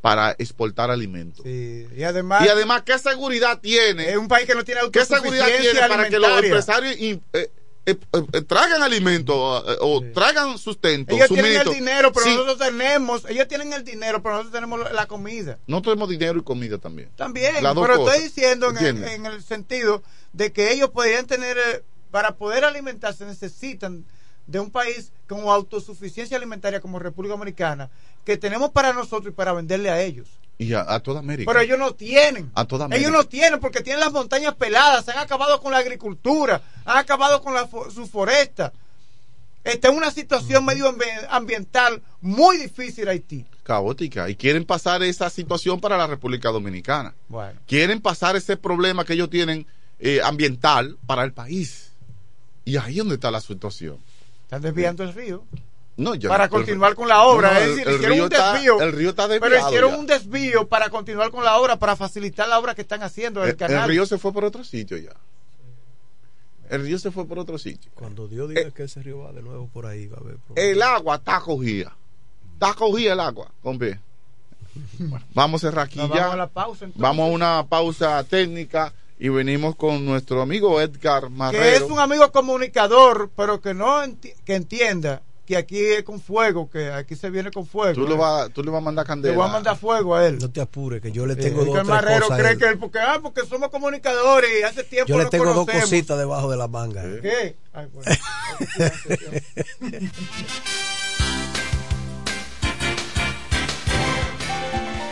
para 0.01 0.33
exportar 0.39 0.91
alimentos. 0.91 1.45
Y 1.45 2.03
además, 2.03 2.45
y 2.45 2.49
además, 2.49 2.83
¿qué 2.83 2.99
seguridad 2.99 3.61
tiene? 3.61 4.11
Es 4.11 4.17
un 4.17 4.29
país 4.29 4.47
que 4.47 4.55
no 4.55 4.65
tiene 4.65 4.81
¿Qué 4.93 5.05
seguridad 5.05 5.47
tiene 5.61 5.81
para 5.89 6.09
que 6.09 6.19
los 6.19 6.43
empresarios 6.43 6.95
eh, 6.99 7.21
eh, 7.33 7.51
eh, 7.87 8.43
traigan 8.43 8.83
alimentos 8.83 9.37
o 9.81 10.03
traigan 10.15 10.57
sustento? 10.59 11.15
Ellos 11.15 11.29
tienen 11.29 11.61
el 11.61 11.75
dinero, 11.75 12.13
pero 12.13 12.27
nosotros 12.27 12.59
tenemos, 12.59 13.25
ellos 13.29 13.49
tienen 13.49 13.73
el 13.73 13.85
dinero, 13.85 14.23
pero 14.23 14.37
nosotros 14.37 14.55
tenemos 14.55 14.93
la 14.93 15.07
comida. 15.07 15.59
No 15.67 15.83
tenemos 15.83 16.09
dinero 16.09 16.39
y 16.39 16.43
comida 16.43 16.79
también. 16.79 17.11
También, 17.17 17.55
pero 17.61 18.07
estoy 18.07 18.23
diciendo 18.23 18.71
en 18.71 19.05
en 19.05 19.27
el, 19.27 19.43
sentido 19.43 20.03
de 20.33 20.53
que 20.53 20.73
ellos 20.73 20.91
podrían 20.91 21.27
tener, 21.27 21.85
para 22.11 22.37
poder 22.37 22.65
alimentarse 22.65 23.25
necesitan 23.25 24.05
de 24.49 24.59
un 24.59 24.71
país 24.71 25.13
con 25.29 25.41
autosuficiencia 25.41 26.37
alimentaria 26.37 26.81
como 26.81 26.99
República 26.99 27.35
Dominicana, 27.35 27.91
que 28.25 28.37
tenemos 28.37 28.71
para 28.71 28.93
nosotros 28.93 29.33
y 29.33 29.37
para 29.37 29.53
venderle 29.53 29.91
a 29.91 30.01
ellos. 30.01 30.27
Y 30.57 30.73
a, 30.73 30.99
toda 31.01 31.21
América. 31.21 31.49
Pero 31.53 31.63
ellos 31.63 31.79
no 31.79 31.95
tienen. 31.95 32.51
A 32.55 32.65
toda 32.65 32.87
América. 32.87 33.09
Ellos 33.09 33.17
no 33.17 33.29
tienen 33.29 33.61
porque 33.61 33.83
tienen 33.83 34.01
las 34.01 34.13
montañas 34.13 34.55
peladas, 34.55 35.09
han 35.09 35.19
acabado 35.19 35.61
con 35.61 35.71
la 35.71 35.79
agricultura, 35.79 36.61
han 36.85 36.97
acabado 36.97 37.41
con 37.43 37.55
la, 37.55 37.69
su 37.95 38.07
foresta. 38.07 38.73
Está 39.63 39.89
en 39.89 39.97
una 39.97 40.11
situación 40.11 40.65
medioambiental 40.65 42.03
muy 42.23 42.57
difícil 42.57 43.07
Haití. 43.07 43.45
Caótica. 43.63 44.31
Y 44.31 44.35
quieren 44.35 44.65
pasar 44.65 45.03
esa 45.03 45.29
situación 45.29 45.79
para 45.79 45.99
la 45.99 46.07
República 46.07 46.49
Dominicana. 46.49 47.15
Bueno. 47.29 47.61
Quieren 47.67 48.01
pasar 48.01 48.35
ese 48.35 48.57
problema 48.57 49.05
que 49.05 49.13
ellos 49.13 49.29
tienen 49.29 49.67
eh, 49.99 50.21
ambiental 50.25 50.97
para 51.07 51.23
el 51.23 51.33
país. 51.35 51.93
Y 52.65 52.79
ahí 52.79 52.93
es 52.93 52.99
donde 52.99 53.17
está 53.17 53.31
la 53.31 53.41
situación. 53.41 53.99
Están 54.49 54.63
desviando 54.63 55.05
el 55.05 55.13
río. 55.13 55.45
No, 55.99 56.15
ya, 56.15 56.31
para 56.31 56.49
continuar 56.49 56.95
con 56.95 57.07
la 57.07 57.23
obra. 57.25 57.61
es 57.61 57.77
decir, 57.77 57.87
el, 57.87 57.97
hicieron 57.97 58.21
un 58.23 58.29
desvío. 58.31 58.81
el 58.81 58.93
río 58.93 59.11
está 59.11 59.29
Pero 59.29 59.59
hicieron 59.59 59.95
un 59.95 60.07
desvío 60.07 60.67
para 60.67 60.89
continuar 60.89 61.31
con 61.31 61.45
la 61.45 61.59
obra, 61.59 61.77
para 61.77 61.97
facilitar 61.97 62.49
la 62.49 62.59
obra 62.59 62.75
que 62.75 62.81
están 62.81 63.03
haciendo 63.03 63.45
el, 63.45 63.57
canal. 63.57 63.83
El 63.83 63.91
río 63.91 64.07
se 64.07 64.17
fue 64.17 64.33
por 64.33 64.47
otro 64.47 64.65
sitio 64.65 64.97
ya. 64.97 65.13
El 66.71 66.85
río 66.85 66.99
se 66.99 67.11
fue 67.11 67.27
por 67.27 67.39
otro 67.39 67.59
sitio. 67.59 67.91
Cuando 67.95 68.27
Dios 68.27 68.49
diga 68.49 68.63
eh, 68.63 68.73
que 68.75 68.85
ese 68.85 69.03
río 69.03 69.19
va 69.19 69.33
de 69.33 69.43
nuevo 69.43 69.69
por 69.69 69.85
ahí, 69.85 70.07
va 70.07 70.17
a 70.17 70.21
haber 70.21 70.39
El 70.55 70.81
agua 70.81 71.17
está 71.17 71.41
cogida. 71.41 71.95
Está 72.55 72.73
cogida 72.73 73.13
el 73.13 73.21
agua, 73.21 73.53
hombre. 73.63 74.01
vamos 75.35 75.63
a 75.63 75.69
cerrar 75.69 75.85
aquí 75.85 75.99
ya. 75.99 76.07
Vamos 76.07 76.33
a, 76.33 76.37
la 76.37 76.47
pausa, 76.47 76.87
vamos 76.95 77.29
a 77.29 77.33
una 77.33 77.67
pausa 77.69 78.25
técnica 78.25 78.95
y 79.19 79.29
venimos 79.29 79.75
con 79.77 80.05
nuestro 80.05 80.41
amigo 80.43 80.81
Edgar 80.81 81.31
Marrero. 81.31 81.63
Que 81.65 81.77
es 81.77 81.83
un 81.83 81.99
amigo 81.99 82.31
comunicador, 82.33 83.31
pero 83.37 83.61
que 83.61 83.75
no 83.75 84.01
que 84.45 84.55
entienda 84.55 85.23
que 85.47 85.57
aquí 85.57 85.79
es 85.83 86.03
con 86.03 86.21
fuego, 86.21 86.69
que 86.69 86.91
aquí 86.93 87.17
se 87.17 87.31
viene 87.31 87.51
con 87.51 87.65
fuego. 87.67 87.95
Tú, 87.95 88.07
le 88.07 88.15
vas, 88.15 88.51
tú 88.53 88.63
le 88.63 88.71
vas 88.71 88.83
a 88.83 88.85
mandar 88.85 89.07
candela. 89.07 89.33
Le 89.33 89.39
voy 89.39 89.49
a 89.49 89.53
mandar 89.53 89.79
fuego 89.79 90.15
a 90.15 90.27
él. 90.27 90.39
No 90.39 90.51
te 90.51 90.61
apures, 90.61 91.01
que 91.01 91.11
yo 91.11 91.25
le 91.25 91.33
Eh, 91.33 91.37
tengo 91.37 91.63
es 91.63 91.67
dos 91.69 91.87
marrero 91.87 92.27
cosas. 92.27 92.39
a 92.39 92.43
cree 92.43 92.53
él. 92.53 92.59
que 92.59 92.67
él, 92.67 92.79
porque, 92.79 92.99
ah, 92.99 93.19
porque 93.23 93.47
somos 93.47 93.71
comunicadores 93.71 94.51
y 94.61 94.63
hace 94.63 94.85
tiempo 94.85 95.09
Yo 95.09 95.17
le 95.17 95.25
tengo 95.31 95.47
dos 95.47 95.55
conocemos. 95.65 95.85
cositas 95.89 96.19
debajo 96.19 96.51
de 96.51 96.57
la 96.59 96.69
manga. 96.69 97.03
¿Qué? 97.23 97.57
Ay, 97.73 97.87
bueno. 97.95 98.11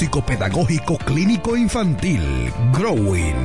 Psicopedagógico 0.00 0.96
Clínico 0.96 1.54
Infantil, 1.54 2.50
Growing. 2.72 3.44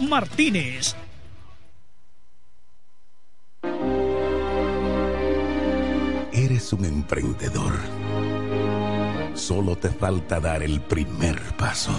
Martínez. 0.00 0.94
Eres 6.32 6.72
un 6.72 6.84
emprendedor. 6.84 7.72
Solo 9.34 9.76
te 9.76 9.88
falta 9.88 10.40
dar 10.40 10.62
el 10.62 10.80
primer 10.80 11.40
paso. 11.56 11.92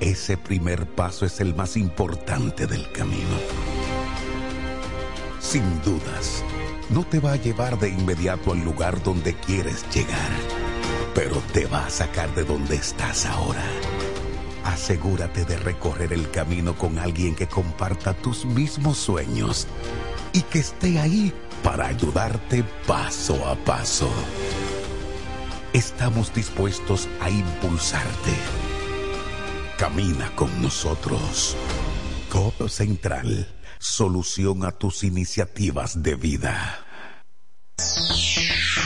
Ese 0.00 0.36
primer 0.36 0.86
paso 0.86 1.24
es 1.24 1.40
el 1.40 1.54
más 1.54 1.76
importante 1.76 2.66
del 2.66 2.90
camino. 2.92 3.36
Sin 5.40 5.80
dudas, 5.82 6.44
no 6.90 7.04
te 7.04 7.20
va 7.20 7.32
a 7.32 7.36
llevar 7.36 7.78
de 7.78 7.90
inmediato 7.90 8.52
al 8.52 8.64
lugar 8.64 9.02
donde 9.02 9.34
quieres 9.34 9.84
llegar, 9.94 10.30
pero 11.14 11.36
te 11.52 11.66
va 11.66 11.86
a 11.86 11.90
sacar 11.90 12.34
de 12.34 12.44
donde 12.44 12.76
estás 12.76 13.24
ahora. 13.26 13.64
Asegúrate 14.64 15.44
de 15.44 15.58
recorrer 15.58 16.12
el 16.12 16.30
camino 16.30 16.76
con 16.76 16.98
alguien 16.98 17.34
que 17.34 17.46
comparta 17.46 18.14
tus 18.14 18.44
mismos 18.44 18.96
sueños 18.96 19.66
y 20.32 20.40
que 20.42 20.60
esté 20.60 20.98
ahí 20.98 21.32
para 21.62 21.86
ayudarte 21.86 22.64
paso 22.86 23.46
a 23.46 23.54
paso. 23.56 24.10
Estamos 25.72 26.32
dispuestos 26.32 27.08
a 27.20 27.30
impulsarte. 27.30 28.32
Camina 29.76 30.30
con 30.34 30.62
nosotros. 30.62 31.56
Codo 32.30 32.68
Central, 32.68 33.48
solución 33.78 34.64
a 34.64 34.72
tus 34.72 35.04
iniciativas 35.04 36.02
de 36.02 36.14
vida. 36.14 36.84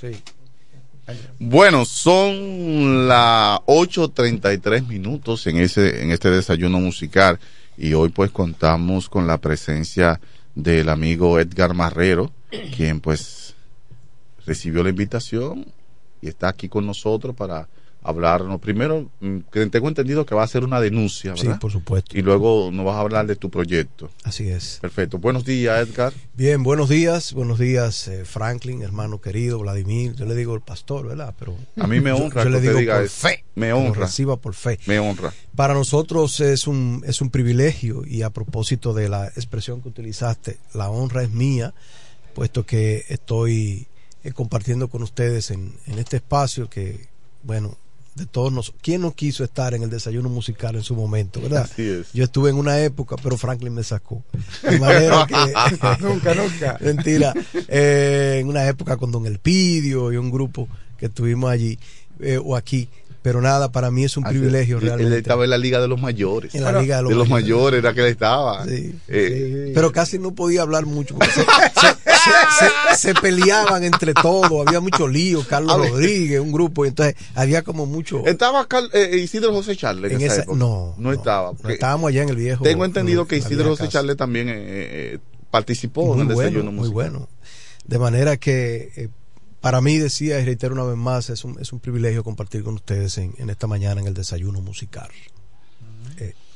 Sí. 0.00 0.12
Bueno, 1.38 1.84
son 1.84 3.06
las 3.06 3.60
8.33 3.60 4.86
minutos 4.86 5.46
en, 5.46 5.58
ese, 5.58 6.02
en 6.02 6.10
este 6.10 6.30
desayuno 6.30 6.80
musical 6.80 7.38
y 7.78 7.94
hoy 7.94 8.08
pues 8.08 8.30
contamos 8.30 9.08
con 9.08 9.26
la 9.26 9.38
presencia 9.38 10.20
del 10.54 10.88
amigo 10.88 11.38
Edgar 11.38 11.74
Marrero, 11.74 12.32
quien 12.76 13.00
pues 13.00 13.54
recibió 14.46 14.82
la 14.82 14.90
invitación 14.90 15.66
y 16.20 16.28
está 16.28 16.48
aquí 16.48 16.68
con 16.68 16.86
nosotros 16.86 17.36
para 17.36 17.68
hablarnos. 18.08 18.60
Primero, 18.60 19.10
mm, 19.20 19.38
que 19.52 19.66
tengo 19.66 19.88
entendido 19.88 20.24
que 20.24 20.34
va 20.34 20.42
a 20.44 20.46
ser 20.48 20.64
una 20.64 20.80
denuncia, 20.80 21.36
Sí, 21.36 21.48
por 21.60 21.72
supuesto. 21.72 22.16
Y 22.16 22.22
luego 22.22 22.70
nos 22.72 22.84
vas 22.86 22.94
a 22.96 23.00
hablar 23.00 23.26
de 23.26 23.36
tu 23.36 23.50
proyecto. 23.50 24.10
Así 24.24 24.48
es. 24.48 24.78
Perfecto. 24.80 25.18
Buenos 25.18 25.44
días, 25.44 25.88
Edgar. 25.88 26.12
Bien, 26.34 26.62
buenos 26.62 26.88
días, 26.88 27.32
buenos 27.32 27.58
días, 27.58 28.08
eh, 28.08 28.24
Franklin, 28.24 28.82
hermano 28.82 29.20
querido, 29.20 29.58
Vladimir. 29.58 30.14
Yo 30.14 30.24
le 30.26 30.34
digo 30.34 30.54
el 30.54 30.60
pastor, 30.60 31.08
¿verdad? 31.08 31.34
Pero 31.38 31.56
A 31.80 31.86
mí 31.86 32.00
me 32.00 32.10
yo- 32.10 32.16
honra 32.16 32.44
Yo, 32.44 32.50
le 32.50 32.60
que 32.60 32.68
usted 32.68 32.68
digo 32.68 32.80
diga 32.80 32.94
por 32.96 33.04
eso. 33.04 33.28
fe. 33.28 33.44
Me 33.54 33.72
honra. 33.72 34.00
reciba 34.06 34.36
por 34.36 34.54
fe. 34.54 34.78
Me 34.86 34.98
honra. 34.98 35.32
Para 35.54 35.74
nosotros 35.74 36.40
es 36.40 36.66
un, 36.66 37.02
es 37.06 37.20
un 37.20 37.30
privilegio 37.30 38.04
y 38.06 38.22
a 38.22 38.30
propósito 38.30 38.92
de 38.94 39.08
la 39.08 39.26
expresión 39.28 39.80
que 39.82 39.88
utilizaste, 39.88 40.58
la 40.74 40.90
honra 40.90 41.22
es 41.22 41.30
mía, 41.30 41.74
puesto 42.34 42.66
que 42.66 43.04
estoy 43.08 43.86
eh, 44.24 44.32
compartiendo 44.32 44.88
con 44.88 45.02
ustedes 45.02 45.50
en, 45.50 45.72
en 45.86 45.98
este 45.98 46.16
espacio 46.16 46.68
que, 46.68 47.08
bueno, 47.42 47.76
de 48.16 48.26
todos 48.26 48.52
nos... 48.52 48.72
¿Quién 48.82 49.02
no 49.02 49.12
quiso 49.12 49.44
estar 49.44 49.74
en 49.74 49.82
el 49.82 49.90
desayuno 49.90 50.28
musical 50.28 50.74
en 50.74 50.82
su 50.82 50.94
momento, 50.96 51.40
verdad? 51.40 51.68
Así 51.70 51.82
es. 51.88 52.06
Yo 52.14 52.24
estuve 52.24 52.50
en 52.50 52.56
una 52.56 52.80
época, 52.80 53.16
pero 53.22 53.36
Franklin 53.36 53.74
me 53.74 53.84
sacó. 53.84 54.22
De 54.62 54.78
manera 54.80 55.26
que... 55.26 55.34
Nunca, 56.00 56.34
nunca. 56.34 56.78
Mentira. 56.80 57.34
Eh, 57.68 58.38
en 58.40 58.48
una 58.48 58.66
época 58.66 58.96
con 58.96 59.12
Don 59.12 59.26
Elpidio 59.26 60.12
y 60.12 60.16
un 60.16 60.30
grupo 60.30 60.68
que 60.98 61.06
estuvimos 61.06 61.50
allí 61.50 61.78
eh, 62.20 62.40
o 62.42 62.56
aquí. 62.56 62.88
Pero 63.22 63.40
nada, 63.42 63.72
para 63.72 63.90
mí 63.90 64.04
es 64.04 64.16
un 64.16 64.24
Así- 64.24 64.34
privilegio 64.38 64.78
realmente. 64.78 65.12
Él 65.12 65.18
estaba 65.18 65.42
en 65.42 65.50
la 65.50 65.58
Liga 65.58 65.80
de 65.80 65.88
los 65.88 66.00
Mayores. 66.00 66.54
En 66.54 66.62
la 66.62 66.80
Liga 66.80 66.98
de 66.98 67.02
los 67.02 67.10
mayores. 67.28 67.30
Mayores. 67.30 67.78
era 67.80 67.92
que 67.92 68.00
él 68.02 68.06
estaba. 68.06 68.64
Sí, 68.66 68.94
Eh, 69.08 69.72
Pero 69.74 69.90
casi 69.90 70.18
no 70.20 70.32
podía 70.32 70.62
hablar 70.62 70.86
mucho. 70.86 71.16
porque 71.16 71.32
se, 71.32 71.40
se- 71.42 71.46
se- 72.58 72.96
se- 72.96 73.14
se 73.14 73.14
peleaban 73.20 73.84
entre 73.84 74.14
todos. 74.14 74.66
Había 74.66 74.80
mucho 74.80 75.06
lío. 75.08 75.44
Carlos. 75.48 75.76
Rodríguez, 75.90 76.40
un 76.40 76.52
grupo. 76.52 76.84
Y 76.84 76.88
entonces 76.88 77.14
había 77.34 77.62
como 77.62 77.86
mucho. 77.86 78.24
¿Estaba 78.26 78.66
eh, 78.92 79.16
Isidro 79.22 79.52
José 79.52 79.76
Charles 79.76 80.10
en, 80.12 80.18
En 80.20 80.24
esa, 80.26 80.34
esa- 80.34 80.42
época? 80.44 80.58
no, 80.58 80.94
no 80.98 81.12
estaba. 81.12 81.52
no 81.62 81.68
estábamos 81.70 82.08
allá 82.08 82.22
en 82.22 82.28
el 82.30 82.36
viejo. 82.36 82.64
Tengo 82.64 82.84
entendido 82.84 83.22
en 83.22 83.28
que 83.28 83.36
Isidro 83.36 83.68
José 83.70 83.84
casa. 83.84 83.92
Charles 83.92 84.16
también 84.16 84.48
eh, 84.48 84.54
eh, 84.58 85.18
participó 85.50 86.06
muy 86.14 86.22
en 86.22 86.28
el 86.28 86.34
bueno, 86.34 86.40
desayuno 86.50 86.72
muy 86.72 86.88
musical. 86.88 87.10
bueno. 87.12 87.28
De 87.84 87.98
manera 87.98 88.36
que 88.36 88.92
eh, 88.96 89.08
para 89.60 89.80
mí 89.80 89.98
decía 89.98 90.40
y 90.40 90.44
reitero 90.44 90.74
una 90.74 90.84
vez 90.84 90.96
más, 90.96 91.30
es 91.30 91.44
un, 91.44 91.58
es 91.60 91.72
un 91.72 91.80
privilegio 91.80 92.22
compartir 92.24 92.62
con 92.62 92.74
ustedes 92.74 93.16
en, 93.18 93.34
en 93.38 93.50
esta 93.50 93.66
mañana 93.66 94.00
en 94.00 94.06
el 94.08 94.14
desayuno 94.14 94.60
musical. 94.60 95.08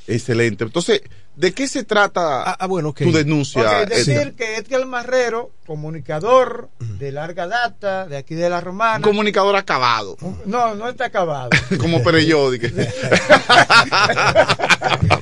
Excelente. 0.07 0.65
Entonces, 0.65 1.03
¿de 1.41 1.53
qué 1.55 1.67
se 1.67 1.85
trata 1.85 2.43
Ah, 2.53 2.67
bueno, 2.67 2.91
ok. 2.91 3.03
tu 3.03 3.13
denuncia? 3.13 3.63
Ok, 3.63 3.89
decir 3.89 4.35
que 4.37 4.57
Edgar 4.57 4.85
Marrero, 4.87 5.53
comunicador 5.67 6.69
de 6.79 7.13
larga 7.13 7.47
data, 7.47 8.07
de 8.07 8.19
aquí 8.19 8.35
de 8.35 8.51
la 8.51 8.61
Romana. 8.61 9.03
Comunicador 9.03 9.57
acabado. 9.57 10.17
No, 10.45 10.75
no 10.75 10.89
está 10.89 11.07
acabado. 11.07 11.51
Como 11.81 12.03
periódico. 12.03 12.67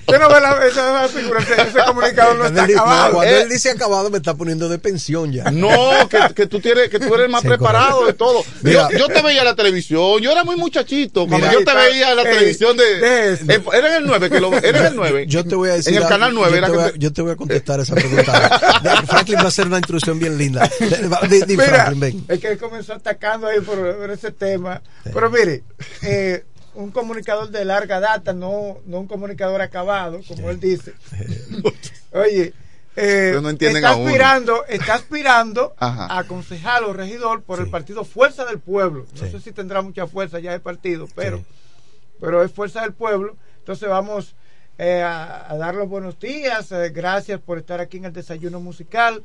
Usted 0.09 0.19
no 0.21 0.29
ve 0.29 0.41
la, 0.41 0.67
esa 0.67 1.09
figura, 1.09 1.41
ese, 1.41 1.53
ese 1.61 1.79
comunicador 1.87 2.37
no 2.37 2.43
Cuando 2.45 2.61
está 2.63 2.73
acabado. 2.83 3.15
cuando 3.15 3.33
Eh, 3.33 3.43
él 3.43 3.49
dice 3.49 3.71
acabado, 3.71 4.11
me 4.11 4.17
está 4.19 4.35
poniendo 4.35 4.69
de 4.69 4.79
pensión 4.79 5.33
ya. 5.33 5.51
No, 5.51 6.09
que, 6.09 6.19
que 6.35 6.47
tú 6.47 6.61
tienes, 6.61 6.89
que 6.89 6.99
tú 6.99 7.15
eres 7.15 7.27
el 7.27 7.31
más 7.31 7.43
preparado 7.45 8.07
de 8.07 8.13
todo. 8.15 8.43
Mira. 8.63 8.89
yo, 8.91 8.99
yo 8.99 9.09
te 9.09 9.23
veía 9.23 9.41
en 9.41 9.45
la 9.47 9.55
televisión, 9.55 10.21
yo 10.21 10.33
era 10.33 10.45
muy 10.45 10.57
muchachito. 10.57 11.27
Cuando 11.27 11.47
Mira, 11.47 11.53
yo 11.53 11.65
te 11.65 11.75
veía 11.75 12.11
en 12.11 12.17
la 12.17 12.23
eh, 12.23 12.35
televisión 12.35 12.77
de. 12.77 12.85
de 12.85 13.55
eh, 13.55 13.63
era 13.73 13.89
en 13.89 14.03
el 14.03 14.07
9, 14.07 14.31
que 14.31 14.41
lo, 14.41 14.53
era 14.55 14.81
en 14.81 14.87
el 14.87 14.97
9. 14.97 15.27
Yo 15.29 15.45
te 15.45 15.55
voy 15.55 15.69
a 15.71 15.75
decir. 15.75 15.93
En 15.93 15.97
el 15.99 16.03
algo, 16.05 16.08
canal 16.09 16.35
9 16.35 16.51
yo 16.51 16.57
era 16.57 16.67
te 16.67 16.73
que 16.73 16.79
voy 16.79 16.87
a- 16.89 16.93
te- 16.93 16.99
yo 16.99 17.13
te 17.13 17.23
voy 17.23 17.31
a 17.33 17.37
contestar 17.37 17.81
esa 17.81 17.95
pregunta. 17.95 18.59
Franklin 19.07 19.39
va 19.39 19.43
a 19.43 19.49
hacer 19.49 19.67
una 19.67 19.77
introducción 19.79 20.19
bien 20.19 20.37
linda. 20.39 20.69
De- 20.81 21.09
va- 21.09 21.21
di- 21.29 21.43
di, 21.43 21.57
Mira, 21.57 21.69
Franklin, 21.87 22.01
ven. 22.01 22.25
es 22.29 22.41
que 22.41 22.49
él 22.49 22.59
comenzó 22.59 22.95
atacando 22.95 23.47
ahí 23.47 23.61
por, 23.61 23.77
por 23.97 24.11
ese 24.11 24.31
tema. 24.33 24.81
Pero 25.05 25.31
mire, 25.31 25.63
eh, 26.03 26.45
un 26.75 26.91
comunicador 26.91 27.51
de 27.51 27.65
larga 27.65 27.99
data, 28.01 28.33
no, 28.33 28.79
no 28.87 29.01
un 29.01 29.07
comunicador 29.09 29.61
acabado, 29.63 30.21
como 30.29 30.49
él 30.51 30.61
dice. 30.61 30.95
Oye, 32.13 32.53
eh, 32.97 33.39
no 33.41 33.51
está 33.51 33.91
aspirando, 33.91 34.65
está 34.67 34.95
aspirando 34.95 35.75
Ajá. 35.79 36.19
a 36.19 36.25
concejal 36.25 36.85
o 36.85 36.93
regidor 36.93 37.43
por 37.43 37.61
el 37.61 37.69
partido 37.71 38.05
Fuerza 38.05 38.45
del 38.45 38.59
Pueblo. 38.59 39.07
No 39.21 39.27
Sí. 39.27 39.31
sé 39.33 39.41
si 39.41 39.53
tendrá 39.53 39.83
mucha 39.83 40.07
fuerza 40.07 40.41
ya 40.41 40.53
el 40.55 40.61
partido, 40.61 41.07
pero, 41.15 41.39
Sí. 41.39 41.45
pero 42.21 42.43
es 42.43 42.51
Fuerza 42.53 42.81
del 42.83 42.93
Pueblo. 42.93 43.37
Entonces 43.61 43.89
vamos 43.89 44.35
eh, 44.79 45.03
a, 45.03 45.53
a 45.53 45.57
dar 45.59 45.75
los 45.75 45.89
buenos 45.89 46.19
días. 46.19 46.73
eh, 46.73 46.91
gracias 46.91 47.41
por 47.41 47.59
estar 47.59 47.81
aquí 47.81 47.99
en 47.99 48.07
el 48.07 48.13
desayuno 48.13 48.61
musical. 48.61 49.23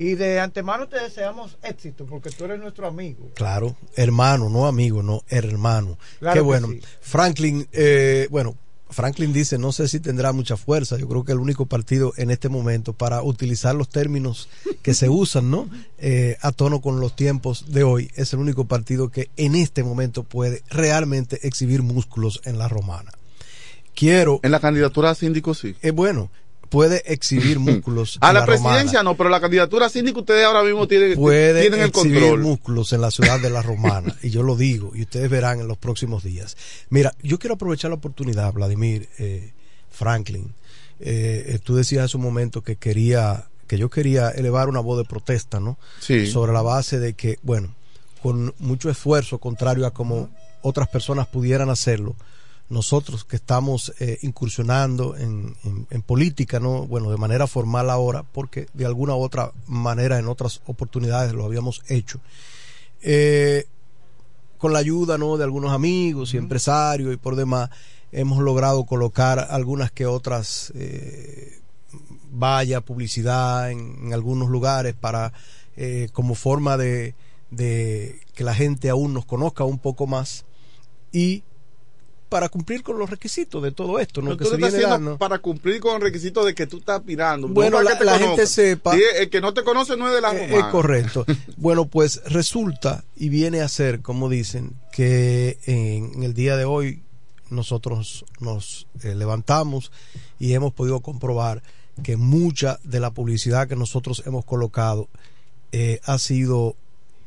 Y 0.00 0.14
de 0.14 0.38
antemano 0.38 0.86
te 0.86 0.96
deseamos 1.00 1.58
éxito, 1.62 2.06
porque 2.06 2.30
tú 2.30 2.44
eres 2.44 2.60
nuestro 2.60 2.86
amigo. 2.86 3.30
Claro, 3.34 3.74
hermano, 3.96 4.48
no 4.48 4.66
amigo, 4.68 5.02
no 5.02 5.22
hermano. 5.28 5.98
Claro 6.20 6.34
Qué 6.34 6.38
que 6.38 6.44
bueno. 6.44 6.68
sí. 6.68 6.80
Franklin, 7.00 7.66
eh, 7.72 8.28
bueno, 8.30 8.54
Franklin 8.90 9.32
dice, 9.32 9.58
no 9.58 9.72
sé 9.72 9.88
si 9.88 9.98
tendrá 9.98 10.32
mucha 10.32 10.56
fuerza. 10.56 10.96
Yo 10.98 11.08
creo 11.08 11.24
que 11.24 11.32
el 11.32 11.40
único 11.40 11.66
partido 11.66 12.12
en 12.16 12.30
este 12.30 12.48
momento 12.48 12.92
para 12.92 13.22
utilizar 13.24 13.74
los 13.74 13.88
términos 13.88 14.48
que 14.82 14.94
se 14.94 15.08
usan, 15.08 15.50
¿no? 15.50 15.68
Eh, 15.98 16.36
a 16.42 16.52
tono 16.52 16.80
con 16.80 17.00
los 17.00 17.16
tiempos 17.16 17.64
de 17.72 17.82
hoy, 17.82 18.08
es 18.14 18.32
el 18.32 18.38
único 18.38 18.66
partido 18.66 19.08
que 19.08 19.30
en 19.36 19.56
este 19.56 19.82
momento 19.82 20.22
puede 20.22 20.62
realmente 20.70 21.40
exhibir 21.46 21.82
músculos 21.82 22.40
en 22.44 22.56
la 22.56 22.68
romana. 22.68 23.10
Quiero, 23.98 24.38
En 24.44 24.52
la 24.52 24.60
candidatura 24.60 25.10
a 25.10 25.14
síndico 25.16 25.54
sí. 25.54 25.74
es 25.82 25.92
bueno, 25.92 26.30
puede 26.68 27.02
exhibir 27.12 27.58
músculos. 27.58 28.16
A 28.20 28.28
en 28.28 28.34
la, 28.34 28.46
presidencia 28.46 29.02
no, 29.02 29.16
pero 29.16 29.28
la 29.28 29.40
candidatura 29.40 29.86
a 29.86 29.88
síndico 29.88 30.20
ustedes 30.20 30.44
ahora 30.44 30.62
mismo 30.62 30.86
tienen, 30.86 31.16
puede 31.16 31.62
tienen 31.62 31.80
el 31.80 31.88
exhibir 31.88 32.20
control. 32.20 32.40
músculos 32.40 32.92
en 32.92 33.00
la 33.00 33.10
ciudad 33.10 33.40
de 33.40 33.50
la 33.50 33.60
Romana 33.60 34.14
y 34.22 34.30
yo 34.30 34.44
lo 34.44 34.54
digo 34.54 34.92
y 34.94 35.02
ustedes 35.02 35.28
verán 35.28 35.58
en 35.58 35.66
los 35.66 35.78
próximos 35.78 36.22
días. 36.22 36.56
Mira, 36.90 37.12
yo 37.24 37.40
quiero 37.40 37.54
aprovechar 37.54 37.90
la 37.90 37.96
oportunidad, 37.96 38.52
Vladimir, 38.52 39.08
eh, 39.18 39.52
Franklin. 39.90 40.54
Eh, 41.00 41.54
eh, 41.54 41.58
tú 41.60 41.74
decías 41.74 42.04
hace 42.04 42.18
un 42.18 42.22
momento 42.22 42.62
que 42.62 42.76
quería 42.76 43.46
que 43.66 43.78
yo 43.78 43.90
quería 43.90 44.30
elevar 44.30 44.68
una 44.68 44.80
voz 44.80 44.98
de 44.98 45.06
protesta, 45.06 45.58
¿no? 45.58 45.76
Sí. 45.98 46.28
Sobre 46.28 46.52
la 46.52 46.62
base 46.62 47.00
de 47.00 47.14
que, 47.14 47.38
bueno, 47.42 47.74
con 48.22 48.54
mucho 48.60 48.90
esfuerzo, 48.90 49.38
contrario 49.38 49.86
a 49.86 49.90
como 49.92 50.30
otras 50.62 50.88
personas 50.88 51.26
pudieran 51.26 51.68
hacerlo, 51.68 52.14
nosotros 52.70 53.24
que 53.24 53.36
estamos 53.36 53.94
eh, 53.98 54.18
incursionando 54.22 55.16
en, 55.16 55.56
en- 55.64 55.86
en 55.90 56.02
política, 56.02 56.60
¿no? 56.60 56.86
Bueno, 56.86 57.10
de 57.10 57.16
manera 57.16 57.46
formal 57.46 57.88
ahora, 57.90 58.24
porque 58.24 58.66
de 58.74 58.84
alguna 58.86 59.14
u 59.14 59.20
otra 59.22 59.52
manera 59.66 60.18
en 60.18 60.28
otras 60.28 60.60
oportunidades 60.66 61.32
lo 61.32 61.44
habíamos 61.44 61.82
hecho. 61.88 62.20
Eh, 63.00 63.66
con 64.58 64.72
la 64.72 64.80
ayuda, 64.80 65.18
¿no? 65.18 65.36
De 65.36 65.44
algunos 65.44 65.72
amigos 65.72 66.34
y 66.34 66.36
empresarios 66.36 67.14
y 67.14 67.16
por 67.16 67.36
demás, 67.36 67.70
hemos 68.12 68.38
logrado 68.42 68.84
colocar 68.84 69.38
algunas 69.50 69.90
que 69.92 70.06
otras 70.06 70.72
eh, 70.74 71.60
vaya 72.32 72.80
publicidad 72.80 73.70
en, 73.70 74.06
en 74.06 74.12
algunos 74.12 74.48
lugares 74.48 74.94
para 74.94 75.32
eh, 75.76 76.08
como 76.12 76.34
forma 76.34 76.76
de, 76.76 77.14
de 77.50 78.20
que 78.34 78.44
la 78.44 78.54
gente 78.54 78.90
aún 78.90 79.14
nos 79.14 79.24
conozca 79.24 79.64
un 79.64 79.78
poco 79.78 80.06
más 80.06 80.44
y 81.12 81.44
para 82.28 82.48
cumplir 82.48 82.82
con 82.82 82.98
los 82.98 83.08
requisitos 83.08 83.62
de 83.62 83.72
todo 83.72 83.98
esto, 83.98 84.20
¿no? 84.20 84.28
Pero 84.30 84.38
que 84.38 84.44
tú 84.44 84.50
se 84.50 84.58
lo 84.58 84.66
estás 84.66 84.78
viene 84.78 84.84
haciendo 84.92 85.10
dando. 85.10 85.18
para 85.18 85.38
cumplir 85.38 85.80
con 85.80 85.96
el 85.96 86.02
requisito 86.02 86.44
de 86.44 86.54
que 86.54 86.66
tú 86.66 86.78
estás 86.78 86.98
aspirando. 87.00 87.48
no 87.48 87.54
Bueno, 87.54 87.78
para 87.78 87.84
la- 87.84 87.90
que 87.92 87.96
te 87.98 88.04
la 88.04 88.18
gente 88.18 88.46
sepa- 88.46 88.94
Sí, 88.94 89.02
el 89.16 89.30
que 89.30 89.40
no 89.40 89.54
te 89.54 89.64
conoce 89.64 89.96
no 89.96 90.08
es 90.08 90.14
de 90.14 90.20
la 90.20 90.34
Eh. 90.34 90.58
Es 90.58 90.64
correcto. 90.66 91.24
bueno, 91.56 91.86
pues 91.86 92.20
resulta 92.26 93.04
y 93.16 93.28
viene 93.30 93.60
a 93.62 93.68
ser, 93.68 94.00
como 94.02 94.28
dicen, 94.28 94.72
que 94.92 95.58
en, 95.66 96.12
en 96.16 96.22
el 96.22 96.34
día 96.34 96.56
de 96.56 96.64
hoy 96.64 97.02
nosotros 97.50 98.24
nos 98.40 98.86
eh, 99.02 99.14
levantamos 99.14 99.90
y 100.38 100.52
hemos 100.52 100.72
podido 100.74 101.00
comprobar 101.00 101.62
que 102.02 102.16
mucha 102.16 102.78
de 102.84 103.00
la 103.00 103.10
publicidad 103.10 103.66
que 103.68 103.74
nosotros 103.76 104.22
hemos 104.26 104.44
colocado 104.44 105.08
eh, 105.72 106.00
ha 106.04 106.18
sido, 106.18 106.76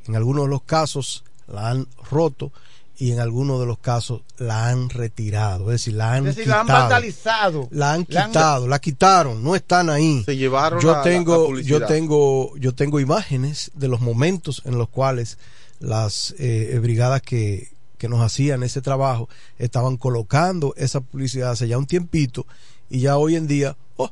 en 0.08 0.16
algunos 0.16 0.46
de 0.46 0.50
los 0.50 0.62
casos, 0.64 1.24
la 1.48 1.70
han 1.70 1.88
roto 2.10 2.52
y 2.98 3.12
en 3.12 3.20
algunos 3.20 3.60
de 3.60 3.66
los 3.66 3.80
casos 3.80 4.22
la 4.38 4.68
han 4.68 4.90
retirado. 4.90 5.66
Es 5.72 5.82
decir, 5.82 5.94
la 5.96 6.14
han 6.14 6.28
Es 6.28 6.36
decir, 6.36 6.50
la 6.50 6.60
han 6.62 6.66
quitado. 6.68 6.82
vandalizado. 6.82 7.68
La 7.72 7.94
han 7.94 8.06
La 8.10 8.24
han- 8.26 8.30
quitado, 8.32 8.68
la 8.68 8.80
quitaron, 8.80 9.44
no 9.44 9.56
están 9.56 9.90
ahí. 9.90 10.24
Se 10.26 10.38
llevaron 10.38 10.80
yo 10.80 10.92
la- 10.92 11.02
tengo, 11.02 11.54
la 11.56 11.62
yo 11.62 11.86
tengo, 11.86 12.56
yo 12.58 12.76
tengo 12.76 13.00
imágenes 13.00 13.72
de 13.74 13.88
los 13.88 14.02
momentos 14.02 14.62
en 14.66 14.78
los 14.78 14.88
cuales 14.90 15.38
las 15.80 16.36
eh, 16.38 16.78
brigadas 16.82 17.22
que, 17.24 17.72
que 17.98 18.08
nos 18.08 18.22
hacían 18.22 18.62
ese 18.62 18.82
trabajo 18.82 19.30
estaban 19.58 19.98
colocando 19.98 20.74
esa 20.78 21.02
publicidad 21.02 21.52
hace 21.52 21.68
ya 21.68 21.78
un 21.80 21.88
tiempito 21.88 22.46
y 22.90 23.00
ya 23.00 23.18
hoy 23.18 23.36
en 23.36 23.48
día, 23.48 23.76
oh, 23.98 24.12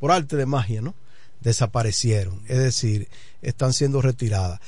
por 0.00 0.12
arte 0.12 0.36
de 0.36 0.46
magia, 0.46 0.80
¿no? 0.80 0.94
Desaparecieron, 1.40 2.40
es 2.48 2.58
decir, 2.58 3.08
están 3.42 3.72
siendo 3.74 4.00
retiradas. 4.00 4.60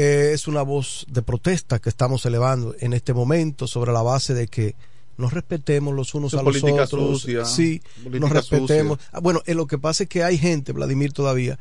Eh, 0.00 0.30
es 0.32 0.46
una 0.46 0.62
voz 0.62 1.04
de 1.08 1.22
protesta 1.22 1.80
que 1.80 1.88
estamos 1.88 2.24
elevando 2.24 2.72
en 2.78 2.92
este 2.92 3.12
momento 3.12 3.66
sobre 3.66 3.92
la 3.92 4.00
base 4.00 4.32
de 4.32 4.46
que 4.46 4.76
nos 5.16 5.32
respetemos 5.32 5.92
los 5.92 6.14
unos 6.14 6.34
a 6.34 6.36
los 6.36 6.44
política 6.44 6.84
otros. 6.84 7.22
sucia, 7.22 7.44
sí, 7.44 7.82
política 8.04 8.20
nos 8.20 8.30
respetemos. 8.30 8.98
sucia. 8.98 9.10
Ah, 9.12 9.18
bueno, 9.18 9.42
eh, 9.46 9.54
lo 9.54 9.66
que 9.66 9.76
pasa 9.76 10.04
es 10.04 10.08
que 10.08 10.22
hay 10.22 10.38
gente, 10.38 10.70
Vladimir, 10.70 11.12
todavía, 11.12 11.58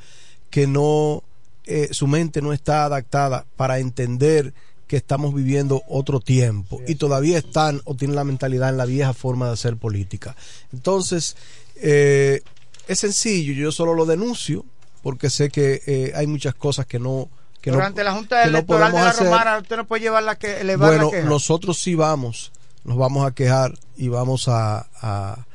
que 0.52 0.68
no, 0.68 1.24
eh, 1.66 1.90
su 1.94 2.06
mente 2.06 2.44
no 2.44 2.54
está 2.54 2.86
adaptada 2.86 3.48
para 3.56 3.80
entender 3.80 4.54
que 4.86 4.98
estamos 4.98 5.34
viviendo 5.34 5.82
otro 5.88 6.20
tiempo 6.20 6.80
y 6.88 6.94
todavía 6.94 7.40
están 7.40 7.82
o 7.86 7.96
tienen 7.96 8.16
la 8.16 8.24
mentalidad 8.24 8.70
en 8.70 8.78
la 8.78 8.86
vieja 8.86 9.14
forma 9.16 9.48
de 9.48 9.54
hacer 9.54 9.78
política. 9.78 10.36
Entonces, 10.72 11.36
eh, 11.78 12.42
es 12.88 13.00
sencillo, 13.00 13.54
yo 13.54 13.72
solo 13.72 13.96
lo 13.96 14.06
denuncio 14.06 14.64
porque 15.02 15.30
sé 15.32 15.50
que 15.50 15.82
eh, 15.88 16.12
hay 16.16 16.28
muchas 16.28 16.54
cosas 16.54 16.86
que 16.86 17.00
no 17.00 17.30
que 17.62 17.72
no, 17.72 17.78
Durante 17.78 18.04
la 18.04 18.14
Junta 18.14 18.44
que 18.44 18.50
no 18.52 18.58
Electoral 18.58 18.92
de 18.92 18.92
podemos 18.92 19.02
la 19.06 19.10
hacer. 19.12 19.26
Romana, 19.26 19.58
usted 19.60 19.78
no 19.78 19.86
puede 19.88 20.02
llevar 20.04 20.24
la 20.24 20.36
que, 20.36 20.62
elevar 20.62 20.90
Bueno, 20.90 21.06
la 21.06 21.12
queja. 21.12 21.28
nosotros 21.30 21.78
sí 21.80 21.96
vamos, 21.96 22.52
nos 22.84 22.98
vamos 22.98 23.26
a 23.28 23.32
quejar 23.32 23.74
y 23.98 24.08
vamos 24.10 24.48
a, 24.48 24.88
a- 25.02 25.46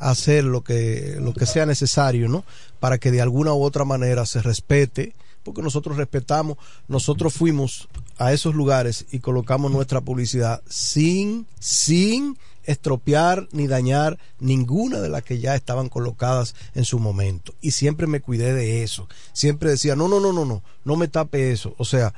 a 0.00 0.10
hacer 0.10 0.44
lo 0.44 0.62
que, 0.62 1.16
lo 1.20 1.34
que 1.34 1.44
sea 1.46 1.66
necesario, 1.66 2.28
¿no? 2.28 2.44
Para 2.78 2.98
que 2.98 3.10
de 3.10 3.20
alguna 3.20 3.52
u 3.52 3.62
otra 3.64 3.84
manera 3.84 4.24
se 4.26 4.40
respete, 4.40 5.12
porque 5.42 5.60
nosotros 5.62 5.96
respetamos, 5.96 6.56
nosotros 6.86 7.34
fuimos 7.34 7.88
a 8.18 8.32
esos 8.32 8.54
lugares 8.54 9.06
y 9.10 9.18
colocamos 9.18 9.72
nuestra 9.72 10.00
publicidad 10.00 10.62
sin, 10.68 11.46
sin 11.58 12.38
estropear 12.68 13.48
ni 13.50 13.66
dañar 13.66 14.18
ninguna 14.40 15.00
de 15.00 15.08
las 15.08 15.22
que 15.22 15.38
ya 15.40 15.54
estaban 15.54 15.88
colocadas 15.88 16.54
en 16.74 16.84
su 16.84 16.98
momento. 16.98 17.54
Y 17.62 17.70
siempre 17.70 18.06
me 18.06 18.20
cuidé 18.20 18.52
de 18.52 18.82
eso. 18.82 19.08
Siempre 19.32 19.70
decía, 19.70 19.96
no, 19.96 20.06
no, 20.06 20.20
no, 20.20 20.34
no, 20.34 20.44
no, 20.44 20.62
no 20.84 20.96
me 20.96 21.08
tape 21.08 21.50
eso. 21.50 21.74
O 21.78 21.86
sea, 21.86 22.12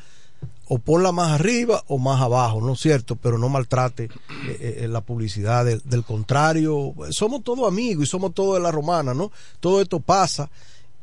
o 0.66 0.78
ponla 0.78 1.12
más 1.12 1.30
arriba 1.30 1.84
o 1.86 1.98
más 1.98 2.20
abajo, 2.20 2.60
¿no 2.60 2.72
es 2.72 2.80
cierto? 2.80 3.14
Pero 3.14 3.38
no 3.38 3.48
maltrate 3.48 4.04
eh, 4.48 4.80
eh, 4.80 4.88
la 4.88 5.02
publicidad 5.02 5.64
del, 5.64 5.82
del 5.84 6.02
contrario. 6.02 6.94
Somos 7.10 7.44
todos 7.44 7.68
amigos 7.68 8.04
y 8.04 8.06
somos 8.06 8.34
todos 8.34 8.54
de 8.54 8.60
la 8.60 8.72
romana, 8.72 9.14
¿no? 9.14 9.30
Todo 9.60 9.80
esto 9.80 10.00
pasa 10.00 10.50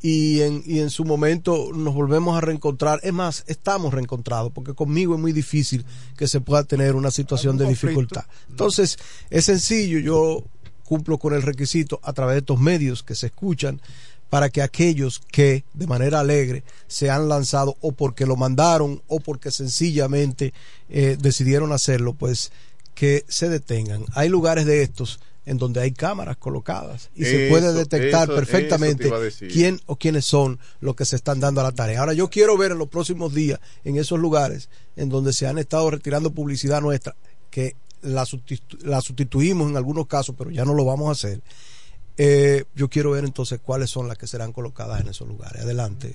y 0.02 0.41
en, 0.41 0.64
y 0.65 0.80
en 0.80 0.90
su 0.90 1.06
momento 1.06 1.72
nos 1.74 1.94
volvemos 1.94 2.38
a 2.38 2.41
reencontrar. 2.41 2.99
Es 3.03 3.14
más, 3.14 3.44
estamos 3.48 3.94
reencontrados 3.94 4.52
porque 4.52 4.74
conmigo 4.74 5.15
es 5.15 5.22
muy 5.22 5.34
difícil 5.34 5.86
que 6.18 6.28
se 6.28 6.41
pueda 6.41 6.64
tener 6.64 6.95
una 6.95 7.11
situación 7.11 7.57
de 7.57 7.68
dificultad. 7.68 8.26
Entonces, 8.49 8.98
es 9.30 9.45
sencillo, 9.45 9.99
yo 9.99 10.44
cumplo 10.84 11.18
con 11.18 11.34
el 11.34 11.41
requisito 11.41 11.99
a 12.03 12.14
través 12.14 12.36
de 12.36 12.40
estos 12.40 12.60
medios 12.60 13.03
que 13.03 13.15
se 13.15 13.28
escuchan 13.28 13.82
para 14.30 14.49
que 14.49 14.61
aquellos 14.61 15.22
que 15.32 15.64
de 15.74 15.88
manera 15.88 16.19
alegre 16.19 16.64
se 16.88 17.10
han 17.10 17.30
lanzado 17.30 17.78
o 17.82 17.91
porque 17.94 18.26
lo 18.26 18.36
mandaron 18.36 19.02
o 19.07 19.19
porque 19.19 19.52
sencillamente 19.52 20.53
eh, 20.90 21.18
decidieron 21.19 21.72
hacerlo, 21.72 22.14
pues 22.14 22.52
que 22.94 23.26
se 23.28 23.48
detengan. 23.49 24.06
Hay 24.14 24.28
lugares 24.28 24.65
de 24.65 24.82
estos 24.82 25.19
en 25.48 25.57
donde 25.57 25.82
hay 25.82 25.91
cámaras 25.91 26.38
colocadas 26.38 27.10
y 27.15 27.24
se 27.26 27.48
puede 27.49 27.74
detectar 27.74 28.26
eso- 28.26 28.36
perfectamente 28.36 29.10
quién 29.52 29.80
o 29.88 29.95
quiénes 29.95 30.26
son 30.26 30.60
los 30.82 30.95
que 30.95 31.06
se 31.06 31.15
están 31.15 31.40
dando 31.40 31.61
a 31.61 31.64
la 31.64 31.72
tarea. 31.72 32.02
Ahora 32.02 32.14
yo 32.14 32.30
quiero 32.30 32.57
ver 32.57 32.72
en 32.74 32.78
los 32.78 32.90
próximos 32.90 33.34
días 33.34 33.60
en 33.84 33.95
esos 33.98 34.19
lugares 34.19 34.69
en 34.95 35.10
donde 35.10 35.34
se 35.34 35.48
han 35.48 35.57
estado 35.57 35.90
retirando 35.90 36.32
publicidad 36.32 36.82
nuestra 36.82 37.15
que 37.49 37.76
la, 38.02 38.24
sustitu- 38.26 38.78
la 38.84 39.02
sustituimos 39.02 39.69
en 39.69 39.78
algunos 39.78 40.06
casos, 40.07 40.36
pero 40.38 40.52
ya 40.52 40.65
no 40.65 40.74
lo 40.74 40.86
vamos 40.86 41.07
a 41.10 41.11
hacer. 41.14 41.41
Eh, 42.18 42.65
yo 42.76 42.90
quiero 42.90 43.11
ver 43.11 43.24
entonces 43.26 43.60
cuáles 43.64 43.90
son 43.90 44.07
las 44.07 44.18
que 44.18 44.28
serán 44.28 44.52
colocadas 44.52 45.02
en 45.02 45.07
esos 45.07 45.28
lugares. 45.28 45.61
Adelante. 45.64 46.14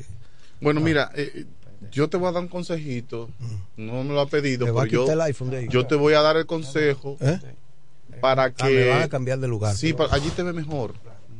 Bueno, 0.61 0.81
mira, 0.81 1.11
eh, 1.15 1.47
yo 1.91 2.09
te 2.09 2.17
voy 2.17 2.29
a 2.29 2.33
dar 2.33 2.43
un 2.43 2.49
consejito. 2.49 3.31
No 3.77 4.05
me 4.05 4.13
lo 4.13 4.21
ha 4.21 4.29
pedido, 4.29 4.67
pero 4.67 4.77
yo, 4.93 5.07
yo 5.73 5.87
te 5.87 5.95
voy 5.95 6.15
a 6.15 6.21
dar 6.21 6.37
el 6.37 6.47
consejo 6.47 7.17
¿Eh? 7.21 7.39
Para 8.21 8.45
Ah, 8.45 8.51
que. 8.53 8.65
me 8.65 8.89
van 8.89 9.03
a 9.03 9.09
cambiar 9.09 9.39
de 9.39 9.49
lugar. 9.49 9.75
Sí, 9.75 9.93
pa- 9.93 10.09
allí 10.11 10.31
te 10.31 10.43
ve 10.43 10.53
mejor. 10.53 10.95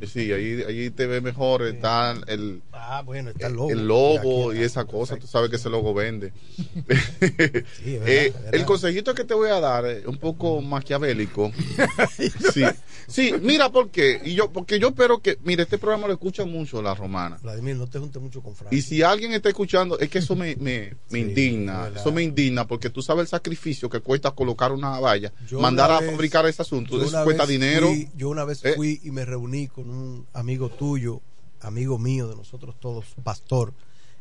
Sí, 0.05 0.31
allí, 0.33 0.63
allí 0.63 0.89
te 0.91 1.07
ve 1.07 1.21
mejor. 1.21 1.63
Está 1.63 2.15
el, 2.27 2.61
Ah, 2.71 3.01
bueno, 3.05 3.29
está 3.29 3.47
el 3.47 3.53
logo. 3.53 3.71
el 3.71 3.87
logo 3.87 4.53
y 4.53 4.59
esa 4.59 4.85
cosa. 4.85 5.15
Tú 5.17 5.27
sabes 5.27 5.49
que 5.49 5.55
ese 5.55 5.69
logo 5.69 5.93
vende. 5.93 6.33
verdad, 6.85 7.63
Eh, 7.85 8.33
verdad. 8.33 8.55
el 8.55 8.65
consejito 8.65 9.13
que 9.13 9.23
te 9.23 9.33
voy 9.33 9.49
a 9.49 9.59
dar 9.59 9.85
es 9.85 10.05
un 10.05 10.17
poco 10.17 10.61
maquiavélico. 10.61 11.51
sí, 12.53 12.63
sí, 13.07 13.33
mira 13.41 13.69
por 13.71 13.89
qué. 13.89 14.21
Y 14.23 14.35
yo, 14.35 14.51
porque 14.51 14.79
yo 14.79 14.89
espero 14.89 15.19
que, 15.21 15.37
mire, 15.43 15.63
este 15.63 15.77
programa 15.77 16.07
lo 16.07 16.13
escucha 16.13 16.45
mucho 16.45 16.81
la 16.81 16.93
romana. 16.93 17.37
Vladimir, 17.41 17.75
no 17.75 17.87
te 17.87 17.99
juntes 17.99 18.21
mucho 18.21 18.41
con 18.41 18.55
Frank. 18.55 18.73
Y 18.73 18.81
si 18.81 19.01
alguien 19.01 19.33
está 19.33 19.49
escuchando, 19.49 19.97
es 19.99 20.09
que 20.09 20.19
eso 20.19 20.35
me, 20.35 20.55
me, 20.57 20.93
me 21.09 21.19
indigna. 21.19 21.89
Eso 21.95 22.11
me 22.11 22.23
indigna 22.23 22.67
porque 22.67 22.89
tú 22.89 23.01
sabes 23.01 23.21
el 23.23 23.27
sacrificio 23.27 23.89
que 23.89 23.99
cuesta 24.01 24.31
colocar 24.31 24.71
una 24.71 24.99
valla, 24.99 25.31
Yo 25.47 25.59
mandar 25.59 25.89
una 25.89 25.97
a 25.97 26.01
vez- 26.01 26.11
fabricar 26.11 26.45
ese 26.47 26.61
asunto. 26.61 27.01
Eso 27.01 27.23
cuesta 27.23 27.43
vez 27.43 27.49
dinero. 27.49 27.87
fui- 27.87 28.09
yo 28.15 28.29
una 28.29 28.43
vez 28.43 28.63
Eh. 28.65 28.73
fui 28.75 28.99
y 29.03 29.11
me 29.11 29.25
reuní 29.25 29.67
con 29.67 29.82
un 29.89 30.25
amigo 30.33 30.69
tuyo, 30.69 31.21
amigo 31.61 31.97
mío 31.99 32.27
de 32.27 32.35
nosotros 32.35 32.75
todos, 32.79 33.05
pastor, 33.23 33.73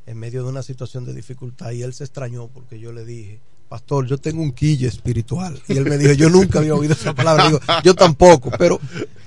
en 0.07 0.19
medio 0.19 0.43
de 0.43 0.49
una 0.51 0.63
situación 0.63 1.05
de 1.05 1.15
dificultad 1.15 1.71
y 1.73 1.83
él 1.83 1.95
se 1.95 2.05
extrañó 2.05 2.49
porque 2.49 2.79
yo 2.81 2.93
le 2.93 3.05
dije, 3.05 3.41
pastor, 3.69 4.07
yo 4.07 4.19
tengo 4.19 4.43
un 4.43 4.53
quille 4.53 4.87
espiritual. 4.89 5.61
Y 5.69 5.77
él 5.79 5.85
me 5.85 5.97
dijo, 5.99 6.13
yo 6.13 6.29
nunca 6.29 6.59
había 6.59 6.75
oído 6.75 6.95
esa 6.95 7.15
palabra. 7.15 7.47
Digo, 7.47 7.61
yo 7.85 7.95
tampoco, 7.95 8.51
pero 8.59 8.79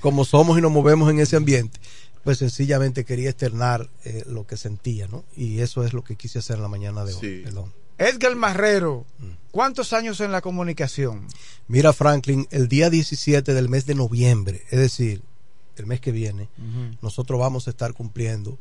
como 0.01 0.23
somos 0.25 0.57
y 0.57 0.61
nos 0.61 0.71
movemos 0.71 1.09
en 1.09 1.19
ese 1.19 1.35
ambiente, 1.35 1.79
pues 2.23 2.37
sencillamente 2.39 3.05
quería 3.05 3.29
externar 3.29 3.89
eh, 4.03 4.23
lo 4.27 4.45
que 4.45 4.57
sentía, 4.57 5.07
¿no? 5.07 5.23
Y 5.35 5.59
eso 5.59 5.83
es 5.83 5.93
lo 5.93 6.03
que 6.03 6.15
quise 6.15 6.39
hacer 6.39 6.57
en 6.57 6.61
la 6.63 6.67
mañana 6.67 7.05
de 7.05 7.13
hoy. 7.13 7.41
Perdón. 7.43 7.71
Edgar 7.97 8.35
Marrero, 8.35 9.05
Mm. 9.19 9.25
¿cuántos 9.51 9.93
años 9.93 10.19
en 10.19 10.31
la 10.31 10.41
comunicación? 10.41 11.27
Mira, 11.67 11.93
Franklin, 11.93 12.45
el 12.51 12.67
día 12.67 12.89
17 12.89 13.53
del 13.53 13.69
mes 13.69 13.85
de 13.85 13.95
noviembre, 13.95 14.63
es 14.69 14.79
decir, 14.79 15.21
el 15.81 15.87
mes 15.87 16.01
que 16.01 16.11
viene, 16.11 16.49
nosotros 17.01 17.39
vamos 17.39 17.67
a 17.67 17.71
estar 17.71 17.93
cumpliendo 17.93 18.57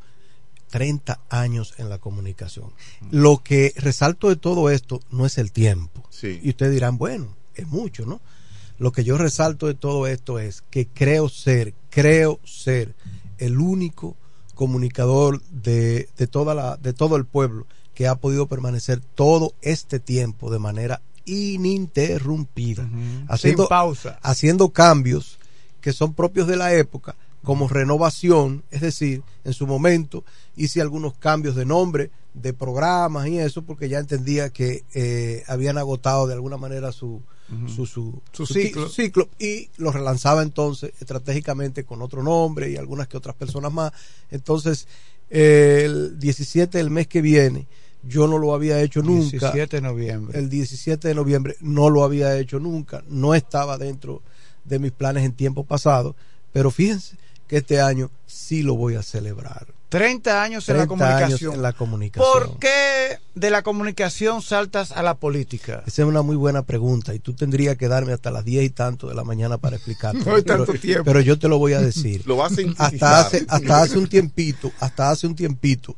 30 0.71 1.21
años 1.29 1.75
en 1.79 1.89
la 1.89 1.99
comunicación. 1.99 2.73
Lo 3.11 3.43
que 3.43 3.73
resalto 3.77 4.29
de 4.29 4.37
todo 4.37 4.71
esto 4.71 5.01
no 5.11 5.27
es 5.27 5.39
el 5.39 5.53
tiempo. 5.53 6.03
Sí. 6.11 6.41
Y 6.43 6.51
ustedes 6.51 6.73
dirán, 6.73 6.99
bueno, 6.99 7.37
es 7.55 7.67
mucho, 7.69 8.07
¿no? 8.07 8.21
Lo 8.79 8.91
que 8.91 9.05
yo 9.05 9.17
resalto 9.17 9.67
de 9.69 9.75
todo 9.75 10.07
esto 10.09 10.41
es 10.41 10.63
que 10.71 10.89
creo 10.89 11.29
ser, 11.29 11.75
creo 11.91 12.41
ser 12.45 12.95
el 13.39 13.59
único 13.59 14.17
comunicador 14.55 15.43
de, 15.45 16.09
de 16.17 16.27
toda 16.27 16.55
la, 16.55 16.77
de 16.77 16.93
todo 16.93 17.17
el 17.17 17.25
pueblo 17.25 17.67
que 17.95 18.09
ha 18.09 18.17
podido 18.17 18.49
permanecer 18.49 19.01
todo 19.01 19.55
este 19.63 20.01
tiempo 20.01 20.51
de 20.51 20.59
manera 20.59 21.01
ininterrumpida, 21.25 22.89
haciendo, 23.29 23.63
Sin 23.65 23.69
pausa. 23.69 24.19
haciendo 24.23 24.71
cambios 24.71 25.39
que 25.85 25.93
son 25.93 26.15
propios 26.15 26.47
de 26.47 26.57
la 26.57 26.73
época, 26.73 27.15
como 27.43 27.69
renovación, 27.69 28.65
es 28.71 28.81
decir, 28.81 29.23
en 29.45 29.53
su 29.53 29.67
momento 29.67 30.25
hice 30.57 30.81
algunos 30.81 31.13
cambios 31.19 31.57
de 31.57 31.67
nombre, 31.67 32.11
de 32.33 32.55
programas 32.55 33.29
y 33.29 33.39
eso, 33.39 33.61
porque 33.61 33.91
ya 33.91 33.99
entendía 33.99 34.49
que 34.49 34.83
eh, 34.95 35.43
habían 35.47 35.77
agotado 35.77 36.27
de 36.27 36.33
alguna 36.33 36.57
manera 36.57 36.91
su, 36.91 37.21
su, 37.67 37.85
su, 37.85 38.47
ciclo. 38.47 38.89
su 38.89 38.95
ciclo 38.95 39.29
y 39.39 39.69
lo 39.77 39.93
relanzaba 39.93 40.43
entonces 40.43 40.91
estratégicamente 41.01 41.85
con 41.85 42.01
otro 42.01 42.23
nombre 42.23 42.71
y 42.71 42.79
algunas 42.79 43.07
que 43.07 43.19
otras 43.19 43.37
personas 43.37 43.71
más. 43.71 43.93
Entonces, 44.31 44.89
eh, 45.29 45.83
el 45.85 46.19
17 46.19 46.79
del 46.79 46.89
mes 46.89 47.09
que 47.09 47.21
viene, 47.21 47.67
yo 48.03 48.27
no 48.27 48.39
lo 48.39 48.55
había 48.55 48.81
hecho 48.81 49.03
nunca. 49.03 49.53
17 49.53 49.77
de 49.77 49.83
noviembre. 49.83 50.39
El 50.39 50.49
17 50.49 51.09
de 51.09 51.15
noviembre 51.15 51.57
no 51.61 51.91
lo 51.91 52.05
había 52.05 52.39
hecho 52.39 52.59
nunca, 52.59 53.05
no 53.07 53.35
estaba 53.35 53.77
dentro 53.77 54.23
de 54.65 54.79
mis 54.79 54.93
planes 54.93 55.25
en 55.25 55.33
tiempo 55.33 55.65
pasado, 55.65 56.17
pero 56.53 56.71
fíjense 56.71 57.17
que 57.47 57.59
este 57.59 57.81
año 57.81 58.11
sí 58.27 58.63
lo 58.63 58.75
voy 58.75 58.95
a 58.95 59.03
celebrar. 59.03 59.67
30 59.91 60.43
años 60.43 60.69
en 60.69 60.77
la 60.77 60.87
30 60.87 61.07
años 61.07 61.19
comunicación. 61.21 61.55
en 61.55 61.63
la 61.63 61.73
comunicación. 61.73 62.33
¿Por 62.33 62.59
qué 62.59 63.19
de 63.37 63.51
la 63.51 63.63
comunicación 63.63 64.43
saltas 64.43 64.91
a 64.91 65.05
la 65.05 65.15
política? 65.15 65.85
Esa 65.87 66.03
es 66.03 66.09
una 66.09 66.23
muy 66.23 66.35
buena 66.35 66.63
pregunta 66.63 67.15
y 67.15 67.21
tú 67.21 67.35
tendrías 67.35 67.77
que 67.77 67.87
darme 67.87 68.13
hasta 68.13 68.33
las 68.33 68.45
10 68.45 68.65
y 68.65 68.71
tanto 68.71 69.09
de 69.09 69.15
la 69.15 69.23
mañana 69.23 69.59
para 69.59 69.77
explicarte. 69.77 70.19
No 70.25 70.35
hay 70.35 70.43
tanto 70.43 70.73
tiempo. 70.75 71.05
Pero 71.05 71.21
yo 71.21 71.39
te 71.39 71.47
lo 71.47 71.59
voy 71.59 71.75
a 71.75 71.81
decir. 71.81 72.23
Lo 72.27 72.37
vas 72.37 72.55
a 72.59 72.85
hasta 72.85 73.21
hace 73.21 73.47
hasta 73.49 73.83
hace 73.83 73.99
un 73.99 74.09
tiempito, 74.09 74.73
hasta 74.81 75.11
hace 75.11 75.29
un 75.29 75.37
tiempito 75.37 75.97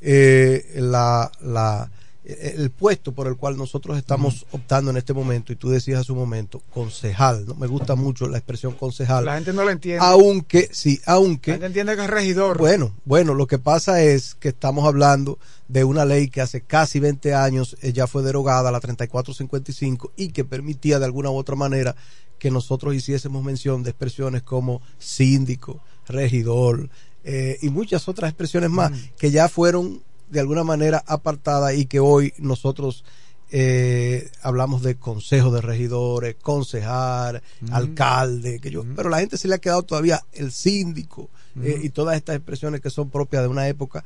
eh, 0.00 0.76
la 0.76 1.30
la 1.40 1.90
el 2.24 2.70
puesto 2.70 3.12
por 3.12 3.26
el 3.26 3.36
cual 3.36 3.56
nosotros 3.56 3.98
estamos 3.98 4.46
optando 4.50 4.90
en 4.90 4.96
este 4.96 5.12
momento 5.12 5.52
y 5.52 5.56
tú 5.56 5.68
decías 5.68 6.00
a 6.00 6.04
su 6.04 6.14
momento 6.14 6.62
concejal, 6.72 7.46
no 7.46 7.54
me 7.54 7.66
gusta 7.66 7.94
mucho 7.94 8.28
la 8.28 8.38
expresión 8.38 8.72
concejal. 8.74 9.26
La 9.26 9.34
gente 9.34 9.52
no 9.52 9.62
lo 9.62 9.70
entiende. 9.70 10.04
Aunque 10.04 10.70
sí, 10.72 11.00
aunque 11.04 11.50
La 11.52 11.54
gente 11.56 11.66
entiende 11.66 11.96
que 11.96 12.04
es 12.04 12.10
regidor. 12.10 12.58
bueno, 12.58 12.94
bueno, 13.04 13.34
lo 13.34 13.46
que 13.46 13.58
pasa 13.58 14.02
es 14.02 14.34
que 14.34 14.48
estamos 14.48 14.86
hablando 14.86 15.38
de 15.68 15.84
una 15.84 16.04
ley 16.04 16.28
que 16.28 16.40
hace 16.40 16.62
casi 16.62 16.98
20 16.98 17.34
años 17.34 17.76
eh, 17.82 17.92
ya 17.92 18.06
fue 18.06 18.22
derogada, 18.22 18.72
la 18.72 18.80
3455, 18.80 20.12
y 20.16 20.28
que 20.28 20.44
permitía 20.44 20.98
de 20.98 21.04
alguna 21.04 21.30
u 21.30 21.36
otra 21.36 21.56
manera 21.56 21.94
que 22.38 22.50
nosotros 22.50 22.94
hiciésemos 22.94 23.44
mención 23.44 23.82
de 23.82 23.90
expresiones 23.90 24.42
como 24.42 24.80
síndico, 24.98 25.80
regidor 26.06 26.88
eh, 27.24 27.58
y 27.62 27.70
muchas 27.70 28.06
otras 28.08 28.30
expresiones 28.30 28.70
más 28.70 28.92
que 29.16 29.30
ya 29.30 29.48
fueron 29.48 30.02
de 30.28 30.40
alguna 30.40 30.64
manera 30.64 31.02
apartadas 31.06 31.74
y 31.74 31.86
que 31.86 32.00
hoy 32.00 32.32
nosotros 32.38 33.04
eh, 33.50 34.30
hablamos 34.42 34.82
de 34.82 34.96
consejo 34.96 35.50
de 35.50 35.60
regidores, 35.60 36.36
concejal, 36.36 37.42
alcalde, 37.70 38.58
que 38.58 38.70
yo, 38.70 38.84
pero 38.96 39.08
la 39.08 39.20
gente 39.20 39.36
se 39.36 39.48
le 39.48 39.54
ha 39.54 39.58
quedado 39.58 39.82
todavía 39.82 40.22
el 40.32 40.50
síndico 40.50 41.30
eh, 41.62 41.78
y 41.82 41.90
todas 41.90 42.16
estas 42.16 42.36
expresiones 42.36 42.80
que 42.80 42.90
son 42.90 43.10
propias 43.10 43.42
de 43.42 43.48
una 43.48 43.68
época 43.68 44.04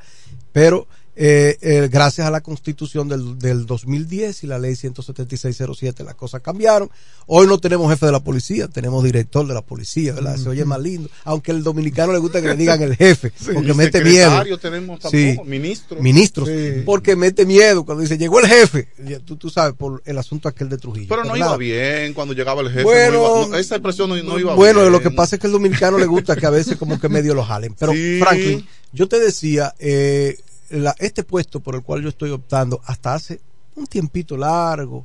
pero 0.53 0.87
eh, 1.21 1.59
eh, 1.63 1.89
gracias 1.91 2.29
a 2.29 2.31
la 2.31 2.41
constitución 2.43 3.09
del, 3.09 3.41
del 3.41 3.67
2010 3.67 4.45
y 4.45 4.47
la 4.47 4.57
ley 4.61 4.77
17607 4.77 6.05
las 6.05 6.15
cosas 6.15 6.41
cambiaron. 6.43 6.89
Hoy 7.27 7.47
no 7.49 7.59
tenemos 7.59 7.91
jefe 7.91 8.07
de 8.07 8.13
la 8.13 8.21
policía, 8.21 8.69
tenemos 8.69 9.03
director 9.03 9.45
de 9.47 9.53
la 9.53 9.63
policía, 9.63 10.15
¿verdad? 10.15 10.37
Se 10.37 10.49
oye 10.49 10.65
más 10.65 10.81
lindo. 10.81 11.11
Aunque 11.25 11.51
al 11.51 11.63
dominicano 11.65 12.13
le 12.13 12.21
gusta 12.21 12.41
que 12.41 12.47
le 12.49 12.57
digan 12.57 12.81
el 12.83 12.95
jefe, 12.97 13.33
porque 13.53 13.75
mete 13.75 14.03
miedo. 14.05 14.31
tenemos 14.59 15.01
tampoco, 15.01 15.45
ministro. 15.45 16.01
Ministros, 16.01 16.49
Sí. 16.49 16.83
porque 16.87 17.17
mete 17.17 17.45
miedo 17.45 17.85
cuando 17.85 18.03
dice 18.03 18.17
llegó 18.17 18.39
el 18.41 18.47
jefe. 18.47 18.89
Tú, 19.25 19.37
tú 19.37 19.51
sabes, 19.51 19.75
por 19.75 20.01
el 20.07 20.19
asunto 20.19 20.49
aquel 20.49 20.69
de 20.69 20.79
Trujillo. 20.79 21.09
Pero 21.09 21.25
no 21.25 21.37
iba 21.37 21.57
bien 21.57 22.15
cuando 22.15 22.33
llegaba 22.33 22.63
el 22.63 22.69
jefe. 22.71 22.85
Bueno, 22.85 23.13
no 23.19 23.39
iba- 23.43 23.49
no, 23.49 23.57
esa 23.57 23.75
expresión 23.75 24.09
no, 24.09 24.17
no 24.23 24.39
iba 24.39 24.55
bueno, 24.55 24.81
bien. 24.81 24.93
lo 24.93 25.01
que 25.01 25.11
pasa 25.11 25.35
es 25.35 25.41
que 25.41 25.49
al 25.49 25.53
dominicano 25.53 25.99
le 25.99 26.07
gusta 26.07 26.37
que 26.37 26.47
a 26.47 26.51
veces 26.51 26.77
como 26.77 27.01
que 27.01 27.09
medio 27.09 27.35
lo 27.35 27.45
jalen. 27.45 27.75
Pero 27.77 27.93
Sí. 27.93 28.19
Franklin, 28.21 28.67
yo 28.93 29.09
te 29.09 29.19
decía, 29.19 29.75
eh, 29.81 30.39
la- 30.71 30.95
este 30.99 31.23
puesto 31.25 31.61
por 31.61 31.75
el 31.75 31.83
cual 31.83 32.03
yo 32.03 32.09
estoy 32.09 32.31
optando 32.31 32.81
hasta 32.85 33.15
hace 33.15 33.41
un 33.77 33.87
tiempito 33.87 34.37
largo, 34.37 35.05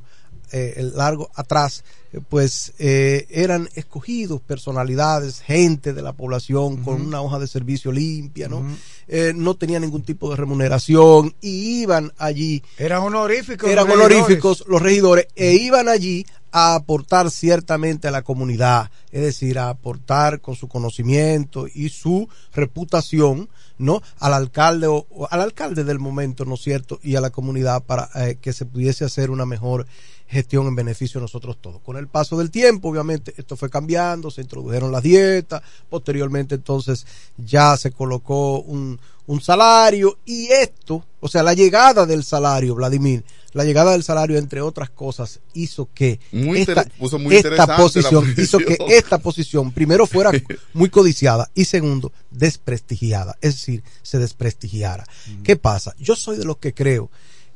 eh, 0.52 0.90
largo 0.94 1.30
atrás, 1.34 1.82
eh, 2.12 2.20
pues 2.28 2.74
eh, 2.78 3.26
eran 3.30 3.68
escogidos 3.74 4.40
personalidades, 4.40 5.40
gente 5.40 5.92
de 5.92 6.02
la 6.02 6.12
población 6.12 6.76
con 6.84 7.00
una 7.00 7.20
hoja 7.22 7.38
de 7.38 7.46
servicio 7.48 7.90
limpia, 7.90 8.46
¿no? 8.48 8.62
Eh, 9.08 9.32
no 9.34 9.54
tenían 9.56 9.82
ningún 9.82 10.02
tipo 10.02 10.30
de 10.30 10.36
remuneración 10.36 11.34
y 11.40 11.80
iban 11.82 12.12
allí. 12.18 12.62
Eran 12.78 13.02
honoríficos. 13.02 13.68
Eran 13.68 13.86
los 13.88 13.96
regidores. 13.96 14.16
honoríficos 14.18 14.64
los 14.68 14.82
regidores 14.82 15.26
e 15.34 15.54
iban 15.54 15.88
allí 15.88 16.24
a 16.52 16.76
aportar 16.76 17.32
ciertamente 17.32 18.06
a 18.06 18.12
la 18.12 18.22
comunidad, 18.22 18.90
es 19.10 19.22
decir, 19.22 19.58
a 19.58 19.70
aportar 19.70 20.40
con 20.40 20.54
su 20.54 20.68
conocimiento 20.68 21.66
y 21.72 21.88
su 21.88 22.28
reputación, 22.52 23.48
¿no? 23.84 24.02
Al 24.18 24.34
alcalde 24.34 24.86
o, 24.88 25.06
al 25.30 25.40
alcalde 25.40 25.84
del 25.84 25.98
momento, 25.98 26.44
¿no 26.44 26.54
es 26.54 26.62
cierto? 26.62 26.98
Y 27.02 27.16
a 27.16 27.20
la 27.20 27.30
comunidad 27.30 27.84
para 27.84 28.08
eh, 28.14 28.38
que 28.40 28.52
se 28.52 28.64
pudiese 28.66 29.04
hacer 29.04 29.30
una 29.30 29.46
mejor 29.46 29.86
gestión 30.26 30.66
en 30.66 30.74
beneficio 30.74 31.20
de 31.20 31.24
nosotros 31.24 31.58
todos. 31.60 31.80
Con 31.82 31.96
el 31.96 32.08
paso 32.08 32.36
del 32.38 32.50
tiempo, 32.50 32.88
obviamente, 32.88 33.34
esto 33.36 33.56
fue 33.56 33.70
cambiando, 33.70 34.30
se 34.30 34.40
introdujeron 34.40 34.90
las 34.90 35.02
dietas, 35.02 35.62
posteriormente 35.88 36.54
entonces 36.54 37.06
ya 37.36 37.76
se 37.76 37.92
colocó 37.92 38.60
un, 38.60 38.98
un 39.26 39.40
salario 39.40 40.18
y 40.24 40.46
esto, 40.46 41.04
o 41.20 41.28
sea, 41.28 41.42
la 41.42 41.54
llegada 41.54 42.06
del 42.06 42.24
salario, 42.24 42.74
Vladimir, 42.74 43.24
la 43.52 43.64
llegada 43.64 43.92
del 43.92 44.02
salario, 44.02 44.36
entre 44.36 44.60
otras 44.60 44.90
cosas, 44.90 45.40
hizo 45.54 45.88
que 45.94 46.18
Muy 46.32 46.62
esta, 46.62 46.84
puso 46.98 47.18
muy 47.18 47.40
posición, 47.76 48.34
hizo 48.36 48.58
que 48.58 48.76
esta 48.88 49.18
posición 49.18 49.70
primero 49.70 50.06
fuera 50.06 50.32
muy 50.74 50.90
codiciada 50.90 51.48
y 51.54 51.64
segundo, 51.66 52.12
desprestigiada, 52.30 53.36
es 53.40 53.54
decir, 53.54 53.84
se 54.02 54.18
desprestigiara. 54.18 55.06
¿Qué 55.44 55.56
pasa? 55.56 55.94
Yo 55.98 56.16
soy 56.16 56.36
de 56.36 56.44
los 56.44 56.56
que 56.58 56.74
creo 56.74 57.10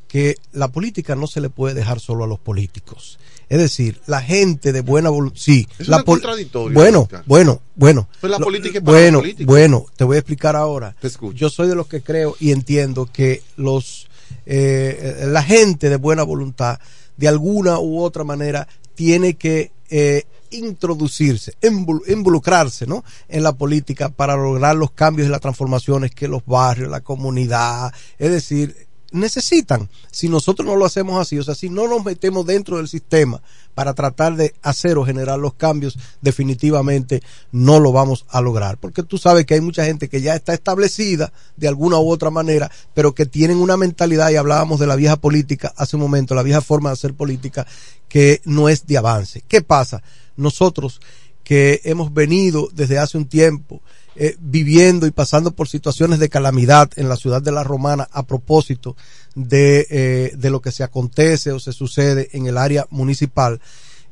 que 0.09 0.37
la 0.53 0.69
política 0.69 1.15
no 1.15 1.27
se 1.27 1.41
le 1.41 1.51
puede 1.51 1.75
dejar 1.75 2.01
solo 2.01 2.25
a 2.25 2.27
los 2.27 2.39
políticos. 2.41 3.19
Es 3.51 3.59
decir, 3.59 4.01
la 4.07 4.21
gente 4.23 4.73
de 4.73 4.81
buena 4.81 5.11
voluntad. 5.11 5.39
Sí, 5.41 5.69
Eso 5.79 5.91
la 5.91 5.99
es 5.99 6.03
contradictorio, 6.05 6.75
Bueno, 6.75 7.01
Oscar. 7.03 7.23
bueno, 7.27 7.61
bueno. 7.77 8.09
Pues 8.21 8.31
la 8.31 8.39
Lo- 8.39 8.45
política 8.47 8.79
es 8.79 8.85
para 8.85 8.97
bueno, 8.99 9.19
políticos. 9.21 9.47
bueno, 9.47 9.87
te 9.97 10.05
voy 10.05 10.17
a 10.17 10.21
explicar 10.21 10.57
ahora. 10.57 10.97
Te 11.01 11.07
escucho. 11.09 11.37
Yo 11.37 11.49
soy 11.51 11.69
de 11.69 11.75
los 11.75 11.87
que 11.87 12.03
creo 12.03 12.37
y 12.41 12.53
entiendo 12.53 13.07
que 13.13 13.43
los 13.57 14.09
eh, 14.47 15.25
la 15.27 15.43
gente 15.43 15.89
de 15.91 15.97
buena 15.97 16.23
voluntad, 16.23 16.79
de 17.17 17.29
alguna 17.29 17.79
u 17.79 18.01
otra 18.01 18.25
manera, 18.25 18.67
tiene 18.95 19.35
que 19.35 19.73
eh, 19.91 20.25
introducirse, 20.51 21.55
invol- 21.63 22.03
involucrarse 22.09 22.87
¿no? 22.87 23.05
en 23.29 23.43
la 23.43 23.53
política 23.53 24.09
para 24.11 24.37
lograr 24.37 24.77
los 24.77 24.91
cambios 24.93 25.29
y 25.29 25.31
las 25.31 25.41
transformaciones 25.41 26.15
que 26.15 26.29
los 26.29 26.45
barrios, 26.47 26.91
la 26.91 27.01
comunidad, 27.01 27.93
es 28.19 28.31
decir, 28.31 28.88
necesitan. 29.13 29.89
Si 30.11 30.29
nosotros 30.29 30.67
no 30.67 30.77
lo 30.77 30.85
hacemos 30.85 31.21
así, 31.21 31.39
o 31.39 31.43
sea, 31.43 31.55
si 31.55 31.71
no 31.71 31.89
nos 31.89 32.05
metemos 32.05 32.47
dentro 32.47 32.77
del 32.77 32.89
sistema 32.89 33.41
para 33.75 33.95
tratar 33.95 34.37
de 34.37 34.55
hacer 34.63 34.99
o 34.99 35.05
generar 35.05 35.39
los 35.39 35.55
cambios, 35.55 35.99
definitivamente 36.21 37.23
no 37.53 37.81
lo 37.81 37.93
vamos 37.93 38.27
a 38.29 38.41
lograr. 38.41 38.79
Porque 38.79 39.03
tú 39.03 39.19
sabes 39.19 39.47
que 39.47 39.55
hay 39.55 39.61
mucha 39.61 39.85
gente 39.85 40.09
que 40.09 40.21
ya 40.21 40.35
está 40.35 40.53
establecida 40.53 41.33
de 41.57 41.69
alguna 41.69 41.99
u 41.99 42.11
otra 42.11 42.31
manera, 42.31 42.71
pero 42.95 43.15
que 43.15 43.27
tienen 43.27 43.59
una 43.59 43.77
mentalidad, 43.77 44.31
y 44.31 44.37
hablábamos 44.37 44.81
de 44.81 44.87
la 44.87 44.97
vieja 44.97 45.17
política 45.17 45.73
hace 45.77 45.97
un 45.97 46.03
momento, 46.03 46.35
la 46.35 46.43
vieja 46.43 46.61
forma 46.61 46.91
de 46.91 46.95
hacer 46.95 47.15
política, 47.15 47.67
que 48.09 48.41
no 48.45 48.69
es 48.69 48.87
de 48.87 48.99
avance. 48.99 49.43
¿Qué 49.47 49.63
pasa? 49.63 50.03
Nosotros 50.37 51.01
que 51.45 51.81
hemos 51.85 52.13
venido 52.13 52.69
desde 52.73 52.99
hace 52.99 53.17
un 53.17 53.27
tiempo 53.27 53.81
eh, 54.21 54.37
viviendo 54.41 55.07
y 55.07 55.13
pasando 55.13 55.53
por 55.53 55.69
situaciones 55.69 56.19
de 56.19 56.29
calamidad 56.29 56.91
en 56.97 57.09
la 57.09 57.15
ciudad 57.15 57.41
de 57.41 57.53
la 57.53 57.63
Romana 57.63 58.09
a 58.11 58.27
propósito 58.27 58.97
de, 59.37 59.87
eh, 59.91 60.33
de 60.37 60.51
lo 60.51 60.61
que 60.61 60.73
se 60.73 60.83
acontece 60.83 61.53
o 61.53 61.61
se 61.61 61.73
sucede 61.73 62.29
en 62.33 62.49
el 62.49 62.59
área 62.59 62.89
municipal, 62.91 63.61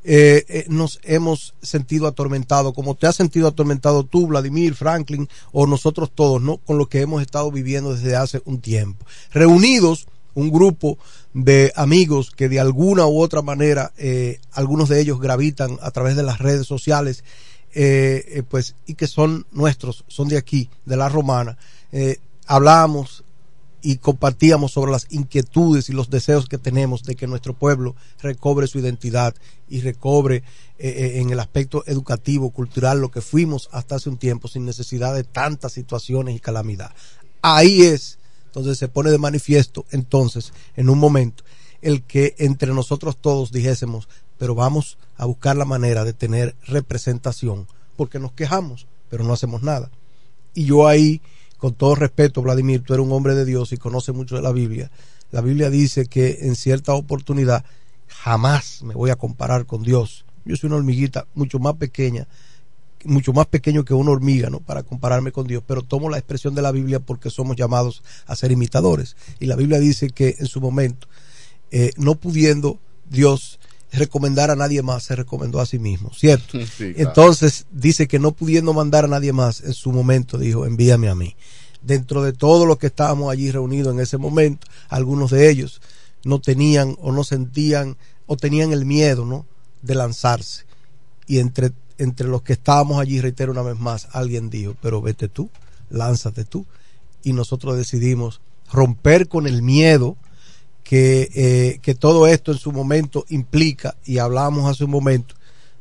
eh, 0.05 0.63
nos 0.69 1.01
hemos 1.03 1.55
sentido 1.61 2.07
atormentados, 2.07 2.73
como 2.73 2.95
te 2.95 3.05
has 3.05 3.17
sentido 3.17 3.49
atormentado 3.49 4.05
tú, 4.05 4.27
Vladimir, 4.27 4.75
Franklin, 4.75 5.27
o 5.51 5.67
nosotros 5.67 6.09
todos, 6.15 6.41
¿no? 6.41 6.55
Con 6.55 6.77
lo 6.77 6.87
que 6.87 7.01
hemos 7.01 7.21
estado 7.21 7.51
viviendo 7.51 7.93
desde 7.93 8.15
hace 8.15 8.41
un 8.45 8.61
tiempo. 8.61 9.05
Reunidos, 9.33 10.07
un 10.35 10.51
grupo 10.51 10.97
de 11.33 11.73
amigos 11.75 12.31
que 12.31 12.47
de 12.47 12.61
alguna 12.61 13.07
u 13.07 13.19
otra 13.19 13.41
manera, 13.41 13.91
algunos 14.53 14.87
de 14.87 15.01
ellos 15.01 15.19
gravitan 15.19 15.77
a 15.81 15.91
través 15.91 16.15
de 16.15 16.23
las 16.23 16.39
redes 16.39 16.65
sociales, 16.65 17.25
eh, 17.79 18.25
eh, 18.39 18.43
pues, 18.43 18.73
y 18.87 18.95
que 18.95 19.05
son 19.05 19.45
nuestros, 19.51 20.03
son 20.07 20.27
de 20.29 20.37
aquí, 20.37 20.67
de 20.85 20.97
la 20.97 21.09
romana, 21.09 21.59
eh, 21.91 22.17
hablamos 22.47 23.23
y 23.83 23.97
compartíamos 23.97 24.71
sobre 24.71 24.91
las 24.91 25.05
inquietudes 25.11 25.87
y 25.87 25.93
los 25.93 26.09
deseos 26.09 26.47
que 26.47 26.57
tenemos 26.57 27.03
de 27.03 27.15
que 27.15 27.27
nuestro 27.27 27.53
pueblo 27.53 27.95
recobre 28.19 28.65
su 28.65 28.79
identidad 28.79 29.35
y 29.69 29.81
recobre 29.81 30.41
eh, 30.79 31.19
en 31.21 31.29
el 31.29 31.39
aspecto 31.39 31.83
educativo, 31.85 32.49
cultural, 32.49 32.99
lo 32.99 33.11
que 33.11 33.21
fuimos 33.21 33.69
hasta 33.71 33.93
hace 33.95 34.09
un 34.09 34.17
tiempo 34.17 34.47
sin 34.47 34.65
necesidad 34.65 35.13
de 35.13 35.23
tantas 35.23 35.73
situaciones 35.73 36.35
y 36.35 36.39
calamidad. 36.39 36.91
Ahí 37.43 37.83
es 37.83 38.17
entonces 38.47 38.79
se 38.79 38.87
pone 38.87 39.11
de 39.11 39.19
manifiesto 39.19 39.85
entonces 39.91 40.51
en 40.75 40.89
un 40.89 40.97
momento 40.97 41.43
el 41.83 42.01
que 42.01 42.33
entre 42.39 42.73
nosotros 42.73 43.17
todos 43.21 43.51
dijésemos, 43.51 44.09
pero 44.37 44.55
vamos 44.55 44.97
a 45.17 45.25
buscar 45.25 45.55
la 45.55 45.65
manera 45.65 46.03
de 46.03 46.13
tener 46.13 46.55
representación, 46.65 47.67
porque 47.95 48.19
nos 48.19 48.31
quejamos, 48.31 48.87
pero 49.09 49.23
no 49.23 49.33
hacemos 49.33 49.63
nada. 49.63 49.89
Y 50.53 50.65
yo 50.65 50.87
ahí, 50.87 51.21
con 51.57 51.73
todo 51.73 51.95
respeto, 51.95 52.41
Vladimir, 52.41 52.81
tú 52.81 52.93
eres 52.93 53.05
un 53.05 53.11
hombre 53.11 53.35
de 53.35 53.45
Dios 53.45 53.71
y 53.73 53.77
conoces 53.77 54.13
mucho 54.15 54.35
de 54.35 54.41
la 54.41 54.51
Biblia. 54.51 54.91
La 55.31 55.41
Biblia 55.41 55.69
dice 55.69 56.05
que 56.05 56.39
en 56.41 56.55
cierta 56.55 56.93
oportunidad 56.93 57.65
jamás 58.07 58.81
me 58.83 58.93
voy 58.93 59.09
a 59.09 59.15
comparar 59.15 59.65
con 59.65 59.83
Dios. 59.83 60.25
Yo 60.45 60.55
soy 60.55 60.67
una 60.67 60.77
hormiguita 60.77 61.27
mucho 61.35 61.59
más 61.59 61.75
pequeña, 61.75 62.27
mucho 63.03 63.33
más 63.33 63.47
pequeño 63.47 63.83
que 63.83 63.93
una 63.93 64.11
hormiga, 64.11 64.49
¿no? 64.49 64.59
Para 64.59 64.83
compararme 64.83 65.31
con 65.31 65.47
Dios, 65.47 65.63
pero 65.65 65.81
tomo 65.81 66.09
la 66.09 66.17
expresión 66.17 66.55
de 66.55 66.61
la 66.61 66.71
Biblia 66.71 66.99
porque 66.99 67.29
somos 67.29 67.55
llamados 67.55 68.03
a 68.25 68.35
ser 68.35 68.51
imitadores. 68.51 69.15
Y 69.39 69.45
la 69.45 69.55
Biblia 69.55 69.79
dice 69.79 70.09
que 70.09 70.35
en 70.39 70.47
su 70.47 70.61
momento, 70.61 71.07
eh, 71.71 71.91
no 71.97 72.15
pudiendo 72.15 72.79
Dios 73.09 73.59
recomendar 73.91 74.51
a 74.51 74.55
nadie 74.55 74.81
más, 74.81 75.03
se 75.03 75.15
recomendó 75.15 75.59
a 75.59 75.65
sí 75.65 75.79
mismo, 75.79 76.11
¿cierto? 76.13 76.59
Sí, 76.59 76.93
claro. 76.93 76.93
Entonces 76.97 77.65
dice 77.71 78.07
que 78.07 78.19
no 78.19 78.31
pudiendo 78.31 78.73
mandar 78.73 79.05
a 79.05 79.07
nadie 79.07 79.33
más, 79.33 79.61
en 79.61 79.73
su 79.73 79.91
momento 79.91 80.37
dijo, 80.37 80.65
envíame 80.65 81.09
a 81.09 81.15
mí. 81.15 81.35
Dentro 81.81 82.23
de 82.23 82.33
todos 82.33 82.67
los 82.67 82.77
que 82.77 82.87
estábamos 82.87 83.31
allí 83.31 83.49
reunidos 83.51 83.93
en 83.93 84.01
ese 84.01 84.17
momento, 84.17 84.67
algunos 84.89 85.31
de 85.31 85.49
ellos 85.49 85.81
no 86.23 86.39
tenían 86.39 86.97
o 86.99 87.11
no 87.11 87.23
sentían 87.23 87.97
o 88.25 88.35
tenían 88.35 88.73
el 88.73 88.85
miedo, 88.85 89.25
¿no? 89.25 89.45
De 89.81 89.95
lanzarse. 89.95 90.65
Y 91.27 91.39
entre, 91.39 91.71
entre 91.97 92.27
los 92.27 92.41
que 92.41 92.53
estábamos 92.53 92.99
allí, 92.99 93.21
reitero 93.21 93.51
una 93.51 93.61
vez 93.61 93.79
más, 93.79 94.09
alguien 94.11 94.49
dijo, 94.49 94.75
pero 94.81 95.01
vete 95.01 95.29
tú, 95.29 95.49
lánzate 95.89 96.43
tú. 96.43 96.65
Y 97.23 97.33
nosotros 97.33 97.77
decidimos 97.77 98.41
romper 98.71 99.29
con 99.29 99.47
el 99.47 99.61
miedo 99.61 100.17
que, 100.87 101.29
eh, 101.35 101.79
que 101.81 101.95
todo 101.95 102.27
esto 102.27 102.53
en 102.53 102.57
su 102.57 102.71
momento 102.71 103.25
implica, 103.27 103.97
y 104.05 104.19
hablamos 104.19 104.71
hace 104.71 104.85
un 104.85 104.91
momento 104.91 105.35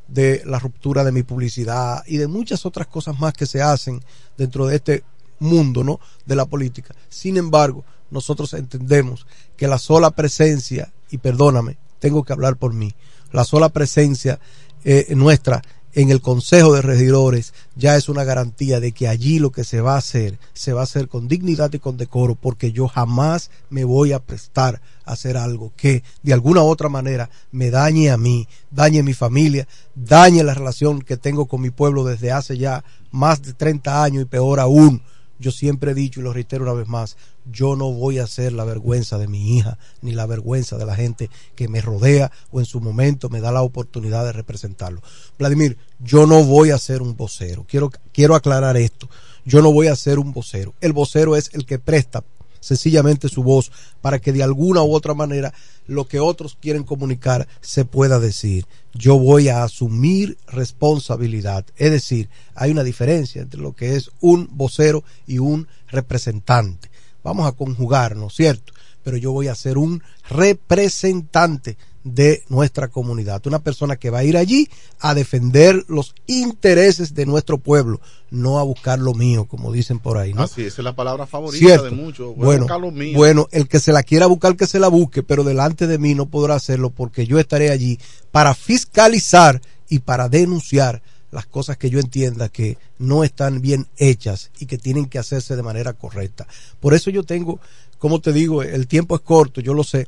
de 0.08 0.42
la 0.44 0.58
ruptura 0.58 1.04
de 1.04 1.12
mi 1.12 1.22
publicidad 1.22 2.02
y 2.08 2.16
de 2.16 2.26
muchas 2.26 2.66
otras 2.66 2.88
cosas 2.88 3.16
más 3.20 3.32
que 3.32 3.46
se 3.46 3.62
hacen 3.62 4.02
dentro 4.36 4.66
de 4.66 4.74
este 4.74 5.04
mundo, 5.38 5.84
¿no? 5.84 6.00
De 6.24 6.34
la 6.34 6.44
política. 6.46 6.92
Sin 7.08 7.36
embargo, 7.36 7.84
nosotros 8.10 8.52
entendemos 8.54 9.28
que 9.56 9.68
la 9.68 9.78
sola 9.78 10.10
presencia, 10.10 10.92
y 11.08 11.18
perdóname, 11.18 11.78
tengo 12.00 12.24
que 12.24 12.32
hablar 12.32 12.56
por 12.56 12.72
mí, 12.72 12.92
la 13.30 13.44
sola 13.44 13.68
presencia 13.68 14.40
eh, 14.82 15.14
nuestra 15.14 15.62
en 15.96 16.10
el 16.10 16.20
Consejo 16.20 16.74
de 16.74 16.82
Regidores 16.82 17.54
ya 17.74 17.96
es 17.96 18.10
una 18.10 18.22
garantía 18.22 18.80
de 18.80 18.92
que 18.92 19.08
allí 19.08 19.38
lo 19.38 19.50
que 19.50 19.64
se 19.64 19.80
va 19.80 19.94
a 19.94 19.98
hacer, 19.98 20.38
se 20.52 20.74
va 20.74 20.82
a 20.82 20.84
hacer 20.84 21.08
con 21.08 21.26
dignidad 21.26 21.72
y 21.72 21.78
con 21.78 21.96
decoro, 21.96 22.34
porque 22.34 22.70
yo 22.70 22.86
jamás 22.86 23.50
me 23.70 23.82
voy 23.84 24.12
a 24.12 24.18
prestar 24.18 24.82
a 25.06 25.12
hacer 25.12 25.38
algo 25.38 25.72
que 25.74 26.04
de 26.22 26.34
alguna 26.34 26.62
u 26.62 26.66
otra 26.66 26.90
manera 26.90 27.30
me 27.50 27.70
dañe 27.70 28.10
a 28.10 28.18
mí, 28.18 28.46
dañe 28.70 29.00
a 29.00 29.02
mi 29.02 29.14
familia, 29.14 29.66
dañe 29.94 30.44
la 30.44 30.52
relación 30.52 31.00
que 31.00 31.16
tengo 31.16 31.46
con 31.46 31.62
mi 31.62 31.70
pueblo 31.70 32.04
desde 32.04 32.30
hace 32.30 32.58
ya 32.58 32.84
más 33.10 33.40
de 33.40 33.54
30 33.54 34.04
años 34.04 34.22
y 34.22 34.26
peor 34.26 34.60
aún 34.60 35.00
yo 35.38 35.50
siempre 35.50 35.92
he 35.92 35.94
dicho 35.94 36.20
y 36.20 36.22
lo 36.22 36.32
reitero 36.32 36.64
una 36.64 36.72
vez 36.72 36.88
más, 36.88 37.16
yo 37.50 37.76
no 37.76 37.92
voy 37.92 38.18
a 38.18 38.26
ser 38.26 38.52
la 38.52 38.64
vergüenza 38.64 39.18
de 39.18 39.28
mi 39.28 39.56
hija 39.56 39.78
ni 40.02 40.12
la 40.12 40.26
vergüenza 40.26 40.76
de 40.76 40.86
la 40.86 40.96
gente 40.96 41.30
que 41.54 41.68
me 41.68 41.80
rodea 41.80 42.32
o 42.50 42.60
en 42.60 42.66
su 42.66 42.80
momento 42.80 43.28
me 43.28 43.40
da 43.40 43.52
la 43.52 43.62
oportunidad 43.62 44.24
de 44.24 44.32
representarlo. 44.32 45.02
Vladimir, 45.38 45.76
yo 46.00 46.26
no 46.26 46.44
voy 46.44 46.70
a 46.70 46.78
ser 46.78 47.02
un 47.02 47.16
vocero. 47.16 47.64
Quiero, 47.68 47.90
quiero 48.12 48.34
aclarar 48.34 48.76
esto. 48.76 49.08
Yo 49.44 49.62
no 49.62 49.72
voy 49.72 49.86
a 49.86 49.96
ser 49.96 50.18
un 50.18 50.32
vocero. 50.32 50.74
El 50.80 50.92
vocero 50.92 51.36
es 51.36 51.50
el 51.54 51.66
que 51.66 51.78
presta 51.78 52.24
sencillamente 52.66 53.28
su 53.28 53.42
voz 53.42 53.70
para 54.00 54.18
que 54.18 54.32
de 54.32 54.42
alguna 54.42 54.82
u 54.82 54.92
otra 54.92 55.14
manera 55.14 55.54
lo 55.86 56.06
que 56.06 56.20
otros 56.20 56.56
quieren 56.60 56.82
comunicar 56.82 57.46
se 57.60 57.84
pueda 57.84 58.18
decir. 58.18 58.66
Yo 58.92 59.18
voy 59.18 59.48
a 59.48 59.62
asumir 59.62 60.36
responsabilidad. 60.48 61.64
Es 61.76 61.90
decir, 61.90 62.28
hay 62.54 62.70
una 62.70 62.82
diferencia 62.82 63.42
entre 63.42 63.60
lo 63.60 63.72
que 63.72 63.96
es 63.96 64.10
un 64.20 64.48
vocero 64.52 65.04
y 65.26 65.38
un 65.38 65.68
representante. 65.88 66.90
Vamos 67.22 67.46
a 67.46 67.52
conjugarnos, 67.52 68.34
¿cierto? 68.34 68.72
Pero 69.02 69.16
yo 69.16 69.32
voy 69.32 69.48
a 69.48 69.54
ser 69.54 69.78
un 69.78 70.02
representante 70.28 71.76
de 72.06 72.44
nuestra 72.48 72.88
comunidad. 72.88 73.44
Una 73.46 73.58
persona 73.58 73.96
que 73.96 74.10
va 74.10 74.18
a 74.18 74.24
ir 74.24 74.36
allí 74.36 74.68
a 75.00 75.12
defender 75.12 75.84
los 75.88 76.14
intereses 76.26 77.14
de 77.14 77.26
nuestro 77.26 77.58
pueblo, 77.58 78.00
no 78.30 78.60
a 78.60 78.62
buscar 78.62 79.00
lo 79.00 79.12
mío, 79.12 79.46
como 79.46 79.72
dicen 79.72 79.98
por 79.98 80.16
ahí. 80.16 80.32
¿no? 80.32 80.42
Así, 80.42 80.62
esa 80.62 80.82
es 80.82 80.84
la 80.84 80.94
palabra 80.94 81.26
favorita 81.26 81.66
Cierto. 81.66 81.84
de 81.86 81.90
muchos. 81.90 82.36
Bueno, 82.36 82.62
buscar 82.62 82.80
lo 82.80 82.92
mío. 82.92 83.16
bueno, 83.16 83.48
el 83.50 83.66
que 83.66 83.80
se 83.80 83.92
la 83.92 84.04
quiera 84.04 84.26
buscar, 84.26 84.56
que 84.56 84.68
se 84.68 84.78
la 84.78 84.88
busque, 84.88 85.24
pero 85.24 85.42
delante 85.42 85.88
de 85.88 85.98
mí 85.98 86.14
no 86.14 86.26
podrá 86.26 86.54
hacerlo 86.54 86.90
porque 86.90 87.26
yo 87.26 87.40
estaré 87.40 87.70
allí 87.70 87.98
para 88.30 88.54
fiscalizar 88.54 89.60
y 89.88 89.98
para 89.98 90.28
denunciar 90.28 91.02
las 91.32 91.46
cosas 91.46 91.76
que 91.76 91.90
yo 91.90 91.98
entienda 91.98 92.48
que 92.48 92.78
no 92.98 93.24
están 93.24 93.60
bien 93.60 93.88
hechas 93.96 94.52
y 94.60 94.66
que 94.66 94.78
tienen 94.78 95.06
que 95.06 95.18
hacerse 95.18 95.56
de 95.56 95.62
manera 95.64 95.92
correcta. 95.92 96.46
Por 96.78 96.94
eso 96.94 97.10
yo 97.10 97.24
tengo, 97.24 97.58
como 97.98 98.20
te 98.20 98.32
digo, 98.32 98.62
el 98.62 98.86
tiempo 98.86 99.16
es 99.16 99.22
corto, 99.22 99.60
yo 99.60 99.74
lo 99.74 99.82
sé, 99.82 100.06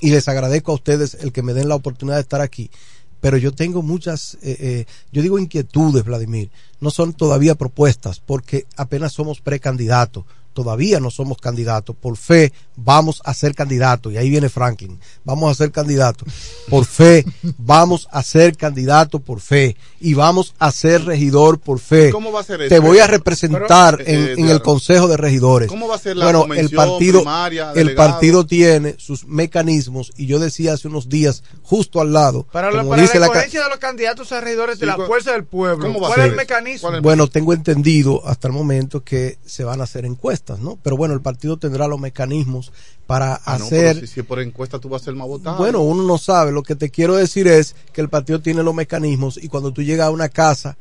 y 0.00 0.10
les 0.10 0.28
agradezco 0.28 0.72
a 0.72 0.76
ustedes 0.76 1.14
el 1.20 1.32
que 1.32 1.42
me 1.42 1.54
den 1.54 1.68
la 1.68 1.74
oportunidad 1.74 2.16
de 2.16 2.22
estar 2.22 2.40
aquí. 2.40 2.70
Pero 3.20 3.38
yo 3.38 3.52
tengo 3.52 3.82
muchas, 3.82 4.34
eh, 4.42 4.56
eh, 4.60 4.86
yo 5.10 5.22
digo 5.22 5.38
inquietudes, 5.38 6.04
Vladimir. 6.04 6.50
No 6.80 6.90
son 6.90 7.12
todavía 7.14 7.54
propuestas 7.54 8.20
porque 8.20 8.66
apenas 8.76 9.12
somos 9.12 9.40
precandidatos. 9.40 10.24
Todavía 10.56 11.00
no 11.00 11.10
somos 11.10 11.36
candidatos. 11.36 11.94
Por 11.94 12.16
fe 12.16 12.50
vamos 12.76 13.20
a 13.26 13.34
ser 13.34 13.54
candidatos. 13.54 14.10
Y 14.14 14.16
ahí 14.16 14.30
viene 14.30 14.48
Franklin. 14.48 14.98
Vamos 15.22 15.50
a 15.50 15.54
ser 15.54 15.70
candidatos. 15.70 16.26
Por 16.70 16.86
fe 16.86 17.26
vamos 17.58 18.08
a 18.10 18.22
ser 18.22 18.56
candidatos 18.56 19.20
por 19.20 19.40
fe. 19.40 19.76
Y 20.00 20.14
vamos 20.14 20.54
a 20.58 20.72
ser 20.72 21.04
regidor 21.04 21.58
por 21.58 21.78
fe. 21.78 22.08
¿Y 22.08 22.12
cómo 22.12 22.32
va 22.32 22.40
a 22.40 22.44
ser 22.44 22.58
Te 22.68 22.76
eso? 22.76 22.82
voy 22.82 23.00
a 23.00 23.06
representar 23.06 23.98
Pero, 23.98 24.10
en, 24.10 24.28
eh, 24.28 24.34
en 24.38 24.48
el. 24.48 24.56
Consejo 24.62 25.08
de 25.08 25.16
Regidores. 25.16 25.68
¿Cómo 25.68 25.88
va 25.88 25.96
a 25.96 25.98
ser 25.98 26.16
la 26.16 26.24
bueno, 26.24 26.52
el 26.54 26.70
partido, 26.70 27.20
primaria, 27.20 27.72
el 27.74 27.94
partido 27.94 28.46
tiene 28.46 28.94
sus 28.98 29.26
mecanismos 29.26 30.12
y 30.16 30.26
yo 30.26 30.38
decía 30.38 30.72
hace 30.72 30.88
unos 30.88 31.08
días 31.08 31.42
justo 31.62 32.00
al 32.00 32.12
lado 32.12 32.46
Para 32.50 32.70
la, 32.70 32.78
como 32.78 32.90
para 32.90 33.02
dice 33.02 33.18
la 33.18 33.28
la 33.28 33.42
de 33.42 33.68
los 33.68 33.78
candidatos 33.78 34.32
a 34.32 34.40
regidores 34.40 34.78
de 34.78 34.86
Sí, 34.86 34.92
la 34.96 35.06
fuerza 35.06 35.32
del 35.32 35.44
pueblo, 35.44 35.86
¿Cómo 35.86 36.00
va 36.00 36.08
a 36.08 36.10
¿cuál 36.10 36.20
es 36.20 36.24
ser? 36.24 36.30
el 36.32 36.36
mecanismo? 36.36 36.90
Bueno, 37.02 37.28
tengo 37.28 37.52
entendido 37.52 38.26
hasta 38.26 38.48
el 38.48 38.54
momento 38.54 39.02
que 39.02 39.38
se 39.44 39.64
van 39.64 39.80
a 39.80 39.84
hacer 39.84 40.04
encuestas, 40.04 40.45
¿no? 40.60 40.78
Pero 40.82 40.96
bueno, 40.96 41.14
el 41.14 41.20
partido 41.20 41.56
tendrá 41.56 41.88
los 41.88 41.98
mecanismos 42.00 42.72
para 43.06 43.34
Ah, 43.44 43.54
hacer 43.54 44.00
si, 44.00 44.06
si 44.06 44.22
por 44.22 44.40
encuesta 44.40 44.78
tú 44.78 44.88
vas 44.88 45.02
a 45.02 45.06
ser 45.06 45.14
más 45.14 45.26
votado. 45.26 45.58
bueno, 45.58 45.80
uno 45.80 46.02
no 46.04 46.18
sabe. 46.18 46.52
Lo 46.52 46.62
que 46.62 46.76
te 46.76 46.90
quiero 46.90 47.16
decir 47.16 47.48
es 47.48 47.74
que 47.92 48.00
el 48.00 48.08
partido 48.08 48.40
tiene 48.40 48.62
los 48.62 48.74
mecanismos 48.74 49.36
y 49.42 49.48
cuando 49.48 49.72
tú 49.72 49.82
llegas 49.82 50.06
a 50.06 50.10
una 50.10 50.28
casa, 50.28 50.76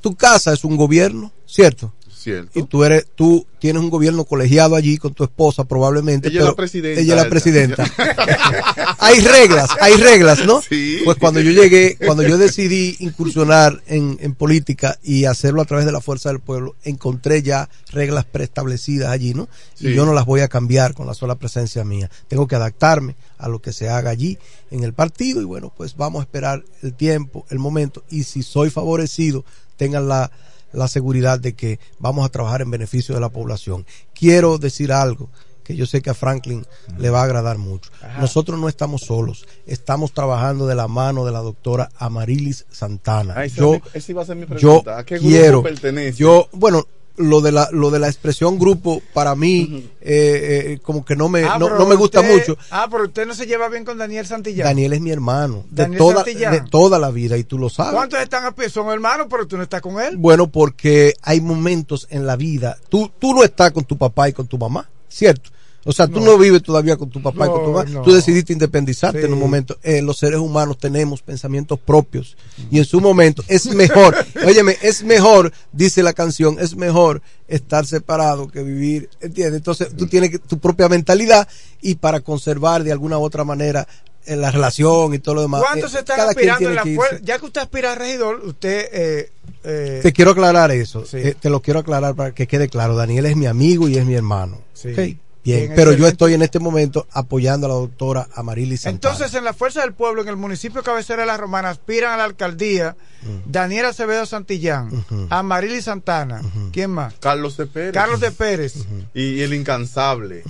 tu 0.00 0.14
casa 0.16 0.52
es 0.52 0.64
un 0.64 0.76
gobierno, 0.76 1.32
¿cierto? 1.46 1.92
Cierto. 2.26 2.58
Y 2.58 2.64
tú 2.64 2.82
eres, 2.82 3.06
tú 3.14 3.46
tienes 3.60 3.80
un 3.80 3.88
gobierno 3.88 4.24
colegiado 4.24 4.74
allí 4.74 4.98
con 4.98 5.14
tu 5.14 5.22
esposa 5.22 5.62
probablemente. 5.62 6.26
Ella 6.26 6.40
es 6.40 6.44
la 6.44 6.50
pero 6.50 6.56
presidenta, 6.56 7.00
Ella 7.00 7.14
es 7.14 7.22
la 7.22 7.28
presidenta. 7.28 7.84
hay 8.98 9.20
reglas, 9.20 9.70
hay 9.80 9.94
reglas, 9.94 10.44
¿no? 10.44 10.60
Pues 11.04 11.18
cuando 11.20 11.38
yo 11.38 11.52
llegué, 11.52 11.96
cuando 12.04 12.24
yo 12.24 12.36
decidí 12.36 12.96
incursionar 12.98 13.80
en, 13.86 14.18
en 14.20 14.34
política 14.34 14.98
y 15.04 15.26
hacerlo 15.26 15.62
a 15.62 15.66
través 15.66 15.86
de 15.86 15.92
la 15.92 16.00
fuerza 16.00 16.30
del 16.30 16.40
pueblo, 16.40 16.74
encontré 16.82 17.44
ya 17.44 17.68
reglas 17.92 18.24
preestablecidas 18.24 19.10
allí, 19.10 19.32
¿no? 19.32 19.48
Sí. 19.74 19.90
Y 19.90 19.94
yo 19.94 20.04
no 20.04 20.12
las 20.12 20.26
voy 20.26 20.40
a 20.40 20.48
cambiar 20.48 20.94
con 20.94 21.06
la 21.06 21.14
sola 21.14 21.36
presencia 21.36 21.84
mía. 21.84 22.10
Tengo 22.26 22.48
que 22.48 22.56
adaptarme 22.56 23.14
a 23.38 23.48
lo 23.48 23.60
que 23.60 23.72
se 23.72 23.88
haga 23.88 24.10
allí 24.10 24.36
en 24.72 24.82
el 24.82 24.94
partido 24.94 25.40
y 25.40 25.44
bueno, 25.44 25.72
pues 25.76 25.96
vamos 25.96 26.18
a 26.18 26.22
esperar 26.24 26.64
el 26.82 26.92
tiempo, 26.92 27.46
el 27.50 27.60
momento 27.60 28.02
y 28.10 28.24
si 28.24 28.42
soy 28.42 28.70
favorecido, 28.70 29.44
tengan 29.76 30.08
la 30.08 30.32
la 30.76 30.88
seguridad 30.88 31.40
de 31.40 31.54
que 31.54 31.78
vamos 31.98 32.24
a 32.24 32.28
trabajar 32.28 32.62
en 32.62 32.70
beneficio 32.70 33.14
de 33.14 33.20
la 33.20 33.28
población. 33.30 33.84
Quiero 34.14 34.58
decir 34.58 34.92
algo 34.92 35.28
que 35.64 35.74
yo 35.74 35.84
sé 35.86 36.00
que 36.00 36.10
a 36.10 36.14
Franklin 36.14 36.64
le 36.96 37.10
va 37.10 37.22
a 37.22 37.24
agradar 37.24 37.58
mucho. 37.58 37.90
Nosotros 38.20 38.56
no 38.60 38.68
estamos 38.68 39.00
solos, 39.00 39.46
estamos 39.66 40.12
trabajando 40.12 40.66
de 40.68 40.76
la 40.76 40.86
mano 40.86 41.24
de 41.24 41.32
la 41.32 41.40
doctora 41.40 41.90
Amarilis 41.98 42.66
Santana. 42.70 43.34
Ah, 43.36 43.44
esa 43.44 43.56
yo 43.56 43.74
es 43.74 43.82
mi- 43.82 43.90
esa 43.94 44.12
iba 44.12 44.22
a 44.22 44.26
ser 44.26 44.36
mi 44.36 44.42
yo 44.42 44.48
pregunta. 44.48 44.98
¿A 44.98 45.04
qué 45.04 45.16
grupo 45.16 45.28
quiero, 45.28 45.62
pertenece? 45.64 46.18
yo, 46.18 46.48
bueno, 46.52 46.86
lo 47.18 47.40
de 47.40 47.52
la 47.52 47.68
lo 47.72 47.90
de 47.90 47.98
la 47.98 48.08
expresión 48.08 48.58
grupo 48.58 49.00
para 49.12 49.34
mí 49.34 49.90
eh, 50.00 50.72
eh, 50.74 50.78
como 50.82 51.04
que 51.04 51.16
no 51.16 51.28
me 51.28 51.44
Ah, 51.44 51.58
no, 51.58 51.70
no 51.78 51.86
me 51.86 51.94
gusta 51.94 52.20
usted- 52.20 52.32
mucho. 52.32 52.58
Ah, 52.70 52.86
pero 52.90 53.04
usted 53.04 53.26
no 53.26 53.34
se 53.34 53.46
lleva 53.46 53.68
bien 53.68 53.84
con 53.84 53.98
Daniel 53.98 54.26
Santillán. 54.26 54.66
Daniel 54.66 54.92
es 54.92 55.00
mi 55.00 55.10
hermano 55.10 55.64
de 55.70 55.86
toda 55.96 56.16
Santillán. 56.24 56.52
de 56.52 56.60
toda 56.70 56.98
la 56.98 57.10
vida 57.10 57.36
y 57.36 57.44
tú 57.44 57.58
lo 57.58 57.68
sabes. 57.68 57.94
¿Cuántos 57.94 58.20
están 58.20 58.44
a 58.44 58.54
pie? 58.54 58.68
Son 58.70 58.88
hermanos, 58.90 59.26
pero 59.30 59.46
tú 59.46 59.56
no 59.56 59.62
estás 59.62 59.80
con 59.80 60.00
él. 60.00 60.16
Bueno, 60.16 60.46
porque 60.48 61.14
hay 61.22 61.40
momentos 61.40 62.06
en 62.10 62.26
la 62.26 62.36
vida. 62.36 62.76
Tú, 62.88 63.10
tú 63.18 63.34
no 63.34 63.42
estás 63.44 63.72
con 63.72 63.84
tu 63.84 63.96
papá 63.96 64.28
y 64.28 64.32
con 64.32 64.46
tu 64.46 64.58
mamá, 64.58 64.88
¿cierto? 65.08 65.50
O 65.88 65.92
sea, 65.92 66.08
tú 66.08 66.20
no, 66.20 66.36
vives 66.36 66.62
todavía 66.62 66.96
con 66.96 67.08
tu 67.08 67.22
papá 67.22 67.46
y 67.46 67.48
con 67.48 67.64
tu 67.64 67.70
mamá. 67.70 67.84
no. 67.88 68.02
Tú 68.02 68.12
decidiste 68.12 68.52
independizarte 68.52 69.20
Sí. 69.20 69.26
en 69.26 69.32
un 69.32 69.38
momento. 69.38 69.78
Eh, 69.84 70.02
los 70.02 70.18
seres 70.18 70.40
humanos 70.40 70.78
tenemos 70.78 71.22
pensamientos 71.22 71.78
propios. 71.78 72.36
Y 72.70 72.78
en 72.78 72.84
su 72.84 73.00
momento 73.00 73.44
es 73.46 73.66
mejor, 73.74 74.14
óyeme, 74.46 74.76
es 74.82 75.04
mejor, 75.04 75.52
dice 75.72 76.02
la 76.02 76.12
canción, 76.12 76.56
es 76.60 76.74
mejor 76.76 77.22
estar 77.48 77.86
separado 77.86 78.48
que 78.48 78.62
vivir, 78.64 79.08
¿entiendes? 79.20 79.58
Entonces 79.58 79.88
tú 79.96 80.06
tienes 80.08 80.30
que- 80.30 80.38
tu 80.40 80.58
propia 80.58 80.88
mentalidad 80.88 81.46
y 81.80 81.94
para 81.94 82.20
conservar 82.20 82.82
de 82.82 82.90
alguna 82.92 83.18
u 83.18 83.22
otra 83.22 83.44
manera 83.44 83.86
eh, 84.28 84.34
la 84.34 84.50
relación 84.50 85.14
y 85.14 85.20
todo 85.20 85.36
lo 85.36 85.42
demás. 85.42 85.62
¿Cuántos 85.62 85.94
eh, 85.94 85.98
están 86.00 86.16
cada 86.16 86.34
quien 86.34 86.50
aspirando 86.50 86.80
en 86.82 86.94
la 86.94 86.96
fuerza? 86.96 87.20
Ya 87.24 87.38
que 87.38 87.46
usted 87.46 87.60
aspira 87.60 87.92
a 87.92 87.94
regidor, 87.94 88.40
usted... 88.44 88.88
Eh, 88.92 89.30
eh, 89.62 90.00
Te 90.02 90.12
quiero 90.12 90.32
aclarar 90.32 90.72
eso. 90.72 91.04
Sí. 91.06 91.18
Te 91.40 91.48
lo 91.48 91.62
quiero 91.62 91.78
aclarar 91.78 92.16
para 92.16 92.32
que 92.34 92.48
quede 92.48 92.68
claro. 92.68 92.96
Daniel 92.96 93.26
es 93.26 93.36
mi 93.36 93.46
amigo 93.46 93.88
y 93.88 93.96
es 93.98 94.04
mi 94.04 94.14
hermano. 94.14 94.58
Sí. 94.74 94.88
Ok, 94.90 95.16
Bien, 95.46 95.60
Bien, 95.60 95.72
pero 95.76 95.92
yo 95.92 96.06
estoy 96.08 96.34
en 96.34 96.42
este 96.42 96.58
momento 96.58 97.06
apoyando 97.12 97.66
a 97.66 97.68
la 97.70 97.76
doctora 97.76 98.28
Amarili 98.34 98.76
Santana. 98.76 99.14
Entonces, 99.14 99.34
en 99.38 99.44
la 99.44 99.52
Fuerza 99.54 99.80
del 99.82 99.92
Pueblo, 99.94 100.20
en 100.22 100.28
el 100.28 100.36
municipio 100.36 100.82
cabecera 100.82 101.22
de 101.22 101.26
La 101.26 101.36
Romana, 101.36 101.70
aspiran 101.70 102.12
a 102.12 102.16
la 102.16 102.24
alcaldía 102.24 102.96
Daniel 103.46 103.86
Acevedo 103.86 104.24
Santillán, 104.26 104.88
Ujú. 104.92 105.26
Amarili 105.30 105.80
Santana, 105.82 106.42
¿quién 106.72 106.90
más? 106.90 107.14
Carlos 107.20 107.56
de 107.56 107.66
Pérez. 107.66 107.92
Carlos 107.92 108.20
de 108.20 108.30
Pérez 108.30 108.74
Y 109.14 109.40
el 109.42 109.52
incansable. 109.54 110.42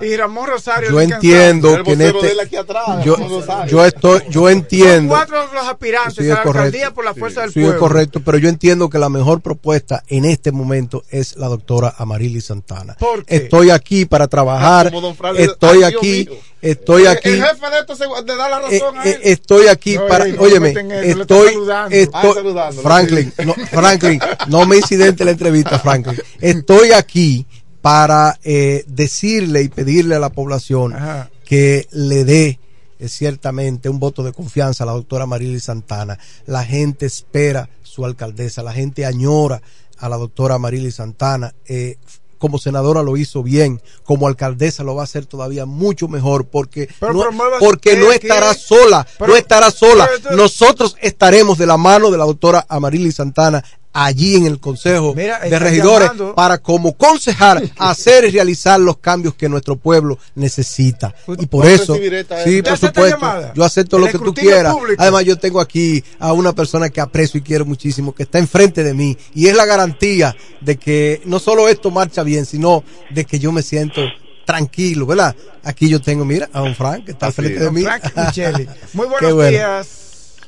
y 0.00 0.16
Ramón 0.16 0.46
Rosario. 0.48 0.90
yo 0.90 1.00
el 1.00 1.12
entiendo 1.12 1.74
El 1.76 1.82
que 1.82 1.92
en 1.92 2.00
este 2.02 2.40
aquí 2.42 2.56
atrás, 2.56 3.04
yo, 3.04 3.16
Ramón 3.16 3.30
Rosario. 3.40 3.70
yo 3.70 3.84
estoy 3.84 4.20
yo 4.30 4.40
Son 4.42 4.50
entiendo 4.52 5.14
cuatro 5.14 5.36
los 5.52 5.66
aspirantes 5.66 6.14
Sí, 6.14 6.20
a 6.22 6.24
es 6.24 6.28
la 6.30 6.42
correcto. 6.42 6.58
alcaldía 6.66 6.90
por 6.94 7.04
la 7.04 7.14
Fuerza 7.14 7.40
del 7.42 7.52
Sí, 7.52 7.60
es 7.60 7.64
Pueblo. 7.66 7.80
correcto, 7.80 8.20
pero 8.24 8.38
yo 8.38 8.48
entiendo 8.48 8.88
que 8.90 8.98
la 8.98 9.08
mejor 9.08 9.40
propuesta 9.40 10.02
en 10.08 10.24
este 10.24 10.50
momento 10.52 11.04
es 11.10 11.36
la 11.36 11.48
doctora 11.48 11.94
Amarili 11.98 12.40
Santana. 12.40 12.94
¿Por 12.98 13.24
qué? 13.24 13.36
Estoy 13.36 13.70
aquí 13.70 14.04
para 14.04 14.13
trabajar, 14.28 14.90
don 14.90 15.14
Franklin. 15.14 15.50
estoy 15.50 15.82
aquí, 15.82 16.28
estoy 16.62 17.06
aquí. 17.06 17.30
El 17.30 17.44
jefe 17.44 17.70
de 17.70 17.78
esto 17.80 17.96
se, 17.96 18.04
le 18.06 18.36
da 18.36 18.48
la 18.48 18.60
razón 18.60 18.98
a 18.98 19.04
él. 19.04 19.20
estoy 19.22 19.66
aquí 19.66 19.96
para, 20.08 20.24
óyeme, 20.38 20.70
estoy, 21.04 21.54
estoy- 21.90 22.54
Franklin, 22.82 23.32
no, 23.44 23.54
Franklin, 23.70 24.20
no 24.48 24.66
me 24.66 24.76
incidente 24.76 25.24
la 25.24 25.32
entrevista, 25.32 25.78
Franklin. 25.78 26.18
Estoy 26.40 26.92
aquí 26.92 27.46
para 27.82 28.38
eh, 28.44 28.84
decirle 28.86 29.62
y 29.62 29.68
pedirle 29.68 30.14
a 30.14 30.18
la 30.18 30.30
población 30.30 30.94
Ajá. 30.94 31.30
que 31.44 31.86
le 31.92 32.24
dé 32.24 32.58
eh, 32.98 33.08
ciertamente 33.08 33.90
un 33.90 33.98
voto 33.98 34.22
de 34.22 34.32
confianza 34.32 34.84
a 34.84 34.86
la 34.86 34.92
doctora 34.94 35.26
Marily 35.26 35.60
Santana. 35.60 36.18
La 36.46 36.64
gente 36.64 37.04
espera 37.04 37.68
su 37.82 38.06
alcaldesa, 38.06 38.62
la 38.62 38.72
gente 38.72 39.04
añora 39.04 39.60
a 39.98 40.08
la 40.08 40.16
doctora 40.16 40.58
Marily 40.58 40.90
Santana. 40.92 41.54
Eh, 41.66 41.96
como 42.44 42.58
senadora 42.58 43.02
lo 43.02 43.16
hizo 43.16 43.42
bien, 43.42 43.80
como 44.02 44.26
alcaldesa 44.28 44.84
lo 44.84 44.94
va 44.94 45.00
a 45.00 45.04
hacer 45.04 45.24
todavía 45.24 45.64
mucho 45.64 46.08
mejor 46.08 46.44
porque 46.44 46.90
Pero 47.00 47.14
no, 47.14 47.24
porque 47.58 47.96
no 47.96 48.10
que- 48.10 48.16
estará 48.16 48.52
sola, 48.52 49.06
Pero- 49.18 49.30
no 49.32 49.36
estará 49.38 49.70
sola. 49.70 50.06
Nosotros 50.36 50.94
estaremos 51.00 51.56
de 51.56 51.64
la 51.64 51.78
mano 51.78 52.10
de 52.10 52.18
la 52.18 52.26
doctora 52.26 52.66
Amarili 52.68 53.12
Santana 53.12 53.64
allí 53.94 54.34
en 54.34 54.44
el 54.46 54.60
Consejo 54.60 55.14
Mira, 55.14 55.38
de 55.38 55.58
Regidores 55.58 56.08
llamando. 56.08 56.34
para 56.34 56.58
como 56.58 56.94
concejal 56.94 57.72
hacer 57.78 58.24
y 58.24 58.30
realizar 58.32 58.78
los 58.80 58.98
cambios 58.98 59.34
que 59.34 59.48
nuestro 59.48 59.76
pueblo 59.76 60.18
necesita. 60.34 61.14
Y 61.38 61.46
por 61.46 61.62
¿Puedo 61.62 61.74
eso, 61.74 61.94
sí, 61.94 62.58
¿Usted 62.58 62.64
por 62.64 62.78
supuesto, 62.78 63.52
yo 63.54 63.64
acepto 63.64 63.98
lo 63.98 64.08
que 64.08 64.18
tú 64.18 64.34
quieras. 64.34 64.74
público. 64.74 65.00
Además, 65.00 65.24
yo 65.24 65.38
tengo 65.38 65.60
aquí 65.60 66.02
a 66.18 66.32
una 66.32 66.52
persona 66.52 66.90
que 66.90 67.00
aprecio 67.00 67.38
y 67.38 67.42
quiero 67.42 67.64
muchísimo, 67.64 68.12
que 68.14 68.24
está 68.24 68.38
enfrente 68.38 68.82
de 68.82 68.92
mí 68.92 69.16
y 69.34 69.46
es 69.46 69.56
la 69.56 69.64
garantía 69.64 70.34
de 70.60 70.76
que 70.76 71.22
no 71.24 71.38
solo 71.38 71.68
esto 71.68 71.90
marcha 71.90 72.22
bien, 72.24 72.44
sino 72.46 72.82
de 73.10 73.24
que 73.24 73.38
yo 73.38 73.52
me 73.52 73.62
siento 73.62 74.02
tranquilo, 74.44 75.06
¿verdad? 75.06 75.34
Aquí 75.62 75.88
yo 75.88 76.00
tengo, 76.00 76.24
mira, 76.24 76.50
a 76.52 76.60
don 76.60 76.74
Frank 76.74 77.04
que 77.04 77.12
está 77.12 77.26
al 77.26 77.32
frente 77.32 77.58
es. 77.58 77.60
de 77.60 77.70
mí. 77.70 77.82
Frank. 77.82 78.02
Muy 78.92 79.06
buenos 79.06 79.34
bueno. 79.34 79.50
días. 79.50 80.03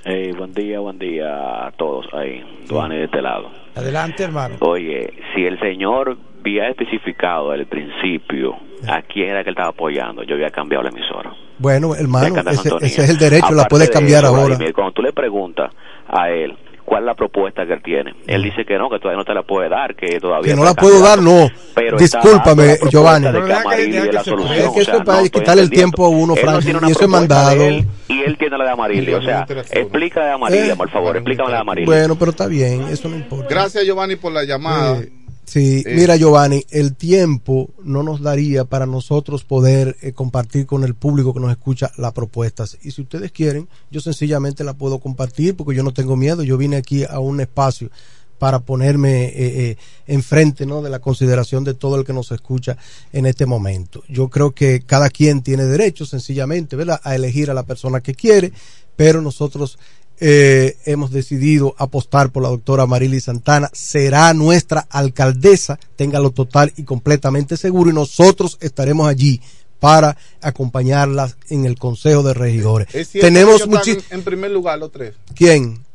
Hey, 0.08 0.30
buen 0.38 0.54
día, 0.54 0.78
buen 0.78 1.00
día 1.00 1.66
a 1.66 1.72
todos 1.72 2.06
ahí, 2.12 2.40
Duane 2.68 2.94
de 2.94 3.04
este 3.06 3.20
lado. 3.20 3.50
Adelante, 3.74 4.22
hermano. 4.22 4.54
Oye, 4.60 5.12
si 5.34 5.44
el 5.44 5.58
señor 5.58 6.16
había 6.38 6.68
especificado 6.68 7.50
al 7.50 7.66
principio 7.66 8.54
a 8.86 9.02
quién 9.02 9.30
era 9.30 9.42
que 9.42 9.50
él 9.50 9.56
estaba 9.56 9.70
apoyando, 9.70 10.22
yo 10.22 10.36
había 10.36 10.50
cambiado 10.50 10.84
la 10.84 10.90
emisora. 10.90 11.34
Bueno, 11.58 11.96
hermano, 11.96 12.36
ese, 12.48 12.68
ese 12.82 13.02
es 13.02 13.10
el 13.10 13.18
derecho, 13.18 13.46
la 13.50 13.62
Aparte 13.62 13.68
puedes 13.68 13.88
de 13.88 13.94
cambiar 13.94 14.22
eso, 14.22 14.36
ahora. 14.36 14.46
Vladimir, 14.46 14.72
cuando 14.72 14.92
tú 14.92 15.02
le 15.02 15.12
preguntas 15.12 15.72
a 16.06 16.30
él 16.30 16.56
cuál 16.86 17.02
es 17.02 17.06
la 17.06 17.14
propuesta 17.14 17.66
que 17.66 17.74
él 17.74 17.82
tiene, 17.82 18.14
él 18.26 18.42
dice 18.42 18.64
que 18.64 18.78
no, 18.78 18.88
que 18.88 18.98
todavía 18.98 19.18
no 19.18 19.24
te 19.24 19.34
la 19.34 19.42
puede 19.42 19.68
dar, 19.68 19.94
que 19.94 20.18
todavía 20.20 20.52
Que 20.52 20.56
no 20.56 20.64
la 20.64 20.72
puedo 20.72 21.00
dar, 21.02 21.20
no. 21.20 21.50
Pero 21.74 21.98
Discúlpame, 21.98 22.78
Giovanni. 22.90 23.26
de 23.26 24.12
la 24.12 24.24
solución. 24.24 24.54
Es 24.56 24.62
que 24.62 24.68
o 24.68 24.72
eso 24.80 24.84
sea, 24.84 24.94
es 24.94 25.04
para 25.04 25.20
no 25.22 25.28
quitarle 25.28 25.62
el 25.62 25.70
tiempo 25.70 26.06
a 26.06 26.08
uno, 26.08 26.34
una 26.34 26.88
y 26.88 26.90
eso 26.92 27.02
es 27.02 27.08
mandado. 27.08 27.60
él, 27.62 27.86
y 28.08 28.22
él 28.22 28.38
tiene 28.38 28.56
la 28.56 28.64
de 28.64 28.70
Amarillo. 28.70 29.18
O 29.18 29.22
sea, 29.22 29.44
explica 29.72 30.24
de 30.24 30.32
Amarillo, 30.32 30.72
Eh. 30.72 30.76
por 30.76 30.90
favor, 30.90 31.16
explícame 31.16 31.50
la 31.50 31.56
de 31.56 31.60
Amarillo. 31.60 31.86
Bueno, 31.86 32.16
pero 32.16 32.30
está 32.30 32.46
bien, 32.46 32.82
eso 32.90 33.08
no 33.08 33.16
importa. 33.16 33.46
Gracias, 33.50 33.84
Giovanni, 33.84 34.16
por 34.16 34.32
la 34.32 34.44
llamada. 34.44 35.00
Sí, 35.46 35.84
Eh, 35.86 35.94
mira 35.94 36.16
Giovanni, 36.16 36.64
el 36.70 36.96
tiempo 36.96 37.70
no 37.82 38.02
nos 38.02 38.20
daría 38.20 38.64
para 38.64 38.84
nosotros 38.84 39.44
poder 39.44 39.96
eh, 40.02 40.12
compartir 40.12 40.66
con 40.66 40.82
el 40.82 40.94
público 40.94 41.32
que 41.32 41.40
nos 41.40 41.52
escucha 41.52 41.90
las 41.96 42.12
propuestas. 42.12 42.76
Y 42.82 42.90
si 42.90 43.02
ustedes 43.02 43.30
quieren, 43.30 43.68
yo 43.90 44.00
sencillamente 44.00 44.64
la 44.64 44.74
puedo 44.74 44.98
compartir 44.98 45.56
porque 45.56 45.76
yo 45.76 45.84
no 45.84 45.94
tengo 45.94 46.16
miedo. 46.16 46.42
Yo 46.42 46.58
vine 46.58 46.76
aquí 46.76 47.04
a 47.04 47.20
un 47.20 47.40
espacio 47.40 47.90
para 48.38 48.60
ponerme 48.60 49.26
eh, 49.26 49.32
eh, 49.36 49.76
enfrente 50.06 50.66
¿no? 50.66 50.82
de 50.82 50.90
la 50.90 50.98
consideración 50.98 51.64
de 51.64 51.74
todo 51.74 51.96
el 51.96 52.04
que 52.04 52.12
nos 52.12 52.32
escucha 52.32 52.76
en 53.12 53.26
este 53.26 53.46
momento. 53.46 54.02
Yo 54.08 54.28
creo 54.28 54.52
que 54.52 54.80
cada 54.80 55.08
quien 55.10 55.42
tiene 55.42 55.64
derecho 55.64 56.04
sencillamente 56.04 56.76
¿verdad? 56.76 57.00
a 57.02 57.14
elegir 57.14 57.50
a 57.50 57.54
la 57.54 57.62
persona 57.62 58.00
que 58.00 58.14
quiere, 58.14 58.52
pero 58.94 59.22
nosotros 59.22 59.78
eh, 60.20 60.76
hemos 60.84 61.10
decidido 61.10 61.74
apostar 61.78 62.30
por 62.30 62.42
la 62.42 62.48
doctora 62.48 62.86
Marily 62.86 63.20
Santana, 63.20 63.70
será 63.72 64.32
nuestra 64.34 64.86
alcaldesa, 64.90 65.78
téngalo 65.96 66.30
total 66.30 66.72
y 66.76 66.84
completamente 66.84 67.56
seguro, 67.56 67.90
y 67.90 67.94
nosotros 67.94 68.58
estaremos 68.60 69.08
allí 69.08 69.40
para 69.80 70.16
acompañarla 70.40 71.36
en 71.50 71.66
el 71.66 71.78
Consejo 71.78 72.22
de 72.22 72.34
Regidores. 72.34 72.88
Tenemos 73.12 73.66
muchísimos... 73.68 74.10
en 74.10 74.22
primer 74.22 74.50
lugar 74.50 74.78
los 74.78 74.90
tres. 74.90 75.14
¿Quién? 75.34 75.85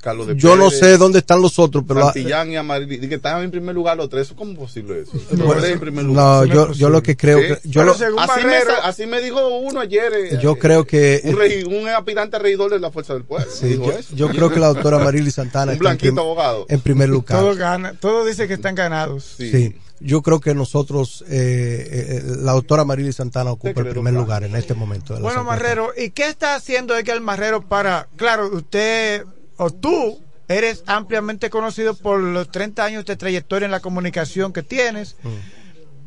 Carlos 0.00 0.28
de 0.28 0.36
Yo 0.36 0.56
no 0.56 0.70
sé 0.70 0.96
dónde 0.98 1.18
están 1.18 1.42
los 1.42 1.58
otros, 1.58 1.82
pero... 1.86 2.00
Santillán 2.02 2.48
y 2.50 2.56
Amarili. 2.56 2.96
Di 2.98 3.08
que 3.08 3.16
están 3.16 3.42
en 3.42 3.50
primer 3.50 3.74
lugar 3.74 3.96
los 3.96 4.08
tres. 4.08 4.32
¿Cómo 4.36 4.52
es 4.52 4.58
posible 4.58 5.00
eso? 5.02 5.12
En 5.66 5.80
primer 5.80 6.04
no, 6.04 6.44
yo- 6.44 6.72
yo 6.72 6.90
lo 6.90 7.02
que 7.02 7.16
creo 7.16 7.38
que- 7.40 7.58
yo 7.64 7.82
lo- 7.82 7.94
según 7.94 8.20
así, 8.20 8.44
me, 8.44 8.60
sa- 8.62 8.78
así 8.84 9.06
me 9.06 9.20
dijo 9.20 9.48
uno 9.58 9.80
ayer. 9.80 10.12
eh, 10.14 10.38
Yo 10.40 10.56
creo 10.56 10.84
que... 10.84 11.20
un, 11.24 11.34
regi- 11.36 11.66
un 11.66 11.88
aspirante 11.88 12.36
a 12.36 12.38
regidor 12.38 12.70
de 12.70 12.78
la 12.78 12.90
Fuerza 12.92 13.14
del 13.14 13.24
Pueblo. 13.24 13.50
Sí, 13.50 13.66
dijo 13.66 13.86
yo, 13.86 13.98
eso. 13.98 14.14
yo 14.14 14.28
creo 14.28 14.50
que 14.50 14.60
la 14.60 14.68
doctora 14.68 14.98
Marily 15.00 15.30
Santana 15.32 15.64
Un 15.72 15.76
en, 15.76 15.78
blanquito 15.80 16.14
prim- 16.14 16.18
abogado. 16.20 16.66
en 16.68 16.80
primer 16.80 17.08
lugar. 17.10 17.40
Todo 17.40 17.56
gana, 17.56 17.94
todo 17.94 18.24
dice 18.24 18.46
que 18.46 18.54
están 18.54 18.74
ganados. 18.76 19.34
Sí. 19.38 19.74
yo 20.00 20.22
creo 20.22 20.38
que 20.40 20.54
nosotros, 20.54 21.24
eh, 21.28 21.86
eh, 21.90 22.22
la 22.42 22.52
doctora 22.52 22.84
Marily 22.84 23.12
Santana 23.12 23.50
ocupa 23.50 23.80
el 23.80 23.88
primer 23.88 24.14
lugar 24.14 24.44
en 24.44 24.54
este 24.54 24.74
momento. 24.74 25.18
Bueno. 25.18 25.42
Marrero, 25.44 25.90
¿y 25.96 26.10
qué 26.10 26.28
está 26.28 26.54
haciendo 26.54 26.96
Edgar 26.96 27.20
Marrero 27.20 27.62
para, 27.66 28.06
claro, 28.16 28.50
usted 28.52 29.24
o 29.56 29.70
tú 29.70 30.20
eres 30.48 30.82
ampliamente 30.86 31.48
conocido 31.50 31.94
por 31.94 32.20
los 32.20 32.50
30 32.50 32.84
años 32.84 33.04
de 33.06 33.16
trayectoria 33.16 33.64
en 33.66 33.72
la 33.72 33.80
comunicación 33.80 34.52
que 34.52 34.62
tienes, 34.62 35.16
Mm. 35.22 35.28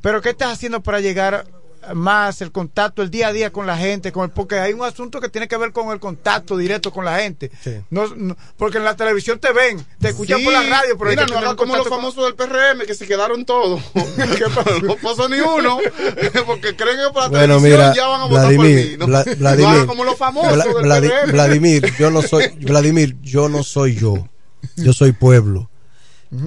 pero 0.02 0.22
¿qué 0.22 0.30
estás 0.30 0.54
haciendo 0.54 0.82
para 0.84 1.00
llegar 1.00 1.46
más 1.94 2.42
el 2.42 2.52
contacto, 2.52 3.02
el 3.02 3.10
día 3.10 3.28
a 3.30 3.34
día 3.34 3.52
con 3.52 3.66
la 3.68 3.78
gente? 3.78 4.12
Con 4.12 4.26
el, 4.26 4.30
porque 4.32 4.60
hay 4.60 4.74
un 4.74 4.84
asunto 4.84 5.20
que 5.22 5.30
tiene 5.30 5.48
que 5.48 5.58
ver 5.58 5.72
con 5.72 5.92
el 5.92 6.00
contacto 6.00 6.58
directo 6.58 6.92
con 6.92 7.06
la 7.06 7.20
gente. 7.20 7.52
No, 7.90 8.08
no- 8.16 8.36
porque 8.58 8.78
en 8.78 8.84
la 8.84 8.96
televisión 8.96 9.40
te 9.40 9.52
ven, 9.54 9.86
te 10.00 10.10
escuchan 10.10 10.40
Sí, 10.40 10.44
por 10.46 10.54
la 10.54 10.64
radio, 10.64 10.98
pero 10.98 11.10
mira, 11.12 11.26
no 11.28 11.38
hagan 11.40 11.56
como 11.56 11.76
los 11.76 11.88
con- 11.88 11.98
famosos 11.98 12.24
del 12.26 12.36
PRM 12.36 12.86
que 12.86 12.94
se 12.96 13.08
quedaron 13.08 13.46
todos. 13.46 13.82
no 14.84 14.96
pasó 14.98 15.30
ni 15.30 15.40
uno. 15.40 15.78
Porque 16.46 16.76
creen 16.76 16.98
que 16.98 17.14
por 17.14 17.24
la 17.24 17.30
Bueno, 17.30 17.58
televisión 17.58 17.62
mira, 17.64 17.94
ya 17.96 18.08
van 18.08 18.22
a 18.22 18.26
votar 18.26 18.44
por 18.46 18.54
Vladimir, 18.56 18.86
mí. 18.92 18.98
¿no? 18.98 19.08
Vla- 19.08 19.26
No 19.26 19.36
Vladimir, 19.38 19.68
hagan 19.68 19.88
como 19.88 20.04
los 20.04 20.18
famosos 20.18 20.52
del 20.58 20.86
Vladi- 20.86 21.10
PRM. 21.10 21.32
Vladimir, 21.32 21.94
yo 21.98 22.12
no 22.12 22.22
soy, 22.22 22.48
Vladimir, 22.62 23.16
yo 23.22 23.50
no 23.50 23.64
soy 23.64 23.96
yo, 23.96 24.28
yo 24.76 24.94
soy 24.94 25.12
pueblo. 25.12 25.70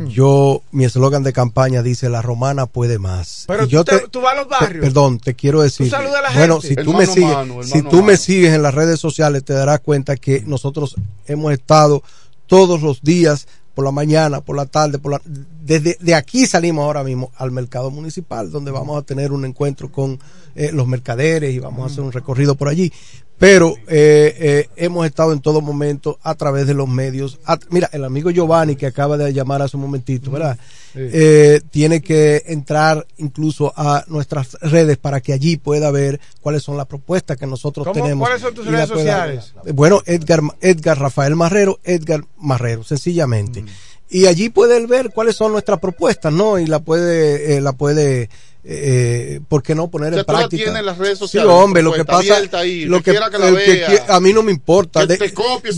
Yo, 0.08 0.62
mi 0.72 0.84
eslogan 0.84 1.22
de 1.22 1.32
campaña 1.32 1.82
dice 1.82 2.08
la 2.10 2.20
romana 2.22 2.66
puede 2.66 2.98
más. 2.98 3.44
Pero 3.46 3.64
Y 3.64 3.68
yo 3.68 3.84
tú, 3.84 3.96
te- 3.96 4.08
tú 4.08 4.20
vas 4.20 4.34
a 4.34 4.36
los 4.40 4.48
barrios. 4.48 4.84
Perdón, 4.84 5.18
te 5.18 5.34
quiero 5.34 5.62
decir. 5.62 5.88
Tú 5.90 5.96
a 5.96 6.02
la 6.02 6.30
bueno, 6.34 6.60
gente. 6.60 6.68
si 6.68 6.74
tú 6.84 6.90
El 6.92 6.96
me 6.98 7.06
mano 7.06 7.12
sigues, 7.14 7.34
mano, 7.34 7.62
si 7.62 7.74
mano 7.78 7.88
tú 7.90 8.02
me 8.02 8.16
sigues 8.16 8.52
en 8.54 8.62
las 8.62 8.74
redes 8.74 9.00
sociales, 9.00 9.44
te 9.44 9.52
darás 9.54 9.80
cuenta 9.80 10.16
que 10.16 10.42
nosotros 10.46 10.96
hemos 11.26 11.52
estado 11.52 12.02
todos 12.46 12.82
los 12.82 13.00
días 13.02 13.46
por 13.74 13.84
la 13.84 13.92
mañana, 13.92 14.40
por 14.40 14.56
la 14.56 14.66
tarde, 14.66 14.98
por 14.98 15.12
la 15.12 15.22
desde 15.24 15.96
de 16.00 16.14
aquí 16.14 16.46
salimos 16.46 16.82
ahora 16.84 17.04
mismo 17.04 17.30
al 17.36 17.50
mercado 17.52 17.90
municipal 17.90 18.50
donde 18.50 18.70
vamos 18.72 18.98
a 18.98 19.02
tener 19.02 19.30
un 19.32 19.44
encuentro 19.44 19.90
con 19.92 20.18
eh, 20.56 20.70
los 20.72 20.86
mercaderes 20.88 21.54
y 21.54 21.60
vamos 21.60 21.82
a 21.84 21.86
hacer 21.92 22.02
un 22.02 22.12
recorrido 22.12 22.56
por 22.56 22.68
allí. 22.68 22.92
Pero 23.40 23.74
eh, 23.88 24.36
eh, 24.38 24.68
hemos 24.76 25.06
estado 25.06 25.32
en 25.32 25.40
todo 25.40 25.62
momento 25.62 26.18
a 26.22 26.34
través 26.34 26.66
de 26.66 26.74
los 26.74 26.86
medios. 26.86 27.40
A- 27.46 27.58
mira, 27.70 27.88
el 27.92 28.04
amigo 28.04 28.30
Giovanni 28.30 28.76
que 28.76 28.84
acaba 28.86 29.16
de 29.16 29.32
llamar 29.32 29.62
hace 29.62 29.78
un 29.78 29.82
momentito, 29.84 30.30
¿verdad? 30.30 30.58
eh, 30.94 31.60
tiene 31.70 32.02
que 32.02 32.42
entrar 32.48 33.06
incluso 33.16 33.72
a 33.76 34.04
nuestras 34.08 34.54
redes 34.60 34.98
para 34.98 35.20
que 35.22 35.32
allí 35.32 35.56
pueda 35.56 35.90
ver 35.90 36.20
cuáles 36.42 36.62
son 36.62 36.76
las 36.76 36.84
propuestas 36.86 37.38
que 37.38 37.46
nosotros 37.46 37.86
¿Cómo? 37.86 37.94
tenemos. 37.94 38.28
¿Cuáles 38.28 38.42
son 38.42 38.52
tus 38.54 38.66
redes 38.66 38.90
pueda- 38.90 38.98
sociales? 39.24 39.54
Bueno, 39.72 40.02
Edgar, 40.04 40.42
Edgar 40.60 40.98
Rafael 41.00 41.34
Marrero, 41.34 41.80
Edgar 41.82 42.20
Marrero, 42.36 42.84
sencillamente. 42.84 43.64
Y 44.10 44.26
allí 44.26 44.50
puede 44.50 44.76
él 44.76 44.86
ver 44.86 45.12
cuáles 45.14 45.36
son 45.36 45.52
nuestras 45.52 45.78
propuestas, 45.78 46.30
¿no? 46.32 46.58
Y 46.58 46.66
la 46.66 46.80
puede, 46.80 47.56
eh, 47.56 47.60
la 47.62 47.72
puede, 47.72 48.28
eh, 48.62 49.40
¿por 49.48 49.62
qué 49.62 49.74
no 49.74 49.88
poner 49.88 50.10
O 50.10 50.12
sea, 50.12 50.20
en 50.20 50.26
tú 50.26 50.32
la 50.32 50.38
práctica? 50.38 50.78
en 50.78 50.86
las 50.86 50.98
redes 50.98 51.18
Sí, 51.18 51.24
sociales, 51.24 51.50
hombre, 51.52 51.82
lo 51.82 51.92
que 51.92 52.04
pasa, 52.04 52.36
ahí, 52.52 52.84
lo 52.84 53.02
que 53.02 53.12
la 53.14 53.30
que 53.30 54.02
a 54.08 54.20
mí 54.20 54.32
no 54.32 54.42
me 54.42 54.52
importa. 54.52 55.06
De, 55.06 55.16
si 55.18 55.24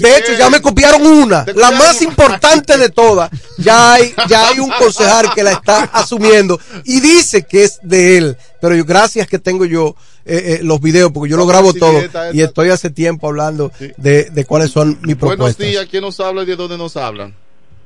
hecho, 0.07 0.33
ya 0.39 0.51
me 0.51 0.61
copiaron 0.61 1.07
una, 1.07 1.45
la 1.55 1.71
más 1.73 2.01
una. 2.01 2.09
importante 2.11 2.77
de 2.79 2.89
todas. 2.89 3.31
Ya 3.59 3.95
hay, 3.95 4.15
ya 4.29 4.49
hay 4.49 4.59
un 4.59 4.71
concejal 4.71 5.33
que 5.35 5.43
la 5.43 5.53
está 5.53 5.85
asumiendo 5.85 6.59
y 6.85 7.01
dice 7.01 7.43
que 7.45 7.65
es 7.65 7.79
de 7.83 8.19
él. 8.19 8.37
Pero 8.61 8.75
yo, 8.75 8.85
gracias 8.85 9.27
que 9.29 9.39
tengo 9.39 9.65
yo 9.65 9.95
eh, 10.25 10.59
eh, 10.59 10.61
los 10.63 10.81
videos, 10.81 11.11
porque 11.13 11.31
yo 11.31 11.37
lo 11.37 11.47
grabo 11.47 11.73
si 11.73 11.79
todo 11.81 11.99
esta- 11.99 12.27
esta- 12.29 12.37
y 12.37 12.43
estoy 12.43 12.71
hace 12.71 12.91
tiempo 12.91 13.29
hablando 13.29 13.73
de, 13.97 14.31
de 14.31 14.45
cuáles 14.45 14.71
son 14.71 14.99
mis 15.03 15.19
Buenos 15.19 15.37
propuestas. 15.37 15.67
días, 15.67 15.87
¿quién 15.91 16.03
nos 16.03 16.19
habla 16.21 16.43
y 16.43 16.47
de 16.47 16.57
dónde 16.57 16.79
nos 16.79 16.97
hablan? 16.97 17.35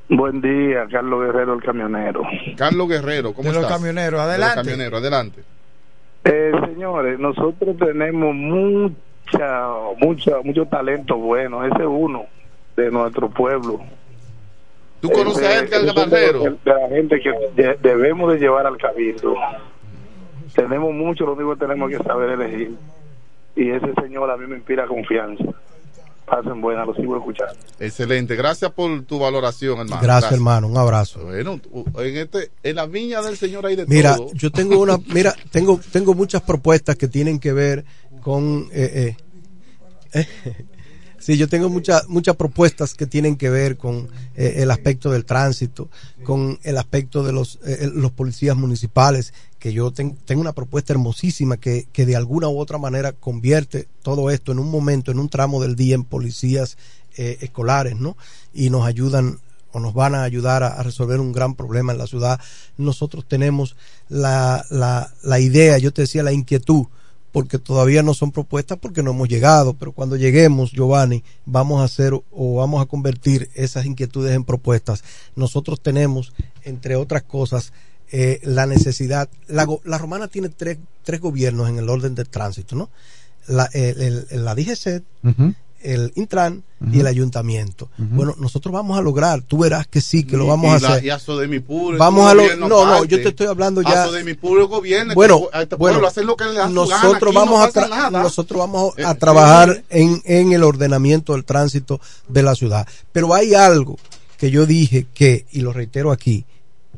Buen 0.08 0.40
día, 0.40 0.86
Carlos 0.90 1.20
Guerrero, 1.26 1.54
el 1.54 1.62
camionero. 1.62 2.22
Carlos 2.56 2.88
Guerrero, 2.88 3.32
¿cómo 3.34 3.48
De 3.48 3.54
los 3.54 3.64
estás? 3.64 3.78
camioneros, 3.78 4.12
De 4.12 4.16
los 4.16 4.28
adelante. 4.28 4.54
camioneros, 4.56 5.00
adelante. 5.00 5.42
Eh, 6.24 6.52
señores, 6.66 7.18
nosotros 7.18 7.76
tenemos 7.76 8.34
mucha, 8.34 9.68
mucha, 9.98 10.32
mucho 10.44 10.66
talento 10.66 11.16
bueno. 11.16 11.64
Ese 11.64 11.78
es 11.82 11.88
uno 11.88 12.24
de 12.76 12.90
nuestro 12.90 13.28
pueblo. 13.30 13.80
¿Tú 15.00 15.10
conoces 15.10 15.44
a 15.46 15.58
Edgar 15.58 15.94
Barrero? 15.94 16.40
De, 16.40 16.50
de 16.50 16.58
la 16.64 16.88
gente 16.88 17.20
que 17.20 17.30
de- 17.62 17.76
debemos 17.82 18.32
de 18.32 18.38
llevar 18.38 18.66
al 18.66 18.76
cabildo. 18.78 19.34
Tenemos 20.54 20.94
mucho, 20.94 21.26
lo 21.26 21.32
único 21.34 21.54
que 21.54 21.66
tenemos 21.66 21.90
que 21.90 21.98
saber 21.98 22.30
elegir. 22.30 22.76
Y 23.56 23.70
ese 23.70 23.92
señor 24.00 24.30
a 24.30 24.36
mí 24.36 24.46
me 24.46 24.56
inspira 24.56 24.86
confianza. 24.86 25.44
Pasen 26.26 26.60
buena, 26.60 26.84
lo 26.84 26.92
sigo 26.94 27.16
escuchando. 27.16 27.54
Excelente, 27.78 28.34
gracias 28.34 28.72
por 28.72 29.04
tu 29.04 29.18
valoración, 29.20 29.78
hermano. 29.78 30.02
Gracias, 30.02 30.32
hermano, 30.32 30.66
un 30.66 30.76
abrazo. 30.76 31.24
Bueno, 31.24 31.60
en 31.98 32.16
este, 32.16 32.50
en 32.64 32.76
la 32.76 32.86
viña 32.86 33.22
del 33.22 33.36
Señor 33.36 33.64
hay 33.64 33.76
de 33.76 33.86
Mira, 33.86 34.16
todo. 34.16 34.30
yo 34.34 34.50
tengo 34.50 34.80
una, 34.80 34.98
mira, 35.14 35.34
tengo, 35.52 35.80
tengo 35.92 36.14
muchas 36.14 36.42
propuestas 36.42 36.96
que 36.96 37.06
tienen 37.06 37.38
que 37.38 37.52
ver 37.52 37.84
con, 38.22 38.66
eh, 38.72 39.14
eh, 40.14 40.26
eh, 40.44 40.66
sí, 41.26 41.36
yo 41.36 41.48
tengo 41.48 41.68
muchas, 41.68 42.08
muchas 42.08 42.36
propuestas 42.36 42.94
que 42.94 43.06
tienen 43.06 43.34
que 43.34 43.50
ver 43.50 43.76
con 43.76 44.08
eh, 44.36 44.54
el 44.58 44.70
aspecto 44.70 45.10
del 45.10 45.24
tránsito, 45.24 45.88
con 46.22 46.60
el 46.62 46.76
aspecto 46.78 47.24
de 47.24 47.32
los, 47.32 47.58
eh, 47.66 47.90
los 47.92 48.12
policías 48.12 48.56
municipales, 48.56 49.34
que 49.58 49.72
yo 49.72 49.90
ten- 49.90 50.16
tengo 50.24 50.40
una 50.40 50.52
propuesta 50.52 50.92
hermosísima 50.92 51.56
que, 51.56 51.88
que 51.92 52.06
de 52.06 52.14
alguna 52.14 52.48
u 52.48 52.60
otra 52.60 52.78
manera 52.78 53.10
convierte 53.10 53.88
todo 54.02 54.30
esto 54.30 54.52
en 54.52 54.60
un 54.60 54.70
momento, 54.70 55.10
en 55.10 55.18
un 55.18 55.28
tramo 55.28 55.60
del 55.60 55.74
día 55.74 55.96
en 55.96 56.04
policías 56.04 56.76
eh, 57.16 57.38
escolares, 57.40 57.96
¿no? 57.96 58.16
Y 58.54 58.70
nos 58.70 58.86
ayudan 58.86 59.40
o 59.72 59.80
nos 59.80 59.94
van 59.94 60.14
a 60.14 60.22
ayudar 60.22 60.62
a, 60.62 60.68
a 60.68 60.82
resolver 60.84 61.18
un 61.18 61.32
gran 61.32 61.54
problema 61.54 61.90
en 61.92 61.98
la 61.98 62.06
ciudad. 62.06 62.38
Nosotros 62.78 63.24
tenemos 63.26 63.74
la, 64.08 64.64
la, 64.70 65.12
la 65.22 65.40
idea, 65.40 65.76
yo 65.78 65.92
te 65.92 66.02
decía, 66.02 66.22
la 66.22 66.32
inquietud, 66.32 66.86
porque 67.36 67.58
todavía 67.58 68.02
no 68.02 68.14
son 68.14 68.32
propuestas 68.32 68.78
porque 68.80 69.02
no 69.02 69.10
hemos 69.10 69.28
llegado, 69.28 69.74
pero 69.74 69.92
cuando 69.92 70.16
lleguemos, 70.16 70.72
Giovanni, 70.72 71.22
vamos 71.44 71.82
a 71.82 71.84
hacer 71.84 72.14
o 72.14 72.54
vamos 72.54 72.80
a 72.82 72.86
convertir 72.86 73.50
esas 73.54 73.84
inquietudes 73.84 74.34
en 74.34 74.42
propuestas. 74.42 75.04
Nosotros 75.34 75.82
tenemos, 75.82 76.32
entre 76.64 76.96
otras 76.96 77.24
cosas, 77.24 77.74
eh, 78.10 78.40
la 78.42 78.64
necesidad, 78.64 79.28
la, 79.48 79.66
la 79.84 79.98
romana 79.98 80.28
tiene 80.28 80.48
tres, 80.48 80.78
tres 81.04 81.20
gobiernos 81.20 81.68
en 81.68 81.76
el 81.76 81.90
orden 81.90 82.14
del 82.14 82.26
tránsito, 82.26 82.74
¿no? 82.74 82.88
La, 83.48 83.68
el, 83.74 84.24
el- 84.30 84.44
la 84.46 84.54
el 85.82 86.12
Intran 86.16 86.62
y 86.92 87.00
el 87.00 87.06
ayuntamiento. 87.06 87.88
Bueno, 87.96 88.34
nosotros 88.38 88.72
vamos 88.72 88.98
a 88.98 89.02
lograr, 89.02 89.40
tú 89.42 89.58
verás 89.58 89.86
que 89.86 90.00
sí, 90.00 90.24
que 90.24 90.36
lo 90.36 90.46
vamos 90.46 90.72
a 90.74 90.76
y 90.76 90.80
la- 90.80 90.88
hacer. 90.90 91.04
Y 91.04 91.10
a 91.10 91.18
Sodemipur, 91.18 91.96
Vamos 91.96 92.24
es 92.24 92.28
a 92.28 92.32
un 92.32 92.36
lo- 92.36 92.56
no, 92.56 92.68
no, 92.68 92.80
aparte. 92.94 93.08
yo 93.08 93.22
te 93.22 93.28
estoy 93.30 93.46
hablando 93.46 93.82
ya- 93.82 94.02
A 94.04 94.06
Sodemipur 94.06 94.60
el 94.60 94.66
gobierno. 94.66 95.14
Bueno, 95.14 95.42
este, 95.52 95.62
este 95.62 95.76
bueno, 95.76 95.94
pueblo 95.94 96.08
hace 96.08 96.24
lo 96.24 96.36
que 96.36 96.44
le 96.44 96.68
nosotros 96.68 97.34
vamos 97.34 97.74
no 97.74 97.94
a 97.94 98.10
nosotros 98.10 98.58
vamos 98.58 98.94
a 98.98 99.12
Eh, 99.12 99.14
trabajar 99.14 99.84
en, 99.88 100.20
en 100.24 100.52
el 100.52 100.62
ordenamiento 100.64 101.32
del 101.32 101.44
tránsito 101.44 102.00
de 102.28 102.42
la 102.42 102.54
ciudad 102.54 102.86
pero 103.12 103.32
hay 103.34 103.54
algo 103.54 103.96
que 104.36 104.50
yo 104.50 104.66
dije 104.66 105.06
que 105.14 105.46
y 105.52 105.60
lo 105.60 105.72
reitero 105.72 106.10
aquí 106.12 106.44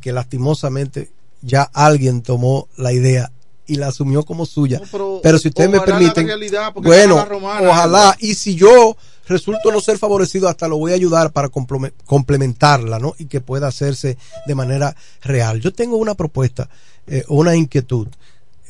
que 0.01 0.13
lastimosamente 0.13 1.11
ya 1.43 1.63
alguien 1.73 2.23
tomó 2.23 2.69
la 2.77 2.93
idea 2.93 3.31
y 3.69 3.77
la 3.77 3.89
asumió 3.89 4.25
como 4.25 4.47
suya. 4.47 4.81
Pero, 4.91 5.39
si 5.39 5.49
ustedes 5.49 5.71
me 5.71 5.81
permiten 5.81 6.27
realidad, 6.27 6.73
bueno 6.75 7.25
romana, 7.25 7.71
ojalá 7.71 8.17
y 8.19 8.35
si 8.35 8.57
yo 8.57 8.97
resulto 9.29 9.71
no 9.71 9.81
ser 9.81 9.99
favorecido 9.99 10.49
hasta 10.49 10.67
lo 10.67 10.79
voy 10.79 10.93
a 10.93 10.95
ayudar 10.95 11.33
para 11.33 11.51
complementarla 11.51 12.99
no 12.99 13.15
y 13.19 13.27
que 13.27 13.41
pueda 13.41 13.69
hacerse 13.69 14.17
de 14.47 14.55
manera 14.55 14.97
real. 15.23 15.61
Yo 15.61 15.73
tengo 15.73 15.97
una 15.97 16.15
propuesta 16.15 16.69
eh, 17.11 17.25
una 17.29 17.57
inquietud 17.57 18.09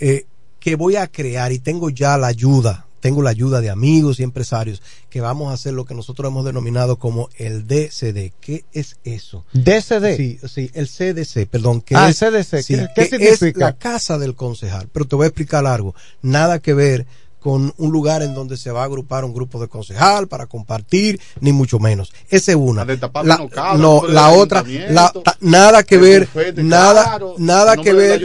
eh, 0.01 0.27
que 0.61 0.77
voy 0.77 0.95
a 0.95 1.09
crear 1.09 1.51
y 1.51 1.59
tengo 1.59 1.91
ya 1.91 2.17
la 2.17 2.29
ayuda, 2.29 2.87
tengo 3.01 3.23
la 3.23 3.31
ayuda 3.31 3.61
de 3.61 3.71
amigos 3.71 4.21
y 4.21 4.23
empresarios 4.23 4.83
que 5.11 5.21
vamos 5.21 5.51
a 5.51 5.55
hacer 5.55 5.73
lo 5.75 5.85
que 5.85 5.95
nosotros 5.95 6.31
hemos 6.31 6.45
denominado 6.45 6.99
como 6.99 7.29
el 7.37 7.67
DCD. 7.67 8.33
¿Qué 8.41 8.65
es 8.73 8.97
eso? 9.05 9.45
DCD. 9.53 10.17
Sí, 10.17 10.39
sí, 10.49 10.71
el 10.75 10.89
CDC, 10.89 11.47
perdón. 11.49 11.81
Que 11.81 11.95
Ah, 11.97 12.09
es, 12.09 12.19
CDC, 12.19 12.63
sí, 12.63 12.75
¿qué- 12.75 12.89
qué 12.95 13.09
que 13.19 13.29
es 13.31 13.39
significa? 13.39 13.61
la 13.67 13.73
casa 13.77 14.19
del 14.19 14.35
concejal. 14.35 14.89
Pero 14.93 15.07
te 15.07 15.17
voy 15.17 15.25
a 15.25 15.29
explicar 15.29 15.65
algo. 15.67 15.95
Nada 16.23 16.59
que 16.59 16.75
ver 16.75 17.07
con 17.49 17.73
un 17.79 17.91
lugar 17.91 18.21
en 18.23 18.35
donde 18.35 18.59
se 18.59 18.71
va 18.71 18.83
a 18.83 18.85
agrupar 18.85 19.25
un 19.25 19.33
grupo 19.33 19.59
de 19.59 19.69
concejal 19.69 20.29
para 20.29 20.45
compartir, 20.45 21.19
ni 21.41 21.51
mucho 21.51 21.79
menos. 21.79 22.13
Esa 22.29 22.53
es 22.53 22.59
una. 22.61 22.85
La, 22.85 23.39
no, 23.79 24.03
del 24.03 24.15
la 24.15 24.29
otra, 24.29 24.59
ayuntamiento, 24.61 24.93
la- 24.93 25.13
ta- 25.25 25.37
nada 25.41 25.83
que 25.83 25.97
ver, 25.97 26.27
bufete 26.27 26.63
nada, 26.63 27.05
caro, 27.05 27.35
nada 27.39 27.75
que 27.79 27.95
ver, 27.95 28.21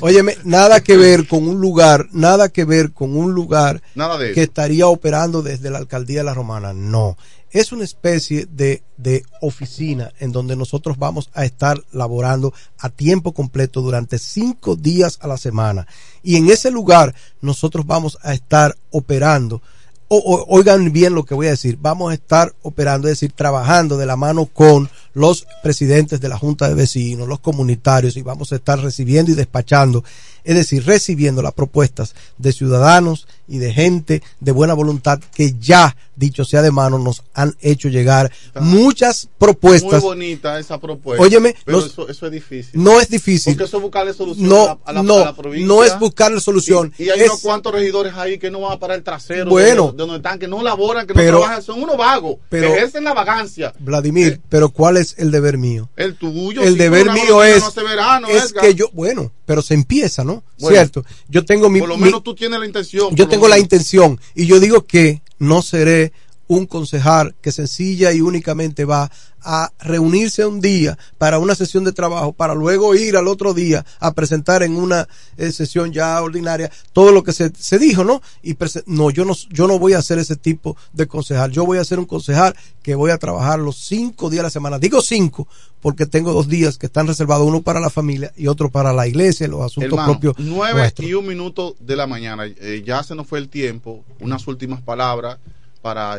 óyeme, 0.00 0.38
nada 0.44 0.80
que 0.80 0.96
ver 0.96 1.28
con 1.28 1.46
un 1.46 1.60
lugar, 1.60 2.08
nada 2.12 2.48
que 2.48 2.64
ver 2.64 2.92
con 2.92 3.14
un 3.14 3.32
lugar 3.34 3.82
Nada 3.94 4.16
de 4.16 4.32
que 4.32 4.42
estaría 4.42 4.86
operando 4.86 5.42
desde 5.42 5.68
la 5.68 5.76
alcaldía 5.76 6.20
de 6.20 6.24
la 6.24 6.32
Romana. 6.32 6.72
No. 6.72 7.18
Es 7.52 7.70
una 7.70 7.84
especie 7.84 8.46
de, 8.50 8.82
de 8.96 9.24
oficina 9.42 10.10
en 10.18 10.32
donde 10.32 10.56
nosotros 10.56 10.96
vamos 10.96 11.28
a 11.34 11.44
estar 11.44 11.84
laborando 11.92 12.54
a 12.78 12.88
tiempo 12.88 13.32
completo 13.32 13.82
durante 13.82 14.18
cinco 14.18 14.74
días 14.74 15.18
a 15.20 15.26
la 15.26 15.36
semana. 15.36 15.86
Y 16.22 16.36
en 16.36 16.48
ese 16.48 16.70
lugar 16.70 17.14
nosotros 17.42 17.84
vamos 17.86 18.16
a 18.22 18.32
estar 18.32 18.74
operando. 18.90 19.60
O, 20.08 20.46
oigan 20.48 20.92
bien 20.92 21.14
lo 21.14 21.24
que 21.24 21.34
voy 21.34 21.48
a 21.48 21.50
decir. 21.50 21.76
Vamos 21.78 22.10
a 22.10 22.14
estar 22.14 22.54
operando, 22.62 23.08
es 23.08 23.12
decir, 23.12 23.32
trabajando 23.32 23.98
de 23.98 24.06
la 24.06 24.16
mano 24.16 24.46
con 24.46 24.88
los 25.12 25.46
presidentes 25.62 26.22
de 26.22 26.28
la 26.30 26.38
Junta 26.38 26.68
de 26.68 26.74
Vecinos, 26.74 27.28
los 27.28 27.40
comunitarios, 27.40 28.16
y 28.16 28.22
vamos 28.22 28.52
a 28.52 28.56
estar 28.56 28.80
recibiendo 28.80 29.30
y 29.30 29.34
despachando, 29.34 30.04
es 30.44 30.54
decir, 30.54 30.86
recibiendo 30.86 31.42
las 31.42 31.52
propuestas 31.52 32.14
de 32.38 32.52
ciudadanos 32.52 33.26
y 33.52 33.58
de 33.58 33.72
gente 33.72 34.22
de 34.40 34.50
buena 34.52 34.72
voluntad 34.72 35.20
que 35.34 35.54
ya, 35.60 35.94
dicho 36.16 36.42
sea 36.44 36.62
de 36.62 36.70
mano, 36.70 36.98
nos 36.98 37.22
han 37.34 37.54
hecho 37.60 37.88
llegar 37.90 38.32
muchas 38.60 39.28
propuestas. 39.38 39.92
Muy 39.92 40.00
bonita 40.00 40.58
esa 40.58 40.78
propuesta. 40.80 41.22
Óyeme, 41.22 41.54
pero 41.64 41.80
eso, 41.84 42.08
eso 42.08 42.26
es 42.26 42.32
difícil. 42.32 42.70
No 42.82 42.98
es 42.98 43.08
difícil. 43.08 43.52
Porque 43.54 43.64
eso 43.68 43.76
es 43.76 43.82
buscarle 43.82 44.14
solución 44.14 44.48
No, 44.48 44.62
a 44.62 44.66
la, 44.66 44.78
a 44.84 44.92
la- 44.94 45.02
no, 45.02 45.16
a 45.18 45.24
la 45.26 45.36
provincia. 45.36 45.66
no 45.66 45.84
es 45.84 45.98
buscarle 45.98 46.40
solución. 46.40 46.92
Y, 46.98 47.04
y 47.04 47.10
hay 47.10 47.20
Es- 47.20 47.28
unos 47.28 47.40
cuantos 47.42 47.72
regidores 47.72 48.14
ahí 48.14 48.38
que 48.38 48.50
no 48.50 48.60
van 48.60 48.72
a 48.72 48.78
parar 48.78 48.96
el 48.96 49.04
trasero 49.04 49.50
Bueno. 49.50 49.86
de, 49.86 49.92
de 49.92 49.96
donde 49.98 50.16
están, 50.16 50.38
que 50.38 50.48
no 50.48 50.62
laboran, 50.62 51.06
que 51.06 51.12
Pero- 51.12 51.32
no 51.32 51.38
trabajan, 51.40 51.62
son 51.62 51.82
unos 51.82 51.96
vagos, 51.98 52.36
pero- 52.48 52.68
que 52.68 52.76
ejercen 52.78 53.04
la 53.04 53.12
vagancia. 53.12 53.74
Vladimir, 53.78 54.40
pero 54.48 54.70
¿cuál 54.70 54.96
es 54.96 55.14
el 55.18 55.30
deber 55.30 55.58
mío? 55.58 55.90
El 55.96 56.14
tuyo. 56.16 56.62
el 56.62 56.78
deber 56.78 57.10
mío 57.12 57.42
es, 57.44 57.62
no 57.62 57.84
verano, 57.84 58.28
es 58.28 58.50
Edgar. 58.52 58.64
que 58.64 58.74
yo, 58.74 58.86
bueno, 58.92 59.30
pero 59.44 59.60
se 59.60 59.74
empieza, 59.74 60.24
¿no? 60.24 60.42
Bueno, 60.58 60.76
Cierto. 60.76 61.04
Yo 61.28 61.44
tengo 61.44 61.68
mi, 61.68 61.80
Por 61.80 61.88
lo 61.88 61.96
mi- 61.98 62.04
menos 62.04 62.22
tú 62.22 62.34
tienes 62.34 62.58
la 62.60 62.64
intención. 62.66 63.14
yo 63.14 63.24
lo 63.24 63.30
tengo 63.42 63.48
la 63.48 63.58
intención 63.58 64.20
y 64.36 64.46
yo 64.46 64.60
digo 64.60 64.86
que 64.86 65.20
no 65.40 65.62
seré 65.62 66.12
un 66.48 66.66
concejal 66.66 67.34
que 67.40 67.52
sencilla 67.52 68.12
y 68.12 68.20
únicamente 68.20 68.84
va 68.84 69.10
a 69.44 69.72
reunirse 69.80 70.46
un 70.46 70.60
día 70.60 70.96
para 71.18 71.38
una 71.38 71.54
sesión 71.54 71.84
de 71.84 71.92
trabajo 71.92 72.32
para 72.32 72.54
luego 72.54 72.94
ir 72.94 73.16
al 73.16 73.26
otro 73.26 73.54
día 73.54 73.84
a 73.98 74.12
presentar 74.12 74.62
en 74.62 74.76
una 74.76 75.08
eh, 75.36 75.50
sesión 75.50 75.92
ya 75.92 76.22
ordinaria 76.22 76.70
todo 76.92 77.10
lo 77.10 77.24
que 77.24 77.32
se, 77.32 77.52
se 77.58 77.78
dijo, 77.78 78.04
¿no? 78.04 78.22
Y 78.42 78.56
no, 78.86 79.10
yo 79.10 79.24
no, 79.24 79.34
yo 79.50 79.66
no 79.66 79.78
voy 79.78 79.94
a 79.94 80.02
ser 80.02 80.18
ese 80.18 80.36
tipo 80.36 80.76
de 80.92 81.06
concejal. 81.06 81.50
Yo 81.50 81.66
voy 81.66 81.78
a 81.78 81.84
ser 81.84 81.98
un 81.98 82.04
concejal 82.04 82.54
que 82.82 82.94
voy 82.94 83.10
a 83.10 83.18
trabajar 83.18 83.58
los 83.58 83.76
cinco 83.78 84.30
días 84.30 84.40
a 84.40 84.44
la 84.44 84.50
semana. 84.50 84.78
Digo 84.78 85.00
cinco 85.00 85.48
porque 85.80 86.06
tengo 86.06 86.32
dos 86.32 86.48
días 86.48 86.78
que 86.78 86.86
están 86.86 87.08
reservados, 87.08 87.46
uno 87.46 87.62
para 87.62 87.80
la 87.80 87.90
familia 87.90 88.32
y 88.36 88.46
otro 88.46 88.70
para 88.70 88.92
la 88.92 89.08
iglesia, 89.08 89.48
los 89.48 89.62
asuntos 89.62 89.90
Hermano, 89.90 90.12
propios 90.12 90.36
nueve 90.38 90.80
nuestros. 90.80 91.08
y 91.08 91.14
un 91.14 91.26
minuto 91.26 91.74
de 91.80 91.96
la 91.96 92.06
mañana. 92.06 92.44
Eh, 92.46 92.84
ya 92.86 93.02
se 93.02 93.16
nos 93.16 93.26
fue 93.26 93.40
el 93.40 93.48
tiempo. 93.48 94.04
Unas 94.20 94.46
últimas 94.46 94.80
palabras 94.80 95.38
para 95.82 96.18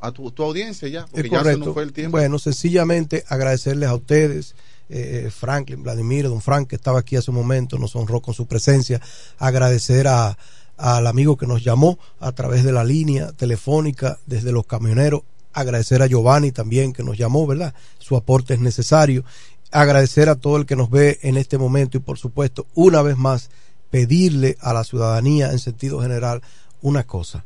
a 0.00 0.12
tu, 0.12 0.30
tu 0.32 0.42
audiencia 0.42 0.88
ya. 0.88 1.06
Porque 1.06 1.28
Es 1.28 1.30
ya 1.30 1.44
se 1.44 1.56
nos 1.56 1.72
fue 1.72 1.82
el 1.82 1.92
tiempo. 1.92 2.18
Bueno, 2.18 2.38
sencillamente 2.38 3.24
agradecerles 3.28 3.88
a 3.88 3.94
ustedes, 3.94 4.54
eh, 4.90 5.30
Franklin, 5.34 5.82
Vladimir, 5.82 6.28
don 6.28 6.42
Frank, 6.42 6.68
que 6.68 6.76
estaba 6.76 6.98
aquí 6.98 7.16
hace 7.16 7.30
un 7.30 7.38
momento, 7.38 7.78
nos 7.78 7.96
honró 7.96 8.20
con 8.20 8.34
su 8.34 8.46
presencia. 8.46 9.00
Agradecer 9.38 10.06
a, 10.08 10.36
al 10.76 11.06
amigo 11.06 11.36
que 11.36 11.46
nos 11.46 11.64
llamó 11.64 11.98
a 12.20 12.32
través 12.32 12.64
de 12.64 12.72
la 12.72 12.84
línea 12.84 13.32
telefónica 13.32 14.18
desde 14.26 14.52
los 14.52 14.66
camioneros. 14.66 15.22
Agradecer 15.52 16.02
a 16.02 16.06
Giovanni 16.06 16.50
también 16.50 16.92
que 16.92 17.04
nos 17.04 17.16
llamó, 17.16 17.46
¿verdad? 17.46 17.74
Su 17.98 18.16
aporte 18.16 18.54
es 18.54 18.60
necesario. 18.60 19.24
Agradecer 19.70 20.28
a 20.28 20.34
todo 20.34 20.56
el 20.56 20.66
que 20.66 20.76
nos 20.76 20.90
ve 20.90 21.18
en 21.22 21.36
este 21.36 21.58
momento 21.58 21.96
y 21.96 22.00
por 22.00 22.18
supuesto, 22.18 22.66
una 22.74 23.02
vez 23.02 23.16
más, 23.16 23.50
pedirle 23.90 24.56
a 24.60 24.72
la 24.72 24.84
ciudadanía 24.84 25.52
en 25.52 25.60
sentido 25.60 26.02
general 26.02 26.42
una 26.82 27.04
cosa. 27.04 27.44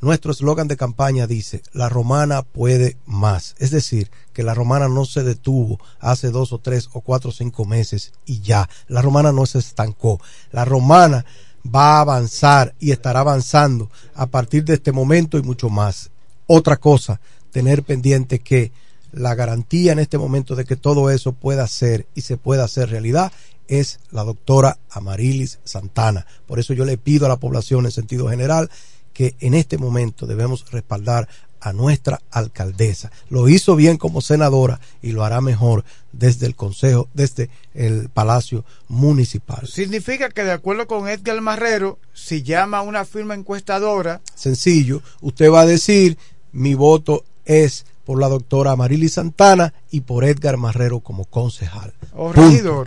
Nuestro 0.00 0.30
eslogan 0.30 0.68
de 0.68 0.76
campaña 0.76 1.26
dice, 1.26 1.62
la 1.72 1.88
romana 1.88 2.42
puede 2.42 2.98
más. 3.06 3.54
Es 3.58 3.70
decir, 3.70 4.10
que 4.34 4.42
la 4.42 4.52
romana 4.52 4.88
no 4.88 5.06
se 5.06 5.22
detuvo 5.22 5.80
hace 6.00 6.30
dos 6.30 6.52
o 6.52 6.58
tres 6.58 6.90
o 6.92 7.00
cuatro 7.00 7.30
o 7.30 7.32
cinco 7.32 7.64
meses 7.64 8.12
y 8.26 8.40
ya. 8.40 8.68
La 8.88 9.00
romana 9.00 9.32
no 9.32 9.46
se 9.46 9.58
estancó. 9.58 10.20
La 10.52 10.66
romana 10.66 11.24
va 11.66 11.96
a 11.96 12.00
avanzar 12.00 12.74
y 12.78 12.90
estará 12.90 13.20
avanzando 13.20 13.90
a 14.14 14.26
partir 14.26 14.64
de 14.64 14.74
este 14.74 14.92
momento 14.92 15.38
y 15.38 15.42
mucho 15.42 15.70
más. 15.70 16.10
Otra 16.46 16.76
cosa, 16.76 17.20
tener 17.50 17.82
pendiente 17.82 18.40
que 18.40 18.72
la 19.12 19.34
garantía 19.34 19.92
en 19.92 19.98
este 19.98 20.18
momento 20.18 20.54
de 20.54 20.66
que 20.66 20.76
todo 20.76 21.10
eso 21.10 21.32
pueda 21.32 21.66
ser 21.66 22.06
y 22.14 22.20
se 22.20 22.36
pueda 22.36 22.64
hacer 22.64 22.90
realidad 22.90 23.32
es 23.66 23.98
la 24.10 24.24
doctora 24.24 24.78
Amarilis 24.90 25.58
Santana. 25.64 26.26
Por 26.46 26.60
eso 26.60 26.74
yo 26.74 26.84
le 26.84 26.98
pido 26.98 27.26
a 27.26 27.28
la 27.28 27.38
población 27.38 27.86
en 27.86 27.92
sentido 27.92 28.28
general 28.28 28.70
que 29.16 29.34
en 29.40 29.54
este 29.54 29.78
momento 29.78 30.26
debemos 30.26 30.70
respaldar 30.70 31.26
a 31.58 31.72
nuestra 31.72 32.20
alcaldesa. 32.30 33.10
Lo 33.30 33.48
hizo 33.48 33.74
bien 33.74 33.96
como 33.96 34.20
senadora 34.20 34.78
y 35.00 35.12
lo 35.12 35.24
hará 35.24 35.40
mejor 35.40 35.86
desde 36.12 36.44
el 36.44 36.54
Consejo, 36.54 37.08
desde 37.14 37.48
el 37.72 38.10
Palacio 38.10 38.66
Municipal. 38.88 39.66
Significa 39.66 40.28
que 40.28 40.44
de 40.44 40.52
acuerdo 40.52 40.86
con 40.86 41.08
Edgar 41.08 41.40
Marrero, 41.40 41.98
si 42.12 42.42
llama 42.42 42.78
a 42.78 42.82
una 42.82 43.06
firma 43.06 43.32
encuestadora, 43.32 44.20
Sencillo, 44.34 45.00
usted 45.22 45.50
va 45.50 45.62
a 45.62 45.66
decir, 45.66 46.18
mi 46.52 46.74
voto 46.74 47.24
es 47.46 47.86
por 48.04 48.20
la 48.20 48.28
doctora 48.28 48.72
Amarilis 48.72 49.14
Santana 49.14 49.72
y 49.90 50.02
por 50.02 50.24
Edgar 50.24 50.58
Marrero 50.58 51.00
como 51.00 51.24
concejal. 51.24 51.94
o 52.12 52.32
Punto. 52.32 52.84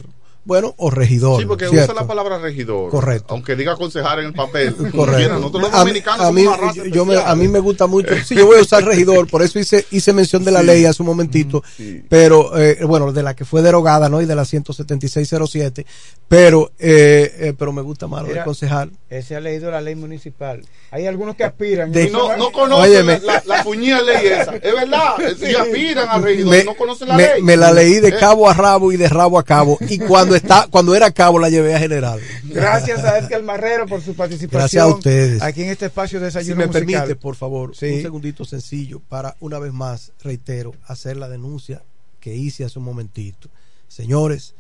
Bueno, 0.50 0.74
o 0.78 0.90
regidor. 0.90 1.40
Sí, 1.40 1.46
porque 1.46 1.70
¿cierto? 1.70 1.94
usa 1.94 2.02
la 2.02 2.08
palabra 2.08 2.40
regidor. 2.40 2.90
Correcto. 2.90 3.28
Aunque 3.36 3.56
diga 3.56 3.76
concejal 3.78 4.20
en 4.20 4.26
el 4.26 4.34
papel. 4.34 4.76
Correcto. 4.96 5.36
Nosotros 5.36 5.62
los 5.62 5.72
A 5.74 5.78
mí, 5.78 5.92
dominicanos 5.92 6.26
a 6.26 6.32
mí, 6.34 6.44
somos 6.44 6.58
una 6.60 6.68
raza 6.68 6.82
yo 6.92 7.06
me- 7.06 7.16
a 7.18 7.36
mí 7.36 7.48
me 7.48 7.60
gusta 7.60 7.86
mucho. 7.88 8.10
Sí, 8.26 8.36
yo 8.36 8.48
voy 8.48 8.58
a 8.58 8.62
usar 8.62 8.84
regidor, 8.84 9.28
por 9.30 9.42
eso 9.44 9.60
hice, 9.60 9.86
hice 9.92 10.12
mención 10.12 10.44
de 10.44 10.52
la 10.52 10.62
Sí. 10.62 10.66
ley 10.66 10.86
hace 10.86 11.02
un 11.04 11.08
momentito. 11.08 11.64
Pero, 12.10 12.58
eh, 12.58 12.80
bueno, 12.86 13.14
de 13.14 13.24
la 13.24 13.36
que 13.36 13.46
fue 13.46 13.62
derogada, 13.62 14.10
¿no? 14.10 14.22
Y 14.22 14.26
de 14.26 14.36
la 14.36 14.44
17607. 14.44 15.86
Pero, 16.28 16.72
eh, 16.80 17.32
eh, 17.40 17.54
pero 17.58 17.72
me 17.72 17.82
gusta 17.82 18.08
más 18.08 18.22
lo 18.22 18.28
de 18.28 18.34
Mira, 18.34 18.44
concejal. 18.46 18.92
Ese 19.10 19.36
ha 19.36 19.40
leído 19.40 19.72
la 19.72 19.82
ley 19.82 19.96
municipal. 19.96 20.62
Hay 20.92 21.06
algunos 21.08 21.36
que 21.36 21.44
aspiran. 21.44 21.92
De- 21.92 22.10
no, 22.10 22.36
no 22.38 22.52
conocen 22.52 22.84
Óyeme. 22.92 23.20
la, 23.24 23.44
la, 23.46 23.64
ley 23.64 24.28
esa. 24.28 24.56
Es 24.56 24.74
verdad. 24.74 25.14
Si 25.40 25.56
aspiran 25.56 26.08
a 26.10 26.18
regidor, 26.20 26.50
me, 26.52 26.64
no 26.64 26.76
conocen 26.76 27.08
la 27.08 27.16
me- 27.16 27.24
ley. 27.34 27.42
me 27.44 27.56
la 27.58 27.72
leí 27.72 27.96
de 28.00 28.10
Eh, 28.10 28.16
cabo 28.20 28.50
a 28.50 28.54
rabo 28.54 28.92
y 28.92 28.98
de 28.98 29.08
rabo 29.08 29.38
a 29.40 29.44
cabo. 29.44 29.78
Y 29.88 30.00
cuando 30.00 30.36
está, 30.40 30.68
cuando 30.70 30.94
era 30.96 31.12
cabo 31.12 31.40
la 31.40 31.50
llevé 31.50 31.76
a 31.76 31.80
general. 31.80 32.20
Gracias 32.44 33.04
a 33.04 33.18
Edgar 33.20 33.44
Marrero 33.44 33.86
por 33.88 34.02
su 34.02 34.16
participación. 34.16 34.60
Gracias 34.62 34.84
a 34.84 34.88
ustedes. 34.88 35.42
Aquí 35.42 35.64
en 35.64 35.70
este 35.70 35.86
espacio 35.86 36.20
de 36.20 36.32
Si 36.32 36.38
desayuno 36.38 36.58
me 36.58 36.68
musical. 36.68 36.88
permite, 36.88 37.16
por 37.16 37.36
favor, 37.36 37.76
Sí. 37.76 37.86
un 37.96 38.02
segundito 38.02 38.46
sencillo 38.46 39.00
para 39.08 39.36
una 39.40 39.60
vez 39.60 39.72
más, 39.74 40.12
reitero, 40.24 40.74
hacer 40.88 41.18
la 41.18 41.30
denuncia 41.30 41.84
que 42.20 42.36
hice 42.36 42.66
hace 42.66 42.80
un 42.80 42.86
momentito. 42.86 43.50
Señores, 43.88 44.54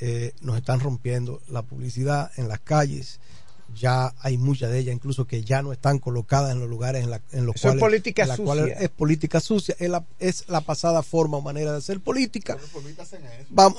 eh, 0.00 0.32
nos 0.40 0.56
están 0.56 0.80
rompiendo 0.80 1.40
la 1.48 1.62
publicidad 1.62 2.30
en 2.36 2.48
las 2.48 2.60
calles. 2.60 3.20
Ya 3.74 4.14
hay 4.20 4.38
muchas 4.38 4.70
de 4.70 4.78
ellas, 4.78 4.94
incluso 4.94 5.26
que 5.26 5.42
ya 5.42 5.60
no 5.60 5.72
están 5.72 5.98
colocadas 5.98 6.52
en 6.52 6.60
los 6.60 6.68
lugares 6.68 7.02
en, 7.02 7.10
la- 7.10 7.20
en 7.32 7.46
los 7.46 7.56
Eso 7.56 7.68
es 7.68 7.74
cuales. 7.74 7.80
política 7.80 8.22
en 8.22 8.28
la 8.28 8.36
sucia. 8.36 8.44
cual 8.46 8.68
es 8.78 8.88
política 8.90 9.40
sucia. 9.40 9.74
Es 9.78 9.90
la, 9.90 10.04
es 10.18 10.44
la 10.48 10.60
pasada 10.60 11.02
forma 11.02 11.38
o 11.38 11.40
manera 11.40 11.72
de 11.72 11.78
hacer 11.78 12.00
política. 12.00 12.56
Vamos. 13.50 13.78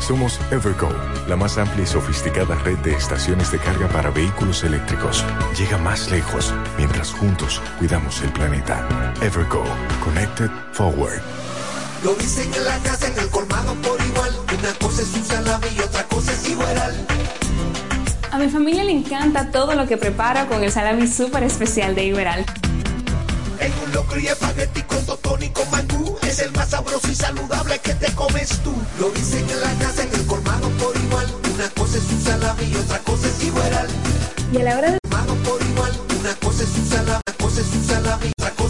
Somos 0.00 0.38
Evergo, 0.50 0.88
la 1.26 1.36
más 1.36 1.58
amplia 1.58 1.84
y 1.84 1.86
sofisticada 1.86 2.54
red 2.56 2.78
de 2.78 2.94
estaciones 2.94 3.50
de 3.50 3.58
carga 3.58 3.88
para 3.88 4.10
vehículos 4.10 4.62
eléctricos. 4.62 5.24
Llega 5.58 5.78
más 5.78 6.10
lejos 6.10 6.54
mientras 6.76 7.12
juntos 7.12 7.60
cuidamos 7.78 8.22
el 8.22 8.30
planeta. 8.32 8.86
Evergo, 9.20 9.64
Connected 10.04 10.50
Forward. 10.72 11.20
Lo 12.04 12.14
dicen 12.14 12.52
en 12.54 12.64
la 12.64 12.78
casa, 12.78 13.08
en 13.08 13.18
el 13.18 13.28
colmado 13.30 13.74
por 13.76 14.00
igual. 14.00 14.30
Una 14.58 14.72
cosa 14.78 15.02
es 15.02 15.14
un 15.14 15.24
salami 15.24 15.66
y 15.76 15.80
otra 15.80 16.04
cosa 16.04 16.32
es 16.32 16.48
igual. 16.48 17.06
A 18.30 18.38
mi 18.38 18.48
familia 18.48 18.84
le 18.84 18.92
encanta 18.92 19.50
todo 19.50 19.74
lo 19.74 19.86
que 19.86 19.96
preparo 19.96 20.46
con 20.46 20.62
el 20.62 20.70
salami 20.70 21.06
súper 21.06 21.42
especial 21.42 21.94
de 21.94 22.04
Iberal 22.04 22.44
en 23.60 23.72
un 23.84 23.92
locro 23.92 24.18
y 24.18 24.26
espagueti 24.26 24.82
con 24.82 25.04
totón 25.06 25.42
y 25.42 25.48
con 25.50 25.70
mangú. 25.70 26.16
Es 26.22 26.38
el 26.40 26.52
más 26.52 26.70
sabroso 26.70 27.08
y 27.10 27.14
saludable 27.14 27.78
que 27.80 27.94
te 27.94 28.12
comes 28.14 28.48
tú. 28.62 28.74
Lo 28.98 29.10
dicen 29.10 29.48
en 29.48 29.60
la 29.60 29.72
casa, 29.84 30.02
en 30.02 30.14
el 30.14 30.26
colmado 30.26 30.68
por 30.78 30.96
igual. 30.96 31.26
Una 31.54 31.68
cosa 31.70 31.98
es 31.98 32.04
un 32.04 32.22
salami 32.22 32.64
y 32.64 32.76
otra 32.76 32.98
cosa 33.00 33.28
es 33.28 33.44
igual. 33.44 33.88
Y 34.52 34.56
a 34.58 34.62
la 34.64 34.78
hora 34.78 34.90
de... 34.92 34.98
por 35.00 35.62
igual, 35.62 35.92
una 36.20 36.34
cosa 36.36 36.62
es 36.62 36.70
un 36.70 36.88
salami, 36.88 37.22
una 37.26 37.36
cosa 37.36 37.60
es 37.60 37.66
un 37.74 37.84
salami, 37.86 38.32
otra 38.38 38.50
cosa 38.50 38.56